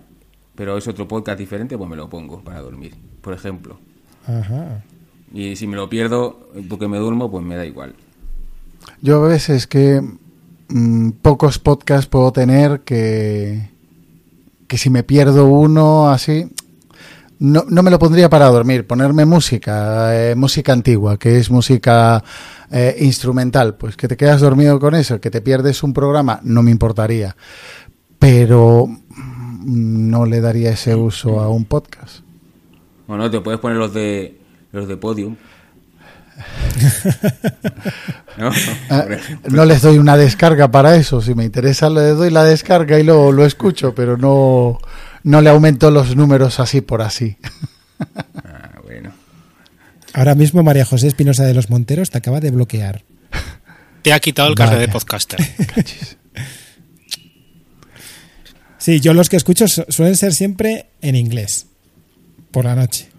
pero 0.55 0.77
es 0.77 0.87
otro 0.87 1.09
podcast 1.09 1.37
diferente, 1.37 1.77
pues 1.77 1.89
me 1.89 1.97
lo 1.97 2.09
pongo 2.09 2.39
para 2.41 2.61
dormir, 2.61 2.95
por 3.19 3.33
ejemplo. 3.33 3.77
Ajá. 4.25 4.81
Y 5.33 5.57
si 5.57 5.67
me 5.67 5.75
lo 5.75 5.89
pierdo 5.89 6.47
porque 6.69 6.87
me 6.87 6.97
duermo, 6.99 7.29
pues 7.29 7.43
me 7.43 7.57
da 7.57 7.65
igual. 7.65 7.95
Yo 9.01 9.25
a 9.25 9.27
veces 9.27 9.67
que 9.67 10.01
mm, 10.69 11.09
pocos 11.21 11.59
podcasts 11.59 12.07
puedo 12.07 12.31
tener 12.31 12.79
que, 12.85 13.71
que 14.69 14.77
si 14.77 14.89
me 14.89 15.03
pierdo 15.03 15.47
uno 15.47 16.07
así, 16.07 16.49
no, 17.39 17.65
no 17.67 17.83
me 17.83 17.91
lo 17.91 17.99
pondría 17.99 18.29
para 18.29 18.47
dormir. 18.47 18.87
Ponerme 18.87 19.25
música, 19.25 20.15
eh, 20.15 20.35
música 20.35 20.73
antigua, 20.73 21.17
que 21.17 21.37
es 21.37 21.49
música 21.49 22.23
eh, 22.71 22.95
instrumental. 22.99 23.75
Pues 23.75 23.97
que 23.97 24.07
te 24.07 24.17
quedas 24.17 24.41
dormido 24.41 24.79
con 24.79 24.95
eso, 24.95 25.19
que 25.19 25.31
te 25.31 25.41
pierdes 25.41 25.83
un 25.83 25.93
programa, 25.93 26.39
no 26.43 26.63
me 26.63 26.71
importaría. 26.71 27.35
Pero 28.19 28.87
mm, 28.87 30.09
no 30.09 30.25
le 30.25 30.41
daría 30.41 30.71
ese 30.71 30.95
uso 30.95 31.39
a 31.39 31.49
un 31.49 31.65
podcast. 31.65 32.19
Bueno, 33.07 33.29
te 33.29 33.41
puedes 33.41 33.59
poner 33.59 33.77
los 33.77 33.93
de 33.93 34.39
los 34.71 34.87
de 34.87 34.97
Podium. 34.97 35.35
¿No? 38.37 38.51
Ah, 38.89 39.05
no 39.49 39.63
les 39.63 39.81
doy 39.81 39.97
una 39.97 40.17
descarga 40.17 40.69
para 40.69 40.95
eso. 40.95 41.21
Si 41.21 41.33
me 41.33 41.45
interesa, 41.45 41.89
le 41.89 42.09
doy 42.09 42.29
la 42.29 42.43
descarga 42.43 42.99
y 42.99 43.03
lo, 43.03 43.31
lo 43.31 43.45
escucho, 43.45 43.95
pero 43.95 44.17
no, 44.17 44.79
no 45.25 45.41
le 45.41 45.49
aumento 45.49 45.91
los 45.91 46.15
números 46.15 46.59
así 46.61 46.79
por 46.81 47.01
así. 47.01 47.35
Ah, 48.43 48.79
bueno. 48.83 49.11
Ahora 50.13 50.35
mismo 50.35 50.63
María 50.63 50.85
José 50.85 51.07
Espinosa 51.07 51.43
de 51.43 51.53
los 51.53 51.69
Monteros 51.69 52.09
te 52.09 52.17
acaba 52.19 52.39
de 52.39 52.51
bloquear. 52.51 53.03
Te 54.01 54.13
ha 54.13 54.19
quitado 54.19 54.47
el 54.49 54.55
carnet 54.55 54.79
de 54.79 54.87
podcaster. 54.87 55.39
Sí, 58.77 58.99
yo 58.99 59.13
los 59.13 59.29
que 59.29 59.37
escucho 59.37 59.67
su- 59.67 59.85
suelen 59.89 60.15
ser 60.15 60.33
siempre 60.33 60.87
en 61.01 61.15
inglés. 61.15 61.67
Por 62.51 62.65
la 62.65 62.75
noche. 62.75 63.09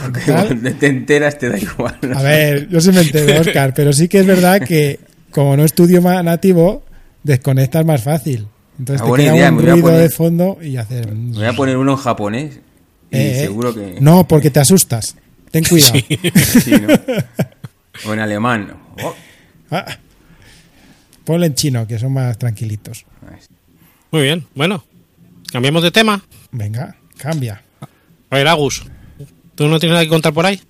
Porque 0.00 0.20
cuando 0.22 0.72
te 0.74 0.86
enteras 0.86 1.38
te 1.38 1.48
da 1.48 1.58
igual. 1.58 1.98
¿no? 2.02 2.18
A 2.18 2.22
ver, 2.22 2.68
yo 2.68 2.80
sí 2.80 2.90
me 2.92 3.00
entero, 3.00 3.40
Oscar, 3.40 3.74
pero 3.74 3.92
sí 3.92 4.08
que 4.08 4.20
es 4.20 4.26
verdad 4.26 4.60
que 4.62 5.00
como 5.30 5.56
no 5.56 5.64
estudio 5.64 6.00
más 6.02 6.22
nativo, 6.24 6.84
desconectas 7.22 7.84
más 7.84 8.02
fácil. 8.02 8.46
Entonces 8.78 9.02
Ah, 9.06 9.10
te 9.10 9.22
queda 9.22 9.36
idea, 9.36 9.48
un 9.50 9.56
me 9.56 9.62
voy 9.62 9.70
a 9.70 9.72
ruido 9.74 9.86
poner- 9.88 10.00
de 10.02 10.10
fondo 10.10 10.58
y 10.62 10.76
hacer... 10.76 11.12
Me 11.14 11.34
voy 11.38 11.44
a 11.46 11.52
poner 11.54 11.76
uno 11.76 11.92
en 11.92 11.98
japonés 11.98 12.60
y 13.10 13.16
Eh, 13.16 13.40
eh. 13.40 13.40
seguro 13.42 13.74
que... 13.74 13.96
No, 14.00 14.26
porque 14.28 14.50
te 14.50 14.60
asustas. 14.60 15.16
Ten 15.50 15.64
cuidado. 15.64 15.94
Sí, 15.94 16.72
¿no? 16.80 16.88
O 18.08 18.12
en 18.14 18.20
alemán. 18.20 18.72
Oh, 19.02 19.14
Ah. 19.70 19.84
Ponlo 21.24 21.44
en 21.44 21.54
chino, 21.54 21.86
que 21.86 21.98
son 21.98 22.12
más 22.12 22.38
tranquilitos. 22.38 23.04
Muy 24.12 24.22
bien, 24.22 24.46
bueno. 24.54 24.84
Cambiamos 25.52 25.82
de 25.82 25.90
tema. 25.90 26.22
Venga, 26.52 26.94
cambia. 27.18 27.60
A 28.30 28.36
ver, 28.36 28.46
Agus, 28.48 28.84
¿tú 29.54 29.66
no 29.68 29.78
tienes 29.78 29.94
nada 29.94 30.04
que 30.04 30.08
contar 30.10 30.32
por 30.32 30.46
ahí? 30.46 30.60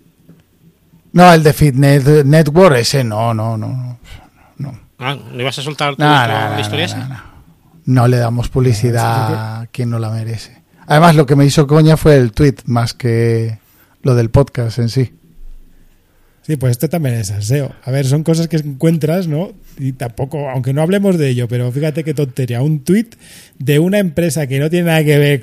No, 1.12 1.32
el 1.32 1.42
de 1.42 1.52
Fitnet 1.52 2.24
Network, 2.24 2.76
ese 2.78 3.04
no, 3.04 3.34
no, 3.34 3.56
no. 3.56 3.98
Ah, 5.00 5.16
¿le 5.32 5.44
vas 5.44 5.56
a 5.58 5.62
soltar 5.62 5.94
tu 5.94 6.02
No, 6.02 6.08
la 6.08 6.48
no, 6.48 6.54
no, 6.56 6.60
historia 6.60 6.86
no, 6.88 6.92
esa? 6.92 7.24
No, 7.88 8.06
le 8.06 8.18
damos 8.18 8.50
publicidad 8.50 9.62
a 9.62 9.66
quien 9.68 9.88
no 9.88 9.98
la 9.98 10.10
merece. 10.10 10.62
Además, 10.86 11.16
lo 11.16 11.24
que 11.24 11.36
me 11.36 11.46
hizo 11.46 11.66
coña 11.66 11.96
fue 11.96 12.16
el 12.16 12.32
tweet 12.32 12.56
más 12.66 12.92
que 12.92 13.58
lo 14.02 14.14
del 14.14 14.28
podcast 14.28 14.78
en 14.78 14.90
sí. 14.90 15.14
Sí, 16.42 16.56
pues 16.56 16.72
esto 16.72 16.90
también 16.90 17.14
es 17.14 17.30
aseo. 17.30 17.74
A 17.82 17.90
ver, 17.90 18.04
son 18.04 18.24
cosas 18.24 18.46
que 18.46 18.58
encuentras, 18.58 19.26
¿no? 19.26 19.52
Y 19.78 19.92
tampoco, 19.92 20.50
aunque 20.50 20.74
no 20.74 20.82
hablemos 20.82 21.16
de 21.16 21.30
ello, 21.30 21.48
pero 21.48 21.72
fíjate 21.72 22.04
qué 22.04 22.12
tontería. 22.12 22.60
Un 22.60 22.84
tuit 22.84 23.14
de 23.58 23.78
una 23.78 23.98
empresa 23.98 24.46
que 24.46 24.58
no 24.58 24.68
tiene 24.68 24.88
nada 24.88 25.02
que 25.02 25.18
ver, 25.18 25.42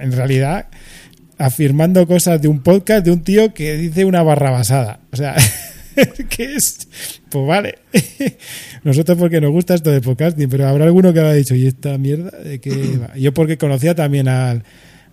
en 0.00 0.12
realidad, 0.12 0.68
afirmando 1.36 2.06
cosas 2.06 2.40
de 2.40 2.48
un 2.48 2.62
podcast 2.62 3.04
de 3.04 3.10
un 3.10 3.22
tío 3.22 3.52
que 3.52 3.76
dice 3.76 4.06
una 4.06 4.22
barra 4.22 4.50
basada. 4.50 5.00
O 5.12 5.16
sea, 5.16 5.36
¿qué 6.28 6.54
es? 6.54 6.88
Pues 7.28 7.46
vale. 7.46 7.78
Nosotros 8.84 9.18
porque 9.18 9.40
nos 9.40 9.50
gusta 9.50 9.74
esto 9.74 9.90
de 9.90 10.00
podcasting, 10.00 10.48
pero 10.48 10.68
habrá 10.68 10.84
alguno 10.84 11.12
que 11.12 11.20
habrá 11.20 11.34
dicho, 11.34 11.54
¿y 11.54 11.66
esta 11.66 11.98
mierda 11.98 12.30
de 12.38 12.60
qué 12.60 12.70
va? 13.02 13.16
Yo 13.16 13.32
porque 13.32 13.58
conocía 13.58 13.94
también 13.94 14.28
al, 14.28 14.64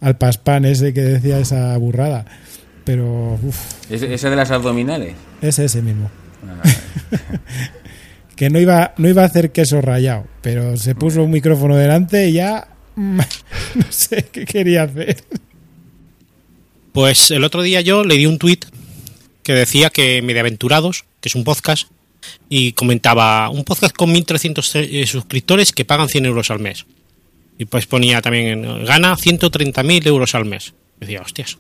al 0.02 0.18
Paspan 0.18 0.66
ese 0.66 0.94
que 0.94 1.02
decía 1.02 1.40
esa 1.40 1.76
burrada. 1.78 2.26
Pero, 2.86 3.38
¿Ese, 3.90 4.14
ese 4.14 4.30
de 4.30 4.36
las 4.36 4.50
abdominales? 4.52 5.14
es 5.42 5.60
ese 5.60 5.82
mismo. 5.82 6.10
Ah, 6.48 6.62
que 8.36 8.50
no 8.50 8.60
iba, 8.60 8.94
no 8.98 9.08
iba 9.08 9.22
a 9.22 9.26
hacer 9.26 9.52
queso 9.52 9.82
rayado, 9.82 10.26
pero 10.42 10.78
se 10.78 10.96
puso 10.96 11.24
un 11.24 11.30
micrófono 11.30 11.76
delante 11.76 12.30
y 12.30 12.34
ya 12.34 12.68
no 12.96 13.22
sé 13.90 14.26
qué 14.32 14.46
quería 14.46 14.84
hacer. 14.84 15.18
Pues 16.92 17.32
el 17.32 17.44
otro 17.44 17.62
día 17.62 17.82
yo 17.82 18.04
le 18.04 18.16
di 18.16 18.26
un 18.26 18.40
tuit 18.40 18.66
que 19.50 19.56
decía 19.56 19.90
que 19.90 20.22
Mediaventurados, 20.22 21.06
que 21.22 21.28
es 21.28 21.34
un 21.34 21.44
podcast, 21.44 21.88
y 22.50 22.74
comentaba 22.74 23.50
un 23.50 23.64
podcast 23.64 23.96
con 23.96 24.14
1.300 24.14 24.76
eh, 24.76 25.08
suscriptores 25.08 25.74
que 25.74 25.86
pagan 25.86 26.08
100 26.08 26.28
euros 26.28 26.52
al 26.52 26.60
mes. 26.60 26.86
Y 27.58 27.66
pues 27.66 27.88
ponía 27.88 28.22
también, 28.22 28.86
gana 28.86 29.18
130.000 29.18 30.06
euros 30.06 30.36
al 30.36 30.46
mes. 30.46 30.76
Decía, 31.00 31.22
hostias. 31.22 31.58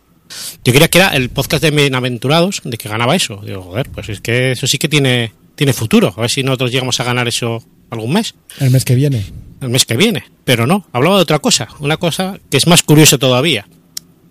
Yo 0.64 0.72
creía 0.72 0.88
que 0.88 1.00
era 1.00 1.16
el 1.16 1.30
podcast 1.30 1.64
de 1.64 1.72
Mediaventurados 1.72 2.62
de 2.64 2.78
que 2.78 2.88
ganaba 2.88 3.16
eso. 3.16 3.42
Digo, 3.44 3.64
joder, 3.64 3.90
pues 3.90 4.08
es 4.10 4.22
que 4.22 4.52
eso 4.52 4.68
sí 4.68 4.78
que 4.78 4.88
tiene, 4.88 5.32
tiene 5.56 5.74
futuro. 5.74 6.14
A 6.16 6.22
ver 6.22 6.30
si 6.30 6.44
nosotros 6.44 6.72
llegamos 6.72 7.00
a 7.00 7.04
ganar 7.06 7.28
eso 7.28 7.64
algún 7.90 8.14
mes 8.14 8.36
El 8.60 8.70
mes 8.70 8.86
que 8.86 8.94
viene. 8.94 9.26
el 9.62 9.70
mes 9.70 9.88
que 9.88 9.98
viene. 9.98 10.26
Pero 10.44 10.68
no, 10.68 10.86
hablaba 10.94 11.16
de 11.16 11.24
otra 11.24 11.40
cosa, 11.40 11.70
una 11.80 11.98
cosa 11.98 12.40
que 12.52 12.58
es 12.58 12.68
más 12.68 12.84
curiosa 12.84 13.18
todavía. 13.18 13.66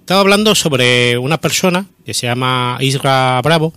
Estaba 0.08 0.22
hablando 0.22 0.54
sobre 0.54 1.18
una 1.18 1.38
persona 1.38 1.84
que 2.06 2.14
se 2.14 2.26
llama 2.26 2.78
Isra 2.80 3.42
Bravo, 3.42 3.74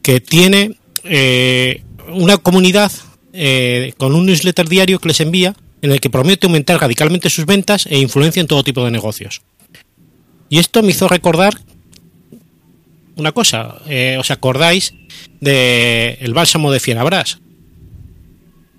que 0.00 0.20
tiene 0.20 0.76
eh, 1.02 1.82
una 2.12 2.38
comunidad 2.38 2.92
eh, 3.32 3.92
con 3.98 4.14
un 4.14 4.26
newsletter 4.26 4.68
diario 4.68 5.00
que 5.00 5.08
les 5.08 5.18
envía 5.18 5.56
en 5.82 5.90
el 5.90 6.00
que 6.00 6.10
promete 6.10 6.46
aumentar 6.46 6.80
radicalmente 6.80 7.28
sus 7.28 7.44
ventas 7.44 7.86
e 7.86 7.98
influencia 7.98 8.40
en 8.40 8.46
todo 8.46 8.62
tipo 8.62 8.84
de 8.84 8.92
negocios. 8.92 9.42
Y 10.48 10.60
esto 10.60 10.80
me 10.84 10.90
hizo 10.90 11.08
recordar 11.08 11.54
una 13.16 13.32
cosa. 13.32 13.78
eh, 13.88 14.18
¿Os 14.20 14.30
acordáis 14.30 14.94
de 15.40 16.18
el 16.20 16.34
bálsamo 16.34 16.70
de 16.70 16.78
Fierabrás? 16.78 17.40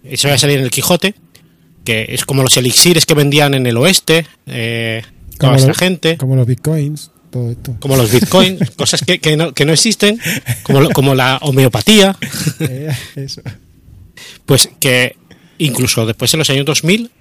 Eso 0.02 0.30
va 0.30 0.36
a 0.36 0.38
salir 0.38 0.60
en 0.60 0.64
el 0.64 0.72
Quijote, 0.72 1.14
que 1.84 2.06
es 2.08 2.24
como 2.24 2.42
los 2.42 2.56
elixires 2.56 3.06
que 3.06 3.16
vendían 3.16 3.54
en 3.54 3.66
el 3.66 3.76
oeste, 3.76 4.26
eh, 4.46 5.04
Como 5.38 5.56
esta 5.56 5.68
lo- 5.70 5.74
gente, 5.76 6.18
Como 6.18 6.36
los 6.36 6.48
bitcoins, 6.48 7.12
todo 7.32 7.52
esto. 7.52 7.76
como 7.80 7.96
los 7.96 8.12
bitcoins, 8.12 8.72
cosas 8.76 9.02
que, 9.06 9.20
que 9.20 9.36
no, 9.38 9.54
que 9.54 9.66
no 9.66 9.74
existen, 9.74 10.20
como, 10.64 10.90
como 10.92 11.16
la 11.16 11.38
homeopatía. 11.42 12.16
Eh, 12.60 12.92
eso. 13.16 13.42
Pues 14.46 14.70
que 14.80 15.16
incluso 15.58 16.06
después 16.06 16.34
en 16.34 16.40
los 16.40 16.50
años 16.50 16.66
2000 16.66 17.12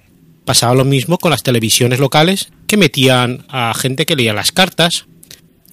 pasaba 0.45 0.73
lo 0.73 0.85
mismo 0.85 1.17
con 1.17 1.31
las 1.31 1.43
televisiones 1.43 1.99
locales 1.99 2.49
que 2.67 2.77
metían 2.77 3.45
a 3.49 3.73
gente 3.73 4.05
que 4.05 4.15
leía 4.15 4.33
las 4.33 4.51
cartas, 4.51 5.05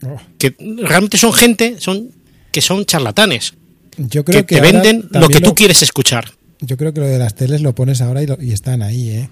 Oh. 0.07 0.21
que 0.39 0.55
realmente 0.83 1.17
son 1.17 1.33
gente 1.33 1.77
son 1.79 2.11
que 2.53 2.61
son 2.61 2.85
charlatanes, 2.85 3.55
Yo 3.97 4.23
creo 4.23 4.41
que, 4.45 4.47
que, 4.57 4.61
te 4.61 4.67
ahora 4.67 4.83
venden 4.83 5.09
lo 5.13 5.29
que 5.29 5.41
tú 5.41 5.55
quieres 5.55 5.81
escuchar. 5.83 6.33
Yo 6.61 6.77
creo 6.77 6.93
que 6.93 7.01
lo 7.01 7.07
de 7.07 7.19
las 7.19 7.35
teles 7.35 7.63
lo 7.63 7.75
pones 7.75 8.03
ahora 8.03 8.23
y, 8.23 8.27
lo- 8.27 8.37
y 8.43 8.53
están 8.53 8.83
ahí, 8.83 9.09
¿eh? 9.11 9.29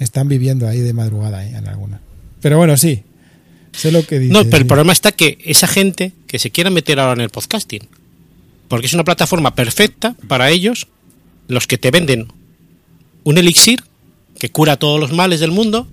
Están 0.00 0.26
viviendo 0.26 0.66
ahí 0.66 0.80
de 0.80 0.92
madrugada, 0.94 1.46
¿eh? 1.46 1.54
En 1.56 1.68
alguna. 1.68 2.00
Pero 2.44 2.58
bueno, 2.58 2.76
sí. 2.76 3.02
Sé 3.72 3.90
lo 3.90 4.06
que 4.06 4.18
dices. 4.18 4.30
No, 4.34 4.44
pero 4.44 4.58
el 4.58 4.66
problema 4.66 4.92
está 4.92 5.12
que 5.12 5.38
esa 5.46 5.66
gente 5.66 6.12
que 6.26 6.38
se 6.38 6.50
quiera 6.50 6.68
meter 6.68 7.00
ahora 7.00 7.14
en 7.14 7.22
el 7.22 7.30
podcasting, 7.30 7.88
porque 8.68 8.84
es 8.86 8.92
una 8.92 9.02
plataforma 9.02 9.54
perfecta 9.54 10.14
para 10.28 10.50
ellos, 10.50 10.86
los 11.48 11.66
que 11.66 11.78
te 11.78 11.90
venden 11.90 12.28
un 13.22 13.38
elixir 13.38 13.82
que 14.38 14.50
cura 14.50 14.76
todos 14.76 15.00
los 15.00 15.10
males 15.10 15.40
del 15.40 15.52
mundo, 15.52 15.88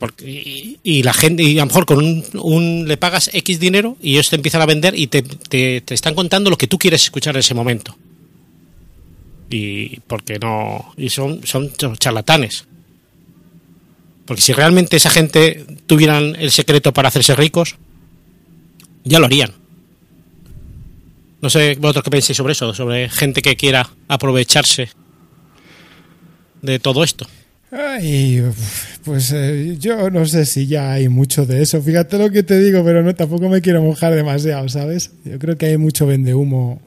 porque, 0.00 0.28
y, 0.28 0.78
y 0.82 1.02
la 1.04 1.14
gente, 1.14 1.44
y 1.44 1.56
a 1.58 1.62
lo 1.62 1.66
mejor 1.66 1.86
con 1.86 1.98
un, 1.98 2.24
un- 2.42 2.88
le 2.88 2.96
pagas 2.96 3.30
X 3.32 3.60
dinero 3.60 3.96
y 4.02 4.14
ellos 4.14 4.28
te 4.28 4.34
empiezan 4.34 4.60
a 4.62 4.66
vender 4.66 4.98
y 4.98 5.06
te, 5.06 5.22
te- 5.22 5.82
te 5.82 5.94
están 5.94 6.16
contando 6.16 6.50
lo 6.50 6.58
que 6.58 6.66
tú 6.66 6.78
quieres 6.78 7.04
escuchar 7.04 7.36
en 7.36 7.40
ese 7.40 7.54
momento. 7.54 7.96
Y 9.50 10.00
porque 10.00 10.40
no, 10.40 10.92
y 10.96 11.08
son, 11.10 11.40
son 11.46 11.70
charlatanes. 11.96 12.64
Porque 14.26 14.42
si 14.42 14.52
realmente 14.52 14.96
esa 14.96 15.10
gente 15.10 15.64
tuvieran 15.86 16.36
el 16.36 16.50
secreto 16.50 16.92
para 16.92 17.08
hacerse 17.08 17.34
ricos, 17.34 17.76
ya 19.04 19.18
lo 19.18 19.26
harían. 19.26 19.52
No 21.40 21.48
sé 21.48 21.76
vosotros 21.76 22.04
qué 22.04 22.10
pensáis 22.10 22.36
sobre 22.36 22.52
eso, 22.52 22.74
sobre 22.74 23.08
gente 23.08 23.40
que 23.40 23.56
quiera 23.56 23.88
aprovecharse 24.08 24.88
de 26.62 26.78
todo 26.78 27.04
esto. 27.04 27.26
Ay, 27.70 28.42
pues 29.04 29.32
eh, 29.32 29.76
yo 29.78 30.10
no 30.10 30.24
sé 30.26 30.46
si 30.46 30.66
ya 30.66 30.92
hay 30.92 31.08
mucho 31.08 31.46
de 31.46 31.62
eso. 31.62 31.82
Fíjate 31.82 32.18
lo 32.18 32.30
que 32.30 32.42
te 32.42 32.58
digo, 32.58 32.84
pero 32.84 33.02
no 33.02 33.14
tampoco 33.14 33.48
me 33.48 33.60
quiero 33.60 33.82
mojar 33.82 34.14
demasiado, 34.14 34.68
¿sabes? 34.68 35.12
Yo 35.24 35.38
creo 35.38 35.56
que 35.56 35.66
hay 35.66 35.76
mucho 35.76 36.06
vendehumo 36.06 36.80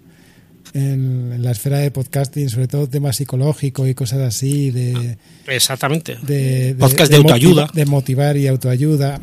en, 0.73 1.31
en 1.33 1.43
la 1.43 1.51
esfera 1.51 1.79
de 1.79 1.91
podcasting, 1.91 2.49
sobre 2.49 2.67
todo 2.67 2.87
temas 2.87 3.17
psicológicos 3.17 3.87
y 3.87 3.95
cosas 3.95 4.19
así, 4.19 4.71
de, 4.71 5.17
Exactamente. 5.47 6.17
de, 6.21 6.75
Podcast 6.77 7.11
de 7.11 7.17
autoayuda. 7.17 7.69
de 7.73 7.85
motivar 7.85 8.37
y 8.37 8.47
autoayuda. 8.47 9.19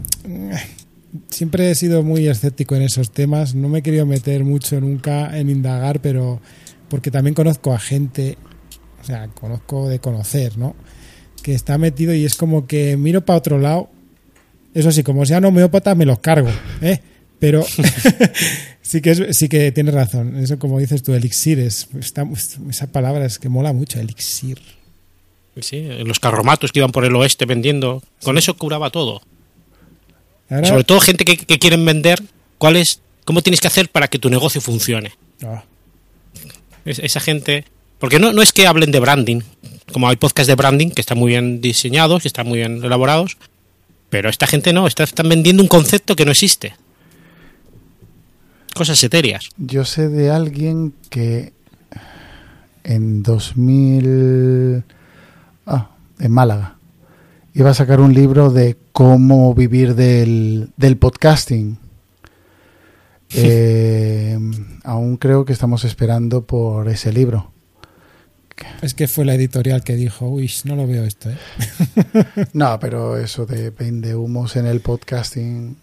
Siempre 1.31 1.71
he 1.71 1.75
sido 1.75 2.03
muy 2.03 2.29
escéptico 2.29 2.77
en 2.77 2.83
esos 2.83 3.11
temas. 3.11 3.55
No 3.55 3.69
me 3.69 3.79
he 3.79 3.83
querido 3.83 4.07
meter 4.07 4.45
mucho 4.45 4.81
nunca 4.81 5.37
en 5.39 5.51
indagar, 5.51 6.01
pero 6.01 6.41
porque 6.89 7.11
también 7.11 7.35
conozco 7.35 7.73
a 7.73 7.79
gente, 7.79 8.37
o 9.03 9.05
sea, 9.05 9.29
conozco 9.29 9.89
de 9.89 9.99
conocer, 9.99 10.59
¿no? 10.59 10.77
Que 11.43 11.55
está 11.55 11.79
metido 11.79 12.15
y 12.15 12.25
es 12.25 12.35
como 12.35 12.67
que 12.67 12.97
miro 12.97 13.25
para 13.25 13.39
otro 13.39 13.59
lado. 13.59 13.91
Eso 14.75 14.93
sí, 14.93 15.03
como 15.03 15.25
sean 15.25 15.45
homeópatas, 15.45 15.97
me 15.97 16.05
los 16.05 16.19
cargo, 16.19 16.51
¿eh? 16.83 17.01
Pero 17.39 17.65
sí 18.87 19.01
que 19.01 19.11
es, 19.11 19.37
sí 19.37 19.49
que 19.49 19.73
tienes 19.73 19.95
razón. 19.95 20.37
Eso, 20.37 20.59
como 20.59 20.79
dices 20.79 21.03
tú, 21.03 21.15
elixires. 21.15 21.89
Está, 21.99 22.27
esa 22.71 22.87
palabra 22.87 23.25
es 23.27 23.39
que 23.39 23.49
mola 23.49 23.73
mucho, 23.73 23.99
elixir. 24.01 24.61
Sí, 25.61 25.89
los 26.05 26.21
carromatos 26.21 26.71
que 26.71 26.81
iban 26.81 26.93
por 26.93 27.05
el 27.07 27.17
oeste 27.17 27.47
vendiendo, 27.47 28.03
con 28.23 28.37
eso 28.37 28.55
curaba 28.57 28.91
todo. 28.91 29.23
Ahora- 30.51 30.69
Sobre 30.69 30.85
todo 30.85 31.01
gente 31.01 31.25
que, 31.25 31.39
que 31.39 31.59
quieren 31.59 31.85
vender 31.85 32.23
cuál 32.59 32.77
es, 32.77 33.01
cómo 33.25 33.43
tienes 33.43 33.61
que 33.61 33.67
hacer 33.69 33.89
para 33.89 34.09
que 34.09 34.19
tu 34.19 34.29
negocio 34.29 34.61
funcione. 34.61 35.13
Ah. 35.43 35.65
Es- 36.85 36.99
esa 36.99 37.21
gente, 37.21 37.65
porque 37.99 38.19
no, 38.19 38.33
no 38.33 38.43
es 38.43 38.53
que 38.53 38.67
hablen 38.67 38.93
de 38.93 39.01
branding, 39.01 39.41
como 39.93 40.09
hay 40.09 40.17
podcasts 40.17 40.47
de 40.49 40.55
branding 40.57 40.91
que 40.91 41.01
están 41.01 41.19
muy 41.19 41.31
bien 41.31 41.61
diseñados, 41.63 42.23
que 42.23 42.29
están 42.29 42.47
muy 42.47 42.59
bien 42.59 42.85
elaborados, 42.85 43.39
pero 44.11 44.29
esta 44.29 44.47
gente 44.47 44.73
no, 44.75 44.87
está- 44.87 45.05
están 45.05 45.29
vendiendo 45.29 45.63
un 45.63 45.69
concepto 45.69 46.15
que 46.17 46.25
no 46.27 46.33
existe. 46.33 46.75
Cosas 48.77 49.03
etéreas. 49.03 49.49
Yo 49.57 49.87
sé 49.87 50.11
de 50.11 50.31
alguien 50.31 50.93
que 51.09 51.55
en 52.85 53.23
2000... 53.23 54.85
Ah, 55.67 55.91
en 56.19 56.31
Málaga. 56.31 56.77
Iba 57.55 57.71
a 57.71 57.75
sacar 57.75 58.01
un 58.01 58.13
libro 58.13 58.51
de 58.51 58.77
cómo 58.93 59.55
vivir 59.55 59.95
del, 59.95 60.69
del 60.77 60.99
podcasting. 60.99 61.79
Eh, 63.35 64.39
aún 64.85 65.17
creo 65.17 65.47
que 65.47 65.55
estamos 65.55 65.85
esperando 65.85 66.47
por 66.47 66.89
ese 66.91 67.15
libro. 67.15 67.53
Es 68.83 68.93
que 68.93 69.09
fue 69.09 69.25
la 69.25 69.35
editorial 69.35 69.85
que 69.85 69.97
dijo, 69.97 70.29
uy, 70.29 70.51
no 70.65 70.77
lo 70.77 70.87
veo 70.87 71.05
esto, 71.05 71.31
¿eh? 71.31 71.39
No, 72.53 72.79
pero 72.79 73.17
eso 73.17 73.47
de 73.47 73.71
vende 73.71 74.15
humos 74.15 74.57
en 74.57 74.67
el 74.67 74.81
podcasting 74.81 75.77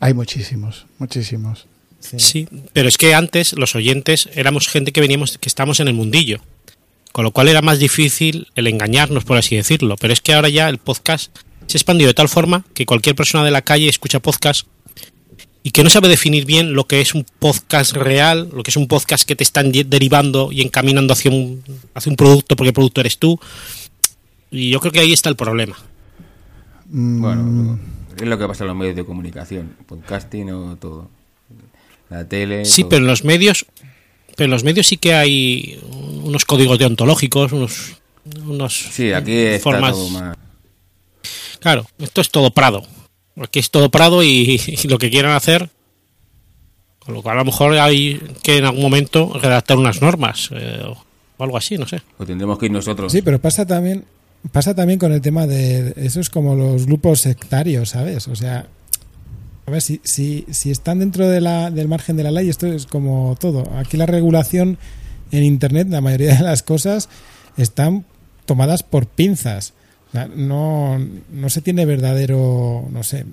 hay 0.00 0.14
muchísimos, 0.14 0.86
muchísimos. 0.98 1.66
Sí, 2.00 2.46
pero 2.72 2.88
es 2.88 2.96
que 2.96 3.14
antes 3.14 3.52
los 3.54 3.74
oyentes 3.74 4.28
éramos 4.34 4.68
gente 4.68 4.92
que 4.92 5.00
veníamos, 5.00 5.36
que 5.38 5.48
estamos 5.48 5.80
en 5.80 5.88
el 5.88 5.94
mundillo, 5.94 6.40
con 7.12 7.24
lo 7.24 7.32
cual 7.32 7.48
era 7.48 7.60
más 7.62 7.78
difícil 7.80 8.46
el 8.54 8.68
engañarnos, 8.68 9.24
por 9.24 9.36
así 9.36 9.56
decirlo. 9.56 9.96
Pero 10.00 10.12
es 10.12 10.20
que 10.20 10.32
ahora 10.34 10.48
ya 10.48 10.68
el 10.68 10.78
podcast 10.78 11.36
se 11.66 11.76
ha 11.76 11.78
expandido 11.78 12.06
de 12.08 12.14
tal 12.14 12.28
forma 12.28 12.64
que 12.74 12.86
cualquier 12.86 13.16
persona 13.16 13.44
de 13.44 13.50
la 13.50 13.62
calle 13.62 13.88
escucha 13.88 14.20
podcast 14.20 14.66
y 15.64 15.72
que 15.72 15.82
no 15.82 15.90
sabe 15.90 16.08
definir 16.08 16.44
bien 16.46 16.72
lo 16.72 16.86
que 16.86 17.00
es 17.00 17.14
un 17.14 17.26
podcast 17.40 17.92
real, 17.92 18.48
lo 18.54 18.62
que 18.62 18.70
es 18.70 18.76
un 18.76 18.86
podcast 18.86 19.26
que 19.26 19.34
te 19.34 19.42
están 19.42 19.72
de- 19.72 19.82
derivando 19.84 20.50
y 20.52 20.62
encaminando 20.62 21.12
hacia 21.12 21.32
un, 21.32 21.62
hacia 21.94 22.10
un 22.10 22.16
producto 22.16 22.54
porque 22.54 22.68
el 22.68 22.74
producto 22.74 23.00
eres 23.00 23.18
tú. 23.18 23.38
Y 24.52 24.70
yo 24.70 24.78
creo 24.80 24.92
que 24.92 25.00
ahí 25.00 25.12
está 25.12 25.28
el 25.28 25.36
problema. 25.36 25.76
Mm, 26.86 27.20
Bueno, 27.20 27.78
es 28.24 28.28
lo 28.28 28.38
que 28.38 28.46
pasa 28.46 28.64
en 28.64 28.68
los 28.68 28.76
medios 28.76 28.96
de 28.96 29.04
comunicación, 29.04 29.76
podcasting 29.86 30.50
o 30.52 30.76
todo. 30.76 31.08
La 32.10 32.26
tele. 32.26 32.64
Sí, 32.64 32.82
todo. 32.82 32.88
pero 32.90 33.02
en 33.02 33.06
los 33.08 33.24
medios, 33.24 33.66
pero 34.36 34.46
en 34.46 34.50
los 34.50 34.64
medios 34.64 34.86
sí 34.86 34.96
que 34.96 35.14
hay 35.14 35.80
unos 36.24 36.44
códigos 36.44 36.78
deontológicos, 36.78 37.52
unos, 37.52 37.96
unos 38.46 38.74
Sí, 38.92 39.12
aquí 39.12 39.32
está 39.36 39.62
formas. 39.70 39.92
todo 39.92 40.08
más. 40.10 40.36
Claro, 41.60 41.86
esto 41.98 42.20
es 42.20 42.30
todo 42.30 42.50
Prado. 42.50 42.82
Aquí 43.40 43.58
es 43.58 43.70
todo 43.70 43.90
Prado 43.90 44.22
y, 44.22 44.60
y 44.66 44.88
lo 44.88 44.98
que 44.98 45.10
quieran 45.10 45.32
hacer. 45.32 45.70
Con 46.98 47.14
lo 47.14 47.22
cual 47.22 47.36
a 47.36 47.40
lo 47.40 47.46
mejor 47.46 47.72
hay 47.78 48.20
que 48.42 48.58
en 48.58 48.64
algún 48.66 48.82
momento 48.82 49.32
redactar 49.40 49.78
unas 49.78 50.02
normas 50.02 50.50
eh, 50.52 50.82
o 50.84 51.42
algo 51.42 51.56
así, 51.56 51.78
no 51.78 51.86
sé. 51.88 52.02
O 52.18 52.26
tendremos 52.26 52.58
que 52.58 52.66
ir 52.66 52.72
nosotros. 52.72 53.10
Sí, 53.12 53.22
pero 53.22 53.38
pasa 53.40 53.66
también, 53.66 54.04
pasa 54.52 54.74
también 54.74 54.98
con 54.98 55.12
el 55.12 55.20
tema 55.20 55.46
de, 55.46 55.92
eso 55.96 56.20
es 56.20 56.30
como 56.30 56.54
los 56.54 56.86
grupos 56.86 57.20
sectarios, 57.20 57.90
¿sabes? 57.90 58.28
O 58.28 58.36
sea, 58.36 58.66
a 59.66 59.70
ver, 59.70 59.82
si, 59.82 60.00
si, 60.04 60.46
si 60.50 60.70
están 60.70 60.98
dentro 61.00 61.28
de 61.28 61.40
la, 61.40 61.70
del 61.70 61.88
margen 61.88 62.16
de 62.16 62.22
la 62.22 62.30
ley, 62.30 62.48
esto 62.48 62.66
es 62.66 62.86
como 62.86 63.36
todo. 63.38 63.70
Aquí 63.76 63.96
la 63.96 64.06
regulación 64.06 64.78
en 65.30 65.44
Internet, 65.44 65.88
la 65.90 66.00
mayoría 66.00 66.34
de 66.36 66.42
las 66.42 66.62
cosas 66.62 67.08
están 67.56 68.04
tomadas 68.46 68.82
por 68.82 69.06
pinzas. 69.06 69.74
O 70.08 70.12
sea, 70.12 70.26
no, 70.34 70.98
no 71.30 71.50
se 71.50 71.60
tiene 71.60 71.84
verdadero, 71.84 72.88
no 72.90 73.02
sé. 73.02 73.24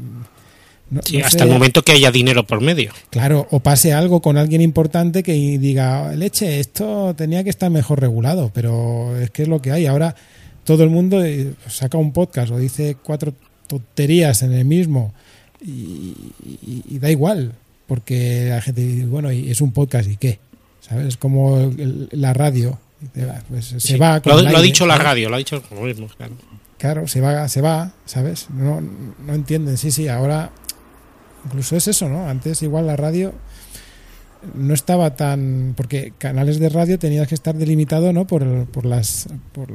no- 0.89 1.01
Sí, 1.05 1.19
no 1.19 1.25
hasta 1.25 1.39
sé- 1.39 1.45
el 1.45 1.51
momento 1.51 1.83
que 1.83 1.93
haya 1.93 2.11
dinero 2.11 2.45
por 2.45 2.59
medio. 2.59 2.91
Claro, 3.11 3.47
o 3.51 3.61
pase 3.61 3.93
algo 3.93 4.21
con 4.21 4.35
alguien 4.37 4.59
importante 4.61 5.23
que 5.23 5.31
diga, 5.57 6.13
leche, 6.15 6.59
esto 6.59 7.13
tenía 7.15 7.45
que 7.45 7.49
estar 7.49 7.69
mejor 7.71 8.01
regulado, 8.01 8.51
pero 8.53 9.17
es 9.17 9.29
que 9.31 9.43
es 9.43 9.47
lo 9.47 9.61
que 9.61 9.71
hay. 9.71 9.85
Ahora 9.85 10.15
todo 10.65 10.83
el 10.83 10.89
mundo 10.89 11.23
eh, 11.23 11.53
saca 11.69 11.97
un 11.97 12.11
podcast 12.11 12.51
o 12.51 12.57
dice 12.57 12.97
cuatro 13.01 13.33
tonterías 13.67 14.41
en 14.43 14.51
el 14.51 14.65
mismo 14.65 15.13
y, 15.61 15.71
y- 16.43 16.83
y 16.89 16.99
da 16.99 17.09
igual, 17.09 17.53
porque 17.87 18.47
la 18.49 18.61
gente 18.61 18.81
dice, 18.81 19.05
bueno, 19.05 19.31
y 19.31 19.49
es 19.49 19.61
un 19.61 19.71
podcast 19.71 20.09
y 20.09 20.17
qué, 20.17 20.39
¿sabes? 20.81 21.07
Es 21.07 21.17
como 21.17 21.57
el- 21.59 22.09
la 22.11 22.33
radio, 22.33 22.77
dice, 22.99 23.25
"Va, 23.25 23.41
pues 23.47 23.65
se 23.65 23.79
Sí, 23.79 23.97
va. 23.97 24.19
con 24.21 24.33
lo, 24.33 24.39
el 24.39 24.45
lo 24.45 24.49
ha 24.49 24.53
aire", 24.57 24.63
dicho 24.67 24.85
la 24.85 24.97
radio, 24.97 25.29
lo 25.29 25.35
ha 25.35 25.39
dicho 25.39 25.61
mismo. 25.81 26.07
claro. 26.17 26.33
Claro, 26.77 27.07
se 27.07 27.21
va, 27.21 27.47
se 27.47 27.61
va, 27.61 27.93
¿sabes? 28.05 28.47
No, 28.49 28.81
no 28.81 29.33
entienden. 29.33 29.77
Sí, 29.77 29.91
sí, 29.91 30.07
ahora 30.09 30.51
incluso 31.45 31.75
es 31.77 31.87
eso, 31.87 32.09
¿no? 32.09 32.27
Antes 32.27 32.61
igual 32.63 32.85
la 32.87 32.95
radio 32.97 33.33
no 34.53 34.73
estaba 34.73 35.15
tan 35.15 35.73
porque 35.77 36.13
canales 36.17 36.59
de 36.59 36.69
radio 36.69 36.99
tenías 36.99 37.27
que 37.27 37.33
estar 37.35 37.55
delimitado, 37.55 38.11
¿no? 38.13 38.27
Por, 38.27 38.65
por 38.67 38.85
las 38.85 39.27
por, 39.53 39.69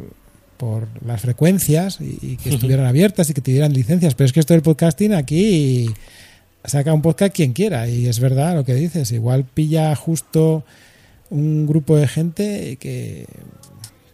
por 0.61 0.89
las 1.07 1.23
frecuencias 1.23 2.03
y, 2.03 2.19
y 2.21 2.37
que 2.37 2.51
estuvieran 2.51 2.85
abiertas 2.85 3.31
y 3.31 3.35
que 3.35 3.41
te 3.41 3.51
dieran 3.51 3.73
licencias. 3.73 4.15
Pero 4.15 4.27
es 4.27 4.35
que 4.35 4.41
esto 4.41 4.53
del 4.53 4.63
podcasting 4.63 5.15
aquí 5.15 5.89
saca 6.67 6.93
un 6.93 7.01
podcast 7.01 7.35
quien 7.35 7.55
quiera 7.55 7.89
y 7.89 8.07
es 8.07 8.21
verdad 8.21 8.55
lo 8.55 8.65
que 8.65 8.75
dices. 8.75 9.11
Igual 9.11 9.45
pilla 9.45 9.97
justo 9.97 10.65
un 11.31 11.67
grupo 11.67 11.97
de 11.97 12.07
gente 12.07 12.77
que 12.79 13.25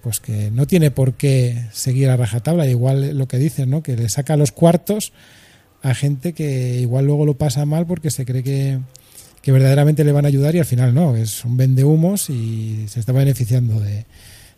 pues 0.02 0.20
que 0.20 0.52
no 0.52 0.68
tiene 0.68 0.93
por 0.93 1.14
qué 1.14 1.66
seguir 1.73 2.10
a 2.10 2.16
rajatabla, 2.16 2.68
igual 2.68 3.18
lo 3.18 3.27
que 3.27 3.39
dices, 3.39 3.66
¿no? 3.66 3.82
Que 3.82 3.97
le 3.97 4.09
saca 4.09 4.36
los 4.36 4.52
cuartos 4.52 5.12
a 5.82 5.94
gente 5.94 6.32
que 6.32 6.78
igual 6.81 7.06
luego 7.06 7.27
lo 7.27 7.35
pasa 7.35 7.66
mal 7.66 7.86
porque 7.86 8.12
se 8.12 8.24
cree 8.24 8.44
que, 8.44 8.78
que 9.43 9.51
verdaderamente 9.51 10.05
le 10.05 10.12
van 10.12 10.24
a 10.24 10.28
ayudar 10.28 10.55
y 10.55 10.60
al 10.60 10.64
final 10.64 10.94
no, 10.94 11.16
es 11.16 11.44
un 11.44 11.56
vende 11.56 11.82
humos 11.82 12.31
y 12.31 12.86
se 12.86 13.01
está 13.01 13.10
beneficiando 13.10 13.81
de, 13.81 14.06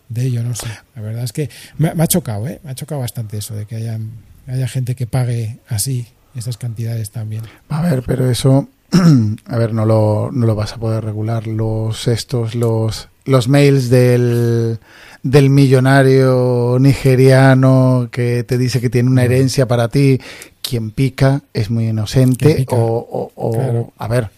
de 0.09 0.23
ello, 0.25 0.43
no 0.43 0.55
sé. 0.55 0.67
La 0.97 1.03
verdad 1.03 1.25
es 1.25 1.33
que 1.33 1.51
me, 1.77 1.95
me 1.95 2.03
ha 2.03 2.07
chocado, 2.07 2.47
¿eh? 2.49 2.61
Me 2.65 2.71
ha 2.71 2.75
chocado 2.75 3.01
bastante 3.01 3.39
eso 3.39 3.55
de 3.55 3.67
que 3.67 3.77
haya, 3.77 3.99
haya 4.47 4.69
gente 4.69 4.95
que 4.95 5.07
pague 5.07 5.59
así 5.69 6.07
esas 6.35 6.57
cantidades 6.57 7.11
también. 7.11 7.43
A 7.69 7.83
ver, 7.83 8.03
pero 8.07 8.31
eso, 8.31 8.69
a 9.47 9.57
ver, 9.59 9.75
no 9.75 9.85
lo, 9.85 10.31
no 10.33 10.47
lo 10.47 10.55
vas 10.55 10.73
a 10.73 10.77
poder 10.79 11.05
regular. 11.05 11.47
Los 11.47 12.09
estos, 12.09 12.55
los, 12.55 13.09
los 13.25 13.49
mails 13.49 13.91
del, 13.91 14.79
del 15.23 15.51
millonario 15.51 16.79
nigeriano 16.81 18.09
que 18.11 18.45
te 18.45 18.57
dice 18.59 18.81
que 18.81 18.91
tiene 18.91 19.11
una 19.11 19.25
herencia 19.25 19.67
para 19.67 19.89
ti, 19.89 20.21
quien 20.63 20.91
pica 20.91 21.43
es 21.53 21.71
muy 21.71 21.89
inocente 21.89 22.55
pica. 22.55 22.77
o, 22.77 22.99
o- 22.99 23.33
o- 23.35 23.53
Claro. 23.53 23.93
a 23.99 24.09
ver, 24.09 24.31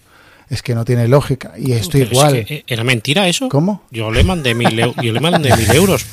es 0.50 0.62
que 0.62 0.74
no 0.74 0.84
tiene 0.84 1.08
lógica. 1.08 1.52
Y 1.56 1.72
esto 1.72 1.92
Pero 1.92 2.04
es 2.04 2.10
igual. 2.12 2.44
que, 2.44 2.54
eh, 2.56 2.64
¿Era 2.66 2.84
mentira 2.84 3.26
eso? 3.28 3.48
¿Cómo? 3.48 3.84
Yo 3.90 4.10
le 4.10 4.22
mandé 4.24 4.54
mil, 4.54 4.76
yo 5.02 5.12
le 5.12 5.20
mandé 5.20 5.56
mil 5.56 5.70
euros. 5.74 6.04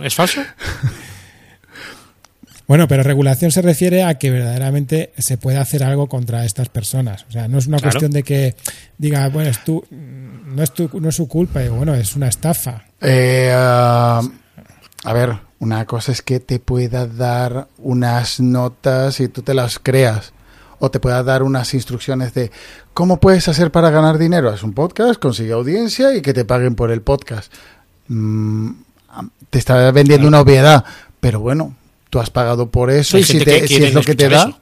¿Es 0.00 0.14
falso? 0.14 0.40
Bueno, 2.68 2.88
pero 2.88 3.04
regulación 3.04 3.52
se 3.52 3.62
refiere 3.62 4.02
a 4.02 4.18
que 4.18 4.30
verdaderamente 4.32 5.12
se 5.18 5.38
puede 5.38 5.56
hacer 5.58 5.84
algo 5.84 6.08
contra 6.08 6.44
estas 6.44 6.68
personas. 6.68 7.24
O 7.28 7.30
sea, 7.32 7.46
no 7.46 7.58
es 7.58 7.68
una 7.68 7.76
Claro. 7.78 7.92
cuestión 7.92 8.10
de 8.10 8.24
que 8.24 8.56
diga, 8.98 9.28
bueno, 9.28 9.50
es 9.50 9.62
tu, 9.62 9.84
no 9.90 10.60
es 10.64 10.72
tu, 10.74 10.90
no 11.00 11.08
es 11.10 11.14
su 11.14 11.28
culpa, 11.28 11.62
y 11.62 11.68
bueno, 11.68 11.94
es 11.94 12.16
una 12.16 12.26
estafa. 12.26 12.82
Eh, 13.00 13.52
ah, 13.54 14.20
a 15.04 15.12
ver, 15.12 15.36
una 15.60 15.84
cosa 15.84 16.10
es 16.10 16.22
que 16.22 16.40
te 16.40 16.58
pueda 16.58 17.06
dar 17.06 17.68
unas 17.78 18.40
notas 18.40 19.20
y 19.20 19.28
tú 19.28 19.42
te 19.42 19.54
las 19.54 19.78
creas. 19.78 20.32
O 20.78 20.90
te 20.90 21.00
pueda 21.00 21.22
dar 21.22 21.42
unas 21.42 21.72
instrucciones 21.74 22.34
de 22.34 22.50
cómo 22.94 23.18
puedes 23.18 23.48
hacer 23.48 23.70
para 23.72 23.90
ganar 23.90 24.18
dinero. 24.18 24.52
Es 24.52 24.62
un 24.62 24.72
podcast, 24.74 25.18
consigue 25.20 25.52
audiencia 25.52 26.14
y 26.14 26.22
que 26.22 26.34
te 26.34 26.44
paguen 26.44 26.74
por 26.74 26.90
el 26.90 27.00
podcast. 27.02 27.52
Mm, 28.08 28.70
te 29.50 29.58
está 29.58 29.90
vendiendo 29.90 30.28
una 30.28 30.40
obviedad, 30.40 30.84
pero 31.20 31.40
bueno, 31.40 31.74
tú 32.10 32.20
has 32.20 32.30
pagado 32.30 32.70
por 32.70 32.90
eso 32.90 33.16
y 33.18 33.24
si, 33.24 33.38
te- 33.44 33.66
si 33.68 33.74
es 33.84 33.94
lo 33.94 34.00
que 34.02 34.14
te 34.14 34.28
da, 34.28 34.42
eso. 34.48 34.58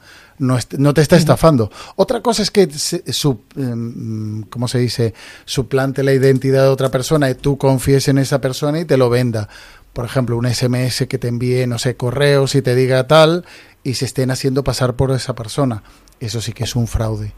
no, 0.78 0.94
te 0.94 1.00
está 1.00 1.16
estafando. 1.16 1.70
Otra 1.96 2.20
cosa 2.20 2.42
es 2.42 2.50
que 2.50 2.70
se- 2.70 3.12
su, 3.12 3.40
em, 3.56 4.42
¿cómo 4.44 4.68
se 4.68 4.78
dice? 4.78 5.14
Suplante 5.44 6.02
la 6.02 6.12
identidad 6.12 6.62
de 6.62 6.68
otra 6.68 6.90
persona 6.90 7.28
y 7.30 7.34
tú 7.34 7.58
confíes 7.58 8.08
en 8.08 8.18
esa 8.18 8.40
persona 8.40 8.80
y 8.80 8.84
te 8.84 8.96
lo 8.96 9.10
venda. 9.10 9.48
Por 9.92 10.04
ejemplo, 10.04 10.36
un 10.36 10.46
SMS 10.46 11.06
que 11.06 11.18
te 11.18 11.28
envíe, 11.28 11.66
no 11.66 11.78
sé, 11.78 11.96
correos 11.96 12.54
y 12.56 12.62
te 12.62 12.74
diga 12.74 13.06
tal 13.06 13.44
y 13.84 13.94
se 13.94 14.06
estén 14.06 14.30
haciendo 14.30 14.64
pasar 14.64 14.94
por 14.94 15.12
esa 15.12 15.34
persona. 15.34 15.82
Eso 16.20 16.40
sí 16.40 16.52
que 16.52 16.64
es 16.64 16.74
un 16.76 16.86
fraude. 16.86 17.32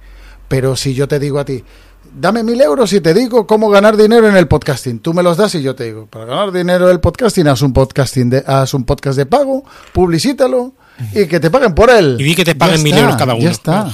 Pero 0.49 0.77
si 0.77 0.95
yo 0.95 1.09
te 1.09 1.19
digo 1.19 1.39
a 1.41 1.45
ti, 1.45 1.65
dame 2.15 2.43
mil 2.45 2.61
euros 2.61 2.93
y 2.93 3.01
te 3.01 3.13
digo 3.15 3.47
cómo 3.47 3.69
ganar 3.69 3.97
dinero 3.97 4.29
en 4.29 4.37
el 4.37 4.47
podcasting. 4.47 5.01
Tú 5.01 5.13
me 5.13 5.23
los 5.23 5.37
das 5.37 5.55
y 5.57 5.63
yo 5.63 5.75
te 5.75 5.85
digo, 5.85 6.07
para 6.07 6.25
ganar 6.25 6.53
dinero 6.53 6.87
en 6.87 6.93
el 6.93 7.01
podcasting, 7.01 7.49
haz 7.49 7.63
un 7.63 7.73
podcasting 7.73 8.31
de, 8.31 8.45
haz 8.47 8.75
un 8.75 8.85
podcast 8.85 9.17
de 9.19 9.27
pago, 9.27 9.65
publicítalo 9.93 10.73
y 11.13 11.27
que 11.27 11.41
te 11.41 11.51
paguen 11.51 11.75
por 11.75 11.91
él. 11.91 12.17
Y 12.21 12.25
di 12.25 12.35
que 12.37 12.45
te 12.45 12.55
paguen 12.55 12.83
mil 12.83 12.97
euros 12.97 13.17
cada 13.17 13.35
uno. 13.35 13.43
Ya 13.43 13.51
está. 13.51 13.89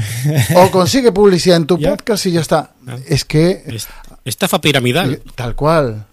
o 0.56 0.70
consigue 0.70 1.10
publicidad 1.10 1.56
en 1.56 1.66
tu 1.66 1.80
podcast 1.80 2.26
y 2.26 2.32
ya 2.32 2.40
está. 2.40 2.74
Es 3.06 3.24
que 3.24 3.62
Es- 3.66 3.88
Estafa 4.24 4.60
piramidal. 4.60 5.20
tal 5.34 5.54
cual. 5.54 6.06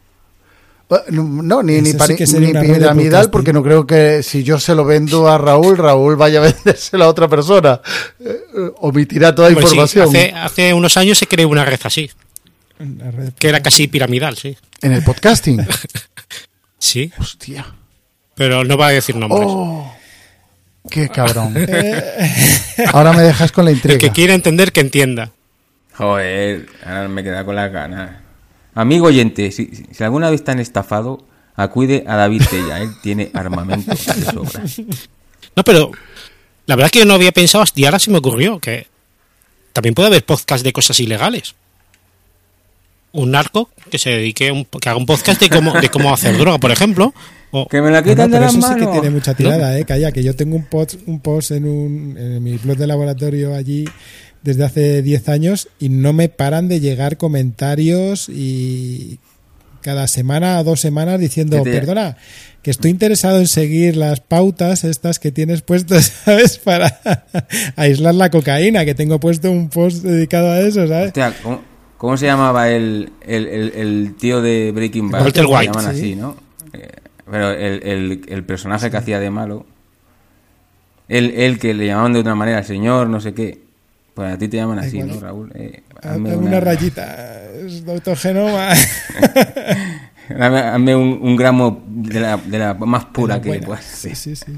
No, 1.10 1.64
ni, 1.64 1.80
ni, 1.82 1.92
sí 1.94 2.16
piramidal, 2.18 3.30
porque 3.30 3.54
no 3.54 3.64
creo 3.64 3.88
que 3.88 4.24
si 4.24 4.44
yo 4.44 4.60
se 4.60 4.76
lo 4.76 4.84
vendo 4.84 5.30
a 5.30 5.38
Raúl, 5.38 5.78
Raúl 5.78 6.18
vaya 6.18 6.40
a 6.40 6.42
vendérselo 6.52 7.06
a 7.06 7.08
otra 7.08 7.28
persona. 7.30 7.80
Eh, 8.20 8.40
omitirá 8.80 9.34
toda 9.34 9.48
sí, 9.50 9.54
información. 9.56 10.10
hace, 10.10 10.32
hace 10.34 10.74
unos 10.74 10.98
años 10.98 11.18
se 11.18 11.28
creó 11.28 11.48
una 11.48 11.64
red 11.64 11.80
así, 11.84 12.12
La 12.80 13.10
red- 13.10 13.32
que 13.40 13.48
era 13.48 13.62
casi 13.62 13.88
piramidal, 13.88 14.36
sí. 14.36 14.58
En 14.82 14.92
el 14.94 15.04
podcasting. 15.04 15.66
Sí, 16.84 17.12
Hostia. 17.20 17.68
pero 18.34 18.64
no 18.64 18.76
va 18.76 18.88
a 18.88 18.92
decir 18.92 19.16
nombres. 19.16 19.44
Oh, 19.46 19.94
qué 20.90 21.10
cabrón. 21.10 21.54
Ahora 22.92 23.14
me 23.14 23.22
dejas 23.22 23.52
con 23.52 23.66
la 23.66 23.72
El 23.72 23.78
intriga. 23.78 24.00
que 24.00 24.10
quiera 24.10 24.34
entender, 24.34 24.72
que 24.72 24.80
entienda. 24.82 25.30
Joder, 25.94 26.66
ahora 26.84 27.08
me 27.08 27.22
queda 27.24 27.46
con 27.46 27.56
las 27.56 27.72
ganas. 27.72 28.16
Amigo 28.74 29.08
oyente, 29.08 29.52
si, 29.52 29.70
si- 29.92 30.04
alguna 30.04 30.30
vez 30.30 30.42
están 30.42 30.60
estafado, 30.60 31.26
acude 31.56 32.04
a 32.08 32.16
David 32.16 32.44
Tella, 32.50 32.80
él 32.82 32.90
tiene 33.04 33.30
armamento 33.34 33.92
de 33.92 33.98
sobra. 33.98 34.64
No, 35.56 35.64
pero 35.66 35.92
la 36.66 36.76
verdad 36.78 36.86
es 36.86 36.92
que 36.94 37.00
yo 37.00 37.06
no 37.06 37.14
había 37.16 37.34
pensado 37.34 37.62
hasta 37.64 37.78
y 37.82 37.84
ahora 37.86 38.00
se 38.00 38.10
me 38.10 38.20
ocurrió 38.20 38.60
que 38.60 38.88
también 39.74 39.94
puede 39.94 40.08
haber 40.08 40.24
podcast 40.26 40.64
de 40.64 40.72
cosas 40.72 40.98
ilegales. 41.02 41.56
Un 43.14 43.32
narco 43.32 43.70
que 43.90 43.98
se 43.98 44.12
dedique 44.12 44.48
a 44.48 44.54
un- 44.54 44.64
que 44.64 44.88
haga 44.88 44.98
un 44.98 45.06
podcast 45.06 45.42
de 45.42 45.50
cómo, 45.50 45.74
de 45.74 45.90
cómo 45.90 46.14
hacer 46.14 46.38
droga, 46.38 46.58
por 46.58 46.72
ejemplo. 46.72 47.14
O, 47.54 47.68
Que 47.68 47.82
me 47.82 47.92
la 47.92 48.00
No, 48.00 48.08
no, 48.08 48.12
quitan 48.14 48.32
de 48.32 48.38
pero 48.38 48.46
las 48.46 48.56
eso 48.56 48.66
sí 48.66 48.74
que 48.76 48.80
manos. 48.80 48.94
tiene 48.94 49.10
mucha 49.10 49.34
tirada, 49.34 49.78
eh, 49.78 49.84
calla, 49.84 50.14
que 50.14 50.24
yo 50.24 50.34
tengo 50.38 50.56
un 50.56 50.64
post, 50.64 50.96
un 51.06 51.20
post 51.20 51.52
en, 51.52 51.66
un, 51.66 52.18
en 52.18 52.42
mi 52.42 52.56
blog 52.58 52.78
de 52.78 52.88
laboratorio 52.88 53.54
allí 53.54 53.84
desde 54.44 54.64
hace 54.64 55.02
10 55.02 55.30
años 55.30 55.70
y 55.80 55.90
no 55.90 56.14
me 56.14 56.30
paran 56.30 56.68
de 56.68 56.80
llegar 56.80 57.18
comentarios 57.18 58.28
y 58.30 59.20
cada 59.82 60.08
semana 60.08 60.60
o 60.60 60.64
dos 60.64 60.80
semanas 60.80 61.20
diciendo, 61.20 61.64
¿Qué 61.64 61.72
te- 61.72 61.78
perdona, 61.80 62.18
que 62.62 62.70
estoy 62.72 62.92
interesado 62.92 63.40
en 63.40 63.48
seguir 63.48 63.98
las 63.98 64.20
pautas 64.20 64.84
estas 64.84 65.18
que 65.20 65.32
tienes 65.32 65.62
puestas, 65.64 66.06
¿sabes? 66.26 66.58
Para 66.60 67.02
aislar 67.76 68.14
la 68.16 68.30
cocaína, 68.30 68.86
que 68.86 68.94
tengo 68.96 69.20
puesto 69.20 69.52
un 69.52 69.70
post 69.70 70.04
dedicado 70.04 70.52
a 70.52 70.60
eso, 70.60 70.88
¿sabes? 70.88 71.08
Hostia, 71.08 71.34
¿cómo, 71.42 71.62
cómo 71.98 72.18
se 72.18 72.28
llamaba 72.28 72.70
el, 72.70 73.12
el, 73.26 73.48
el- 73.48 73.72
el 73.76 74.16
tío 74.20 74.42
de 74.42 74.72
Breaking 74.72 75.10
Bad? 75.10 75.22
Walter 75.24 75.46
White, 75.48 75.66
llaman 75.74 75.96
sí. 75.96 76.00
así, 76.00 76.16
¿no? 76.16 76.36
Eh, 76.74 76.88
pero 77.30 77.50
el, 77.52 77.82
el, 77.84 78.22
el 78.28 78.44
personaje 78.44 78.92
que 78.92 78.98
hacía 78.98 79.20
de 79.20 79.30
malo, 79.32 79.66
él, 81.08 81.34
él 81.36 81.60
que 81.60 81.74
le 81.74 81.88
llamaban 81.88 82.14
de 82.14 82.20
otra 82.20 82.36
manera, 82.36 82.60
el 82.60 82.66
señor, 82.66 83.08
no 83.10 83.20
sé 83.20 83.34
qué. 83.34 83.61
Pues 84.14 84.34
a 84.34 84.38
ti 84.38 84.48
te 84.48 84.58
llaman 84.58 84.80
así, 84.80 84.98
igual. 84.98 85.16
¿no, 85.16 85.20
Raúl? 85.22 85.52
Eh, 85.56 85.84
Hazme 86.02 86.32
hazme 86.32 86.36
una, 86.48 86.60
rayita, 86.60 87.46
es 87.66 87.86
doctor 87.86 88.18
Genoma. 88.18 88.70
Dame, 90.30 90.60
hazme 90.60 90.96
un, 90.96 91.20
un 91.22 91.36
gramo 91.36 91.84
de 91.88 92.20
la, 92.20 92.38
de 92.38 92.58
la 92.60 92.74
más 92.74 93.06
pura 93.06 93.36
La 93.38 93.42
que 93.42 93.60
puedas. 93.60 93.84
Sí. 93.84 94.10
Sí, 94.16 94.36
sí, 94.36 94.46
sí. 94.46 94.52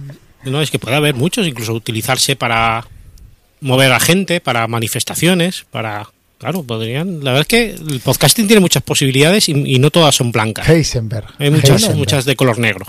no, 0.50 0.62
es 0.62 0.70
que 0.72 0.80
puede 0.80 0.96
haber 0.96 1.16
muchos, 1.16 1.48
incluso 1.48 1.74
utilizarse 1.74 2.36
para 2.36 2.86
mover 3.62 3.92
a 3.92 4.00
gente, 4.00 4.40
para 4.42 4.68
manifestaciones, 4.68 5.66
para... 5.72 6.08
Claro, 6.38 6.64
podrían... 6.64 7.24
La 7.24 7.32
verdad 7.32 7.42
es 7.42 7.48
que 7.48 7.72
el 7.72 8.02
podcasting 8.02 8.48
tiene 8.48 8.60
muchas 8.60 8.84
posibilidades 8.84 9.48
y, 9.48 9.54
y 9.54 9.80
no 9.80 9.90
todas 9.92 10.14
son 10.14 10.32
blancas. 10.32 10.68
Heisenberg. 10.68 11.28
Hay 11.40 11.50
muchas, 11.50 11.70
Heisenberg. 11.70 11.98
muchas 11.98 12.26
de 12.26 12.36
color 12.36 12.60
negro. 12.60 12.86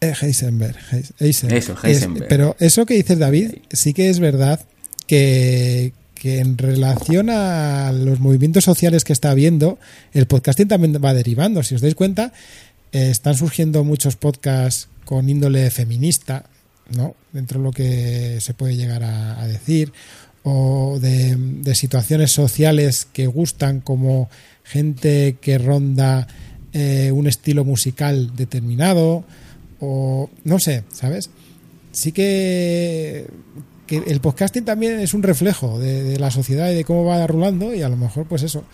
Eh, 0.00 0.12
Heisenberg, 0.20 0.76
Heis- 0.92 1.12
Heisenberg. 1.18 1.58
Eso, 1.58 1.72
Es- 1.72 1.84
Heisenberg. 1.84 2.28
pero 2.28 2.54
eso 2.60 2.86
que 2.86 2.94
dices, 2.94 3.18
David, 3.18 3.50
sí 3.72 3.92
que 3.92 4.08
es 4.10 4.20
verdad 4.20 4.60
que, 5.06 5.92
que 6.14 6.40
en 6.40 6.58
relación 6.58 7.30
a 7.30 7.92
los 7.92 8.20
movimientos 8.20 8.64
sociales 8.64 9.04
que 9.04 9.12
está 9.12 9.30
habiendo, 9.30 9.78
el 10.12 10.26
podcasting 10.26 10.68
también 10.68 11.00
va 11.02 11.14
derivando. 11.14 11.62
Si 11.62 11.74
os 11.74 11.80
dais 11.80 11.94
cuenta, 11.94 12.32
eh, 12.92 13.10
están 13.10 13.34
surgiendo 13.34 13.84
muchos 13.84 14.16
podcasts 14.16 14.88
con 15.04 15.28
índole 15.28 15.70
feminista, 15.70 16.46
¿no? 16.90 17.14
Dentro 17.32 17.60
de 17.60 17.64
lo 17.64 17.72
que 17.72 18.38
se 18.40 18.54
puede 18.54 18.76
llegar 18.76 19.02
a, 19.04 19.46
decir, 19.46 19.92
o 20.42 20.98
de, 21.00 21.36
de 21.36 21.74
situaciones 21.74 22.32
sociales 22.32 23.06
que 23.12 23.26
gustan, 23.26 23.80
como 23.80 24.28
gente 24.64 25.36
que 25.40 25.58
ronda 25.58 26.26
eh, 26.72 27.10
un 27.12 27.26
estilo 27.26 27.64
musical 27.64 28.36
determinado, 28.36 29.24
o 29.80 30.28
no 30.44 30.58
sé, 30.58 30.84
¿sabes? 30.92 31.30
Sí 31.92 32.12
que, 32.12 33.26
que 33.86 34.02
el 34.06 34.20
podcasting 34.20 34.64
también 34.64 34.98
es 35.00 35.14
un 35.14 35.22
reflejo 35.22 35.78
de, 35.78 36.02
de 36.04 36.18
la 36.18 36.30
sociedad 36.30 36.70
y 36.70 36.74
de 36.74 36.84
cómo 36.84 37.04
va 37.04 37.26
rulando 37.26 37.74
y 37.74 37.82
a 37.82 37.88
lo 37.88 37.96
mejor 37.96 38.26
pues 38.26 38.42
eso, 38.42 38.64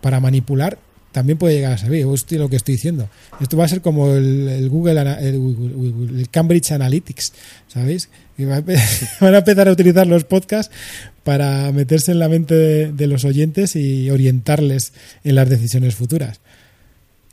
para 0.00 0.20
manipular 0.20 0.78
también 1.12 1.36
puede 1.36 1.54
llegar 1.56 1.72
a 1.74 1.78
servir, 1.78 2.06
es 2.10 2.32
lo 2.32 2.48
que 2.48 2.56
estoy 2.56 2.76
diciendo. 2.76 3.06
Esto 3.38 3.58
va 3.58 3.66
a 3.66 3.68
ser 3.68 3.82
como 3.82 4.12
el, 4.14 4.48
el 4.48 4.70
Google, 4.70 4.98
el, 5.20 6.26
Cambridge 6.30 6.72
Analytics, 6.72 7.34
¿sabéis? 7.68 8.08
Y 8.38 8.44
va 8.44 8.56
a 8.56 8.60
empe- 8.62 8.80
van 9.20 9.34
a 9.34 9.38
empezar 9.38 9.68
a 9.68 9.72
utilizar 9.72 10.06
los 10.06 10.24
podcasts 10.24 10.74
para 11.22 11.70
meterse 11.70 12.12
en 12.12 12.18
la 12.18 12.30
mente 12.30 12.54
de, 12.54 12.92
de 12.92 13.06
los 13.06 13.26
oyentes 13.26 13.76
y 13.76 14.10
orientarles 14.10 14.94
en 15.22 15.34
las 15.34 15.50
decisiones 15.50 15.94
futuras. 15.96 16.40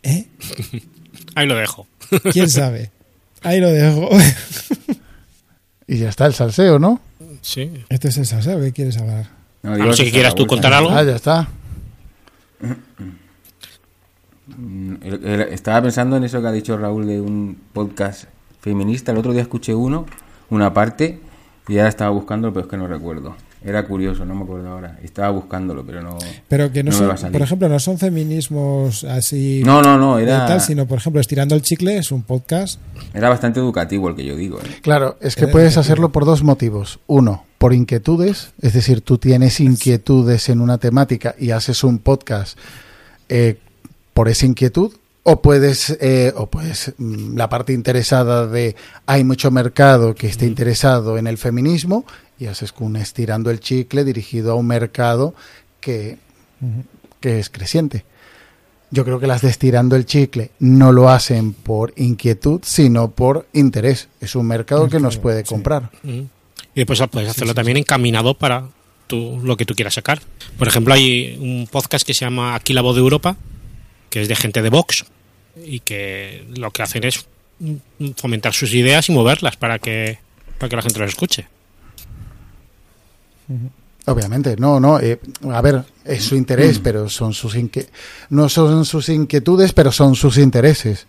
¿Eh? 0.04 0.26
Ahí 1.36 1.48
lo 1.48 1.56
dejo. 1.56 1.88
¿Quién 2.34 2.50
sabe? 2.50 2.92
Ahí 3.44 3.62
lo 3.62 3.72
dejo. 3.72 4.10
Y 5.88 5.98
ya 5.98 6.10
está 6.10 6.28
el 6.28 6.36
salseo, 6.36 6.78
¿no? 6.78 7.02
Sí. 7.50 7.84
Este 7.90 8.10
es 8.10 8.18
el 8.18 8.28
salseo, 8.28 8.60
¿qué 8.60 8.72
quieres 8.72 8.96
hablar? 9.00 9.26
No, 9.64 9.72
A 9.72 9.76
digo 9.76 9.88
no 9.88 9.94
ser 9.94 10.06
que 10.06 10.12
quieras 10.12 10.36
tú 10.36 10.46
contar 10.46 10.72
algo. 10.72 10.92
Ah, 10.92 11.04
ya 11.04 11.16
está. 11.16 11.48
Mm, 14.48 14.96
el- 15.02 15.26
el- 15.26 15.42
Estaba 15.54 15.82
pensando 15.82 16.16
en 16.18 16.24
eso 16.24 16.42
que 16.42 16.48
ha 16.48 16.52
dicho 16.52 16.78
Raúl 16.78 17.08
de 17.08 17.20
un 17.22 17.58
podcast 17.74 18.26
feminista. 18.62 19.12
El 19.12 19.18
otro 19.18 19.32
día 19.34 19.42
escuché 19.42 19.74
uno, 19.74 20.06
una 20.52 20.74
parte, 20.74 21.20
y 21.68 21.78
ahora 21.78 21.90
estaba 21.90 22.12
buscando, 22.12 22.52
pero 22.54 22.66
es 22.66 22.70
que 22.70 22.78
no 22.78 22.88
recuerdo. 22.88 23.36
Era 23.62 23.86
curioso, 23.86 24.24
no 24.24 24.36
me 24.36 24.44
acuerdo 24.44 24.70
ahora. 24.70 24.98
Estaba 25.04 25.32
buscándolo, 25.32 25.86
pero 25.86 26.02
no. 26.02 26.18
Pero 26.48 26.72
que 26.72 26.82
no, 26.82 26.92
me 26.92 26.98
son, 26.98 27.10
va 27.10 27.14
a 27.16 27.18
salir. 27.18 27.34
por 27.34 27.42
ejemplo, 27.42 27.68
no 27.68 27.78
son 27.80 27.98
feminismos 27.98 29.04
así. 29.04 29.62
No, 29.66 29.82
no, 29.82 29.98
no, 29.98 30.18
era- 30.18 30.46
tal, 30.46 30.62
sino, 30.62 30.88
por 30.88 30.98
ejemplo, 31.00 31.20
Estirando 31.20 31.56
el 31.56 31.62
Chicle 31.62 31.98
es 31.98 32.12
un 32.14 32.24
podcast. 32.24 32.80
Era 33.14 33.28
bastante 33.30 33.60
educativo 33.60 34.08
el 34.08 34.16
que 34.16 34.24
yo 34.26 34.36
digo. 34.38 34.60
¿eh? 34.60 34.80
Claro, 34.82 35.18
es 35.20 35.36
que 35.36 35.44
Era 35.44 35.52
puedes 35.52 35.74
educativo. 35.74 35.82
hacerlo 35.82 36.12
por 36.14 36.24
dos 36.26 36.42
motivos. 36.44 37.00
Uno, 37.08 37.44
por 37.58 37.74
inquietudes, 37.74 38.54
es 38.62 38.74
decir, 38.74 39.02
tú 39.02 39.18
tienes 39.18 39.60
inquietudes 39.60 40.48
en 40.48 40.62
una 40.62 40.78
temática 40.78 41.36
y 41.38 41.52
haces 41.52 41.84
un 41.84 42.00
podcast 42.00 42.58
eh, 43.28 43.58
por 44.14 44.30
esa 44.30 44.46
inquietud. 44.46 44.94
O 45.24 45.42
puedes, 45.42 45.98
eh, 46.00 46.34
o 46.38 46.48
puedes, 46.48 46.94
mm, 46.98 47.36
la 47.36 47.50
parte 47.50 47.74
interesada 47.74 48.48
de 48.48 48.76
hay 49.06 49.26
mucho 49.26 49.52
mercado 49.52 50.16
que 50.16 50.28
esté 50.28 50.46
interesado 50.48 51.18
en 51.18 51.28
el 51.28 51.38
feminismo 51.38 52.06
y 52.40 52.48
haces 52.48 52.74
un 52.80 52.96
estirando 52.96 53.52
el 53.52 53.60
chicle 53.60 54.04
dirigido 54.04 54.54
a 54.54 54.56
un 54.56 54.68
mercado 54.68 55.36
que, 55.82 56.18
que 57.20 57.40
es 57.40 57.50
creciente. 57.50 58.06
Yo 58.92 59.06
creo 59.06 59.20
que 59.20 59.28
las 59.28 59.42
de 59.42 59.50
estirando 59.50 59.96
el 59.96 60.06
chicle 60.06 60.52
no 60.60 60.92
lo 60.92 61.10
hacen 61.10 61.54
por 61.54 61.94
inquietud, 61.96 62.62
sino 62.64 63.12
por 63.12 63.48
interés. 63.54 64.08
Es 64.20 64.36
un 64.36 64.48
mercado 64.48 64.90
que 64.90 65.00
nos 65.00 65.18
puede 65.18 65.44
comprar. 65.44 65.92
Mm. 66.02 66.22
Y 66.74 66.86
después 66.86 67.02
puedes 67.12 67.30
hacerlo 67.30 67.54
también 67.54 67.78
encaminado 67.78 68.34
para 68.34 68.68
tú, 69.06 69.40
lo 69.44 69.58
que 69.58 69.66
tú 69.66 69.76
quieras 69.76 69.94
sacar. 69.94 70.22
Por 70.58 70.68
ejemplo, 70.68 70.94
hay 70.94 71.38
un 71.40 71.68
podcast 71.68 72.06
que 72.06 72.14
se 72.14 72.26
llama 72.26 72.56
Aquí 72.56 72.74
la 72.74 72.82
voz 72.82 72.96
de 72.96 73.02
Europa, 73.02 73.36
que 74.10 74.22
es 74.22 74.28
de 74.28 74.36
gente 74.36 74.62
de 74.62 74.70
Vox, 74.70 75.06
y 75.64 75.82
que 75.82 76.46
lo 76.56 76.72
que 76.72 76.82
hacen 76.82 77.04
es 77.04 77.28
fomentar 78.16 78.54
sus 78.54 78.74
ideas 78.74 79.10
y 79.10 79.12
moverlas 79.12 79.58
para 79.58 79.78
que, 79.78 80.20
para 80.58 80.70
que 80.70 80.76
la 80.78 80.82
gente 80.82 81.00
las 81.00 81.10
escuche. 81.10 81.48
Obviamente, 84.06 84.56
no, 84.58 84.80
no. 84.80 85.00
eh, 85.00 85.20
a 85.52 85.62
ver, 85.62 85.84
es 86.06 86.24
su 86.24 86.36
interés, 86.36 86.80
pero 86.80 87.10
son 87.10 87.34
sus 87.34 87.56
inque- 87.56 87.88
no 88.30 88.50
son 88.50 88.86
sus 88.86 89.10
inquietudes, 89.10 89.74
pero 89.74 89.92
son 89.92 90.16
sus 90.16 90.38
intereses. 90.38 91.06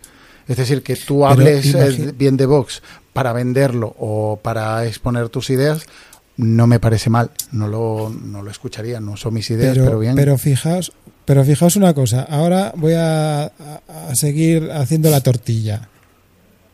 Es 0.47 0.57
decir, 0.57 0.83
que 0.83 0.95
tú 0.95 1.25
hables 1.25 1.73
eh, 1.73 2.13
bien 2.17 2.35
de 2.37 2.45
Vox 2.45 2.81
para 3.13 3.31
venderlo 3.33 3.95
o 3.99 4.39
para 4.41 4.85
exponer 4.85 5.29
tus 5.29 5.49
ideas, 5.49 5.85
no 6.37 6.67
me 6.67 6.79
parece 6.79 7.09
mal. 7.09 7.31
No 7.51 7.67
lo, 7.67 8.09
no 8.09 8.41
lo 8.41 8.51
escucharía, 8.51 8.99
no 8.99 9.17
son 9.17 9.33
mis 9.35 9.49
ideas, 9.49 9.73
pero, 9.73 9.85
Pero, 9.85 9.99
bien. 9.99 10.15
pero 10.15 10.37
fijaos, 10.37 10.91
pero 11.25 11.43
fijaos 11.45 11.75
una 11.77 11.93
cosa. 11.93 12.21
Ahora 12.29 12.73
voy 12.75 12.93
a- 12.93 13.45
a 13.45 14.15
seguir 14.15 14.69
haciendo 14.71 15.09
la 15.09 15.21
tortilla. 15.21 15.89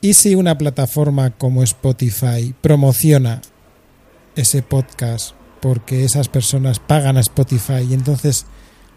¿Y 0.01 0.13
si 0.13 0.35
una 0.35 0.57
plataforma 0.57 1.31
como 1.31 1.63
Spotify 1.63 2.53
promociona 2.61 3.41
ese 4.35 4.61
podcast 4.61 5.33
porque 5.61 6.03
esas 6.03 6.27
personas 6.27 6.79
pagan 6.79 7.17
a 7.17 7.21
Spotify 7.21 7.85
y 7.89 7.93
entonces 7.93 8.45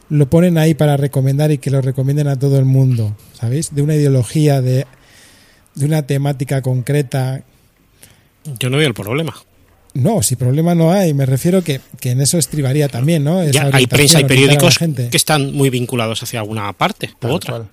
lo 0.08 0.28
ponen 0.28 0.58
ahí 0.58 0.74
para 0.74 0.96
recomendar 0.96 1.50
y 1.52 1.58
que 1.58 1.70
lo 1.70 1.80
recomienden 1.80 2.28
a 2.28 2.36
todo 2.38 2.58
el 2.58 2.64
mundo, 2.64 3.16
¿sabéis? 3.32 3.74
De 3.74 3.82
una 3.82 3.94
ideología, 3.94 4.60
de, 4.60 4.86
de 5.74 5.86
una 5.86 6.02
temática 6.06 6.62
concreta. 6.62 7.42
Yo 8.58 8.70
no 8.70 8.76
veo 8.76 8.88
el 8.88 8.94
problema. 8.94 9.34
No, 9.92 10.22
si 10.22 10.36
problema 10.36 10.74
no 10.74 10.92
hay, 10.92 11.14
me 11.14 11.26
refiero 11.26 11.62
que, 11.62 11.80
que 12.00 12.12
en 12.12 12.20
eso 12.20 12.38
estribaría 12.38 12.88
también, 12.88 13.24
¿no? 13.24 13.42
Esa 13.42 13.70
Ya 13.70 13.76
hay 13.76 13.86
prensa 13.86 14.20
y 14.20 14.24
periódicos 14.24 14.78
gente. 14.78 15.08
que 15.10 15.16
están 15.16 15.52
muy 15.52 15.68
vinculados 15.70 16.22
hacia 16.22 16.40
alguna 16.40 16.72
parte 16.72 17.10
u 17.22 17.26
otra. 17.28 17.66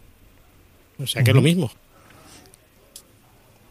O 0.99 1.05
sea 1.05 1.23
que 1.23 1.29
es 1.31 1.35
lo 1.35 1.43
mismo. 1.43 1.71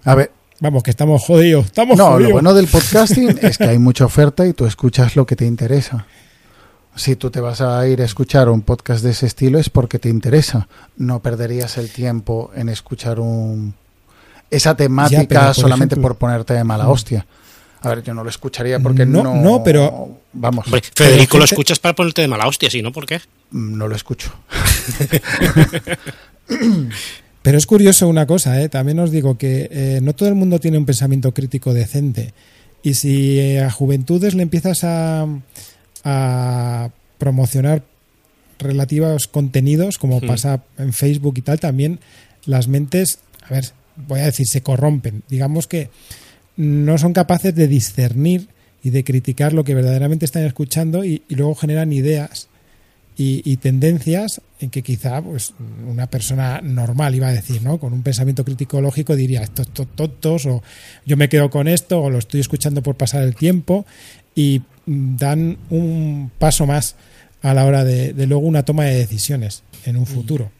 A 0.04 0.14
ver, 0.14 0.30
Vamos, 0.60 0.82
que 0.82 0.90
estamos 0.90 1.22
jodidos, 1.22 1.66
estamos 1.66 1.98
No, 1.98 2.06
jodidos. 2.06 2.22
lo 2.28 2.32
bueno 2.34 2.54
del 2.54 2.66
podcasting 2.66 3.38
es 3.42 3.58
que 3.58 3.64
hay 3.64 3.78
mucha 3.78 4.04
oferta 4.06 4.46
y 4.46 4.52
tú 4.54 4.64
escuchas 4.66 5.14
lo 5.16 5.26
que 5.26 5.36
te 5.36 5.44
interesa. 5.44 6.06
Si 6.94 7.14
tú 7.16 7.30
te 7.30 7.40
vas 7.40 7.60
a 7.60 7.86
ir 7.86 8.00
a 8.00 8.06
escuchar 8.06 8.48
un 8.48 8.62
podcast 8.62 9.04
de 9.04 9.10
ese 9.10 9.26
estilo 9.26 9.58
es 9.58 9.68
porque 9.68 9.98
te 9.98 10.08
interesa. 10.08 10.66
No 10.96 11.20
perderías 11.20 11.76
el 11.76 11.90
tiempo 11.90 12.50
en 12.54 12.70
escuchar 12.70 13.20
un 13.20 13.74
esa 14.50 14.74
temática 14.76 15.46
por 15.46 15.54
solamente 15.54 15.94
ejemplo- 15.96 16.08
por 16.10 16.16
ponerte 16.18 16.54
de 16.54 16.64
mala 16.64 16.84
Mm. 16.84 16.90
hostia. 16.90 17.26
A 17.82 17.88
ver, 17.90 18.02
yo 18.02 18.14
no 18.14 18.24
lo 18.24 18.30
escucharía 18.30 18.78
porque 18.80 19.04
No, 19.04 19.22
no. 19.22 19.34
no, 19.34 19.62
pero- 19.62 20.08
Vamos. 20.32 20.64
Hombre, 20.66 20.82
Federico 20.94 21.36
lo 21.38 21.44
escuchas 21.44 21.78
para 21.78 21.94
ponerte 21.94 22.22
de 22.22 22.28
mala 22.28 22.46
hostia, 22.48 22.70
¿sí? 22.70 22.80
¿No? 22.80 22.92
¿Por 22.92 23.04
qué? 23.06 23.20
No 23.50 23.88
lo 23.88 23.94
escucho. 23.94 24.32
Pero 27.46 27.58
es 27.58 27.66
curioso 27.66 28.08
una 28.08 28.26
cosa, 28.26 28.60
¿eh? 28.60 28.68
también 28.68 28.98
os 28.98 29.12
digo 29.12 29.38
que 29.38 29.68
eh, 29.70 30.00
no 30.02 30.16
todo 30.16 30.28
el 30.28 30.34
mundo 30.34 30.58
tiene 30.58 30.78
un 30.78 30.84
pensamiento 30.84 31.32
crítico 31.32 31.72
decente. 31.72 32.34
Y 32.82 32.94
si 32.94 33.38
eh, 33.38 33.60
a 33.60 33.70
juventudes 33.70 34.34
le 34.34 34.42
empiezas 34.42 34.82
a, 34.82 35.28
a 36.02 36.90
promocionar 37.18 37.84
relativos 38.58 39.28
contenidos, 39.28 39.96
como 39.98 40.18
Hmm. 40.18 40.26
pasa 40.26 40.64
en 40.76 40.92
Facebook 40.92 41.34
y 41.38 41.42
tal, 41.42 41.60
también 41.60 42.00
las 42.46 42.66
mentes, 42.66 43.20
a 43.48 43.54
ver, 43.54 43.66
voy 43.94 44.18
a 44.18 44.24
decir, 44.24 44.48
se 44.48 44.62
corrompen. 44.62 45.22
Digamos 45.28 45.68
que 45.68 45.90
no 46.56 46.98
son 46.98 47.12
capaces 47.12 47.54
de 47.54 47.68
discernir 47.68 48.48
y 48.82 48.90
de 48.90 49.04
criticar 49.04 49.52
lo 49.52 49.62
que 49.62 49.76
verdaderamente 49.76 50.24
están 50.24 50.42
escuchando 50.42 51.04
y, 51.04 51.22
y 51.28 51.36
luego 51.36 51.54
generan 51.54 51.92
ideas 51.92 52.48
y, 53.18 53.40
y 53.50 53.56
tendencias 53.56 54.40
en 54.60 54.70
que 54.70 54.82
quizá 54.82 55.22
pues 55.22 55.54
una 55.86 56.06
persona 56.06 56.60
normal 56.62 57.14
iba 57.14 57.28
a 57.28 57.32
decir, 57.32 57.62
¿no? 57.62 57.78
Con 57.78 57.92
un 57.92 58.02
pensamiento 58.02 58.44
crítico 58.44 58.80
lógico 58.80 59.16
diría 59.16 59.42
estos 59.42 59.68
to- 59.68 59.86
tontos 59.86 60.44
o 60.46 60.62
yo 61.06 61.16
me 61.16 61.28
quedo 61.28 61.48
con 61.50 61.66
esto 61.68 62.00
o 62.02 62.10
lo 62.10 62.18
estoy 62.18 62.40
escuchando 62.40 62.82
por 62.82 62.96
pasar 62.96 63.22
el 63.22 63.34
tiempo 63.34 63.86
y 64.34 64.60
mm, 64.86 65.16
dan 65.16 65.56
un 65.70 66.30
paso 66.38 66.66
más 66.66 66.96
a 67.42 67.54
la 67.54 67.64
hora 67.64 67.84
de, 67.84 68.12
de 68.12 68.26
luego 68.26 68.46
una 68.46 68.64
toma 68.64 68.84
de 68.84 68.96
decisiones 68.96 69.62
en 69.84 69.96
un 69.96 70.06
futuro. 70.06 70.50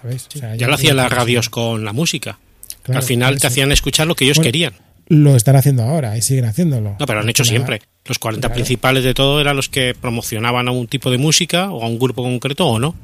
¿Sabéis? 0.00 0.26
O 0.34 0.38
sea, 0.38 0.54
Ya 0.56 0.68
lo 0.68 0.74
hacían 0.74 0.96
las 0.96 1.10
radios 1.12 1.50
con 1.50 1.84
la 1.84 1.92
música. 1.92 2.38
Claro, 2.82 3.00
Al 3.00 3.06
final 3.06 3.38
te 3.38 3.46
hacían 3.46 3.72
escuchar 3.72 4.06
lo 4.06 4.14
que 4.14 4.24
ellos 4.24 4.38
Bueno, 4.38 4.46
querían. 4.48 4.72
Lo 5.10 5.34
están 5.36 5.56
haciendo 5.56 5.82
ahora 5.82 6.16
y 6.16 6.22
siguen 6.22 6.44
haciéndolo. 6.46 6.96
No, 6.98 7.04
pero 7.06 7.14
lo 7.18 7.20
han 7.24 7.28
hecho 7.28 7.44
siempre. 7.44 7.82
Los 8.06 8.18
40 8.18 8.46
Claro. 8.48 8.54
principales 8.54 9.04
de 9.04 9.12
todo 9.12 9.40
eran 9.40 9.56
los 9.56 9.68
que 9.68 9.94
promocionaban 10.00 10.68
a 10.68 10.70
un 10.70 10.86
tipo 10.86 11.10
de 11.10 11.18
música 11.18 11.70
o 11.70 11.82
a 11.84 11.88
un 11.88 11.98
grupo 11.98 12.22
concreto 12.22 12.66
o 12.66 12.78
no. 12.78 12.94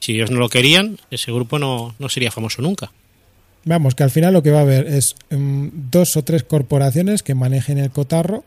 Si 0.00 0.12
ellos 0.12 0.30
no 0.30 0.38
lo 0.40 0.48
querían, 0.48 0.98
ese 1.10 1.32
grupo 1.32 1.58
no, 1.58 1.94
no 1.98 2.08
sería 2.08 2.30
famoso 2.32 2.60
nunca. 2.60 2.90
Vamos, 3.64 3.94
que 3.94 4.02
al 4.02 4.10
final 4.10 4.32
lo 4.34 4.42
que 4.42 4.50
va 4.50 4.58
a 4.58 4.62
haber 4.62 4.86
es 4.88 5.14
mm, 5.30 5.68
dos 5.90 6.16
o 6.18 6.24
tres 6.24 6.42
corporaciones 6.42 7.22
que 7.22 7.34
manejen 7.34 7.78
el 7.78 7.90
cotarro 7.90 8.44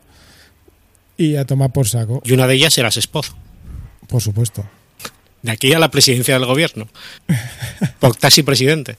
y 1.16 1.34
a 1.36 1.44
tomar 1.46 1.72
por 1.72 1.88
saco, 1.88 2.22
Y 2.24 2.32
una 2.32 2.46
de 2.46 2.54
ellas 2.54 2.76
era 2.78 2.88
Spot. 2.90 3.26
por 4.06 4.20
supuesto. 4.22 4.64
De 5.42 5.50
aquí 5.50 5.72
a 5.72 5.78
la 5.78 5.90
presidencia 5.90 6.34
del 6.34 6.44
gobierno. 6.46 6.88
Por 8.00 8.16
taxi 8.16 8.42
presidente. 8.42 8.96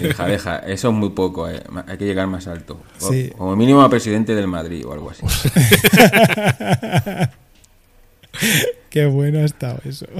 Deja, 0.00 0.26
deja, 0.26 0.58
eso 0.60 0.88
es 0.88 0.94
muy 0.94 1.10
poco, 1.10 1.48
eh. 1.48 1.62
Hay 1.86 1.98
que 1.98 2.04
llegar 2.04 2.26
más 2.26 2.46
alto. 2.46 2.80
O- 3.00 3.08
Sí. 3.12 3.30
Como 3.36 3.54
mínimo 3.56 3.82
a 3.82 3.90
presidente 3.90 4.34
del 4.34 4.48
Madrid 4.48 4.84
o 4.86 4.92
algo 4.92 5.10
así. 5.10 5.22
Qué 8.90 9.06
bueno 9.06 9.40
ha 9.40 9.44
estado 9.44 9.78
eso. 9.84 10.06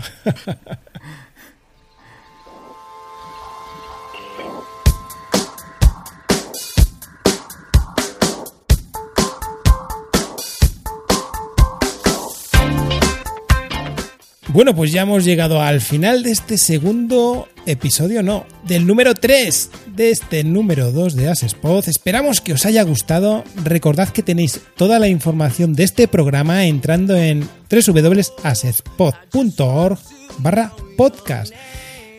Bueno, 14.56 14.74
pues 14.74 14.90
ya 14.90 15.02
hemos 15.02 15.24
llegado 15.26 15.60
al 15.60 15.82
final 15.82 16.22
de 16.22 16.30
este 16.30 16.56
segundo 16.56 17.46
episodio, 17.66 18.22
no, 18.22 18.46
del 18.66 18.86
número 18.86 19.12
3 19.12 19.70
de 19.94 20.10
este 20.10 20.44
número 20.44 20.92
2 20.92 21.14
de 21.14 21.28
Asespod. 21.28 21.86
Esperamos 21.86 22.40
que 22.40 22.54
os 22.54 22.64
haya 22.64 22.82
gustado. 22.82 23.44
Recordad 23.62 24.08
que 24.08 24.22
tenéis 24.22 24.62
toda 24.74 24.98
la 24.98 25.08
información 25.08 25.74
de 25.74 25.84
este 25.84 26.08
programa 26.08 26.64
entrando 26.64 27.14
en 27.14 27.46
www.asespod.org 27.70 29.98
barra 30.38 30.72
podcast. 30.96 31.52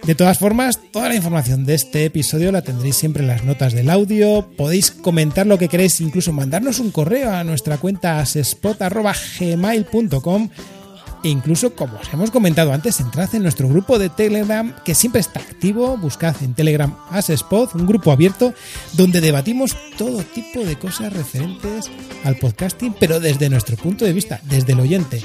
De 0.04 0.14
todas 0.14 0.38
formas, 0.38 0.80
toda 0.92 1.10
la 1.10 1.16
información 1.16 1.66
de 1.66 1.74
este 1.74 2.06
episodio 2.06 2.52
la 2.52 2.62
tendréis 2.62 2.98
siempre 2.98 3.24
en 3.24 3.30
las 3.30 3.46
notas 3.46 3.74
del 3.74 3.90
audio. 3.90 4.48
Podéis 4.56 4.92
comentar 4.92 5.48
lo 5.48 5.58
que 5.58 5.70
queréis, 5.70 6.00
incluso 6.02 6.34
mandarnos 6.34 6.78
un 6.78 6.92
correo 6.92 7.34
a 7.34 7.44
nuestra 7.44 7.80
cuenta 7.80 8.20
asespot.gmail.com 8.20 10.50
E 11.24 11.30
incluso, 11.30 11.74
como 11.74 11.98
os 11.98 12.14
hemos 12.14 12.32
comentado 12.32 12.74
antes, 12.74 13.00
entrad 13.00 13.34
en 13.34 13.44
nuestro 13.44 13.68
grupo 13.68 13.98
de 14.00 14.10
Telegram, 14.10 14.74
que 14.86 14.96
siempre 14.96 15.22
está 15.22 15.40
activo. 15.40 15.98
Buscad 15.98 16.36
en 16.42 16.54
Telegram 16.54 16.96
Spot, 17.28 17.76
un 17.76 17.88
grupo 17.88 18.12
abierto 18.12 18.54
donde 18.94 19.22
debatimos 19.22 19.76
todo 19.98 20.24
tipo 20.24 20.60
de 20.64 20.78
cosas 20.78 21.14
referentes 21.14 21.90
al 22.24 22.36
podcasting, 22.36 22.96
pero 23.00 23.20
desde 23.20 23.50
nuestro 23.50 23.78
punto 23.78 24.06
de 24.06 24.14
vista, 24.14 24.40
desde 24.44 24.74
el 24.74 24.80
oyente. 24.80 25.24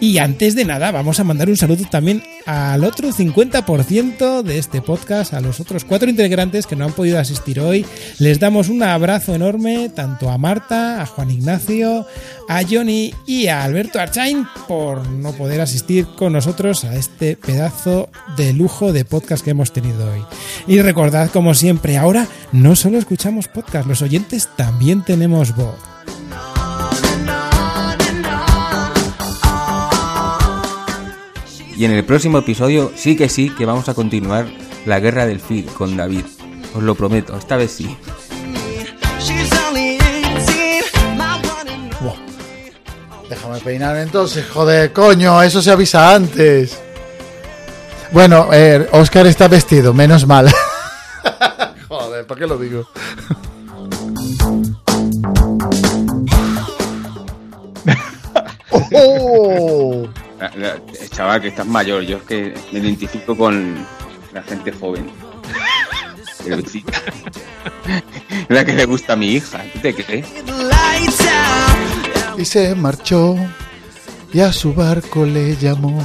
Y 0.00 0.18
antes 0.18 0.54
de 0.54 0.64
nada, 0.64 0.92
vamos 0.92 1.18
a 1.18 1.24
mandar 1.24 1.48
un 1.48 1.56
saludo 1.56 1.84
también 1.90 2.22
al 2.46 2.84
otro 2.84 3.08
50% 3.10 4.42
de 4.42 4.58
este 4.58 4.80
podcast, 4.80 5.34
a 5.34 5.40
los 5.40 5.58
otros 5.58 5.84
cuatro 5.84 6.08
integrantes 6.08 6.68
que 6.68 6.76
no 6.76 6.84
han 6.84 6.92
podido 6.92 7.18
asistir 7.18 7.58
hoy. 7.58 7.84
Les 8.20 8.38
damos 8.38 8.68
un 8.68 8.84
abrazo 8.84 9.34
enorme 9.34 9.88
tanto 9.88 10.30
a 10.30 10.38
Marta, 10.38 11.02
a 11.02 11.06
Juan 11.06 11.32
Ignacio, 11.32 12.06
a 12.48 12.62
Johnny 12.62 13.12
y 13.26 13.48
a 13.48 13.64
Alberto 13.64 13.98
Archain 13.98 14.46
por 14.68 15.04
no 15.08 15.27
poder 15.32 15.60
asistir 15.60 16.06
con 16.16 16.32
nosotros 16.32 16.84
a 16.84 16.94
este 16.96 17.36
pedazo 17.36 18.08
de 18.36 18.52
lujo 18.52 18.92
de 18.92 19.04
podcast 19.04 19.44
que 19.44 19.50
hemos 19.50 19.72
tenido 19.72 20.10
hoy. 20.10 20.22
Y 20.66 20.80
recordad, 20.80 21.30
como 21.30 21.54
siempre, 21.54 21.96
ahora 21.96 22.26
no 22.52 22.76
solo 22.76 22.98
escuchamos 22.98 23.48
podcast, 23.48 23.86
los 23.86 24.02
oyentes 24.02 24.48
también 24.56 25.04
tenemos 25.04 25.54
voz. 25.54 25.76
Y 31.76 31.84
en 31.84 31.92
el 31.92 32.04
próximo 32.04 32.38
episodio 32.38 32.90
sí 32.96 33.16
que 33.16 33.28
sí 33.28 33.50
que 33.50 33.64
vamos 33.64 33.88
a 33.88 33.94
continuar 33.94 34.48
la 34.84 34.98
guerra 34.98 35.26
del 35.26 35.38
feed 35.38 35.66
con 35.66 35.96
David. 35.96 36.24
Os 36.74 36.82
lo 36.82 36.96
prometo, 36.96 37.38
esta 37.38 37.56
vez 37.56 37.70
sí. 37.70 37.96
Déjame 43.28 43.60
peinar 43.60 43.96
entonces, 43.98 44.46
joder, 44.48 44.92
coño, 44.92 45.42
eso 45.42 45.60
se 45.60 45.70
avisa 45.70 46.14
antes. 46.14 46.78
Bueno, 48.10 48.48
eh, 48.52 48.88
Oscar 48.92 49.26
está 49.26 49.48
vestido, 49.48 49.92
menos 49.92 50.26
mal. 50.26 50.48
joder, 51.88 52.26
¿por 52.26 52.38
qué 52.38 52.46
lo 52.46 52.56
digo? 52.56 52.88
¡Oh! 58.92 60.08
Chaval, 61.10 61.42
que 61.42 61.48
estás 61.48 61.66
mayor, 61.66 62.02
yo 62.02 62.18
es 62.18 62.22
que 62.22 62.54
me 62.72 62.78
identifico 62.78 63.36
con 63.36 63.84
la 64.32 64.42
gente 64.42 64.72
joven. 64.72 65.10
La 68.48 68.64
que 68.64 68.72
le 68.72 68.86
gusta 68.86 69.12
a 69.12 69.16
mi 69.16 69.32
hija, 69.32 69.62
¿tú 69.74 69.80
te 69.80 69.94
crees? 69.94 70.26
Y 72.38 72.44
se 72.44 72.72
marchó 72.76 73.34
y 74.32 74.38
a 74.38 74.52
su 74.52 74.72
barco 74.72 75.26
le 75.26 75.56
llamó. 75.56 76.00